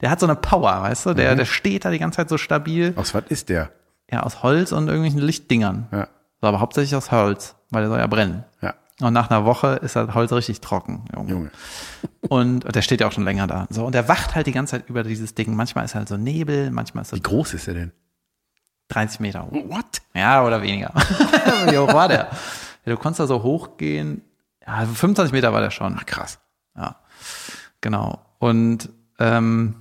der 0.00 0.10
hat 0.10 0.20
so 0.20 0.26
eine 0.26 0.36
Power, 0.36 0.82
weißt 0.82 1.06
du? 1.06 1.14
Der, 1.14 1.32
Mhm. 1.32 1.38
der 1.38 1.44
steht 1.46 1.84
da 1.84 1.90
die 1.90 1.98
ganze 1.98 2.16
Zeit 2.16 2.28
so 2.28 2.38
stabil. 2.38 2.92
Aus 2.96 3.14
was 3.14 3.24
ist 3.28 3.48
der? 3.48 3.70
Ja, 4.10 4.22
aus 4.22 4.42
Holz 4.42 4.72
und 4.72 4.88
irgendwelchen 4.88 5.20
Lichtdingern. 5.20 5.88
Ja. 5.92 6.08
So, 6.40 6.46
aber 6.46 6.60
hauptsächlich 6.60 6.94
aus 6.96 7.10
Holz, 7.10 7.56
weil 7.70 7.82
der 7.82 7.90
soll 7.90 7.98
ja 7.98 8.06
brennen. 8.06 8.44
Ja, 8.62 8.74
Und 9.00 9.12
nach 9.12 9.30
einer 9.30 9.44
Woche 9.44 9.76
ist 9.82 9.96
das 9.96 10.14
Holz 10.14 10.32
richtig 10.32 10.60
trocken. 10.60 11.04
Junge. 11.14 11.30
Junge. 11.30 11.50
Und 12.28 12.74
der 12.74 12.82
steht 12.82 13.00
ja 13.00 13.08
auch 13.08 13.12
schon 13.12 13.24
länger 13.24 13.46
da. 13.46 13.66
So, 13.70 13.84
und 13.84 13.94
der 13.94 14.08
wacht 14.08 14.34
halt 14.34 14.46
die 14.46 14.52
ganze 14.52 14.72
Zeit 14.78 14.88
über 14.88 15.02
dieses 15.02 15.34
Ding. 15.34 15.54
Manchmal 15.54 15.84
ist 15.84 15.94
halt 15.94 16.08
so 16.08 16.16
Nebel, 16.16 16.70
manchmal 16.70 17.02
ist 17.02 17.10
so 17.10 17.16
Wie 17.16 17.22
groß 17.22 17.54
ist 17.54 17.68
er 17.68 17.74
denn? 17.74 17.92
30 18.88 19.20
Meter 19.20 19.44
hoch. 19.44 19.52
What? 19.52 20.00
Ja, 20.14 20.44
oder 20.44 20.62
weniger. 20.62 20.92
Wie 21.66 21.76
hoch 21.76 21.92
war 21.92 22.08
der? 22.08 22.28
Ja, 22.84 22.92
du 22.92 22.96
konntest 22.96 23.20
da 23.20 23.26
so 23.26 23.42
hochgehen. 23.42 24.22
Ja, 24.66 24.86
25 24.86 25.32
Meter 25.32 25.52
war 25.52 25.60
der 25.60 25.70
schon. 25.70 25.96
Ach, 25.98 26.06
krass. 26.06 26.38
Ja, 26.76 26.96
genau. 27.82 28.24
Und 28.38 28.88
ähm, 29.18 29.74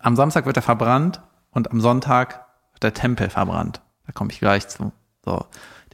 am 0.00 0.16
Samstag 0.16 0.44
wird 0.44 0.56
er 0.56 0.62
verbrannt 0.62 1.22
und 1.50 1.70
am 1.70 1.80
Sonntag 1.80 2.43
der 2.84 2.94
Tempel 2.94 3.30
verbrannt. 3.30 3.80
Da 4.06 4.12
komme 4.12 4.30
ich 4.30 4.38
gleich 4.38 4.68
zu. 4.68 4.92
So. 5.24 5.44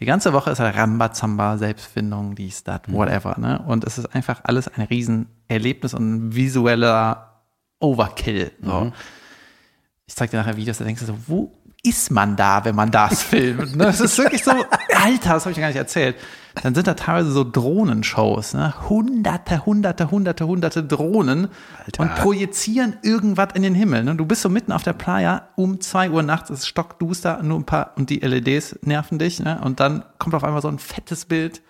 Die 0.00 0.06
ganze 0.06 0.32
Woche 0.32 0.50
ist 0.50 0.58
er 0.58 0.74
Rambazamba, 0.74 1.58
Selbstfindung, 1.58 2.34
dies, 2.34 2.64
das, 2.64 2.80
whatever. 2.88 3.36
Ne? 3.38 3.62
Und 3.66 3.84
es 3.84 3.98
ist 3.98 4.14
einfach 4.14 4.40
alles 4.44 4.66
ein 4.68 4.82
Riesenerlebnis 4.82 5.94
und 5.94 6.14
ein 6.14 6.34
visueller 6.34 7.42
Overkill. 7.80 8.50
So. 8.62 8.92
Ich 10.06 10.16
zeig 10.16 10.30
dir 10.30 10.38
nachher 10.38 10.56
Videos, 10.56 10.78
da 10.78 10.84
denkst 10.84 11.02
du 11.02 11.06
so, 11.06 11.18
wo 11.26 11.52
ist 11.82 12.10
man 12.10 12.36
da, 12.36 12.64
wenn 12.64 12.74
man 12.74 12.90
das 12.90 13.22
filmt? 13.24 13.76
Ne? 13.76 13.84
Das 13.84 14.00
ist 14.00 14.16
wirklich 14.18 14.42
so, 14.42 14.50
Alter, 14.50 15.34
das 15.34 15.44
habe 15.44 15.50
ich 15.50 15.56
dir 15.56 15.62
gar 15.62 15.68
nicht 15.68 15.76
erzählt. 15.76 16.16
Dann 16.62 16.74
sind 16.74 16.86
da 16.86 16.94
teilweise 16.94 17.30
so 17.30 17.44
Drohnenshows, 17.44 18.54
ne? 18.54 18.74
Hunderte, 18.88 19.64
hunderte, 19.66 20.10
hunderte, 20.10 20.46
hunderte 20.46 20.84
Drohnen 20.84 21.48
Alter. 21.84 22.02
und 22.02 22.14
projizieren 22.16 22.96
irgendwas 23.02 23.50
in 23.54 23.62
den 23.62 23.74
Himmel. 23.74 24.04
Ne? 24.04 24.16
Du 24.16 24.26
bist 24.26 24.42
so 24.42 24.48
mitten 24.48 24.72
auf 24.72 24.82
der 24.82 24.92
Playa 24.92 25.48
um 25.56 25.80
zwei 25.80 26.10
Uhr 26.10 26.22
nachts, 26.22 26.50
es 26.50 26.60
ist 26.60 26.66
stockduster, 26.66 27.42
nur 27.42 27.58
ein 27.58 27.64
paar, 27.64 27.92
und 27.96 28.10
die 28.10 28.18
LEDs 28.18 28.78
nerven 28.82 29.18
dich, 29.18 29.40
ne? 29.40 29.60
Und 29.62 29.80
dann 29.80 30.04
kommt 30.18 30.34
auf 30.34 30.44
einmal 30.44 30.62
so 30.62 30.68
ein 30.68 30.78
fettes 30.78 31.24
Bild 31.24 31.62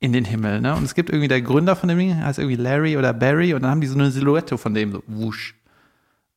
in 0.00 0.12
den 0.12 0.24
Himmel, 0.24 0.60
ne? 0.60 0.74
Und 0.74 0.84
es 0.84 0.94
gibt 0.94 1.10
irgendwie 1.10 1.28
der 1.28 1.42
Gründer 1.42 1.76
von 1.76 1.88
dem 1.88 1.98
Ding, 1.98 2.16
heißt 2.16 2.38
irgendwie 2.38 2.56
Larry 2.56 2.96
oder 2.96 3.12
Barry, 3.12 3.54
und 3.54 3.62
dann 3.62 3.70
haben 3.70 3.80
die 3.80 3.86
so 3.86 3.98
eine 3.98 4.10
Silhouette 4.10 4.58
von 4.58 4.74
dem, 4.74 4.92
so 4.92 5.02
wusch. 5.06 5.54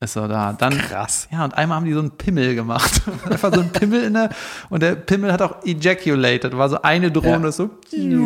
Ist 0.02 0.14
so 0.14 0.28
da. 0.28 0.52
Dann, 0.54 0.76
Krass. 0.78 1.28
Ja, 1.32 1.45
und 1.45 1.54
einmal 1.54 1.78
haben 1.78 1.86
die 1.86 1.93
so 1.93 1.99
einen 1.99 2.18
Pimmel 2.18 2.56
gemacht. 2.56 3.02
Einfach 3.30 3.54
so 3.54 3.62
ein 3.62 3.72
Pimmel 3.72 4.04
in 4.04 4.16
der, 4.16 4.32
und 4.72 4.82
der 4.82 4.95
Pimmel 4.95 5.32
hat 5.32 5.41
auch 5.43 5.64
ejaculated. 5.64 6.58
War 6.58 6.70
so 6.70 6.82
eine 6.82 7.12
Drohne, 7.12 7.43
Ja. 7.43 7.49
ist 7.49 7.58
so 7.58 7.70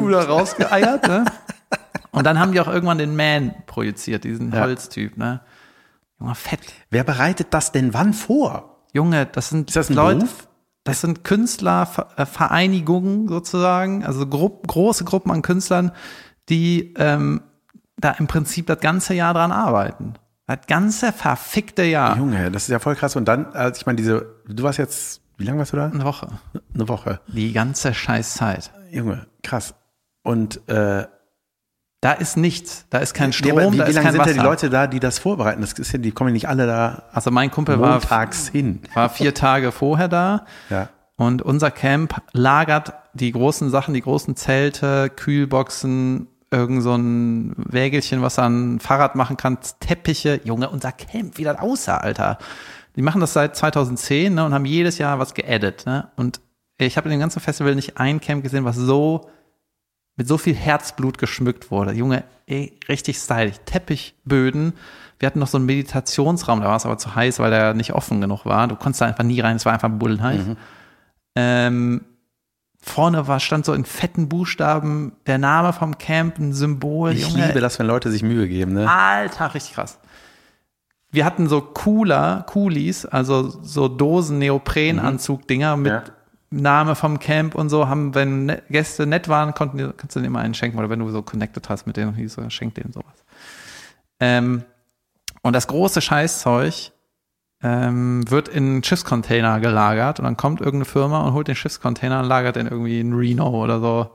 da 0.10 0.22
rausgeeiert, 0.24 1.08
ne? 1.08 1.26
Und 2.12 2.24
dann 2.26 2.40
haben 2.40 2.54
die 2.54 2.62
auch 2.62 2.70
irgendwann 2.70 2.98
den 2.98 3.16
Man 3.18 3.54
projiziert, 3.68 4.24
diesen 4.24 4.54
Ja. 4.54 4.62
Holztyp, 4.62 5.18
ne? 5.18 5.42
Junge, 6.18 6.34
fett. 6.36 6.62
Wer 6.90 7.04
bereitet 7.04 7.48
das 7.52 7.74
denn 7.74 7.94
wann 7.94 8.14
vor? 8.14 8.78
Junge, 8.94 9.26
das 9.26 9.50
sind 9.50 9.70
Ist 9.70 9.76
das 9.76 9.90
ein 9.90 9.96
Leute, 9.96 10.20
Beruf? 10.20 10.48
das 10.86 11.02
sind 11.02 11.26
Künstlervereinigungen 11.26 13.28
sozusagen, 13.28 14.06
also 14.06 14.26
gro 14.28 14.62
große 14.66 15.04
Gruppen 15.04 15.32
an 15.32 15.42
Künstlern, 15.42 15.92
die 16.48 16.94
ähm, 16.98 17.42
da 17.98 18.12
im 18.12 18.28
Prinzip 18.28 18.68
das 18.68 18.80
ganze 18.80 19.14
Jahr 19.14 19.34
dran 19.34 19.52
arbeiten. 19.52 20.14
Das 20.48 20.60
ganze 20.68 21.12
verfickte 21.12 21.84
Jahr. 21.84 22.18
Junge, 22.18 22.52
das 22.52 22.64
ist 22.64 22.70
ja 22.70 22.80
voll 22.80 22.96
krass. 22.96 23.16
Und 23.16 23.26
dann, 23.26 23.48
als 23.54 23.80
ich 23.80 23.86
meine, 23.86 23.96
diese, 23.98 24.28
du 24.48 24.64
warst 24.64 24.78
jetzt, 24.78 25.22
wie 25.38 25.44
lange 25.44 25.60
warst 25.60 25.74
du 25.74 25.78
da? 25.78 25.88
Eine 25.88 26.04
Woche. 26.06 26.28
Eine 26.74 26.88
Woche. 26.88 27.20
Die 27.28 27.52
ganze 27.52 27.94
Scheißzeit. 27.94 28.72
Junge, 28.92 29.26
krass. 29.44 29.74
Und 30.24 30.68
äh, 30.70 31.06
Da 32.02 32.12
ist 32.12 32.38
nichts. 32.38 32.86
Da 32.92 33.00
ist 33.00 33.16
kein 33.16 33.34
Strom, 33.34 33.74
wie, 33.74 33.78
da 33.78 33.86
wie 33.86 33.90
ist 33.90 33.96
lange 33.96 34.04
kein 34.06 34.12
sind 34.14 34.22
Wasser. 34.22 34.34
denn 34.34 34.40
die 34.42 34.46
Leute 34.46 34.70
da, 34.70 34.86
die 34.86 35.00
das 35.00 35.18
vorbereiten? 35.18 35.62
Das 35.62 35.74
ist 35.74 35.92
ja, 35.92 35.98
die 35.98 36.12
kommen 36.12 36.30
ja 36.30 36.34
nicht 36.34 36.48
alle 36.48 36.68
da 36.68 37.04
also 37.12 37.32
mein 37.32 37.50
Kumpel 37.50 37.80
war, 37.80 38.00
hin. 38.52 38.82
war 38.94 39.10
vier 39.10 39.34
Tage 39.34 39.72
vorher 39.72 40.08
da. 40.08 40.46
Ja. 40.70 40.90
Und 41.18 41.42
unser 41.42 41.72
Camp 41.72 42.22
lagert 42.34 42.94
die 43.14 43.32
großen 43.32 43.72
Sachen, 43.72 43.94
die 43.96 44.02
großen 44.02 44.36
Zelte, 44.36 45.10
Kühlboxen, 45.10 46.28
irgend 46.56 46.82
so 46.82 46.96
ein 46.96 47.54
Wägelchen, 47.58 48.22
was 48.22 48.40
an 48.40 48.76
ein 48.76 48.80
Fahrrad 48.80 49.16
machen 49.16 49.38
kann, 49.38 49.58
Teppiche. 49.80 50.42
Junge, 50.44 50.70
unser 50.70 50.92
Camp, 50.92 51.38
wie 51.38 51.44
das 51.44 51.60
aussah, 51.60 51.98
Alter. 51.98 52.38
Die 52.96 53.02
machen 53.02 53.22
das 53.22 53.34
seit 53.34 53.56
2010 53.56 54.34
ne, 54.34 54.46
und 54.46 54.54
haben 54.54 54.66
jedes 54.66 54.98
Jahr 54.98 55.20
was 55.20 55.34
geaddet. 55.34 55.86
Ne? 55.86 56.08
Und 56.16 56.40
ich 56.78 56.98
habe 56.98 57.08
in 57.08 57.12
dem 57.12 57.20
ganzen 57.20 57.42
Festival 57.42 57.76
nicht 57.76 57.98
ein 57.98 58.22
Camp 58.22 58.44
gesehen, 58.44 58.66
was 58.66 58.78
so 58.78 59.30
mit 60.16 60.28
so 60.28 60.38
viel 60.38 60.56
Herzblut 60.56 61.18
geschmückt 61.18 61.72
wurde. 61.72 61.92
Junge, 61.92 62.24
ey, 62.46 62.80
richtig 62.88 63.18
stylisch. 63.18 63.58
Teppichböden. 63.66 64.74
Wir 65.20 65.28
hatten 65.28 65.40
noch 65.40 65.48
so 65.48 65.58
einen 65.58 65.66
Meditationsraum, 65.66 66.62
da 66.62 66.68
war 66.68 66.78
es 66.78 66.86
aber 66.86 66.98
zu 66.98 67.16
heiß, 67.16 67.40
weil 67.40 67.52
der 67.52 67.74
nicht 67.74 67.94
offen 67.94 68.22
genug 68.22 68.46
war. 68.46 68.68
Du 68.68 68.76
konntest 68.76 69.02
da 69.02 69.06
einfach 69.06 69.24
nie 69.24 69.40
rein, 69.42 69.58
es 69.58 69.66
war 69.66 69.74
einfach 69.74 69.90
bullenheiß. 69.90 70.42
Ähm, 71.36 72.06
vorne 72.86 73.28
war, 73.28 73.40
stand 73.40 73.66
so 73.66 73.74
in 73.74 73.84
fetten 73.84 74.30
Buchstaben 74.30 75.14
der 75.26 75.38
Name 75.40 75.74
vom 75.74 75.98
Camp, 75.98 76.38
ein 76.38 76.54
Symbol. 76.54 77.14
Ich 77.14 77.28
Junge, 77.28 77.48
liebe 77.48 77.60
das, 77.60 77.80
wenn 77.80 77.88
Leute 77.88 78.12
sich 78.12 78.22
Mühe 78.24 78.48
geben, 78.48 78.74
ne? 78.74 78.90
Alter, 78.90 79.54
richtig 79.56 79.74
krass. 79.76 80.00
Wir 81.12 81.26
hatten 81.26 81.48
so 81.48 81.62
cooler, 81.62 82.46
Coolies, 82.50 83.06
also 83.06 83.50
so 83.50 83.88
Dosen 83.88 84.38
Neoprenanzug-Dinger 84.40 85.78
mit 85.78 85.92
Ja. 85.92 86.04
Name 86.52 86.96
vom 86.96 87.20
Camp 87.20 87.56
und 87.56 87.70
so, 87.70 87.88
haben, 87.88 88.14
wenn 88.16 88.46
ne 88.46 88.62
Gäste 88.70 89.06
nett 89.08 89.28
waren, 89.30 89.54
konnten, 89.54 89.78
die- 89.78 89.90
kannst 89.98 90.16
du 90.16 90.20
denen 90.20 90.28
immer 90.28 90.40
einen 90.40 90.54
schenken 90.54 90.78
oder 90.78 90.90
wenn 90.90 91.00
du 91.00 91.10
so 91.10 91.22
connected 91.22 91.68
hast 91.70 91.88
mit 91.88 91.98
denen, 91.98 92.14
hieß 92.14 92.34
so, 92.34 92.50
schenk 92.50 92.76
denen 92.76 92.94
sowas. 92.94 93.24
Ähm, 94.20 94.64
und 95.42 95.54
das 95.54 95.68
große 95.68 96.02
Scheißzeug 96.02 96.92
ähm, 97.66 98.30
wird 98.30 98.48
in 98.48 98.84
Schiffscontainer 98.84 99.60
gelagert 99.60 100.20
und 100.20 100.26
dann 100.26 100.38
kommt 100.38 100.60
irgendeine 100.60 100.86
Firma 100.86 101.22
und 101.22 101.34
holt 101.34 101.48
den 101.48 101.56
Schiffscontainer 101.56 102.20
und 102.20 102.28
lagert 102.28 102.58
den 102.58 102.68
irgendwie 102.68 103.00
in 103.00 103.14
Reno 103.14 103.50
oder 103.50 103.80
so. 103.80 104.12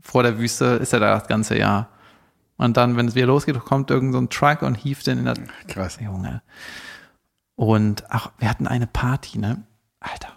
Vor 0.00 0.22
der 0.22 0.38
Wüste 0.38 0.66
ist 0.66 0.92
er 0.92 1.00
da 1.00 1.14
das 1.14 1.26
ganze 1.26 1.58
Jahr. 1.58 1.88
Und 2.58 2.76
dann, 2.76 2.96
wenn 2.96 3.08
es 3.08 3.16
wieder 3.16 3.26
losgeht, 3.26 3.58
kommt 3.58 3.90
irgend 3.90 4.12
so 4.12 4.20
ein 4.20 4.30
Truck 4.30 4.62
und 4.62 4.76
hieft 4.76 5.08
den 5.08 5.18
in 5.18 5.24
der 5.24 5.34
Krass. 5.66 5.98
Junge. 6.00 6.42
Und 7.56 8.04
ach, 8.08 8.30
wir 8.38 8.48
hatten 8.48 8.68
eine 8.68 8.86
Party, 8.86 9.38
ne? 9.38 9.64
Alter. 9.98 10.28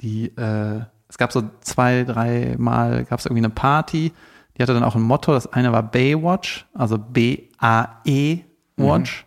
Die, 0.00 0.36
äh, 0.36 0.80
es 1.08 1.18
gab 1.18 1.32
so 1.32 1.48
zwei, 1.60 2.02
drei 2.02 2.56
Mal 2.58 3.04
gab 3.04 3.20
es 3.20 3.26
irgendwie 3.26 3.44
eine 3.44 3.50
Party, 3.50 4.12
die 4.56 4.62
hatte 4.62 4.74
dann 4.74 4.82
auch 4.82 4.96
ein 4.96 5.02
Motto. 5.02 5.32
Das 5.32 5.52
eine 5.52 5.70
war 5.70 5.84
Baywatch, 5.84 6.66
also 6.74 6.98
B-A-E 6.98 8.40
Watch. 8.76 9.24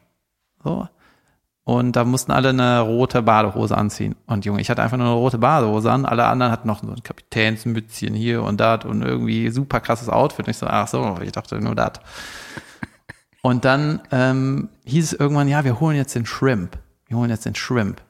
So. 0.64 0.88
Und 1.72 1.96
da 1.96 2.04
mussten 2.04 2.34
alle 2.34 2.50
eine 2.50 2.82
rote 2.82 3.22
Badehose 3.22 3.78
anziehen. 3.78 4.18
Und 4.28 4.44
Junge, 4.44 4.60
ich 4.60 4.70
hatte 4.70 4.82
einfach 4.84 4.98
nur 4.98 5.08
eine 5.08 5.16
rote 5.16 5.38
Badehose 5.38 5.90
an. 5.90 6.06
Alle 6.06 6.26
anderen 6.26 6.52
hatten 6.52 6.68
noch 6.68 6.84
so 6.84 6.92
ein 6.92 7.02
Kapitänsmützchen 7.02 8.14
hier 8.14 8.44
und 8.44 8.60
dat 8.60 8.84
und 8.84 9.02
irgendwie 9.02 9.50
super 9.52 9.80
krasses 9.80 10.10
Outfit. 10.10 10.48
Und 10.48 10.52
ich 10.52 10.58
so, 10.58 10.68
ach 10.68 10.90
so, 10.90 11.18
ich 11.24 11.32
dachte 11.32 11.62
nur 11.62 11.74
dat. 11.74 12.02
Und 13.42 13.64
dann 13.66 14.02
ähm, 14.12 14.70
hieß 14.86 15.14
es 15.14 15.20
irgendwann, 15.20 15.48
ja, 15.48 15.64
wir 15.64 15.80
holen 15.80 15.96
jetzt 15.96 16.14
den 16.14 16.28
Shrimp. 16.28 16.78
Wir 17.08 17.18
holen 17.18 17.30
jetzt 17.32 17.46
den 17.46 17.56
Shrimp. 17.56 18.02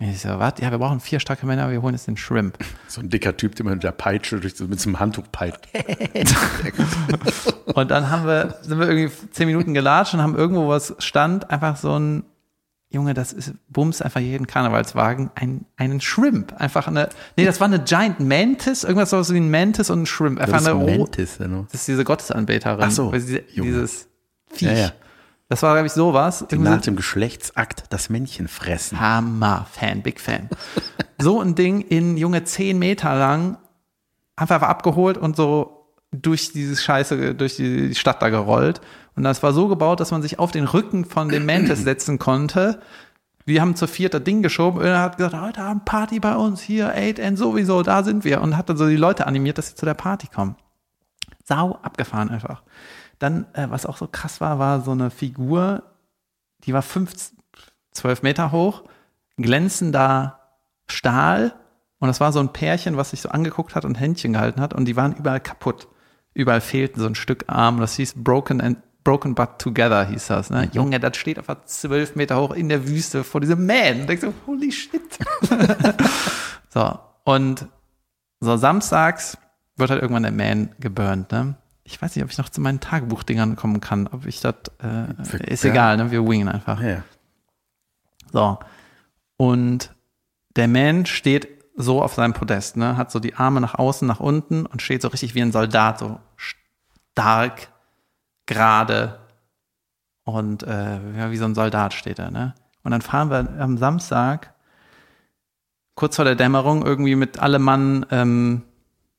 Und 0.00 0.08
ich 0.08 0.20
so, 0.20 0.28
was? 0.40 0.54
Ja, 0.58 0.72
wir 0.72 0.78
brauchen 0.78 0.98
vier 0.98 1.20
starke 1.20 1.46
Männer, 1.46 1.70
wir 1.70 1.80
holen 1.80 1.94
jetzt 1.94 2.08
den 2.08 2.16
Shrimp. 2.16 2.58
So 2.88 3.00
ein 3.00 3.08
dicker 3.08 3.36
Typ, 3.36 3.54
der 3.54 3.64
mit 3.64 3.82
der 3.82 3.92
Peitsche 3.92 4.40
durch, 4.40 4.58
mit 4.58 4.80
so 4.80 4.90
einem 4.90 4.98
Handtuch 4.98 5.24
peitscht. 5.30 5.68
Und 7.66 7.90
dann 7.90 8.10
haben 8.10 8.26
wir, 8.26 8.58
sind 8.60 8.78
wir 8.78 8.88
irgendwie 8.88 9.10
zehn 9.30 9.46
Minuten 9.46 9.72
gelatscht 9.72 10.14
und 10.14 10.20
haben 10.20 10.36
irgendwo 10.36 10.68
was 10.68 10.94
stand, 10.98 11.50
einfach 11.50 11.76
so 11.76 11.98
ein, 11.98 12.24
Junge, 12.94 13.12
das 13.12 13.32
ist, 13.32 13.52
bums 13.68 14.00
einfach 14.00 14.20
jeden 14.20 14.46
Karnevalswagen, 14.46 15.30
ein, 15.34 15.66
einen 15.76 16.00
Shrimp. 16.00 16.54
Einfach 16.58 16.86
eine, 16.86 17.08
nee, 17.36 17.44
das 17.44 17.60
war 17.60 17.66
eine 17.66 17.80
Giant 17.80 18.20
Mantis, 18.20 18.84
irgendwas 18.84 19.10
so 19.10 19.34
wie 19.34 19.38
ein 19.38 19.50
Mantis 19.50 19.90
und 19.90 20.02
ein 20.02 20.06
Shrimp. 20.06 20.40
Einfach 20.40 20.54
Das 20.54 20.62
ist 20.62 20.68
eine, 20.68 20.98
Mantis, 20.98 21.38
ne? 21.40 21.66
das 21.70 21.80
ist 21.80 21.88
diese 21.88 22.04
Gottesanbeterin. 22.04 22.84
Ach 22.84 22.90
so, 22.90 23.12
Junge. 23.12 23.42
dieses 23.54 24.08
Viech. 24.50 24.68
Ja, 24.68 24.72
ja. 24.74 24.92
Das 25.48 25.62
war, 25.62 25.74
glaube 25.74 25.86
ich, 25.86 25.92
sowas. 25.92 26.46
Die 26.50 26.56
nach 26.56 26.80
dem 26.80 26.96
Geschlechtsakt 26.96 27.84
das 27.90 28.08
Männchen 28.08 28.48
fressen. 28.48 28.98
Hammer, 28.98 29.66
Fan, 29.70 30.02
Big 30.02 30.20
Fan. 30.20 30.48
so 31.18 31.40
ein 31.40 31.54
Ding 31.54 31.82
in 31.82 32.16
Junge 32.16 32.44
zehn 32.44 32.78
Meter 32.78 33.14
lang, 33.14 33.58
einfach 34.36 34.62
abgeholt 34.62 35.18
und 35.18 35.36
so 35.36 35.83
durch 36.22 36.52
dieses 36.52 36.82
Scheiße, 36.82 37.34
durch 37.34 37.56
die 37.56 37.94
Stadt 37.94 38.22
da 38.22 38.28
gerollt. 38.28 38.80
Und 39.16 39.22
das 39.22 39.42
war 39.42 39.52
so 39.52 39.68
gebaut, 39.68 40.00
dass 40.00 40.10
man 40.10 40.22
sich 40.22 40.38
auf 40.38 40.50
den 40.50 40.64
Rücken 40.64 41.04
von 41.04 41.28
dem 41.28 41.46
Mantis 41.46 41.80
setzen 41.84 42.18
konnte. 42.18 42.80
Wir 43.46 43.60
haben 43.60 43.76
zu 43.76 43.86
viert 43.86 44.14
das 44.14 44.24
Ding 44.24 44.42
geschoben 44.42 44.80
und 44.80 44.86
er 44.86 45.00
hat 45.00 45.18
gesagt, 45.18 45.38
heute 45.38 45.60
Abend 45.60 45.84
Party 45.84 46.18
bei 46.18 46.34
uns, 46.34 46.62
hier, 46.62 46.96
8N 46.96 47.36
sowieso, 47.36 47.82
da 47.82 48.02
sind 48.02 48.24
wir. 48.24 48.40
Und 48.40 48.56
hat 48.56 48.68
dann 48.70 48.76
so 48.76 48.88
die 48.88 48.96
Leute 48.96 49.26
animiert, 49.26 49.58
dass 49.58 49.68
sie 49.68 49.74
zu 49.74 49.84
der 49.84 49.94
Party 49.94 50.28
kommen. 50.28 50.56
Sau 51.44 51.78
abgefahren 51.82 52.30
einfach. 52.30 52.62
Dann, 53.18 53.46
äh, 53.52 53.66
was 53.68 53.84
auch 53.84 53.98
so 53.98 54.08
krass 54.10 54.40
war, 54.40 54.58
war 54.58 54.80
so 54.80 54.92
eine 54.92 55.10
Figur, 55.10 55.82
die 56.64 56.72
war 56.72 56.82
15, 56.82 57.38
12 57.92 58.22
Meter 58.22 58.50
hoch, 58.50 58.84
glänzender 59.36 60.40
Stahl. 60.86 61.54
Und 61.98 62.08
das 62.08 62.20
war 62.20 62.32
so 62.32 62.40
ein 62.40 62.52
Pärchen, 62.52 62.96
was 62.96 63.10
sich 63.10 63.20
so 63.20 63.28
angeguckt 63.28 63.74
hat 63.74 63.84
und 63.84 64.00
Händchen 64.00 64.32
gehalten 64.32 64.60
hat. 64.60 64.72
Und 64.72 64.86
die 64.86 64.96
waren 64.96 65.14
überall 65.14 65.40
kaputt. 65.40 65.88
Überall 66.34 66.60
fehlten 66.60 67.00
so 67.00 67.06
ein 67.06 67.14
Stück 67.14 67.44
Arm. 67.46 67.80
Das 67.80 67.94
hieß 67.96 68.14
Broken 68.16 68.60
and 68.60 68.78
Broken 69.04 69.34
But 69.34 69.58
Together 69.58 70.04
hieß 70.06 70.28
das. 70.28 70.50
Ne? 70.50 70.68
Junge, 70.72 70.98
das 70.98 71.16
steht 71.16 71.38
einfach 71.38 71.64
zwölf 71.66 72.16
Meter 72.16 72.40
hoch 72.40 72.52
in 72.52 72.70
der 72.70 72.88
Wüste 72.88 73.22
vor 73.22 73.40
diesem 73.40 73.66
Man. 73.66 74.00
Und 74.00 74.08
denkst 74.08 74.22
so, 74.22 74.32
holy 74.46 74.72
shit. 74.72 75.02
so, 76.70 76.98
und 77.24 77.68
so 78.40 78.56
samstags 78.56 79.38
wird 79.76 79.90
halt 79.90 80.02
irgendwann 80.02 80.22
der 80.22 80.32
Man 80.32 80.70
geburnt. 80.80 81.30
Ne? 81.32 81.54
Ich 81.84 82.00
weiß 82.00 82.16
nicht, 82.16 82.24
ob 82.24 82.30
ich 82.30 82.38
noch 82.38 82.48
zu 82.48 82.62
meinen 82.62 82.80
Tagebuchdingern 82.80 83.56
kommen 83.56 83.80
kann. 83.80 84.06
Ob 84.06 84.26
ich 84.26 84.40
das, 84.40 84.54
äh, 84.82 85.52
ist 85.52 85.64
egal, 85.64 85.98
ne? 85.98 86.10
wir 86.10 86.26
wingen 86.26 86.48
einfach. 86.48 86.80
Ja. 86.80 87.04
So. 88.32 88.58
Und 89.36 89.94
der 90.56 90.68
Man 90.68 91.04
steht 91.04 91.53
so 91.76 92.02
auf 92.02 92.14
seinem 92.14 92.34
Podest, 92.34 92.76
ne, 92.76 92.96
hat 92.96 93.10
so 93.10 93.18
die 93.18 93.34
Arme 93.34 93.60
nach 93.60 93.74
außen, 93.74 94.06
nach 94.06 94.20
unten 94.20 94.66
und 94.66 94.80
steht 94.80 95.02
so 95.02 95.08
richtig 95.08 95.34
wie 95.34 95.42
ein 95.42 95.52
Soldat, 95.52 95.98
so 95.98 96.20
stark, 96.36 97.68
gerade 98.46 99.18
und 100.24 100.62
äh, 100.62 100.98
ja, 101.18 101.30
wie 101.30 101.36
so 101.36 101.44
ein 101.44 101.54
Soldat 101.54 101.94
steht 101.94 102.18
er, 102.18 102.30
ne? 102.30 102.54
Und 102.82 102.90
dann 102.90 103.02
fahren 103.02 103.30
wir 103.30 103.60
am 103.60 103.78
Samstag 103.78 104.54
kurz 105.94 106.16
vor 106.16 106.24
der 106.24 106.34
Dämmerung 106.34 106.84
irgendwie 106.84 107.14
mit 107.14 107.38
allem 107.38 107.62
Mann 107.62 108.06
ähm, 108.10 108.62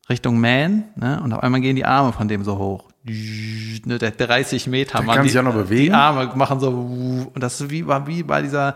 Richtung 0.09 0.39
Man, 0.39 0.85
ne? 0.95 1.21
Und 1.23 1.33
auf 1.33 1.43
einmal 1.43 1.61
gehen 1.61 1.75
die 1.75 1.85
Arme 1.85 2.13
von 2.13 2.27
dem 2.27 2.43
so 2.43 2.57
hoch. 2.57 2.89
Ne, 3.03 3.99
der 3.99 4.11
30 4.11 4.67
Meter 4.67 4.97
Der 4.97 5.05
Mann. 5.05 5.15
kann 5.15 5.23
die, 5.25 5.29
sich 5.29 5.39
auch 5.39 5.43
noch 5.43 5.53
bewegen? 5.53 5.85
Die 5.85 5.93
Arme 5.93 6.31
machen 6.35 6.59
so 6.59 6.69
und 6.69 7.39
das 7.39 7.61
ist 7.61 7.69
wie, 7.69 7.85
war 7.85 8.07
wie 8.07 8.23
bei 8.23 8.41
dieser 8.41 8.75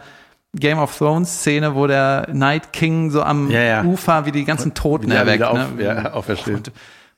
Game 0.56 0.80
of 0.80 0.98
Thrones 0.98 1.30
Szene, 1.42 1.76
wo 1.76 1.86
der 1.88 2.28
Night 2.34 2.74
King 2.74 3.12
so 3.12 3.22
am 3.24 3.52
Ja, 3.52 3.62
ja. 3.62 3.84
Ufer 3.84 4.26
wie 4.26 4.32
die 4.32 4.46
ganzen 4.46 4.74
Toten 4.74 5.12
erweckt. 5.12 5.40
wieder 5.44 5.54
ne? 5.54 5.66
auf- 5.66 5.80
ja, 5.80 6.12
aufersteht. 6.14 6.56
Und 6.56 6.72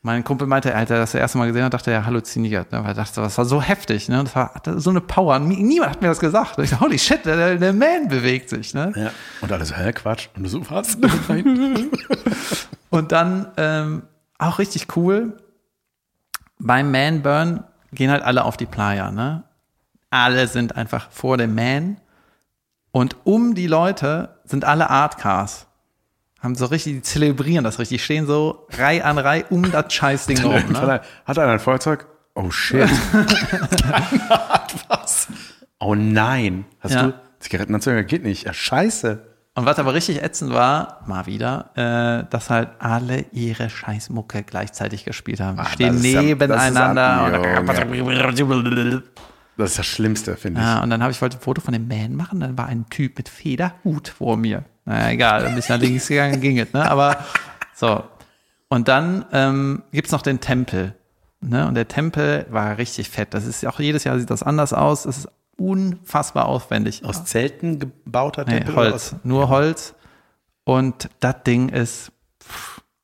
mein 0.03 0.23
Kumpel 0.23 0.47
meinte, 0.47 0.73
als 0.75 0.89
er 0.89 0.97
das 0.97 1.11
das 1.11 1.21
erste 1.21 1.38
Mal 1.38 1.45
gesehen 1.47 1.63
hat, 1.63 1.73
dachte 1.73 1.91
er, 1.91 1.97
er 1.99 2.05
halluziniert. 2.07 2.71
Ne? 2.71 2.79
Weil 2.79 2.89
er 2.91 2.93
dachte, 2.95 3.21
das 3.21 3.38
war 3.38 3.45
so 3.45 3.61
heftig. 3.61 4.09
Ne? 4.09 4.23
Das 4.23 4.36
war 4.36 4.51
so 4.77 4.89
eine 4.89 4.99
Power. 4.99 5.38
Nie- 5.39 5.61
Niemand 5.63 5.91
hat 5.91 6.01
mir 6.01 6.07
das 6.09 6.19
gesagt. 6.19 6.57
Ich 6.59 6.71
dachte, 6.71 6.84
holy 6.84 6.97
shit, 6.99 7.23
der, 7.25 7.55
der- 7.55 7.73
Man 7.73 8.07
bewegt 8.09 8.49
sich. 8.49 8.73
Ne? 8.73 8.91
ja. 8.95 9.11
Und 9.41 9.51
alles, 9.51 9.77
hä, 9.77 9.93
Quatsch. 9.93 10.27
Und 10.36 10.43
du 10.43 10.49
so, 10.49 10.69
was? 10.69 10.97
Und 12.89 13.11
dann 13.11 13.47
ähm, 13.57 14.03
auch 14.38 14.59
richtig 14.59 14.88
cool. 14.97 15.38
Beim 16.59 16.91
Man 16.91 17.21
Burn 17.21 17.63
gehen 17.93 18.11
halt 18.11 18.23
alle 18.23 18.43
auf 18.43 18.57
die 18.57 18.65
Playa. 18.65 19.11
Ne? 19.11 19.43
Alle 20.09 20.47
sind 20.47 20.75
einfach 20.75 21.09
vor 21.11 21.38
dem 21.38 21.55
Man. 21.55 21.97
Und 22.91 23.15
um 23.23 23.55
die 23.55 23.67
Leute 23.67 24.37
sind 24.43 24.65
alle 24.65 24.89
Artcars. 24.89 25.67
Haben 26.41 26.55
so 26.55 26.65
richtig, 26.65 26.93
die 26.93 27.01
zelebrieren 27.03 27.63
das 27.63 27.79
richtig. 27.79 28.03
Stehen 28.03 28.25
so 28.25 28.65
Reihe 28.71 29.05
an 29.05 29.17
Reihe 29.17 29.45
um 29.49 29.71
das 29.71 29.93
Scheißding 29.93 30.39
rum. 30.43 30.53
Ne? 30.71 30.81
hat- 30.81 31.03
Hat 31.25 31.39
einer 31.39 31.53
ein 31.53 31.59
Feuerzeug? 31.59 32.07
Oh 32.35 32.49
shit. 32.51 32.89
was? 34.89 35.27
Oh 35.83 35.95
nein. 35.95 36.65
Hast 36.79 36.93
Ja. 36.93 37.07
du 37.07 37.13
Zigarettenanzünder? 37.39 38.03
Geht 38.03 38.23
nicht. 38.23 38.45
Ja, 38.45 38.53
scheiße. 38.53 39.19
Und 39.55 39.65
was 39.65 39.79
aber 39.79 39.95
richtig 39.95 40.21
ätzend 40.21 40.53
war, 40.53 41.01
mal 41.07 41.25
wieder, 41.25 41.71
äh, 41.75 42.29
dass 42.29 42.51
halt 42.51 42.69
alle 42.77 43.25
ihre 43.31 43.67
Scheißmucke 43.69 44.43
gleichzeitig 44.43 45.05
gespielt 45.05 45.39
haben. 45.39 45.57
Ah, 45.59 45.65
stehen 45.65 45.95
ist 45.95 46.05
ja- 46.05 46.21
nebeneinander. 46.21 47.31
Das 49.57 49.71
ist 49.71 49.79
Das 49.79 49.85
Schlimmste, 49.85 50.35
finde 50.37 50.61
ich. 50.61 50.65
ja, 50.67 50.81
und 50.81 50.89
dann 50.89 51.01
habe 51.01 51.11
ich 51.11 51.21
wollte 51.21 51.37
ein 51.37 51.41
Foto 51.41 51.61
von 51.61 51.73
dem 51.73 51.87
Man 51.87 52.15
machen, 52.15 52.39
dann 52.39 52.57
war 52.57 52.65
ein 52.67 52.89
Typ 52.89 53.17
mit 53.17 53.29
Federhut 53.29 54.07
vor 54.09 54.37
mir. 54.37 54.63
Naja, 54.85 55.09
egal, 55.11 55.45
ein 55.45 55.55
bisschen 55.55 55.75
nach 55.79 55.81
links 55.85 56.07
gegangen, 56.07 56.41
ging 56.41 56.57
es, 56.59 56.73
ne? 56.73 56.89
Aber 56.89 57.17
so. 57.75 58.03
Und 58.69 58.87
dann 58.87 59.25
ähm, 59.31 59.83
gibt's 59.91 60.11
noch 60.11 60.21
den 60.21 60.39
Tempel. 60.39 60.95
Ne? 61.41 61.67
Und 61.67 61.75
der 61.75 61.87
Tempel 61.87 62.45
war 62.49 62.77
richtig 62.77 63.09
fett. 63.09 63.33
Das 63.33 63.45
ist 63.45 63.65
auch 63.67 63.79
jedes 63.79 64.03
Jahr 64.05 64.17
sieht 64.19 64.29
das 64.29 64.43
anders 64.43 64.73
aus. 64.73 65.03
Das 65.03 65.17
ist 65.19 65.27
unfassbar 65.57 66.45
aufwendig. 66.45 67.03
Aus 67.03 67.25
Zelten 67.25 67.79
gebauter 67.79 68.45
Nee, 68.45 68.59
Tempel? 68.59 68.73
oder 68.75 68.91
Holz, 68.91 69.15
nur 69.23 69.49
Holz. 69.49 69.93
Und 70.63 71.09
das 71.19 71.43
Ding 71.43 71.69
ist 71.69 72.11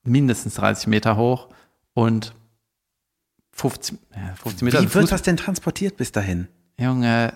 mindestens 0.03 0.55
30 0.55 0.87
Meter 0.87 1.17
hoch 1.17 1.49
und 1.93 2.33
50, 3.57 3.97
ja, 4.15 4.35
50 4.35 4.61
Meter. 4.61 4.81
Wie 4.81 4.93
wird 4.93 5.11
das 5.11 5.23
denn 5.23 5.35
transportiert 5.37 5.97
bis 5.97 6.11
dahin? 6.11 6.47
Junge, 6.79 7.33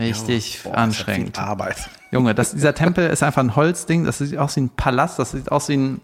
richtig 0.00 0.62
Boah, 0.64 0.70
das 0.72 0.78
anstrengend. 0.78 1.36
viel 1.36 1.44
Arbeit. 1.44 1.88
Junge, 2.10 2.34
das, 2.34 2.52
dieser 2.52 2.74
Tempel 2.74 3.08
ist 3.08 3.22
einfach 3.22 3.42
ein 3.42 3.54
Holzding. 3.54 4.04
Das 4.04 4.18
sieht 4.18 4.36
aus 4.36 4.56
wie 4.56 4.62
ein 4.62 4.70
Palast. 4.70 5.18
Das 5.18 5.30
sieht 5.30 5.52
aus 5.52 5.68
wie 5.68 5.76
ein 5.76 6.00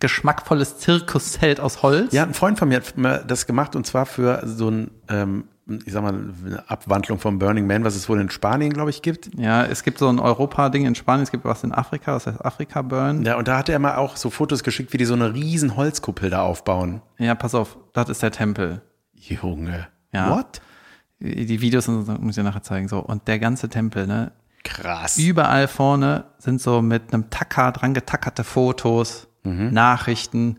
geschmackvolles 0.00 0.78
Zirkuszelt 0.78 1.60
aus 1.60 1.82
Holz. 1.82 2.12
Ja, 2.12 2.24
ein 2.24 2.34
Freund 2.34 2.58
von 2.58 2.68
mir 2.68 2.82
hat 2.82 3.30
das 3.30 3.46
gemacht 3.46 3.76
und 3.76 3.86
zwar 3.86 4.06
für 4.06 4.42
so 4.44 4.70
ein, 4.70 4.90
ähm, 5.08 5.44
ich 5.84 5.92
sag 5.92 6.02
mal, 6.02 6.14
eine 6.46 6.68
Abwandlung 6.70 7.18
vom 7.18 7.38
Burning 7.38 7.66
Man, 7.66 7.84
was 7.84 7.94
es 7.94 8.08
wohl 8.08 8.20
in 8.20 8.30
Spanien, 8.30 8.72
glaube 8.72 8.90
ich, 8.90 9.02
gibt. 9.02 9.30
Ja, 9.38 9.64
es 9.64 9.82
gibt 9.82 9.98
so 9.98 10.08
ein 10.08 10.18
Europa-Ding 10.18 10.86
in 10.86 10.94
Spanien, 10.94 11.24
es 11.24 11.30
gibt 11.30 11.44
was 11.44 11.62
in 11.62 11.72
Afrika, 11.72 12.14
das 12.14 12.26
heißt 12.26 12.44
Afrika 12.44 12.82
Burn. 12.82 13.22
Ja, 13.24 13.36
und 13.36 13.48
da 13.48 13.58
hat 13.58 13.68
er 13.68 13.78
mal 13.78 13.96
auch 13.96 14.16
so 14.16 14.30
Fotos 14.30 14.62
geschickt, 14.62 14.92
wie 14.92 14.96
die 14.96 15.04
so 15.04 15.14
eine 15.14 15.34
riesen 15.34 15.76
Holzkuppel 15.76 16.30
da 16.30 16.42
aufbauen. 16.42 17.02
Ja, 17.18 17.34
pass 17.34 17.54
auf, 17.54 17.76
das 17.92 18.08
ist 18.08 18.22
der 18.22 18.32
Tempel. 18.32 18.80
Junge. 19.12 19.88
Ja. 20.12 20.30
What? 20.30 20.62
Die 21.20 21.60
Videos 21.60 21.84
so, 21.84 21.92
muss 21.92 22.30
ich 22.30 22.34
dir 22.36 22.44
nachher 22.44 22.62
zeigen. 22.62 22.88
So. 22.88 23.00
Und 23.00 23.28
der 23.28 23.38
ganze 23.38 23.68
Tempel, 23.68 24.06
ne? 24.06 24.32
Krass. 24.64 25.18
Überall 25.18 25.68
vorne 25.68 26.24
sind 26.38 26.60
so 26.60 26.80
mit 26.80 27.12
einem 27.12 27.28
Tacker 27.30 27.72
dran 27.72 27.92
getackerte 27.92 28.44
Fotos, 28.44 29.28
Nachrichten. 29.42 30.58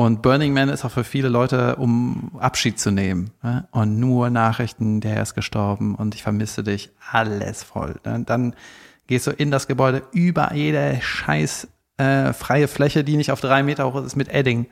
Und 0.00 0.22
Burning 0.22 0.54
Man 0.54 0.70
ist 0.70 0.82
auch 0.86 0.92
für 0.92 1.04
viele 1.04 1.28
Leute, 1.28 1.76
um 1.76 2.30
Abschied 2.38 2.80
zu 2.80 2.90
nehmen. 2.90 3.32
Ne? 3.42 3.68
Und 3.70 4.00
nur 4.00 4.30
Nachrichten, 4.30 5.02
der 5.02 5.20
ist 5.20 5.34
gestorben 5.34 5.94
und 5.94 6.14
ich 6.14 6.22
vermisse 6.22 6.64
dich. 6.64 6.90
Alles 7.12 7.62
voll. 7.62 8.00
Ne? 8.06 8.22
Dann 8.24 8.54
gehst 9.08 9.26
du 9.26 9.30
in 9.30 9.50
das 9.50 9.66
Gebäude, 9.66 10.02
über 10.12 10.54
jede 10.54 10.98
scheiß 11.02 11.68
äh, 11.98 12.32
freie 12.32 12.66
Fläche, 12.66 13.04
die 13.04 13.18
nicht 13.18 13.30
auf 13.30 13.42
drei 13.42 13.62
Meter 13.62 13.92
hoch 13.92 14.02
ist, 14.02 14.16
mit 14.16 14.30
Edding. 14.30 14.68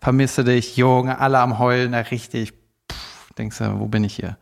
Vermisse 0.00 0.44
dich, 0.44 0.76
Junge, 0.76 1.18
alle 1.18 1.40
am 1.40 1.58
Heulen, 1.58 1.90
da 1.90 1.98
richtig. 1.98 2.52
Pff, 2.88 3.32
denkst 3.36 3.58
du, 3.58 3.80
wo 3.80 3.86
bin 3.86 4.04
ich 4.04 4.14
hier? 4.14 4.36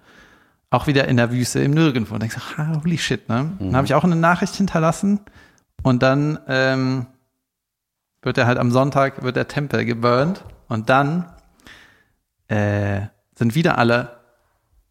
Auch 0.68 0.86
wieder 0.86 1.08
in 1.08 1.16
der 1.16 1.32
Wüste, 1.32 1.60
im 1.60 1.70
Nirgendwo. 1.70 2.12
Und 2.12 2.20
denkst 2.20 2.36
du, 2.36 2.82
holy 2.84 2.98
shit, 2.98 3.26
ne? 3.30 3.52
Dann 3.58 3.74
habe 3.74 3.86
ich 3.86 3.94
auch 3.94 4.04
eine 4.04 4.16
Nachricht 4.16 4.54
hinterlassen 4.54 5.20
und 5.82 6.02
dann 6.02 6.38
ähm, 6.46 7.06
wird 8.26 8.36
er 8.36 8.46
halt 8.46 8.58
am 8.58 8.70
Sonntag, 8.72 9.22
wird 9.22 9.36
der 9.36 9.46
Tempel 9.48 9.84
geburnt 9.84 10.42
und 10.68 10.90
dann 10.90 11.32
äh, 12.48 13.02
sind 13.36 13.54
wieder 13.54 13.78
alle 13.78 14.16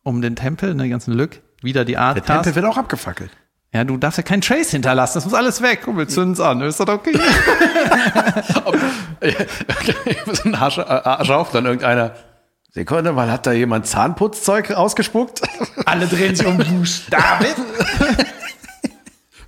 um 0.03 0.21
den 0.21 0.38
Tempel, 0.38 0.73
ne, 0.73 0.83
die 0.83 0.89
ganzen 0.89 1.13
Lück, 1.13 1.41
wieder 1.61 1.83
die 1.83 1.97
Art 1.97 2.15
Der 2.15 2.23
Tempel 2.23 2.55
wird 2.55 2.65
auch 2.65 2.77
abgefackelt. 2.77 3.31
Ja, 3.73 3.83
du 3.83 3.97
darfst 3.97 4.17
ja 4.17 4.23
keinen 4.23 4.39
Trace 4.39 4.71
hinterlassen, 4.71 5.15
das 5.15 5.25
muss 5.25 5.33
alles 5.33 5.61
weg. 5.61 5.81
Komm, 5.83 5.97
wir 5.97 6.07
zünden's 6.07 6.39
an, 6.39 6.61
ist 6.61 6.79
das 6.79 6.88
okay? 6.88 7.11
so 10.31 10.43
ein 10.45 10.55
Arsch, 10.55 10.77
äh, 10.77 10.81
Arsch 10.83 11.29
auf, 11.29 11.51
dann 11.51 11.65
irgendeiner. 11.65 12.13
Sekunde 12.71 13.11
mal, 13.11 13.29
hat 13.31 13.45
da 13.45 13.51
jemand 13.51 13.86
Zahnputzzeug 13.86 14.71
ausgespuckt? 14.71 15.41
alle 15.86 16.07
drehen 16.07 16.36
sich 16.36 16.45
um 16.47 16.57
David. 16.57 17.55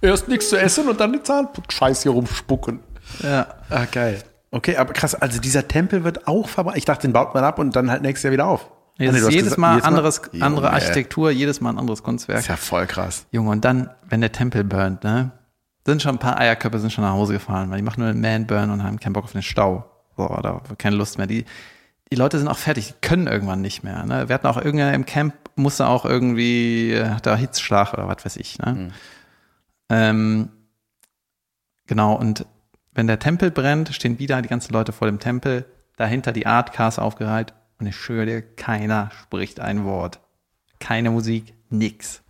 Erst 0.01 0.27
nichts 0.27 0.49
zu 0.49 0.59
essen 0.59 0.89
und 0.89 0.99
dann 0.99 1.13
den 1.13 1.23
Zahnputz-Scheiß 1.23 2.03
hier 2.03 2.11
rumspucken. 2.11 2.81
Ja. 3.21 3.47
Ah, 3.69 3.85
geil. 3.91 4.23
Okay, 4.51 4.77
aber 4.77 4.93
krass, 4.93 5.15
also 5.15 5.39
dieser 5.39 5.67
Tempel 5.67 6.03
wird 6.03 6.27
auch 6.27 6.47
verbrannt. 6.47 6.77
Ich 6.77 6.85
dachte, 6.85 7.07
den 7.07 7.13
baut 7.13 7.33
man 7.33 7.43
ab 7.43 7.59
und 7.59 7.75
dann 7.75 7.91
halt 7.91 8.01
nächstes 8.01 8.23
Jahr 8.23 8.33
wieder 8.33 8.47
auf. 8.47 8.69
Jetzt 8.97 9.13
nee, 9.13 9.19
jedes 9.29 9.43
gesagt, 9.43 9.59
Mal 9.59 9.81
anderes, 9.81 10.21
Junge, 10.31 10.45
andere 10.45 10.71
Architektur, 10.71 11.29
jedes 11.29 11.61
Mal 11.61 11.71
ein 11.71 11.77
anderes 11.77 12.01
Kunstwerk. 12.01 12.39
Ist 12.39 12.47
ja 12.47 12.55
voll 12.55 12.87
krass. 12.87 13.27
Junge, 13.31 13.51
und 13.51 13.63
dann, 13.63 13.89
wenn 14.09 14.21
der 14.21 14.31
Tempel 14.31 14.63
burnt, 14.63 15.03
ne, 15.03 15.31
sind 15.85 16.01
schon 16.01 16.15
ein 16.15 16.19
paar 16.19 16.39
Eierköpfe 16.39 16.79
sind 16.79 16.91
schon 16.91 17.03
nach 17.03 17.13
Hause 17.13 17.33
gefahren, 17.33 17.69
weil 17.69 17.77
die 17.77 17.83
machen 17.83 18.01
nur 18.01 18.09
einen 18.09 18.21
Man-Burn 18.21 18.71
und 18.71 18.83
haben 18.83 18.99
keinen 18.99 19.13
Bock 19.13 19.25
auf 19.25 19.33
den 19.33 19.43
Stau. 19.43 19.85
So, 20.17 20.27
oder 20.27 20.61
keine 20.77 20.95
Lust 20.95 21.17
mehr. 21.17 21.27
Die, 21.27 21.45
die 22.11 22.15
Leute 22.15 22.39
sind 22.39 22.47
auch 22.47 22.57
fertig, 22.57 22.87
die 22.87 23.07
können 23.07 23.27
irgendwann 23.27 23.61
nicht 23.61 23.83
mehr. 23.83 24.03
Ne? 24.03 24.27
Wir 24.27 24.33
hatten 24.33 24.47
auch 24.47 24.57
irgendwann 24.57 24.93
im 24.93 25.05
Camp 25.05 25.33
musste 25.57 25.87
auch 25.87 26.05
irgendwie, 26.05 26.91
äh, 26.91 27.09
hat 27.09 27.25
da 27.25 27.35
Hitzschlag 27.35 27.93
oder 27.93 28.07
was 28.07 28.23
weiß 28.23 28.37
ich. 28.37 28.59
Ne? 28.59 28.73
Mhm. 28.73 28.91
Ähm, 29.89 30.49
genau, 31.87 32.13
und 32.13 32.45
wenn 32.97 33.05
der 33.05 33.19
Tempel 33.19 33.51
brennt, 33.51 33.93
stehen 33.93 34.17
wieder 34.17 34.41
die 34.41 34.49
ganzen 34.49 34.73
Leute 34.73 34.91
vor 34.91 35.07
dem 35.07 35.19
Tempel, 35.19 35.65
dahinter 35.97 36.31
die 36.31 36.47
Art 36.47 36.73
Cars 36.73 36.97
aufgereiht 36.97 37.53
und 37.79 37.85
ich 37.85 37.95
schwöre 37.95 38.25
dir, 38.25 38.41
keiner 38.41 39.11
spricht 39.21 39.59
ein 39.59 39.85
Wort. 39.85 40.19
Keine 40.79 41.11
Musik, 41.11 41.53
nix. 41.69 42.23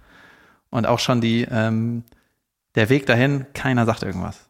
Und 0.70 0.86
auch 0.86 1.00
schon 1.00 1.22
die, 1.22 1.48
ähm, 1.50 2.04
der 2.76 2.90
Weg 2.90 3.06
dahin, 3.06 3.46
keiner 3.54 3.86
sagt 3.86 4.04
irgendwas. 4.04 4.50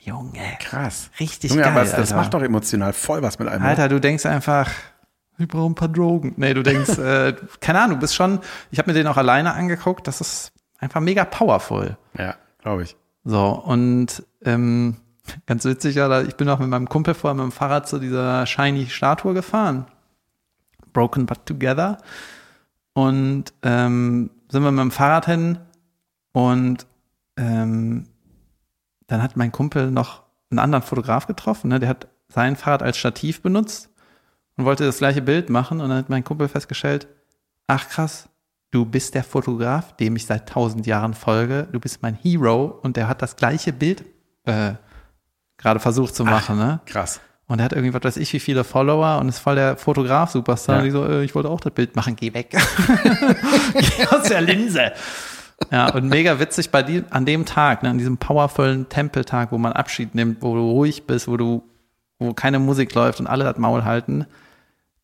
Junge, 0.00 0.40
Krass. 0.58 1.10
richtig 1.20 1.50
Junge, 1.50 1.64
geil. 1.64 1.72
aber 1.72 1.80
das, 1.80 1.96
das 1.96 2.14
macht 2.14 2.32
doch 2.32 2.42
emotional 2.42 2.94
voll 2.94 3.20
was 3.20 3.38
mit 3.38 3.46
einem. 3.46 3.62
Alter, 3.62 3.90
du 3.90 4.00
denkst 4.00 4.24
einfach, 4.24 4.70
wir 5.36 5.46
brauchen 5.46 5.72
ein 5.72 5.74
paar 5.74 5.88
Drogen. 5.88 6.32
Nee, 6.38 6.54
du 6.54 6.62
denkst, 6.62 6.96
äh, 6.98 7.36
keine 7.60 7.80
Ahnung, 7.80 7.96
du 7.96 8.00
bist 8.00 8.14
schon, 8.14 8.40
ich 8.70 8.78
habe 8.78 8.90
mir 8.90 8.94
den 8.94 9.06
auch 9.06 9.18
alleine 9.18 9.52
angeguckt, 9.52 10.08
das 10.08 10.22
ist 10.22 10.52
einfach 10.78 11.02
mega 11.02 11.26
powerful. 11.26 11.98
Ja, 12.16 12.36
glaube 12.62 12.84
ich. 12.84 12.96
So, 13.24 13.50
und 13.50 14.24
ähm, 14.44 14.96
ganz 15.46 15.64
witzig, 15.64 15.96
ja, 15.96 16.22
ich 16.22 16.36
bin 16.36 16.48
auch 16.48 16.58
mit 16.58 16.68
meinem 16.68 16.88
Kumpel 16.88 17.14
vorher 17.14 17.34
mit 17.34 17.44
dem 17.44 17.52
Fahrrad 17.52 17.88
zu 17.88 17.98
dieser 17.98 18.46
Shiny-Statue 18.46 19.34
gefahren. 19.34 19.86
Broken 20.92 21.26
but 21.26 21.46
together. 21.46 21.98
Und 22.94 23.52
ähm, 23.62 24.30
sind 24.50 24.62
wir 24.62 24.70
mit 24.70 24.82
dem 24.82 24.90
Fahrrad 24.90 25.26
hin 25.26 25.58
und 26.32 26.86
ähm, 27.38 28.04
dann 29.06 29.22
hat 29.22 29.36
mein 29.36 29.52
Kumpel 29.52 29.90
noch 29.90 30.24
einen 30.50 30.58
anderen 30.58 30.82
Fotograf 30.82 31.26
getroffen, 31.26 31.68
ne? 31.68 31.80
der 31.80 31.88
hat 31.88 32.08
sein 32.28 32.56
Fahrrad 32.56 32.82
als 32.82 32.98
Stativ 32.98 33.40
benutzt 33.40 33.90
und 34.56 34.66
wollte 34.66 34.84
das 34.84 34.98
gleiche 34.98 35.22
Bild 35.22 35.48
machen 35.48 35.80
und 35.80 35.88
dann 35.88 35.98
hat 35.98 36.10
mein 36.10 36.24
Kumpel 36.24 36.48
festgestellt, 36.48 37.08
ach 37.66 37.88
krass, 37.88 38.28
du 38.70 38.84
bist 38.84 39.14
der 39.14 39.24
Fotograf, 39.24 39.96
dem 39.96 40.16
ich 40.16 40.26
seit 40.26 40.48
tausend 40.48 40.86
Jahren 40.86 41.14
folge, 41.14 41.68
du 41.72 41.80
bist 41.80 42.02
mein 42.02 42.14
Hero 42.14 42.66
und 42.82 42.96
der 42.96 43.08
hat 43.08 43.22
das 43.22 43.36
gleiche 43.36 43.72
Bild 43.72 44.04
äh, 44.44 44.74
gerade 45.62 45.80
versucht 45.80 46.14
zu 46.14 46.24
machen, 46.24 46.58
ne? 46.58 46.80
Krass. 46.86 47.20
Und 47.46 47.58
er 47.58 47.66
hat 47.66 47.72
irgendwie, 47.72 47.92
was 47.92 48.02
weiß 48.02 48.16
ich, 48.16 48.32
wie 48.32 48.40
viele 48.40 48.64
Follower 48.64 49.18
und 49.20 49.28
ist 49.28 49.38
voll 49.38 49.56
der 49.56 49.76
Fotograf-Superstar. 49.76 50.76
Ja. 50.76 50.80
Und 50.80 50.86
ich 50.86 50.92
so, 50.92 51.04
äh, 51.04 51.24
ich 51.24 51.34
wollte 51.34 51.48
auch 51.48 51.60
das 51.60 51.72
Bild 51.72 51.96
machen, 51.96 52.16
geh 52.16 52.32
weg. 52.32 52.50
geh 53.74 54.06
aus 54.06 54.28
der 54.28 54.40
Linse. 54.40 54.92
Ja, 55.70 55.90
und 55.92 56.08
mega 56.08 56.40
witzig 56.40 56.70
bei 56.70 56.82
dir 56.82 57.04
an 57.10 57.26
dem 57.26 57.44
Tag, 57.44 57.82
ne, 57.82 57.90
an 57.90 57.98
diesem 57.98 58.16
powervollen 58.16 58.88
Tempeltag, 58.88 59.52
wo 59.52 59.58
man 59.58 59.72
Abschied 59.72 60.14
nimmt, 60.14 60.42
wo 60.42 60.54
du 60.54 60.62
ruhig 60.62 61.06
bist, 61.06 61.28
wo 61.28 61.36
du, 61.36 61.62
wo 62.18 62.32
keine 62.32 62.58
Musik 62.58 62.94
läuft 62.94 63.20
und 63.20 63.26
alle 63.26 63.44
das 63.44 63.58
Maul 63.58 63.84
halten. 63.84 64.26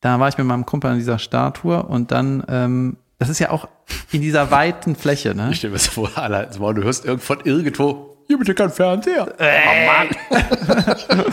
Da 0.00 0.18
war 0.18 0.28
ich 0.28 0.38
mit 0.38 0.46
meinem 0.46 0.66
Kumpel 0.66 0.90
an 0.90 0.98
dieser 0.98 1.18
Statue 1.18 1.82
und 1.82 2.12
dann, 2.12 2.44
ähm, 2.48 2.96
das 3.18 3.28
ist 3.28 3.40
ja 3.40 3.50
auch 3.50 3.68
in 4.10 4.22
dieser 4.22 4.50
weiten 4.50 4.96
Fläche, 4.96 5.34
ne? 5.34 5.50
Ich 5.50 5.58
stelle 5.58 5.72
mir 5.72 5.78
das 5.78 5.88
vor, 5.88 6.10
Alter, 6.16 6.52
so, 6.52 6.72
du 6.72 6.82
hörst 6.82 7.04
irgendwann 7.04 7.40
irgendwo, 7.44 8.17
hier 8.28 8.38
bitte 8.38 8.54
kein 8.54 8.70
Fernseher. 8.70 9.26
Oh 9.38 9.86
Mann. 9.86 10.08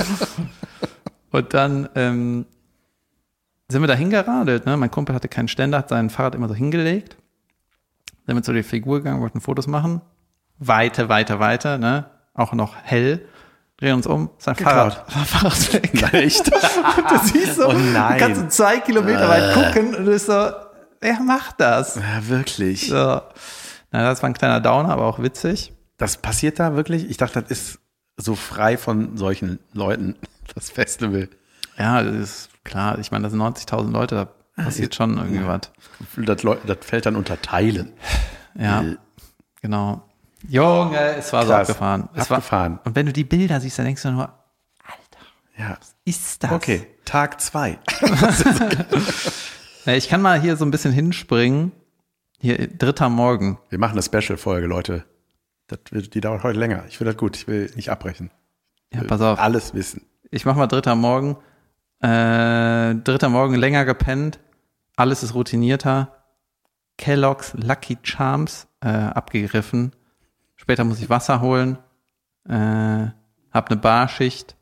Und 1.31 1.53
dann 1.53 1.89
ähm, 1.95 2.45
sind 3.67 3.81
wir 3.81 3.87
da 3.87 3.93
hingeradelt. 3.95 4.65
Ne? 4.65 4.77
Mein 4.77 4.89
Kumpel 4.89 5.13
hatte 5.13 5.27
keinen 5.27 5.49
Ständer, 5.49 5.79
hat 5.79 5.89
sein 5.89 6.09
Fahrrad 6.09 6.33
immer 6.35 6.47
so 6.47 6.55
hingelegt. 6.55 7.17
Sind 8.25 8.35
wir 8.35 8.41
zu 8.43 8.53
der 8.53 8.63
Figur 8.63 8.99
gegangen, 8.99 9.21
wollten 9.21 9.41
Fotos 9.41 9.67
machen. 9.67 10.01
Weite, 10.57 11.09
weite, 11.09 11.39
weite, 11.39 11.77
ne? 11.77 12.05
Auch 12.33 12.53
noch 12.53 12.75
hell. 12.81 13.27
Drehen 13.77 13.95
uns 13.95 14.07
um, 14.07 14.29
sein 14.37 14.55
Fahrrad, 14.55 15.03
sein 15.11 15.25
Fahrrad 15.25 15.73
weg. 15.73 15.89
Nein, 15.93 16.13
echt? 16.13 16.49
Du 17.09 17.17
siehst 17.27 17.57
so, 17.57 17.67
Oh 17.67 17.73
nein. 17.73 18.13
du 18.13 18.19
kannst 18.19 18.41
so 18.41 18.47
zwei 18.47 18.79
Kilometer 18.79 19.27
weit 19.27 19.53
gucken 19.53 19.93
und 19.95 20.05
du 20.05 20.11
bist 20.11 20.27
so, 20.27 20.49
wer 21.01 21.19
macht 21.19 21.59
das? 21.59 21.95
Ja, 21.97 22.25
wirklich. 22.25 22.87
So. 22.87 22.95
Na, 23.91 24.03
das 24.09 24.23
war 24.23 24.29
ein 24.29 24.33
kleiner 24.33 24.61
Downer, 24.61 24.89
aber 24.89 25.03
auch 25.05 25.19
witzig. 25.21 25.74
Das 25.97 26.17
passiert 26.17 26.59
da 26.59 26.75
wirklich? 26.75 27.09
Ich 27.09 27.17
dachte, 27.17 27.41
das 27.41 27.51
ist 27.51 27.79
so 28.17 28.35
frei 28.35 28.77
von 28.77 29.17
solchen 29.17 29.59
Leuten, 29.73 30.15
das 30.55 30.69
Festival. 30.69 31.29
Ja, 31.77 32.01
das 32.03 32.15
ist 32.15 32.49
klar. 32.63 32.97
Ich 32.99 33.11
meine, 33.11 33.23
das 33.23 33.31
sind 33.31 33.41
90.000 33.41 33.91
Leute, 33.91 34.15
da 34.15 34.61
passiert 34.63 34.95
schon 34.95 35.17
irgendwie 35.17 35.45
was. 35.45 35.71
Das, 36.17 36.41
das 36.65 36.77
fällt 36.81 37.05
dann 37.05 37.15
unter 37.15 37.41
Teilen. 37.41 37.93
Ja, 38.57 38.81
Äh, 38.83 38.95
genau. 39.61 40.01
Junge, 40.47 40.97
es 41.17 41.33
war 41.33 41.43
so 41.45 41.49
Krass. 41.51 41.69
abgefahren. 41.69 42.09
Es 42.13 42.29
Abgefahren. 42.31 42.73
War, 42.77 42.85
und 42.85 42.95
wenn 42.95 43.05
du 43.07 43.11
die 43.13 43.23
Bilder 43.23 43.59
siehst, 43.59 43.77
dann 43.79 43.85
denkst 43.85 44.03
du 44.03 44.11
nur, 44.11 44.31
Ja. 45.57 45.77
ist 46.05 46.43
das? 46.43 46.51
Okay, 46.51 46.87
Tag 47.05 47.41
zwei. 47.41 47.79
Ja, 49.85 49.93
ich 49.93 50.09
kann 50.09 50.21
mal 50.21 50.41
hier 50.41 50.57
so 50.57 50.65
ein 50.65 50.71
bisschen 50.71 50.91
hinspringen. 50.91 51.71
Hier, 52.39 52.67
dritter 52.67 53.07
Morgen. 53.09 53.59
Wir 53.69 53.77
machen 53.77 53.91
eine 53.93 54.01
Special-Folge, 54.01 54.65
Leute. 54.67 55.05
Das, 55.67 55.79
wird- 55.91 56.13
die 56.13 56.21
dauert 56.21 56.43
heute 56.43 56.59
länger. 56.59 56.85
Ich 56.87 56.97
finde 56.97 57.13
das 57.13 57.19
gut. 57.19 57.35
Ich 57.35 57.47
will 57.47 57.71
nicht 57.75 57.89
abbrechen. 57.89 58.31
Ja, 58.93 59.03
pass 59.03 59.21
auf. 59.21 59.39
Alles 59.39 59.73
wissen. 59.73 60.05
Ich 60.31 60.45
mach 60.45 60.55
mal 60.55 60.67
dritter 60.67 60.95
Morgen. 60.95 61.37
Äh, 62.01 62.95
dritter 62.95 63.29
Morgen 63.29 63.55
länger 63.55 63.85
gepennt. 63.85 64.39
Alles 64.95 65.23
ist 65.23 65.33
routinierter. 65.33 66.23
Kellogg's 66.97 67.53
Lucky 67.55 67.97
Charms 68.03 68.67
äh, 68.81 68.87
abgegriffen. 68.89 69.91
Später 70.55 70.83
muss 70.83 71.01
ich 71.01 71.09
Wasser 71.09 71.41
holen. 71.41 71.77
Äh, 72.47 73.07
hab 73.51 73.69
eine 73.69 73.77
Barschicht. 73.79 74.55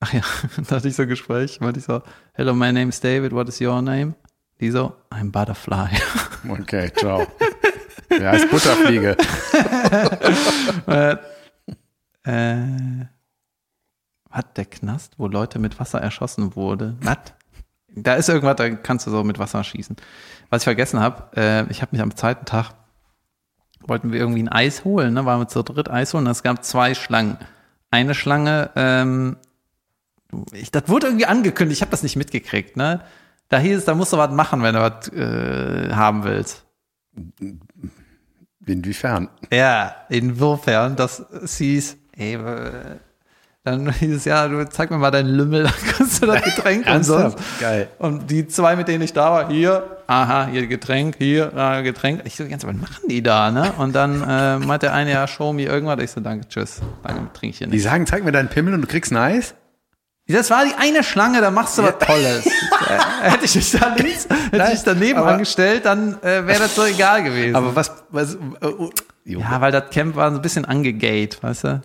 Ach 0.00 0.12
ja, 0.12 0.20
da 0.68 0.76
hatte 0.76 0.88
ich 0.88 0.96
so 0.96 1.02
ein 1.02 1.08
Gespräch. 1.08 1.60
Meinte 1.60 1.80
ich 1.80 1.86
so, 1.86 2.02
hello, 2.34 2.54
my 2.54 2.72
name 2.72 2.88
is 2.88 3.00
David, 3.00 3.32
what 3.32 3.48
is 3.48 3.60
your 3.60 3.82
name? 3.82 4.14
Die 4.60 4.70
so, 4.70 4.94
I'm 5.10 5.30
Butterfly. 5.32 5.88
Okay, 6.46 6.92
ciao. 6.94 7.26
Wer 8.18 8.30
heißt 8.30 8.50
Butterfliege? 8.50 9.16
Äh, 12.26 13.04
hat 14.30 14.56
der 14.56 14.64
Knast, 14.64 15.12
wo 15.18 15.28
Leute 15.28 15.58
mit 15.58 15.78
Wasser 15.78 16.00
erschossen 16.00 16.56
wurde? 16.56 16.96
Was? 17.02 17.18
Da 17.94 18.14
ist 18.14 18.28
irgendwas, 18.28 18.56
da 18.56 18.70
kannst 18.70 19.06
du 19.06 19.10
so 19.10 19.22
mit 19.22 19.38
Wasser 19.38 19.62
schießen. 19.62 19.96
Was 20.50 20.62
ich 20.62 20.64
vergessen 20.64 21.00
habe, 21.00 21.36
äh, 21.36 21.70
ich 21.70 21.82
habe 21.82 21.90
mich 21.92 22.00
am 22.00 22.16
zweiten 22.16 22.46
Tag, 22.46 22.72
wollten 23.80 24.10
wir 24.10 24.18
irgendwie 24.18 24.42
ein 24.42 24.48
Eis 24.48 24.84
holen, 24.84 25.14
ne? 25.14 25.24
waren 25.26 25.40
wir 25.40 25.48
zu 25.48 25.62
dritt 25.62 25.90
Eis 25.90 26.14
holen, 26.14 26.26
es 26.26 26.42
gab 26.42 26.64
zwei 26.64 26.94
Schlangen. 26.94 27.36
Eine 27.90 28.14
Schlange, 28.14 28.70
ähm, 28.74 29.36
ich, 30.52 30.70
das 30.70 30.88
wurde 30.88 31.08
irgendwie 31.08 31.26
angekündigt, 31.26 31.78
ich 31.78 31.82
habe 31.82 31.90
das 31.92 32.02
nicht 32.02 32.16
mitgekriegt, 32.16 32.76
ne? 32.76 33.02
Da 33.50 33.58
hieß 33.58 33.84
da 33.84 33.94
musst 33.94 34.12
du 34.12 34.16
was 34.16 34.32
machen, 34.32 34.62
wenn 34.62 34.74
du 34.74 34.80
was 34.80 35.08
äh, 35.12 35.94
haben 35.94 36.24
willst. 36.24 36.64
Inwiefern? 38.66 39.28
Ja, 39.52 39.94
insofern, 40.08 40.96
das 40.96 41.20
es 41.42 41.56
hieß, 41.58 41.96
ey, 42.16 42.34
äh, 42.34 42.38
dann 43.62 43.90
hieß 43.98 44.16
es, 44.16 44.24
ja, 44.24 44.46
du 44.48 44.66
zeig 44.68 44.90
mir 44.90 44.98
mal 44.98 45.10
deinen 45.10 45.28
Lümmel, 45.30 45.62
dann 45.64 45.72
kriegst 45.72 46.22
du 46.22 46.26
das 46.26 46.42
Getränk 46.42 46.86
und 46.86 47.02
sonst. 47.04 47.38
Geil. 47.60 47.88
Und 47.98 48.30
die 48.30 48.46
zwei, 48.46 48.76
mit 48.76 48.88
denen 48.88 49.02
ich 49.02 49.12
da 49.12 49.30
war, 49.30 49.48
hier, 49.48 49.98
aha, 50.06 50.46
hier 50.46 50.66
Getränk, 50.66 51.16
hier, 51.18 51.46
da 51.46 51.80
Getränk. 51.82 52.22
Ich 52.24 52.36
so, 52.36 52.46
ganz, 52.46 52.64
was 52.66 52.74
machen 52.74 53.08
die 53.08 53.22
da, 53.22 53.50
ne? 53.50 53.72
Und 53.78 53.94
dann 53.94 54.22
äh, 54.22 54.58
meint 54.58 54.82
der 54.82 54.92
eine, 54.92 55.12
ja, 55.12 55.26
show 55.26 55.52
me 55.52 55.62
irgendwas. 55.64 55.98
Ich 56.02 56.10
so, 56.10 56.20
danke, 56.20 56.48
tschüss. 56.48 56.80
Danke, 57.02 57.32
trinke 57.32 57.52
ich 57.52 57.58
hier 57.58 57.66
Die 57.66 57.74
nicht. 57.74 57.84
sagen, 57.84 58.06
zeig 58.06 58.24
mir 58.24 58.32
deinen 58.32 58.48
Pimmel 58.48 58.74
und 58.74 58.82
du 58.82 58.86
kriegst 58.86 59.12
ein 59.12 59.16
Eis? 59.16 59.54
Das 60.26 60.48
war 60.50 60.64
die 60.64 60.72
eine 60.78 61.02
Schlange, 61.04 61.40
da 61.42 61.50
machst 61.50 61.76
du 61.76 61.82
was 61.82 61.98
Tolles. 62.06 62.46
äh, 62.46 62.50
hätte 63.30 63.44
ich 63.44 63.54
mich 63.56 63.70
da 63.72 63.94
links, 63.94 64.26
hätte 64.28 64.56
Nein, 64.56 64.72
ich 64.74 64.82
daneben 64.82 65.18
aber- 65.18 65.32
angestellt, 65.32 65.84
dann 65.84 66.14
äh, 66.22 66.46
wäre 66.46 66.60
das 66.60 66.74
so 66.74 66.84
egal 66.84 67.22
gewesen. 67.22 67.54
Aber 67.56 67.76
was, 67.76 67.92
was, 68.10 68.34
äh, 68.34 68.38
oh, 68.66 68.90
ja, 69.26 69.60
weil 69.60 69.72
das 69.72 69.90
Camp 69.90 70.16
war 70.16 70.30
so 70.30 70.36
ein 70.36 70.42
bisschen 70.42 70.64
angegate, 70.64 71.36
weißt 71.42 71.64
du? 71.64 71.82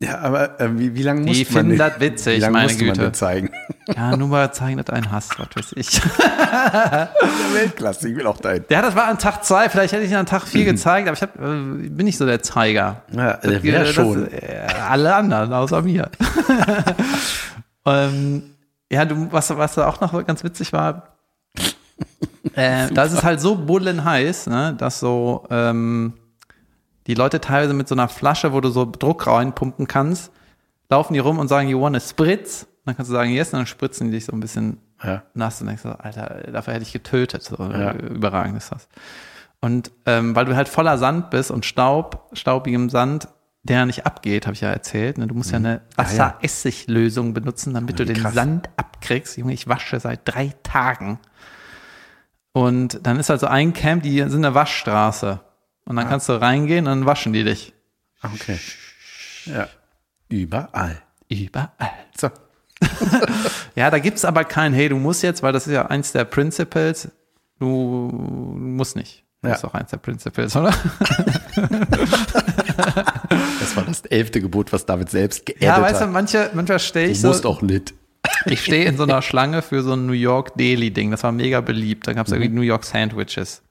Ja, 0.00 0.18
aber 0.20 0.60
äh, 0.60 0.68
wie, 0.78 0.94
wie 0.94 1.02
lange 1.02 1.22
Die 1.22 1.26
musste 1.28 1.44
man 1.44 1.52
finden 1.54 1.70
den- 1.70 1.78
das 1.78 2.00
witzig, 2.00 2.36
wie 2.36 2.40
lange 2.40 2.52
meine 2.52 2.68
musste 2.68 2.84
man 2.84 2.94
Güte. 2.94 3.06
den 3.08 3.14
zeigen? 3.14 3.50
Ja, 3.96 4.14
nur 4.18 4.28
mal 4.28 4.52
zeigen, 4.52 4.76
dass 4.76 4.90
einen 4.94 5.10
hasst, 5.10 5.38
was 5.38 5.48
weiß 5.54 5.72
ich. 5.76 5.98
Weltklasse, 7.54 8.10
ich 8.10 8.16
will 8.16 8.26
auch 8.26 8.36
dahin. 8.38 8.62
Ja, 8.68 8.82
das 8.82 8.94
war 8.94 9.06
an 9.06 9.18
Tag 9.18 9.42
zwei, 9.46 9.70
vielleicht 9.70 9.94
hätte 9.94 10.04
ich 10.04 10.10
ihn 10.10 10.16
an 10.18 10.26
Tag 10.26 10.46
vier 10.46 10.64
gezeigt, 10.70 11.08
aber 11.08 11.16
ich 11.16 11.22
hab, 11.22 11.36
äh, 11.36 11.38
bin 11.88 12.04
nicht 12.04 12.18
so 12.18 12.26
der 12.26 12.42
Zeiger. 12.42 13.00
Ja, 13.12 13.38
Das- 13.42 13.62
das- 13.62 13.94
schon. 13.94 14.30
äh, 14.30 14.66
alle 14.88 15.14
anderen, 15.14 15.54
außer 15.54 15.80
mir. 15.80 16.10
Ähm, 17.90 18.54
ja, 18.90 19.04
du, 19.04 19.30
was, 19.32 19.50
was 19.56 19.74
da 19.74 19.88
auch 19.88 20.00
noch 20.00 20.26
ganz 20.26 20.42
witzig 20.44 20.72
war, 20.72 21.08
äh, 22.54 22.88
da 22.92 23.04
ist 23.04 23.12
es 23.12 23.22
halt 23.24 23.40
so 23.40 23.56
bullenheiß, 23.56 24.46
ne, 24.46 24.74
dass 24.76 25.00
so 25.00 25.46
ähm, 25.50 26.14
die 27.06 27.14
Leute 27.14 27.40
teilweise 27.40 27.74
mit 27.74 27.88
so 27.88 27.94
einer 27.94 28.08
Flasche, 28.08 28.52
wo 28.52 28.60
du 28.60 28.70
so 28.70 28.84
Druck 28.84 29.26
reinpumpen 29.26 29.86
kannst, 29.86 30.30
laufen 30.90 31.12
die 31.14 31.18
rum 31.20 31.38
und 31.38 31.48
sagen, 31.48 31.68
you 31.68 31.80
want 31.80 31.96
a 31.96 32.00
spritz? 32.00 32.66
Dann 32.84 32.96
kannst 32.96 33.10
du 33.10 33.14
sagen, 33.14 33.30
yes, 33.30 33.52
und 33.52 33.58
dann 33.60 33.66
spritzen 33.66 34.06
die 34.06 34.12
dich 34.14 34.24
so 34.24 34.32
ein 34.32 34.40
bisschen 34.40 34.78
Ja. 35.04 35.22
nass 35.34 35.60
und 35.60 35.66
denkst 35.66 35.82
so, 35.82 35.90
Alter, 35.90 36.42
dafür 36.52 36.74
hätte 36.74 36.84
ich 36.84 36.92
getötet. 36.92 37.42
So, 37.42 37.56
Ja. 37.62 37.92
Überragend 37.92 38.56
ist 38.56 38.72
das. 38.72 38.88
Und 39.60 39.90
ähm, 40.06 40.34
weil 40.36 40.44
du 40.46 40.56
halt 40.56 40.68
voller 40.68 40.96
Sand 40.98 41.30
bist 41.30 41.50
und 41.50 41.66
Staub, 41.66 42.28
staubigem 42.32 42.88
Sand, 42.88 43.28
der 43.68 43.84
nicht 43.86 44.06
abgeht, 44.06 44.46
habe 44.46 44.54
ich 44.54 44.60
ja 44.62 44.70
erzählt. 44.70 45.18
Ne? 45.18 45.26
Du 45.26 45.34
musst 45.34 45.50
ja 45.50 45.56
eine 45.56 45.74
ja. 45.74 45.80
Wasser-Essig-Lösung 45.96 47.34
benutzen, 47.34 47.74
damit 47.74 47.98
du 47.98 48.06
den 48.06 48.16
krass. 48.16 48.34
Sand 48.34 48.68
abkriegst. 48.76 49.36
Junge, 49.36 49.52
ich 49.52 49.68
wasche 49.68 50.00
seit 50.00 50.20
drei 50.24 50.54
Tagen. 50.62 51.18
Und 52.52 53.06
dann 53.06 53.18
ist 53.20 53.28
halt 53.30 53.40
so 53.40 53.46
ein 53.46 53.72
Camp, 53.72 54.02
die 54.02 54.18
sind 54.18 54.44
eine 54.44 54.54
Waschstraße. 54.54 55.40
Und 55.84 55.96
dann 55.96 56.08
kannst 56.08 56.28
du 56.28 56.32
reingehen 56.40 56.86
und 56.86 57.00
dann 57.00 57.06
waschen 57.06 57.32
die 57.32 57.44
dich. 57.44 57.72
Ah, 58.20 58.30
Okay. 58.34 58.58
Ja. 59.46 59.68
Überall. 60.28 61.00
Überall. 61.28 61.70
So. 62.18 62.30
Ja, 63.74 63.90
da 63.90 63.98
gibt's 64.00 64.24
aber 64.24 64.44
kein, 64.44 64.72
hey, 64.72 64.88
du 64.88 64.96
musst 64.96 65.22
jetzt, 65.22 65.42
weil 65.42 65.52
das 65.52 65.66
ist 65.68 65.72
ja 65.72 65.86
eins 65.86 66.10
der 66.12 66.24
Principles, 66.24 67.10
du 67.60 67.66
musst 67.68 68.96
nicht. 68.96 69.24
Das 69.40 69.50
Ja. 69.50 69.56
ist 69.56 69.64
auch 69.64 69.74
eins 69.74 69.90
der 69.90 69.98
Principles, 69.98 70.56
oder? 70.56 70.74
Das 73.60 73.76
war 73.76 73.84
das 73.84 74.02
elfte 74.02 74.40
Gebot, 74.40 74.72
was 74.72 74.86
David 74.86 75.10
selbst 75.10 75.44
geedit 75.46 75.62
Ja, 75.62 75.80
weißt 75.80 76.00
du, 76.00 76.04
hat. 76.06 76.12
manche, 76.12 76.50
manchmal 76.54 76.78
stehe 76.78 77.08
ich 77.08 77.20
Du 77.20 77.28
musst 77.28 77.42
so, 77.42 77.48
auch 77.50 77.62
lit. 77.62 77.94
ich 78.46 78.62
stehe 78.64 78.84
in 78.86 78.96
so 78.96 79.02
einer 79.04 79.22
Schlange 79.22 79.62
für 79.62 79.82
so 79.82 79.92
ein 79.94 80.06
New 80.06 80.12
York 80.12 80.56
Daily 80.56 80.90
Ding, 80.90 81.10
das 81.10 81.22
war 81.22 81.32
mega 81.32 81.60
beliebt, 81.60 82.06
da 82.06 82.12
gab's 82.12 82.30
irgendwie 82.30 82.50
New 82.50 82.62
York 82.62 82.84
Sandwiches. 82.84 83.62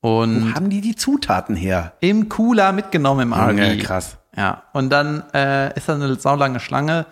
Und 0.00 0.50
Wo 0.50 0.54
haben 0.54 0.70
die 0.70 0.80
die 0.80 0.94
Zutaten 0.94 1.56
her? 1.56 1.94
im 2.00 2.28
Cooler 2.28 2.72
mitgenommen 2.72 3.22
im 3.22 3.32
RV. 3.32 3.48
Junge, 3.48 3.78
krass. 3.78 4.18
Ja, 4.36 4.62
und 4.72 4.90
dann 4.90 5.24
äh, 5.34 5.74
ist 5.76 5.88
da 5.88 5.94
eine 5.94 6.14
saulange 6.16 6.60
Schlange 6.60 7.06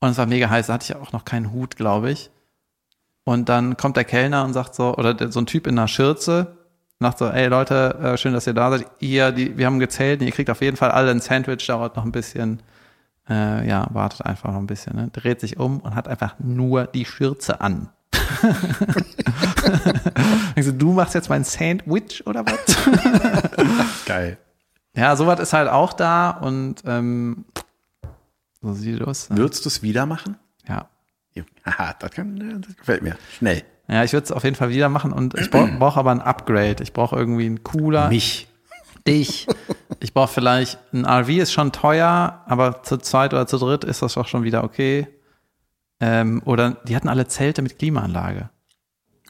und 0.00 0.10
es 0.10 0.18
war 0.18 0.26
mega 0.26 0.50
heiß. 0.50 0.66
Da 0.66 0.74
hatte 0.74 0.84
ich 0.92 0.96
auch 1.00 1.12
noch 1.12 1.24
keinen 1.24 1.52
Hut, 1.52 1.76
glaube 1.76 2.10
ich. 2.10 2.30
Und 3.24 3.48
dann 3.48 3.76
kommt 3.76 3.96
der 3.96 4.04
Kellner 4.04 4.44
und 4.44 4.52
sagt 4.52 4.74
so, 4.74 4.94
oder 4.96 5.14
der, 5.14 5.30
so 5.32 5.40
ein 5.40 5.46
Typ 5.46 5.66
in 5.66 5.78
einer 5.78 5.88
Schürze, 5.88 6.55
sagt 7.00 7.18
so, 7.18 7.28
ey 7.28 7.48
Leute, 7.48 7.98
äh, 8.02 8.16
schön, 8.16 8.32
dass 8.32 8.46
ihr 8.46 8.54
da 8.54 8.70
seid. 8.70 8.86
Ihr, 9.00 9.32
die, 9.32 9.58
wir 9.58 9.66
haben 9.66 9.78
gezählt, 9.78 10.22
ihr 10.22 10.32
kriegt 10.32 10.50
auf 10.50 10.60
jeden 10.60 10.76
Fall 10.76 10.90
alle 10.90 11.10
ein 11.10 11.20
Sandwich, 11.20 11.66
dauert 11.66 11.96
noch 11.96 12.04
ein 12.04 12.12
bisschen. 12.12 12.62
Äh, 13.28 13.68
ja, 13.68 13.88
wartet 13.90 14.24
einfach 14.24 14.50
noch 14.52 14.58
ein 14.58 14.66
bisschen. 14.66 14.96
Ne? 14.96 15.08
Dreht 15.12 15.40
sich 15.40 15.58
um 15.58 15.80
und 15.80 15.94
hat 15.94 16.08
einfach 16.08 16.36
nur 16.38 16.86
die 16.86 17.04
Schürze 17.04 17.60
an. 17.60 17.90
ich 20.56 20.64
so, 20.64 20.72
du 20.72 20.92
machst 20.92 21.14
jetzt 21.14 21.28
mein 21.28 21.44
Sandwich 21.44 22.26
oder 22.26 22.44
was? 22.46 24.04
Geil. 24.06 24.38
Ja, 24.94 25.14
sowas 25.16 25.40
ist 25.40 25.52
halt 25.52 25.68
auch 25.68 25.92
da 25.92 26.30
und 26.30 26.82
ähm, 26.86 27.44
so 28.62 28.72
sieht 28.72 29.00
es 29.00 29.06
aus. 29.06 29.30
Ne? 29.30 29.36
Würdest 29.36 29.64
du 29.64 29.68
es 29.68 29.82
wieder 29.82 30.06
machen? 30.06 30.36
Ja. 30.66 30.88
Haha, 31.64 31.94
das, 31.98 32.10
kann, 32.12 32.62
das 32.62 32.76
gefällt 32.76 33.02
mir. 33.02 33.16
Schnell. 33.36 33.62
Ja, 33.88 34.02
ich 34.04 34.12
würde 34.12 34.24
es 34.24 34.32
auf 34.32 34.44
jeden 34.44 34.56
Fall 34.56 34.70
wieder 34.70 34.88
machen 34.88 35.12
und 35.12 35.34
ich 35.38 35.50
brauche 35.50 35.68
brauch 35.78 35.96
aber 35.96 36.10
ein 36.10 36.20
Upgrade. 36.20 36.82
Ich 36.82 36.92
brauche 36.92 37.16
irgendwie 37.16 37.46
einen 37.46 37.62
cooler. 37.62 38.08
Mich. 38.08 38.48
Dich. 39.06 39.46
Ich 40.00 40.12
brauche 40.12 40.32
vielleicht, 40.32 40.80
ein 40.92 41.06
RV 41.06 41.28
ist 41.28 41.52
schon 41.52 41.70
teuer, 41.70 42.42
aber 42.46 42.82
zu 42.82 42.96
zweit 42.98 43.32
oder 43.32 43.46
zu 43.46 43.56
dritt 43.58 43.84
ist 43.84 44.02
das 44.02 44.18
auch 44.18 44.26
schon 44.26 44.42
wieder 44.42 44.64
okay. 44.64 45.06
Ähm, 46.00 46.42
oder 46.44 46.72
die 46.84 46.96
hatten 46.96 47.08
alle 47.08 47.28
Zelte 47.28 47.62
mit 47.62 47.78
Klimaanlage. 47.78 48.50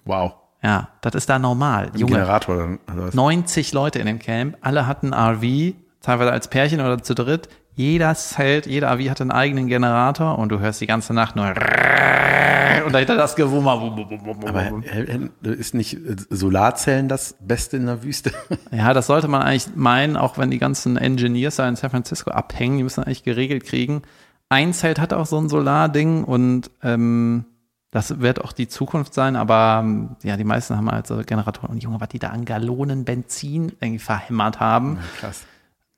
Wow. 0.07 0.35
Ja, 0.63 0.89
das 1.03 1.15
ist 1.15 1.29
da 1.29 1.39
normal. 1.39 1.91
Ein 1.93 1.99
Junge, 1.99 2.13
Generator 2.15 2.79
oder 2.93 3.07
was? 3.07 3.15
90 3.15 3.73
Leute 3.73 3.99
in 3.99 4.07
dem 4.07 4.19
Camp, 4.19 4.57
alle 4.63 4.87
hatten 4.87 5.13
RV, 5.13 5.75
teilweise 6.01 6.33
als 6.33 6.49
Pärchen 6.49 6.81
oder 6.81 7.03
zu 7.03 7.15
dritt. 7.15 7.49
Jeder 7.77 8.15
Zelt, 8.15 8.67
jeder 8.67 8.91
RV 8.95 9.11
hatte 9.11 9.23
einen 9.23 9.31
eigenen 9.31 9.67
Generator 9.69 10.39
und 10.39 10.49
du 10.49 10.59
hörst 10.59 10.81
die 10.81 10.87
ganze 10.87 11.13
Nacht 11.13 11.37
nur 11.37 11.45
und 12.87 12.93
dahinter 12.93 13.17
das 13.17 13.37
Gewummer. 13.37 13.73
Aber 13.73 14.83
äh, 14.85 15.29
äh, 15.45 15.51
ist 15.53 15.75
nicht 15.75 15.95
äh, 15.95 16.17
Solarzellen 16.31 17.09
das 17.09 17.37
Beste 17.39 17.77
in 17.77 17.87
der 17.87 18.03
Wüste? 18.03 18.33
Ja, 18.71 18.95
das 18.95 19.07
sollte 19.07 19.29
man 19.29 19.43
eigentlich 19.43 19.75
meinen, 19.75 20.17
auch 20.17 20.39
wenn 20.39 20.51
die 20.51 20.59
ganzen 20.59 20.97
Engineers 20.97 21.57
da 21.57 21.69
in 21.69 21.77
San 21.77 21.91
Francisco 21.91 22.31
abhängen, 22.31 22.79
die 22.79 22.83
müssen 22.83 23.05
eigentlich 23.05 23.25
geregelt 23.25 23.65
kriegen. 23.65 24.03
Ein 24.49 24.73
Zelt 24.73 24.99
hat 24.99 25.13
auch 25.13 25.27
so 25.27 25.39
ein 25.39 25.49
Solarding 25.49 26.25
und 26.25 26.71
ähm, 26.83 27.45
das 27.91 28.21
wird 28.21 28.43
auch 28.43 28.53
die 28.53 28.69
Zukunft 28.69 29.15
sein, 29.15 29.37
aber 29.37 29.83
ähm, 29.83 30.17
ja, 30.23 30.37
die 30.37 30.45
meisten 30.45 30.77
haben 30.77 30.91
halt 30.91 31.07
so 31.07 31.23
Generatoren. 31.25 31.71
Und 31.71 31.83
Junge, 31.83 32.01
was 32.01 32.09
die 32.09 32.19
da 32.19 32.29
an 32.29 32.45
Gallonen 32.45 33.05
Benzin 33.05 33.73
irgendwie 33.81 33.99
verhämmert 33.99 34.61
haben. 34.61 34.99
Krass. 35.21 35.45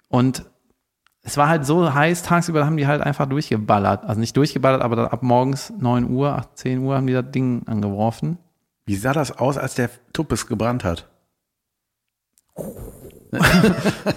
Und 0.09 0.45
es 1.29 1.37
war 1.37 1.49
halt 1.49 1.67
so 1.67 1.93
heiß, 1.93 2.23
tagsüber 2.23 2.65
haben 2.65 2.79
die 2.79 2.87
halt 2.87 3.03
einfach 3.03 3.27
durchgeballert. 3.27 4.05
Also 4.05 4.19
nicht 4.19 4.35
durchgeballert, 4.37 4.81
aber 4.81 4.97
dann 4.97 5.07
ab 5.09 5.23
morgens 5.23 5.71
9 5.79 6.09
Uhr, 6.11 6.33
8, 6.35 6.57
10 6.57 6.79
Uhr 6.79 6.97
haben 6.97 7.07
die 7.07 7.13
das 7.13 7.31
Ding 7.31 7.63
angeworfen. 7.67 8.39
Wie 8.87 8.97
sah 8.97 9.13
das 9.13 9.37
aus, 9.39 9.59
als 9.59 9.75
der 9.75 9.91
Tuppes 10.15 10.47
gebrannt 10.47 10.85
hat? 10.85 11.07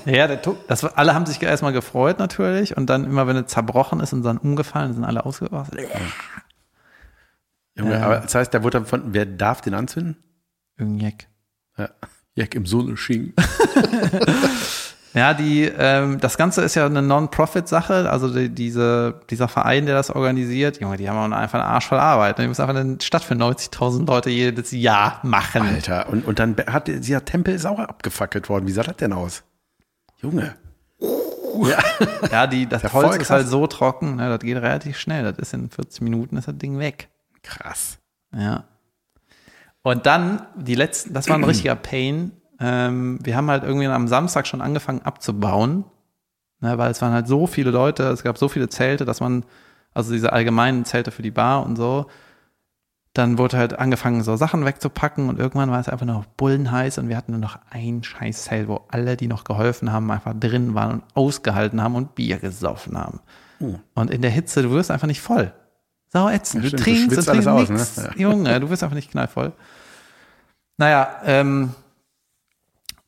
Ja, 0.06 0.26
der 0.28 0.42
Tu- 0.42 0.56
das 0.70 0.86
alle 0.86 1.14
haben 1.14 1.26
sich 1.26 1.42
erstmal 1.44 1.74
gefreut 1.74 2.18
natürlich 2.18 2.78
und 2.78 2.90
dann 2.90 3.04
immer, 3.04 3.28
wenn 3.28 3.36
es 3.36 3.48
zerbrochen 3.48 4.00
ist 4.00 4.14
und 4.14 4.24
dann 4.24 4.38
umgefallen, 4.38 4.94
sind 4.94 5.04
alle 5.04 5.26
ausgerastet. 5.26 5.82
Junge, 7.76 7.92
Ja. 8.00 8.06
aber 8.06 8.20
das 8.20 8.34
heißt, 8.34 8.54
der 8.54 8.64
wurde 8.64 8.78
dann 8.80 8.86
von, 8.88 9.14
wer 9.14 9.26
darf 9.26 9.60
den 9.60 9.74
anzünden? 9.74 10.16
Irgendein 10.78 11.14
Ja. 11.78 11.90
Jack 12.36 12.56
im 12.56 12.66
Sonne 12.66 12.96
schien. 12.96 13.34
Ja, 15.14 15.34
die, 15.34 15.64
ähm, 15.66 16.20
das 16.20 16.38
Ganze 16.38 16.62
ist 16.62 16.76
ja 16.76 16.86
eine 16.86 17.02
Non-Profit-Sache, 17.02 18.10
also 18.10 18.34
die, 18.34 18.48
diese, 18.48 19.20
dieser 19.30 19.50
Verein, 19.50 19.86
der 19.86 19.96
das 19.96 20.10
organisiert, 20.10 20.80
Junge, 20.80 20.96
die 20.96 21.10
haben 21.10 21.18
auch 21.18 21.38
einfach 21.38 21.60
einen 21.60 21.68
Arsch 21.68 21.88
voll 21.88 22.00
Arbeit. 22.00 22.38
ne? 22.38 22.46
Die 22.46 22.48
müssen 22.48 22.62
einfach 22.62 22.80
eine 22.80 22.98
Stadt 23.02 23.24
für 23.24 23.34
90.000 23.34 24.08
Leute 24.08 24.30
jedes 24.30 24.72
Jahr 24.72 25.20
machen. 25.24 25.64
Alter, 25.64 26.08
und, 26.10 26.26
und 26.26 26.40
dann 26.40 26.56
hat 26.68 26.88
dieser 26.88 27.26
Tempel 27.26 27.54
ist 27.54 27.66
auch 27.66 27.80
abgefackelt 27.80 28.48
worden. 28.48 28.68
Wie 28.68 28.72
sah 28.72 28.84
das 28.84 28.96
denn 28.98 29.12
aus? 29.12 29.44
Junge. 30.22 30.56
Ja. 31.02 31.80
Ja, 32.32 32.48
die, 32.48 32.68
das 32.68 32.82
voll 32.84 33.04
Holz 33.06 33.18
ist 33.18 33.30
halt 33.30 33.48
so 33.48 33.68
trocken, 33.68 34.16
ne, 34.16 34.30
das 34.30 34.40
geht 34.40 34.56
relativ 34.56 34.98
schnell. 34.98 35.24
Das 35.24 35.38
ist 35.38 35.54
in 35.54 35.70
40 35.70 36.02
Minuten 36.02 36.38
ist 36.38 36.48
das 36.48 36.58
Ding 36.58 36.80
weg. 36.80 37.10
Krass. 37.44 37.98
Ja. 38.34 38.64
Und 39.84 40.06
dann, 40.06 40.46
die 40.56 40.76
letzten, 40.76 41.14
das 41.14 41.28
war 41.28 41.38
ein 41.38 41.44
richtiger 41.46 41.76
Pain. 41.76 42.32
Ähm, 42.62 43.18
wir 43.24 43.36
haben 43.36 43.50
halt 43.50 43.64
irgendwie 43.64 43.88
am 43.88 44.08
Samstag 44.08 44.46
schon 44.46 44.62
angefangen 44.62 45.02
abzubauen, 45.02 45.84
ne, 46.60 46.78
weil 46.78 46.92
es 46.92 47.02
waren 47.02 47.12
halt 47.12 47.28
so 47.28 47.48
viele 47.48 47.72
Leute, 47.72 48.04
es 48.04 48.24
gab 48.24 48.38
so 48.38 48.48
viele 48.48 48.70
Zelte, 48.70 49.04
dass 49.04 49.20
man, 49.20 49.44
also 49.94 50.14
diese 50.14 50.32
allgemeinen 50.32 50.86
Zelte 50.86 51.10
für 51.10 51.24
die 51.24 51.32
Bar 51.32 51.66
und 51.66 51.76
so, 51.76 52.06
dann 53.14 53.38
wurde 53.38 53.58
halt 53.58 53.78
angefangen, 53.78 54.22
so 54.24 54.36
Sachen 54.36 54.64
wegzupacken 54.64 55.28
und 55.28 55.40
irgendwann 55.40 55.72
war 55.72 55.80
es 55.80 55.90
einfach 55.90 56.06
nur 56.06 56.16
noch 56.16 56.26
bullenheiß 56.26 57.00
und 57.00 57.10
wir 57.10 57.18
hatten 57.18 57.32
nur 57.32 57.42
noch 57.42 57.58
ein 57.72 58.04
scheiß 58.04 58.44
Zelt, 58.44 58.68
wo 58.68 58.86
alle, 58.90 59.18
die 59.18 59.28
noch 59.28 59.44
geholfen 59.44 59.92
haben, 59.92 60.10
einfach 60.12 60.34
drin 60.40 60.76
waren 60.76 60.92
und 60.92 61.04
ausgehalten 61.16 61.82
haben 61.82 61.96
und 61.96 62.16
Bier 62.16 62.38
gesoffen 62.38 62.98
haben. 62.98 63.20
Oh. 63.60 63.76
Und 63.96 64.12
in 64.12 64.22
der 64.22 64.32
Hitze, 64.32 64.62
du 64.62 64.72
wirst 64.72 64.92
einfach 64.92 65.08
nicht 65.08 65.22
voll. 65.22 65.52
Sau 66.08 66.30
ätzend. 66.30 66.64
Ja, 66.64 66.70
du 66.70 66.78
stimmt, 66.78 66.88
du 66.88 67.16
trinkst 67.16 67.18
und 67.18 67.26
trinkst 67.26 67.48
aus, 67.72 67.98
ne? 67.98 68.04
Ja. 68.16 68.22
Junge, 68.22 68.60
du 68.60 68.70
wirst 68.70 68.84
einfach 68.84 68.96
nicht 68.96 69.12
knallvoll. 69.12 69.52
Naja, 70.78 71.22
ähm, 71.26 71.74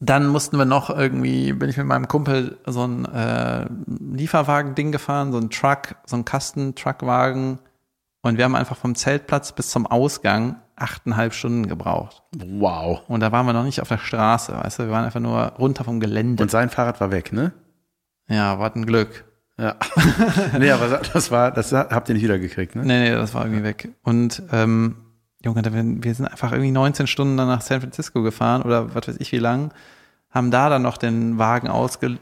dann 0.06 0.28
mussten 0.28 0.58
wir 0.58 0.66
noch 0.66 0.90
irgendwie, 0.90 1.54
bin 1.54 1.70
ich 1.70 1.78
mit 1.78 1.86
meinem 1.86 2.08
Kumpel 2.08 2.58
so 2.66 2.86
ein 2.86 3.06
äh, 3.06 3.68
Lieferwagen-Ding 3.88 4.92
gefahren, 4.92 5.32
so 5.32 5.38
ein 5.38 5.50
Truck, 5.50 5.96
so 6.06 6.16
ein 6.16 6.26
Kasten-Truckwagen. 6.26 7.60
Und 8.22 8.38
wir 8.38 8.46
haben 8.46 8.56
einfach 8.56 8.78
vom 8.78 8.96
Zeltplatz 8.96 9.52
bis 9.52 9.70
zum 9.70 9.86
Ausgang 9.86 10.58
achteinhalb 10.76 11.34
Stunden 11.34 11.68
gebraucht. 11.68 12.24
Wow. 12.36 13.02
Und 13.08 13.20
da 13.20 13.32
waren 13.32 13.46
wir 13.46 13.54
noch 13.54 13.64
nicht 13.64 13.82
auf 13.82 13.88
der 13.88 13.98
Straße, 13.98 14.54
weißt 14.54 14.80
du, 14.80 14.84
wir 14.84 14.92
waren 14.92 15.06
einfach 15.06 15.20
nur 15.20 15.40
runter 15.60 15.84
vom 15.84 16.00
Gelände. 16.00 16.44
Und 16.44 16.50
sein 16.50 16.70
Fahrrad 16.70 17.00
war 17.00 17.12
weg, 17.12 17.32
ne? 17.32 17.54
ja, 18.28 18.60
war 18.60 18.76
ein 18.76 18.86
Glück. 18.86 19.26
Ja. 19.58 19.76
nee, 20.60 20.72
aber 20.72 21.00
das 21.14 21.32
war, 21.32 21.52
das 21.52 21.72
habt 21.72 22.10
ihr 22.10 22.16
nicht 22.16 22.24
wieder 22.24 22.40
gekriegt, 22.40 22.76
ne? 22.76 22.84
Nee, 22.84 23.10
nee, 23.10 23.12
das 23.12 23.34
war 23.34 23.46
irgendwie 23.46 23.64
weg. 23.64 23.90
Und 24.02 24.42
ähm, 24.52 24.96
Junge, 25.44 25.62
wir 26.04 26.16
sind 26.16 26.26
einfach 26.26 26.52
irgendwie 26.52 26.72
19 26.72 27.06
Stunden 27.08 27.38
dann 27.38 27.48
nach 27.48 27.62
San 27.62 27.82
Francisco 27.82 28.24
gefahren 28.24 28.64
oder 28.64 28.96
was 28.96 29.08
weiß 29.08 29.18
ich 29.20 29.32
wie 29.32 29.40
lang, 29.40 29.72
haben 30.34 30.52
da 30.52 30.70
dann 30.70 30.82
noch 30.82 30.98
den 30.98 31.38
Wagen 31.38 31.68
ausge, 31.68 32.18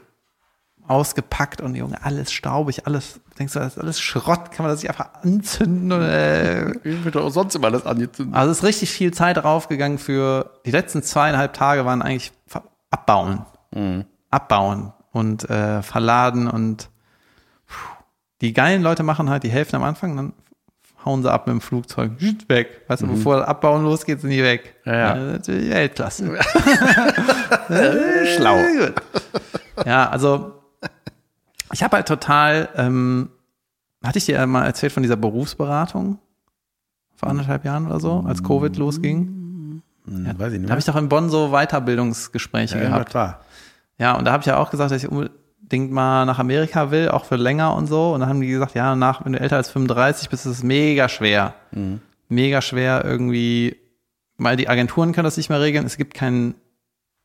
ausgepackt 0.86 1.60
und 1.60 1.74
Junge, 1.74 2.04
alles 2.04 2.32
staubig, 2.32 2.86
alles, 2.86 3.20
denkst 3.38 3.54
du, 3.54 3.60
das 3.60 3.74
ist 3.74 3.78
alles 3.78 4.00
Schrott, 4.00 4.50
kann 4.50 4.64
man 4.64 4.72
das 4.72 4.82
nicht 4.82 4.90
einfach 4.90 5.14
anzünden? 5.22 5.90
Oder, 5.92 6.10
äh, 6.10 6.72
Ich 6.84 7.04
wird 7.04 7.14
doch 7.14 7.24
auch 7.24 7.30
sonst 7.30 7.54
immer 7.54 7.68
alles 7.68 7.86
angezündet. 7.86 8.34
also 8.36 8.50
es 8.50 8.58
ist 8.58 8.64
richtig 8.64 8.90
viel 8.90 9.12
Zeit 9.12 9.38
draufgegangen 9.38 9.98
für, 9.98 10.50
die 10.66 10.70
letzten 10.70 11.02
zweieinhalb 11.02 11.54
Tage 11.54 11.84
waren 11.86 12.02
eigentlich 12.02 12.32
abbauen. 12.90 13.46
Abbauen 14.30 14.92
und 15.12 15.48
äh, 15.48 15.82
verladen 15.82 16.48
und 16.48 16.90
puh. 17.66 17.74
die 18.42 18.52
geilen 18.52 18.82
Leute 18.82 19.02
machen 19.02 19.30
halt 19.30 19.44
die 19.44 19.50
Hälfte 19.50 19.76
am 19.76 19.82
Anfang, 19.82 20.16
dann 20.16 20.32
hauen 21.04 21.22
sie 21.22 21.30
ab 21.30 21.46
mit 21.46 21.54
dem 21.54 21.60
Flugzeug, 21.60 22.12
weg. 22.48 22.82
Weißt 22.88 23.02
du, 23.02 23.06
bevor 23.06 23.38
das 23.38 23.48
Abbauen 23.48 23.84
losgeht, 23.84 24.20
sind 24.20 24.30
die 24.30 24.42
weg. 24.42 24.76
Ja, 24.84 24.92
ja. 24.92 25.14
Äh, 25.14 25.32
natürlich 25.32 25.70
Weltklasse. 25.70 26.38
Schlau. 28.36 28.58
Ja, 29.84 30.08
also 30.08 30.62
ich 31.72 31.82
habe 31.82 31.96
halt 31.96 32.08
total, 32.08 32.68
ähm, 32.76 33.30
hatte 34.04 34.18
ich 34.18 34.26
dir 34.26 34.46
mal 34.46 34.64
erzählt 34.64 34.92
von 34.92 35.02
dieser 35.02 35.16
Berufsberatung 35.16 36.18
vor 37.16 37.28
anderthalb 37.28 37.64
Jahren 37.64 37.86
oder 37.86 38.00
so, 38.00 38.24
als 38.26 38.42
Covid 38.42 38.76
losging? 38.76 39.82
Hm, 40.06 40.38
weiß 40.38 40.52
ich 40.52 40.58
nicht. 40.58 40.68
Da 40.68 40.72
habe 40.72 40.80
ich 40.80 40.86
doch 40.86 40.96
in 40.96 41.08
Bonn 41.08 41.30
so 41.30 41.50
Weiterbildungsgespräche 41.50 42.78
ja, 42.78 42.84
gehabt. 42.84 43.08
das 43.08 43.14
war. 43.14 43.40
Ja, 43.98 44.16
und 44.16 44.24
da 44.24 44.32
habe 44.32 44.40
ich 44.40 44.46
ja 44.46 44.56
auch 44.56 44.70
gesagt, 44.70 44.90
dass 44.90 45.02
ich 45.02 45.10
unbedingt 45.72 45.92
mal 45.92 46.26
nach 46.26 46.38
Amerika 46.38 46.90
will, 46.90 47.08
auch 47.08 47.24
für 47.24 47.36
länger 47.36 47.74
und 47.74 47.86
so. 47.86 48.12
Und 48.12 48.20
dann 48.20 48.28
haben 48.28 48.40
die 48.40 48.48
gesagt, 48.48 48.74
ja, 48.74 48.94
nach, 48.94 49.24
wenn 49.24 49.32
du 49.32 49.40
älter 49.40 49.56
als 49.56 49.70
35 49.70 50.28
bist, 50.28 50.44
ist 50.44 50.52
es 50.58 50.62
mega 50.62 51.08
schwer. 51.08 51.54
Mega 52.28 52.60
schwer 52.60 53.04
irgendwie 53.04 53.76
weil 54.38 54.56
die 54.56 54.68
Agenturen 54.68 55.12
können 55.12 55.24
das 55.24 55.36
nicht 55.36 55.50
mehr 55.50 55.60
regeln. 55.60 55.86
Es 55.86 55.96
gibt 55.96 56.14
keinen, 56.14 56.54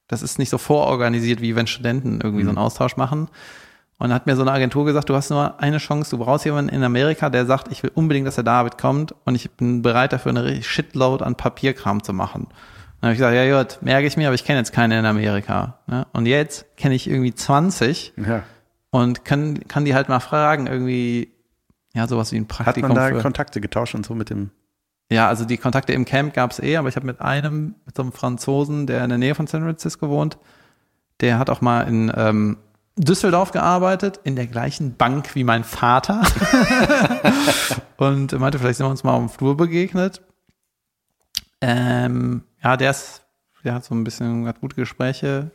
das 0.08 0.22
ist 0.22 0.40
nicht 0.40 0.50
so 0.50 0.58
vororganisiert, 0.58 1.42
wie 1.42 1.56
wenn 1.56 1.68
Studenten 1.68 2.22
irgendwie 2.22 2.44
so 2.44 2.50
einen 2.50 2.58
Austausch 2.58 2.98
machen. 2.98 3.30
Und 4.00 4.10
dann 4.10 4.14
hat 4.14 4.28
mir 4.28 4.36
so 4.36 4.44
eine 4.44 4.52
Agentur 4.52 4.86
gesagt, 4.86 5.10
du 5.10 5.16
hast 5.16 5.32
nur 5.32 5.60
eine 5.60 5.80
Chance, 5.80 6.12
du 6.12 6.24
brauchst 6.24 6.46
jemanden 6.46 6.74
in 6.74 6.84
Amerika, 6.84 7.30
der 7.30 7.48
sagt, 7.48 7.72
ich 7.72 7.82
will 7.82 7.92
unbedingt, 7.96 8.28
dass 8.28 8.36
der 8.36 8.44
David 8.44 8.78
kommt 8.78 9.16
und 9.26 9.34
ich 9.34 9.50
bin 9.52 9.82
bereit 9.82 10.14
dafür, 10.14 10.30
eine 10.32 10.62
Shitload 10.62 11.24
an 11.24 11.36
Papierkram 11.36 12.04
zu 12.04 12.14
machen. 12.14 12.48
Dann 13.00 13.10
habe 13.10 13.14
ich 13.14 13.20
gesagt, 13.20 13.36
ja 13.36 13.58
gut, 13.62 13.78
merke 13.82 14.08
ich 14.08 14.18
mir, 14.18 14.28
aber 14.28 14.36
ich 14.36 14.44
kenne 14.44 14.60
jetzt 14.60 14.74
keine 14.74 14.98
in 14.98 15.06
Amerika. 15.06 15.80
Ne? 15.88 16.08
Und 16.14 16.26
jetzt 16.26 16.66
kenne 16.78 16.96
ich 16.96 17.08
irgendwie 17.10 17.34
20 17.34 18.14
Ja. 18.18 18.44
und 18.90 19.24
kann, 19.24 19.60
kann 19.68 19.86
die 19.86 19.94
halt 19.94 20.10
mal 20.10 20.20
fragen, 20.20 20.66
irgendwie, 20.68 21.32
ja, 21.94 22.08
sowas 22.08 22.32
wie 22.32 22.38
ein 22.38 22.44
Hat 22.44 22.50
Praktikum. 22.66 22.90
man 22.90 22.96
da 22.98 23.08
für, 23.10 23.22
Kontakte 23.22 23.62
getauscht 23.62 23.94
und 23.96 24.06
so 24.06 24.16
mit 24.16 24.30
dem. 24.32 24.50
ja, 25.12 25.28
also 25.28 25.46
die 25.46 25.58
Kontakte 25.58 25.94
im 25.94 26.06
Camp 26.06 26.34
gab's 26.34 26.60
eh, 26.60 26.76
aber 26.78 26.90
ich 26.90 26.96
habe 26.96 27.06
mit 27.06 27.22
einem, 27.22 27.76
mit 27.86 27.96
so 27.96 28.02
einem 28.02 28.12
Franzosen, 28.12 28.88
der 28.88 29.04
in 29.04 29.10
der 29.10 29.18
Nähe 29.20 29.36
von 29.36 29.46
San 29.48 29.62
Francisco 29.62 30.10
wohnt, 30.10 30.38
der 31.22 31.38
hat 31.38 31.50
auch 31.52 31.62
mal 31.62 31.82
in 31.84 32.12
ähm, 32.16 32.58
Düsseldorf 32.98 33.52
gearbeitet, 33.52 34.20
in 34.24 34.36
der 34.36 34.48
gleichen 34.48 34.96
Bank 34.96 35.36
wie 35.36 35.44
mein 35.44 35.64
Vater. 35.64 36.24
und 37.98 38.38
meinte, 38.40 38.58
vielleicht 38.60 38.78
sind 38.78 38.88
wir 38.88 38.92
uns 38.92 39.04
mal 39.04 39.14
auf 39.14 39.20
dem 39.20 39.30
Flur 39.30 39.56
begegnet. 39.56 40.22
Ähm, 41.62 42.44
ja, 42.64 42.78
der 42.78 42.92
ist, 42.92 43.24
der 43.64 43.74
hat 43.76 43.86
so 43.86 43.96
ein 43.96 44.04
bisschen, 44.04 44.48
hat 44.48 44.60
gute 44.62 44.76
Gespräche, 44.76 45.52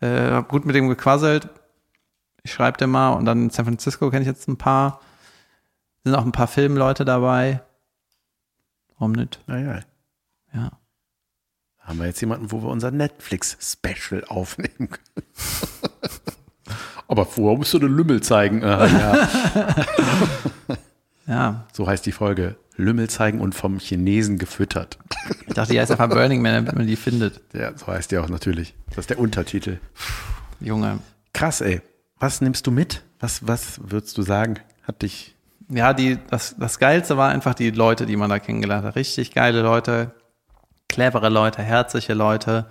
äh, 0.00 0.30
hab 0.30 0.48
gut 0.48 0.64
mit 0.64 0.74
dem 0.74 0.88
gequasselt. 0.88 1.48
Ich 2.42 2.52
schreibe 2.52 2.78
dem 2.78 2.90
mal 2.90 3.10
und 3.12 3.24
dann 3.24 3.44
in 3.44 3.50
San 3.50 3.64
Francisco 3.66 4.10
kenne 4.10 4.22
ich 4.22 4.28
jetzt 4.28 4.48
ein 4.48 4.56
paar. 4.56 5.00
Sind 6.04 6.14
auch 6.16 6.24
ein 6.24 6.32
paar 6.32 6.48
Filmleute 6.48 7.04
dabei. 7.04 7.62
Warum 8.98 9.12
nicht? 9.12 9.38
Naja, 9.46 9.80
Ja. 10.52 10.70
haben 11.80 11.98
wir 11.98 12.06
jetzt 12.06 12.20
jemanden, 12.20 12.50
wo 12.50 12.62
wir 12.62 12.68
unser 12.68 12.90
Netflix-Special 12.90 14.24
aufnehmen 14.28 14.88
können. 14.90 15.26
Aber 17.08 17.26
vorher 17.26 17.58
musst 17.58 17.74
du 17.74 17.78
den 17.78 17.94
Lümmel 17.94 18.22
zeigen. 18.22 18.62
Ah, 18.64 18.86
ja. 18.86 19.28
Ja, 21.26 21.66
So 21.72 21.86
heißt 21.86 22.04
die 22.06 22.12
Folge. 22.12 22.56
Lümmel 22.76 23.08
zeigen 23.10 23.40
und 23.40 23.54
vom 23.54 23.78
Chinesen 23.78 24.38
gefüttert. 24.38 24.98
ich 25.46 25.54
dachte, 25.54 25.72
die 25.72 25.80
heißt 25.80 25.90
einfach 25.90 26.08
Burning 26.08 26.40
Man, 26.42 26.54
damit 26.54 26.74
man 26.74 26.86
die 26.86 26.96
findet. 26.96 27.40
Ja, 27.52 27.76
so 27.76 27.86
heißt 27.86 28.10
die 28.10 28.18
auch 28.18 28.28
natürlich. 28.28 28.74
Das 28.88 28.98
ist 28.98 29.10
der 29.10 29.18
Untertitel. 29.18 29.78
Junge. 30.60 30.98
Krass, 31.34 31.60
ey. 31.60 31.82
Was 32.18 32.40
nimmst 32.40 32.66
du 32.66 32.70
mit? 32.70 33.02
Was, 33.20 33.46
was 33.46 33.80
würdest 33.84 34.16
du 34.16 34.22
sagen? 34.22 34.58
Hat 34.84 35.02
dich. 35.02 35.34
Ja, 35.68 35.92
die, 35.92 36.18
das, 36.30 36.56
das 36.58 36.78
Geilste 36.78 37.16
war 37.16 37.30
einfach 37.30 37.54
die 37.54 37.70
Leute, 37.70 38.06
die 38.06 38.16
man 38.16 38.30
da 38.30 38.38
kennengelernt 38.38 38.84
hat. 38.84 38.96
Richtig 38.96 39.32
geile 39.32 39.62
Leute, 39.62 40.12
clevere 40.88 41.28
Leute, 41.28 41.62
herzliche 41.62 42.14
Leute. 42.14 42.66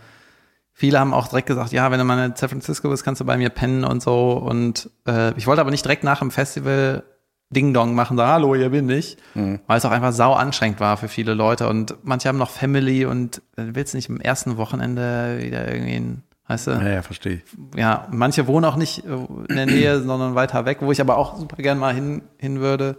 Viele 0.73 0.99
haben 0.99 1.14
auch 1.14 1.28
direkt 1.28 1.48
gesagt, 1.48 1.72
ja, 1.72 1.91
wenn 1.91 1.99
du 1.99 2.06
mal 2.06 2.23
in 2.26 2.36
San 2.36 2.49
Francisco 2.49 2.90
bist, 2.90 3.03
kannst 3.03 3.22
du 3.22 3.26
bei 3.26 3.38
mir 3.38 3.49
pennen 3.49 3.84
und 3.84 4.02
so. 4.02 4.32
Und 4.32 4.90
äh, 5.07 5.38
ich 5.38 5.48
wollte 5.48 5.61
aber 5.61 5.72
nicht 5.72 5.86
direkt 5.86 6.03
nach 6.03 6.19
dem 6.19 6.32
Festival 6.32 7.03
Ding 7.52 7.73
Dong 7.73 7.94
machen, 7.95 8.18
so, 8.18 8.23
hallo, 8.26 8.56
hier 8.56 8.69
bin 8.69 8.90
ich. 8.90 9.18
Weil 9.36 9.78
es 9.78 9.86
auch 9.86 9.91
einfach 9.91 10.14
sau 10.14 10.34
anstrengend 10.34 10.80
war 10.80 10.98
für 10.98 11.07
viele 11.10 11.34
Leute. 11.34 11.68
Und 11.68 11.95
manche 12.03 12.30
haben 12.30 12.38
noch 12.38 12.49
Family 12.49 13.06
und 13.06 13.38
äh, 13.57 13.64
willst 13.73 13.94
nicht 13.94 14.10
am 14.10 14.19
ersten 14.22 14.57
Wochenende 14.57 15.38
wieder 15.41 15.72
irgendwie, 15.72 15.95
ein- 15.95 16.23
weißt 16.48 16.68
du? 16.68 16.72
Ja, 16.72 16.90
ja, 16.90 17.02
verstehe. 17.02 17.41
ja, 17.76 18.07
manche 18.11 18.48
wohnen 18.48 18.65
auch 18.65 18.78
nicht 18.78 19.06
äh, 19.06 19.10
in 19.49 19.56
der 19.56 19.65
Nähe, 19.65 20.02
sondern 20.03 20.34
weiter 20.36 20.65
weg, 20.65 20.78
wo 20.82 20.91
ich 20.91 21.02
aber 21.02 21.18
auch 21.18 21.38
super 21.38 21.57
gern 21.57 21.78
mal 21.78 21.94
hin, 21.94 22.22
hin 22.38 22.60
würde. 22.61 22.95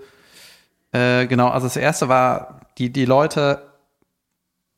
Äh, 0.92 1.26
genau, 1.26 1.48
also 1.48 1.66
das 1.66 1.76
erste 1.76 2.08
war, 2.10 2.60
die, 2.78 2.92
die 2.92 3.06
Leute, 3.06 3.62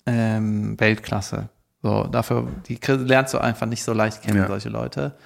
ähm, 0.06 0.78
Weltklasse. 0.78 1.48
So, 1.82 2.04
dafür, 2.04 2.46
die 2.68 2.78
lernst 2.86 3.34
du 3.34 3.38
einfach 3.38 3.66
nicht 3.66 3.82
so 3.84 3.92
leicht 3.92 4.22
kennen, 4.22 4.38
Ja. 4.38 4.46
solche 4.46 4.68
Leute. 4.68 5.16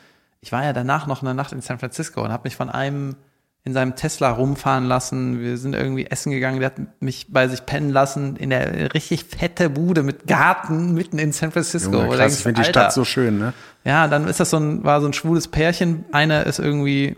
Ich 0.41 0.53
war 0.53 0.65
ja 0.65 0.73
danach 0.73 1.07
noch 1.07 1.23
eine 1.23 1.35
Nacht 1.35 1.53
in 1.53 1.61
San 1.61 1.79
Francisco 1.79 2.23
und 2.23 2.33
habe 2.33 2.45
mich 2.45 2.57
von 2.57 2.71
einem 2.71 3.17
in 3.65 3.75
seinem 3.75 3.97
Tesla 3.97 4.31
rumfahren 4.31 4.87
lassen. 4.87 5.41
Wir 5.41 5.59
sind 5.59 5.75
irgendwie 5.75 6.07
essen 6.07 6.31
gegangen. 6.31 6.61
Der 6.61 6.71
hat 6.71 7.03
mich 7.03 7.27
bei 7.31 7.49
sich 7.49 7.67
pennen 7.67 7.91
lassen 7.91 8.37
in 8.37 8.51
der 8.51 8.95
richtig 8.95 9.25
fette 9.25 9.69
Bude 9.69 10.03
mit 10.03 10.27
Garten 10.27 10.95
mitten 10.95 11.19
in 11.19 11.33
San 11.33 11.53
Francisco. 11.53 12.03
Junge, 12.03 12.17
krass, 12.17 12.37
ich 12.37 12.43
finde 12.43 12.63
die 12.63 12.69
Stadt 12.69 12.93
so 12.93 13.05
schön, 13.05 13.39
ne? 13.39 13.53
ja, 13.85 14.09
dann 14.09 14.27
ist 14.27 14.41
das 14.41 14.51
so 14.51 14.59
ein, 14.59 14.85
war 14.85 15.01
so 15.01 15.07
ein 15.07 15.13
schwules 15.13 15.49
Pärchen. 15.49 16.05
Einer 16.13 16.47
ist 16.47 16.59
irgendwie 16.59 17.17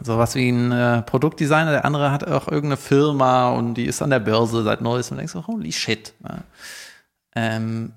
sowas 0.00 0.34
wie 0.34 0.48
ein 0.48 0.72
äh, 0.72 1.02
Produktdesigner, 1.02 1.70
der 1.70 1.84
andere 1.84 2.10
hat 2.10 2.24
auch 2.26 2.48
irgendeine 2.48 2.76
Firma 2.76 3.50
und 3.50 3.74
die 3.74 3.86
ist 3.86 4.02
an 4.02 4.10
der 4.10 4.18
Börse 4.18 4.62
seit 4.62 4.80
neuestem 4.80 5.14
und 5.14 5.18
denkst 5.18 5.32
so, 5.32 5.46
holy 5.46 5.72
shit. 5.72 6.12
Ja, 6.22 6.38
ähm, 7.36 7.92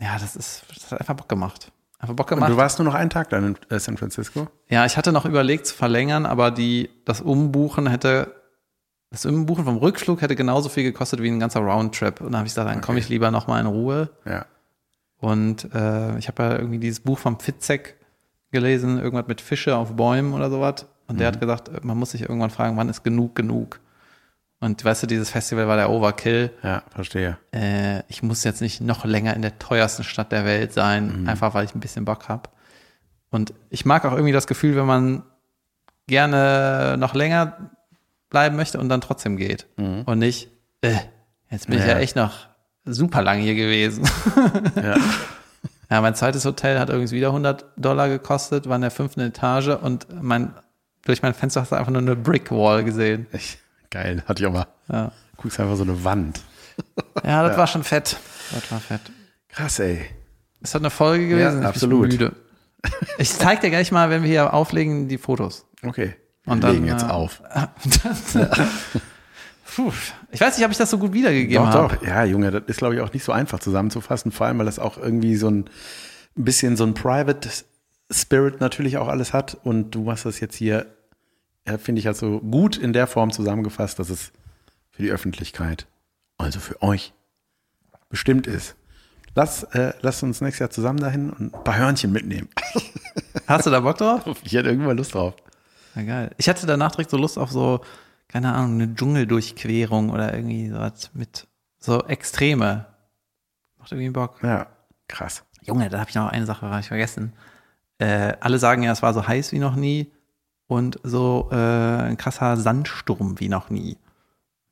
ja 0.00 0.18
das 0.18 0.36
ist, 0.36 0.64
das 0.74 0.92
hat 0.92 1.00
einfach 1.00 1.14
Bock 1.14 1.28
gemacht. 1.28 1.70
Einfach 2.04 2.16
Bock 2.16 2.30
Und 2.32 2.36
gemacht. 2.36 2.52
du 2.52 2.56
warst 2.58 2.78
nur 2.78 2.84
noch 2.84 2.92
einen 2.94 3.08
Tag 3.08 3.30
dann 3.30 3.46
in 3.46 3.56
äh, 3.70 3.80
San 3.80 3.96
Francisco? 3.96 4.46
Ja, 4.68 4.84
ich 4.84 4.98
hatte 4.98 5.10
noch 5.10 5.24
überlegt 5.24 5.66
zu 5.66 5.74
verlängern, 5.74 6.26
aber 6.26 6.50
die, 6.50 6.90
das 7.06 7.22
Umbuchen 7.22 7.86
hätte, 7.86 8.34
das 9.10 9.24
Umbuchen 9.24 9.64
vom 9.64 9.78
Rückflug 9.78 10.20
hätte 10.20 10.36
genauso 10.36 10.68
viel 10.68 10.82
gekostet 10.82 11.22
wie 11.22 11.30
ein 11.30 11.40
ganzer 11.40 11.60
Roundtrip. 11.60 12.20
Und 12.20 12.32
dann 12.32 12.40
habe 12.40 12.46
ich 12.46 12.52
gesagt, 12.52 12.68
dann 12.68 12.82
komme 12.82 12.98
ich 12.98 13.08
lieber 13.08 13.30
noch 13.30 13.46
mal 13.46 13.58
in 13.58 13.64
Ruhe. 13.66 14.10
Ja. 14.26 14.44
Und 15.18 15.72
äh, 15.74 16.18
ich 16.18 16.28
habe 16.28 16.42
ja 16.42 16.58
irgendwie 16.58 16.78
dieses 16.78 17.00
Buch 17.00 17.18
vom 17.18 17.40
Fitzek 17.40 17.96
gelesen, 18.50 18.98
irgendwas 18.98 19.26
mit 19.26 19.40
Fische 19.40 19.74
auf 19.74 19.96
Bäumen 19.96 20.34
oder 20.34 20.50
sowas. 20.50 20.84
Und 21.06 21.20
der 21.20 21.28
hat 21.28 21.40
gesagt, 21.40 21.70
äh, 21.70 21.80
man 21.82 21.96
muss 21.96 22.10
sich 22.10 22.20
irgendwann 22.20 22.50
fragen, 22.50 22.76
wann 22.76 22.90
ist 22.90 23.02
genug 23.02 23.34
genug? 23.34 23.80
Und 24.64 24.82
weißt 24.82 25.02
du, 25.02 25.06
dieses 25.06 25.28
Festival 25.28 25.68
war 25.68 25.76
der 25.76 25.90
Overkill. 25.90 26.50
Ja, 26.62 26.82
verstehe. 26.94 27.36
Äh, 27.52 28.02
ich 28.08 28.22
muss 28.22 28.44
jetzt 28.44 28.62
nicht 28.62 28.80
noch 28.80 29.04
länger 29.04 29.34
in 29.34 29.42
der 29.42 29.58
teuersten 29.58 30.04
Stadt 30.04 30.32
der 30.32 30.46
Welt 30.46 30.72
sein, 30.72 31.28
einfach 31.28 31.52
weil 31.52 31.66
ich 31.66 31.74
ein 31.74 31.80
bisschen 31.80 32.06
Bock 32.06 32.28
habe. 32.30 32.48
Und 33.30 33.52
ich 33.68 33.84
mag 33.84 34.06
auch 34.06 34.12
irgendwie 34.12 34.32
das 34.32 34.46
Gefühl, 34.46 34.74
wenn 34.76 34.86
man 34.86 35.22
gerne 36.06 36.96
noch 36.98 37.14
länger 37.14 37.70
bleiben 38.30 38.56
möchte 38.56 38.78
und 38.78 38.88
dann 38.88 39.00
trotzdem 39.02 39.36
geht. 39.36 39.66
Und 39.76 40.18
nicht, 40.18 40.48
äh, 40.80 40.94
jetzt 41.50 41.66
bin 41.68 41.78
ich 41.78 41.84
Ja. 41.84 41.92
ja 41.92 41.98
echt 41.98 42.16
noch 42.16 42.32
super 42.86 43.22
lang 43.22 43.40
hier 43.40 43.54
gewesen. 43.54 44.08
Ja. 44.76 44.96
Ja, 45.90 46.00
mein 46.00 46.14
zweites 46.14 46.44
Hotel 46.46 46.78
hat 46.80 46.88
übrigens 46.88 47.12
wieder 47.12 47.28
100 47.28 47.66
Dollar 47.76 48.08
gekostet, 48.08 48.66
war 48.68 48.76
in 48.76 48.80
der 48.82 48.90
fünften 48.90 49.20
Etage 49.20 49.68
und 49.68 50.06
mein, 50.22 50.54
durch 51.04 51.20
mein 51.22 51.34
Fenster 51.34 51.60
hast 51.60 51.72
du 51.72 51.76
einfach 51.76 51.92
nur 51.92 52.00
eine 52.00 52.16
Brickwall 52.16 52.82
gesehen. 52.84 53.26
Echt 53.32 53.58
geil. 53.94 54.22
Hatte 54.26 54.42
ich 54.42 54.46
auch 54.48 54.52
mal. 54.52 54.66
Ja, 54.88 55.12
Guckst 55.36 55.60
einfach 55.60 55.76
so 55.76 55.82
eine 55.84 56.04
Wand. 56.04 56.40
ja 57.24 57.46
das 57.46 57.56
war 57.56 57.66
schon 57.66 57.84
fett. 57.84 58.16
Das 58.52 58.70
war 58.70 58.80
fett. 58.80 59.00
Krass, 59.48 59.78
ey. 59.78 60.04
Ist 60.60 60.74
das 60.74 60.82
eine 60.82 60.90
Folge 60.90 61.28
gewesen? 61.28 61.42
Ja, 61.42 61.54
Ich 61.54 61.60
bin 61.60 61.66
absolut. 61.66 62.08
müde. 62.10 62.32
Ich 63.18 63.32
zeig 63.32 63.60
dir 63.60 63.70
gleich 63.70 63.92
mal, 63.92 64.10
wenn 64.10 64.22
wir 64.22 64.28
hier 64.30 64.52
auflegen, 64.52 65.08
die 65.08 65.18
Fotos. 65.18 65.66
Okay. 65.82 66.16
Wir 66.44 66.52
Und 66.52 66.64
dann, 66.64 66.72
legen 66.74 66.86
jetzt 66.86 67.04
äh, 67.04 67.10
auf. 67.10 67.42
Puh, 69.76 69.92
ich 70.30 70.40
weiß 70.40 70.56
nicht, 70.56 70.64
ob 70.66 70.72
ich 70.72 70.78
das 70.78 70.90
so 70.90 70.98
gut 70.98 71.12
wiedergegeben 71.12 71.66
Doch, 71.66 71.74
habe. 71.74 71.96
doch. 71.96 72.06
Ja, 72.06 72.24
Junge, 72.24 72.50
das 72.50 72.62
ist, 72.66 72.78
glaube 72.78 72.94
ich, 72.94 73.00
auch 73.00 73.12
nicht 73.12 73.24
so 73.24 73.32
einfach 73.32 73.58
zusammenzufassen. 73.58 74.30
Vor 74.32 74.46
allem, 74.46 74.58
weil 74.58 74.66
das 74.66 74.78
auch 74.78 74.98
irgendwie 74.98 75.36
so 75.36 75.48
ein, 75.48 75.64
ein 76.36 76.44
bisschen 76.44 76.76
so 76.76 76.84
ein 76.84 76.94
Private 76.94 77.48
Spirit 78.10 78.60
natürlich 78.60 78.98
auch 78.98 79.08
alles 79.08 79.32
hat. 79.32 79.56
Und 79.64 79.92
du 79.92 80.02
machst 80.02 80.26
das 80.26 80.40
jetzt 80.40 80.56
hier, 80.56 80.86
ja, 81.66 81.78
finde 81.78 82.00
ich, 82.00 82.06
halt 82.06 82.16
so 82.16 82.40
gut 82.40 82.76
in 82.76 82.92
der 82.92 83.06
Form 83.06 83.32
zusammengefasst, 83.32 83.98
dass 83.98 84.10
es 84.10 84.32
für 84.90 85.02
die 85.02 85.10
Öffentlichkeit, 85.10 85.86
also 86.38 86.60
für 86.60 86.82
euch, 86.82 87.12
bestimmt 88.08 88.46
ist. 88.46 88.76
Lass, 89.34 89.64
äh, 89.64 89.92
lass 90.00 90.22
uns 90.22 90.40
nächstes 90.40 90.60
Jahr 90.60 90.70
zusammen 90.70 91.00
dahin 91.00 91.30
und 91.30 91.54
ein 91.54 91.64
paar 91.64 91.76
Hörnchen 91.76 92.12
mitnehmen. 92.12 92.48
Hast 93.46 93.66
du 93.66 93.70
da 93.70 93.80
Bock 93.80 93.98
drauf? 93.98 94.22
Ich 94.44 94.52
hätte 94.52 94.68
irgendwann 94.68 94.96
Lust 94.96 95.14
drauf. 95.14 95.34
Ja, 95.96 96.02
geil. 96.02 96.30
Ich 96.36 96.48
hatte 96.48 96.66
danach 96.66 96.92
direkt 96.92 97.10
so 97.10 97.16
Lust 97.16 97.38
auf 97.38 97.50
so, 97.50 97.80
keine 98.28 98.52
Ahnung, 98.52 98.74
eine 98.74 98.94
Dschungeldurchquerung 98.94 100.10
oder 100.10 100.34
irgendwie 100.34 100.68
sowas 100.68 101.10
mit 101.14 101.48
so 101.78 102.04
Extreme. 102.04 102.86
Macht 103.78 103.90
irgendwie 103.90 104.10
Bock. 104.10 104.38
Ja, 104.42 104.68
krass. 105.08 105.44
Junge, 105.62 105.88
da 105.88 105.98
habe 105.98 106.10
ich 106.10 106.14
noch 106.14 106.28
eine 106.28 106.46
Sache 106.46 106.70
ich 106.80 106.88
vergessen. 106.88 107.32
Äh, 107.98 108.34
alle 108.40 108.58
sagen 108.58 108.82
ja, 108.82 108.92
es 108.92 109.02
war 109.02 109.14
so 109.14 109.26
heiß 109.26 109.52
wie 109.52 109.58
noch 109.58 109.76
nie 109.76 110.12
und 110.66 110.98
so 111.02 111.48
äh, 111.52 111.56
ein 111.56 112.16
krasser 112.16 112.56
Sandsturm 112.56 113.40
wie 113.40 113.48
noch 113.48 113.70
nie. 113.70 113.96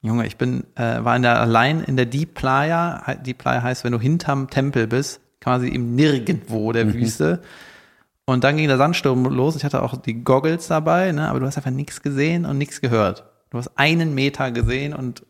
Junge, 0.00 0.26
ich 0.26 0.36
bin, 0.36 0.64
äh, 0.74 1.04
war 1.04 1.14
in 1.14 1.22
der, 1.22 1.40
allein 1.40 1.82
in 1.82 1.96
der 1.96 2.06
Deep 2.06 2.34
Playa. 2.34 3.14
Deep 3.24 3.38
Playa 3.38 3.62
heißt, 3.62 3.84
wenn 3.84 3.92
du 3.92 4.00
hinterm 4.00 4.50
Tempel 4.50 4.88
bist, 4.88 5.20
quasi 5.40 5.68
im 5.68 5.94
Nirgendwo 5.94 6.72
der 6.72 6.92
Wüste. 6.92 7.42
Und 8.24 8.44
dann 8.44 8.56
ging 8.56 8.68
der 8.68 8.78
Sandsturm 8.78 9.24
los. 9.24 9.56
Ich 9.56 9.64
hatte 9.64 9.82
auch 9.82 9.96
die 9.96 10.24
Goggles 10.24 10.68
dabei, 10.68 11.12
ne? 11.12 11.28
aber 11.28 11.40
du 11.40 11.46
hast 11.46 11.56
einfach 11.56 11.70
nichts 11.70 12.02
gesehen 12.02 12.46
und 12.46 12.58
nichts 12.58 12.80
gehört. 12.80 13.24
Du 13.50 13.58
hast 13.58 13.70
einen 13.76 14.14
Meter 14.14 14.50
gesehen 14.50 14.94
und 14.94 15.24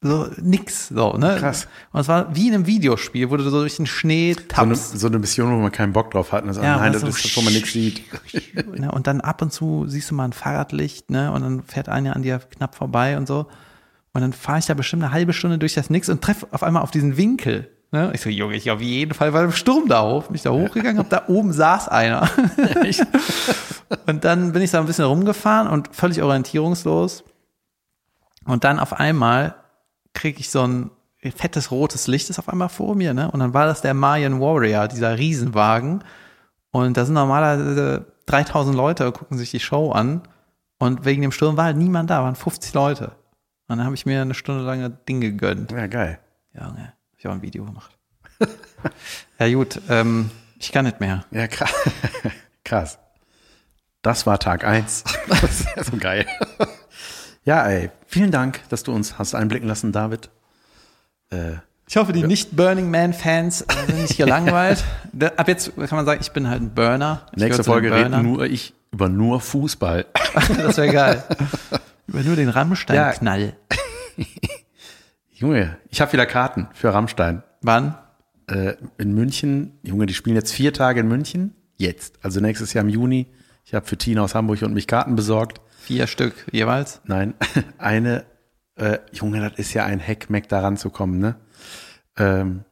so 0.00 0.28
nix, 0.40 0.88
so, 0.88 1.14
ne? 1.14 1.36
Krass. 1.38 1.66
Und 1.92 2.00
es 2.00 2.08
war 2.08 2.34
wie 2.34 2.48
in 2.48 2.54
einem 2.54 2.66
Videospiel, 2.66 3.30
wo 3.30 3.36
du 3.36 3.42
so 3.42 3.50
durch 3.60 3.76
den 3.76 3.86
Schnee 3.86 4.34
So 4.34 4.38
eine, 4.40 4.48
tappst. 4.74 4.98
so 4.98 5.06
eine 5.08 5.18
Mission, 5.18 5.50
wo 5.50 5.56
man 5.56 5.72
keinen 5.72 5.92
Bock 5.92 6.12
drauf 6.12 6.30
hat. 6.30 6.44
Und 6.44 6.52
so, 6.54 6.62
Ja, 6.62 6.76
nein, 6.76 6.92
das 6.92 7.02
so 7.02 7.08
ist 7.08 7.24
das, 7.24 7.36
wo 7.36 7.40
man 7.42 7.52
nichts 7.52 7.72
sieht. 7.72 8.02
ne? 8.78 8.92
Und 8.92 9.06
dann 9.08 9.20
ab 9.20 9.42
und 9.42 9.52
zu 9.52 9.86
siehst 9.88 10.10
du 10.10 10.14
mal 10.14 10.24
ein 10.26 10.32
Fahrradlicht, 10.32 11.10
ne? 11.10 11.32
Und 11.32 11.42
dann 11.42 11.62
fährt 11.64 11.88
einer 11.88 12.14
an 12.14 12.22
dir 12.22 12.38
knapp 12.38 12.76
vorbei 12.76 13.16
und 13.16 13.26
so. 13.26 13.46
Und 14.12 14.20
dann 14.22 14.32
fahre 14.32 14.60
ich 14.60 14.66
da 14.66 14.74
bestimmt 14.74 15.02
eine 15.02 15.12
halbe 15.12 15.32
Stunde 15.32 15.58
durch 15.58 15.74
das 15.74 15.90
Nix 15.90 16.08
und 16.08 16.22
treffe 16.22 16.46
auf 16.52 16.62
einmal 16.62 16.82
auf 16.82 16.90
diesen 16.90 17.16
Winkel. 17.16 17.68
Ne? 17.90 18.10
Ich 18.14 18.20
so, 18.20 18.28
Junge, 18.28 18.54
ich 18.56 18.70
auf 18.70 18.80
jeden 18.80 19.14
Fall 19.14 19.32
war 19.32 19.42
im 19.44 19.52
Sturm 19.52 19.88
da 19.88 20.02
hoch. 20.02 20.24
Bin 20.26 20.34
ich 20.34 20.42
da 20.42 20.50
hochgegangen, 20.50 20.98
hab 20.98 21.08
da 21.08 21.24
oben 21.28 21.52
saß 21.52 21.88
einer. 21.88 22.28
und 24.06 24.24
dann 24.24 24.52
bin 24.52 24.62
ich 24.62 24.70
da 24.70 24.80
ein 24.80 24.86
bisschen 24.86 25.06
rumgefahren 25.06 25.68
und 25.68 25.94
völlig 25.94 26.22
orientierungslos. 26.22 27.24
Und 28.44 28.64
dann 28.64 28.78
auf 28.78 28.92
einmal 28.92 29.54
kriege 30.18 30.40
ich 30.40 30.50
so 30.50 30.66
ein 30.66 30.90
fettes 31.34 31.70
rotes 31.70 32.06
Licht 32.06 32.28
ist 32.28 32.38
auf 32.38 32.48
einmal 32.48 32.68
vor 32.68 32.94
mir, 32.94 33.14
ne? 33.14 33.30
Und 33.30 33.40
dann 33.40 33.54
war 33.54 33.66
das 33.66 33.80
der 33.80 33.94
Mayan 33.94 34.40
Warrior, 34.40 34.88
dieser 34.88 35.16
Riesenwagen. 35.16 36.04
Und 36.70 36.96
da 36.96 37.04
sind 37.04 37.14
normalerweise 37.14 38.06
3000 38.26 38.76
Leute, 38.76 39.10
gucken 39.12 39.38
sich 39.38 39.50
die 39.50 39.60
Show 39.60 39.92
an. 39.92 40.22
Und 40.78 41.04
wegen 41.04 41.22
dem 41.22 41.32
Sturm 41.32 41.56
war 41.56 41.64
halt 41.64 41.76
niemand 41.76 42.10
da, 42.10 42.22
waren 42.22 42.34
50 42.34 42.74
Leute. 42.74 43.12
Und 43.68 43.78
dann 43.78 43.84
habe 43.84 43.94
ich 43.94 44.06
mir 44.06 44.22
eine 44.22 44.34
Stunde 44.34 44.64
lang 44.64 44.82
ein 44.82 44.98
Ding 45.08 45.20
gegönnt. 45.20 45.72
Ja, 45.72 45.86
geil. 45.86 46.18
Ja, 46.54 46.70
ne, 46.70 46.94
hab 47.12 47.18
ich 47.18 47.26
auch 47.26 47.32
ein 47.32 47.42
Video 47.42 47.64
gemacht. 47.64 47.96
ja, 49.38 49.52
gut, 49.52 49.80
ähm, 49.88 50.30
ich 50.58 50.72
kann 50.72 50.84
nicht 50.84 51.00
mehr. 51.00 51.24
Ja, 51.30 51.46
krass. 51.46 51.72
krass. 52.64 52.98
Das 54.02 54.26
war 54.26 54.38
Tag 54.38 54.64
eins. 54.64 55.04
Das 55.28 55.42
ist 55.42 55.68
ja 55.76 55.84
so 55.84 55.96
geil. 55.96 56.26
Ja, 57.48 57.66
ey, 57.66 57.88
vielen 58.06 58.30
Dank, 58.30 58.60
dass 58.68 58.82
du 58.82 58.92
uns 58.92 59.18
hast 59.18 59.34
einblicken 59.34 59.66
lassen, 59.66 59.90
David. 59.90 60.28
Äh, 61.30 61.52
Ich 61.86 61.96
hoffe, 61.96 62.12
die 62.12 62.22
nicht 62.22 62.54
Burning 62.54 62.90
Man-Fans 62.90 63.64
sind 63.86 63.98
nicht 64.02 64.18
gelangweilt. 64.18 64.84
Ab 65.34 65.48
jetzt 65.48 65.74
kann 65.74 65.88
man 65.92 66.04
sagen, 66.04 66.20
ich 66.20 66.30
bin 66.32 66.46
halt 66.50 66.60
ein 66.60 66.74
Burner. 66.74 67.22
Ich 67.32 67.38
nächste 67.38 67.64
Folge 67.64 67.88
Burnern. 67.88 68.22
nur 68.22 68.44
ich 68.44 68.74
über 68.92 69.08
nur 69.08 69.40
Fußball. 69.40 70.04
Das 70.58 70.76
wäre 70.76 70.92
geil. 70.92 71.24
Über 72.06 72.20
nur 72.20 72.36
den 72.36 72.50
Rammstein-Knall. 72.50 73.54
Junge, 75.32 75.78
ich 75.88 76.02
habe 76.02 76.12
wieder 76.12 76.26
Karten 76.26 76.68
für 76.74 76.92
Rammstein. 76.92 77.42
Wann? 77.62 77.96
Äh, 78.46 78.74
in 78.98 79.14
München, 79.14 79.78
Junge, 79.82 80.04
die 80.04 80.12
spielen 80.12 80.36
jetzt 80.36 80.52
vier 80.52 80.74
Tage 80.74 81.00
in 81.00 81.08
München. 81.08 81.54
Jetzt. 81.78 82.18
Also 82.22 82.40
nächstes 82.40 82.74
Jahr 82.74 82.84
im 82.84 82.90
Juni. 82.90 83.26
Ich 83.64 83.72
habe 83.72 83.86
für 83.86 83.96
Tina 83.96 84.20
aus 84.20 84.34
Hamburg 84.34 84.60
und 84.60 84.74
mich 84.74 84.86
Karten 84.86 85.16
besorgt. 85.16 85.62
Vier 85.88 86.06
Stück 86.06 86.34
jeweils. 86.52 87.00
Nein, 87.06 87.32
eine, 87.78 88.26
äh, 88.76 88.98
Junge, 89.10 89.40
das 89.40 89.58
ist 89.58 89.72
ja 89.72 89.86
ein 89.86 90.00
Heckmeck, 90.00 90.46
da 90.46 90.60
ranzukommen, 90.60 91.18
ne? 91.18 91.36
Ähm, 92.18 92.64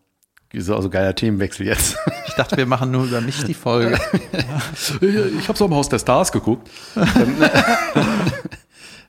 so 0.55 0.76
also 0.76 0.90
geiler 0.90 1.14
Themenwechsel 1.14 1.66
jetzt. 1.66 1.97
Ich 2.28 2.34
dachte, 2.34 2.59
wir 2.59 2.66
machen 2.66 2.90
nur 2.90 3.05
über 3.06 3.22
mich 3.22 3.43
die 3.44 3.55
Folge. 3.55 3.98
ich 5.01 5.48
habe 5.48 5.56
so 5.56 5.64
im 5.64 5.74
Haus 5.74 5.88
der 5.88 5.98
Stars 5.98 6.30
geguckt. 6.30 6.70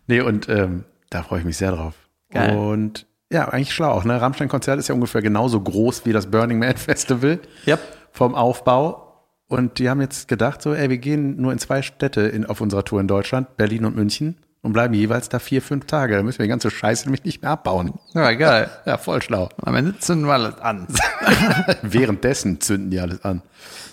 Nee, 0.10 0.22
und 0.22 0.48
ähm, 0.48 0.86
da 1.10 1.22
freue 1.22 1.40
ich 1.40 1.46
mich 1.46 1.58
sehr 1.58 1.74
drauf. 1.74 1.94
Geil. 2.32 2.56
Und 2.56 3.06
ja, 3.30 3.50
eigentlich 3.50 3.74
schlau 3.74 3.92
auch, 3.92 4.06
ne? 4.06 4.22
Rammstein-Konzert 4.22 4.80
ist 4.80 4.88
ja 4.88 4.96
ungefähr 4.96 5.22
genauso 5.22 5.60
groß 5.60 6.06
wie 6.06 6.14
das 6.14 6.32
Burning 6.32 6.60
Man 6.60 6.78
Festival 6.78 7.42
Yep. 7.68 7.82
vom 8.14 8.34
Aufbau. 8.34 9.07
Und 9.48 9.80
die 9.80 9.90
haben 9.90 10.02
jetzt 10.02 10.28
gedacht, 10.28 10.62
so, 10.62 10.74
ey, 10.74 10.90
wir 10.90 10.98
gehen 10.98 11.42
nur 11.42 11.52
in 11.54 11.60
zwei 11.60 11.82
Städte 11.82 12.22
in, 12.22 12.46
auf 12.46 12.60
unserer 12.62 12.84
Tour 12.84 13.00
in 13.00 13.08
Deutschland, 13.08 13.56
Berlin 13.58 13.86
und 13.86 13.96
München, 13.96 14.36
und 14.62 14.74
bleiben 14.74 14.94
jeweils 14.94 15.30
da 15.30 15.40
vier, 15.40 15.62
fünf 15.62 15.86
Tage. 15.86 16.18
Da 16.18 16.24
müssen 16.24 16.40
wir 16.40 16.44
die 16.46 16.50
ganze 16.50 16.70
Scheiße 16.70 17.06
nämlich 17.06 17.24
nicht 17.24 17.42
mehr 17.42 17.52
abbauen. 17.52 17.94
Ja, 18.14 18.32
geil. 18.34 18.70
Ja, 18.86 18.98
voll 18.98 19.22
schlau. 19.22 19.48
Am 19.62 19.76
Ende 19.76 19.98
zünden 19.98 20.28
wir 20.28 20.34
alles 20.34 20.58
an. 20.60 20.88
Währenddessen 21.84 22.60
zünden 22.60 22.90
die 22.90 23.00
alles 23.00 23.24
an. 23.24 23.44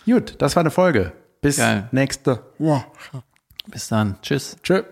Gut, 0.04 0.34
das 0.38 0.56
war 0.56 0.62
eine 0.62 0.70
Folge. 0.70 1.12
Bis 1.40 1.58
Geil. 1.58 1.88
nächste. 1.92 2.40
Ja. 2.58 2.84
Bis 3.66 3.88
dann. 3.88 4.16
Tschüss. 4.22 4.56
Tschö. 4.62 4.82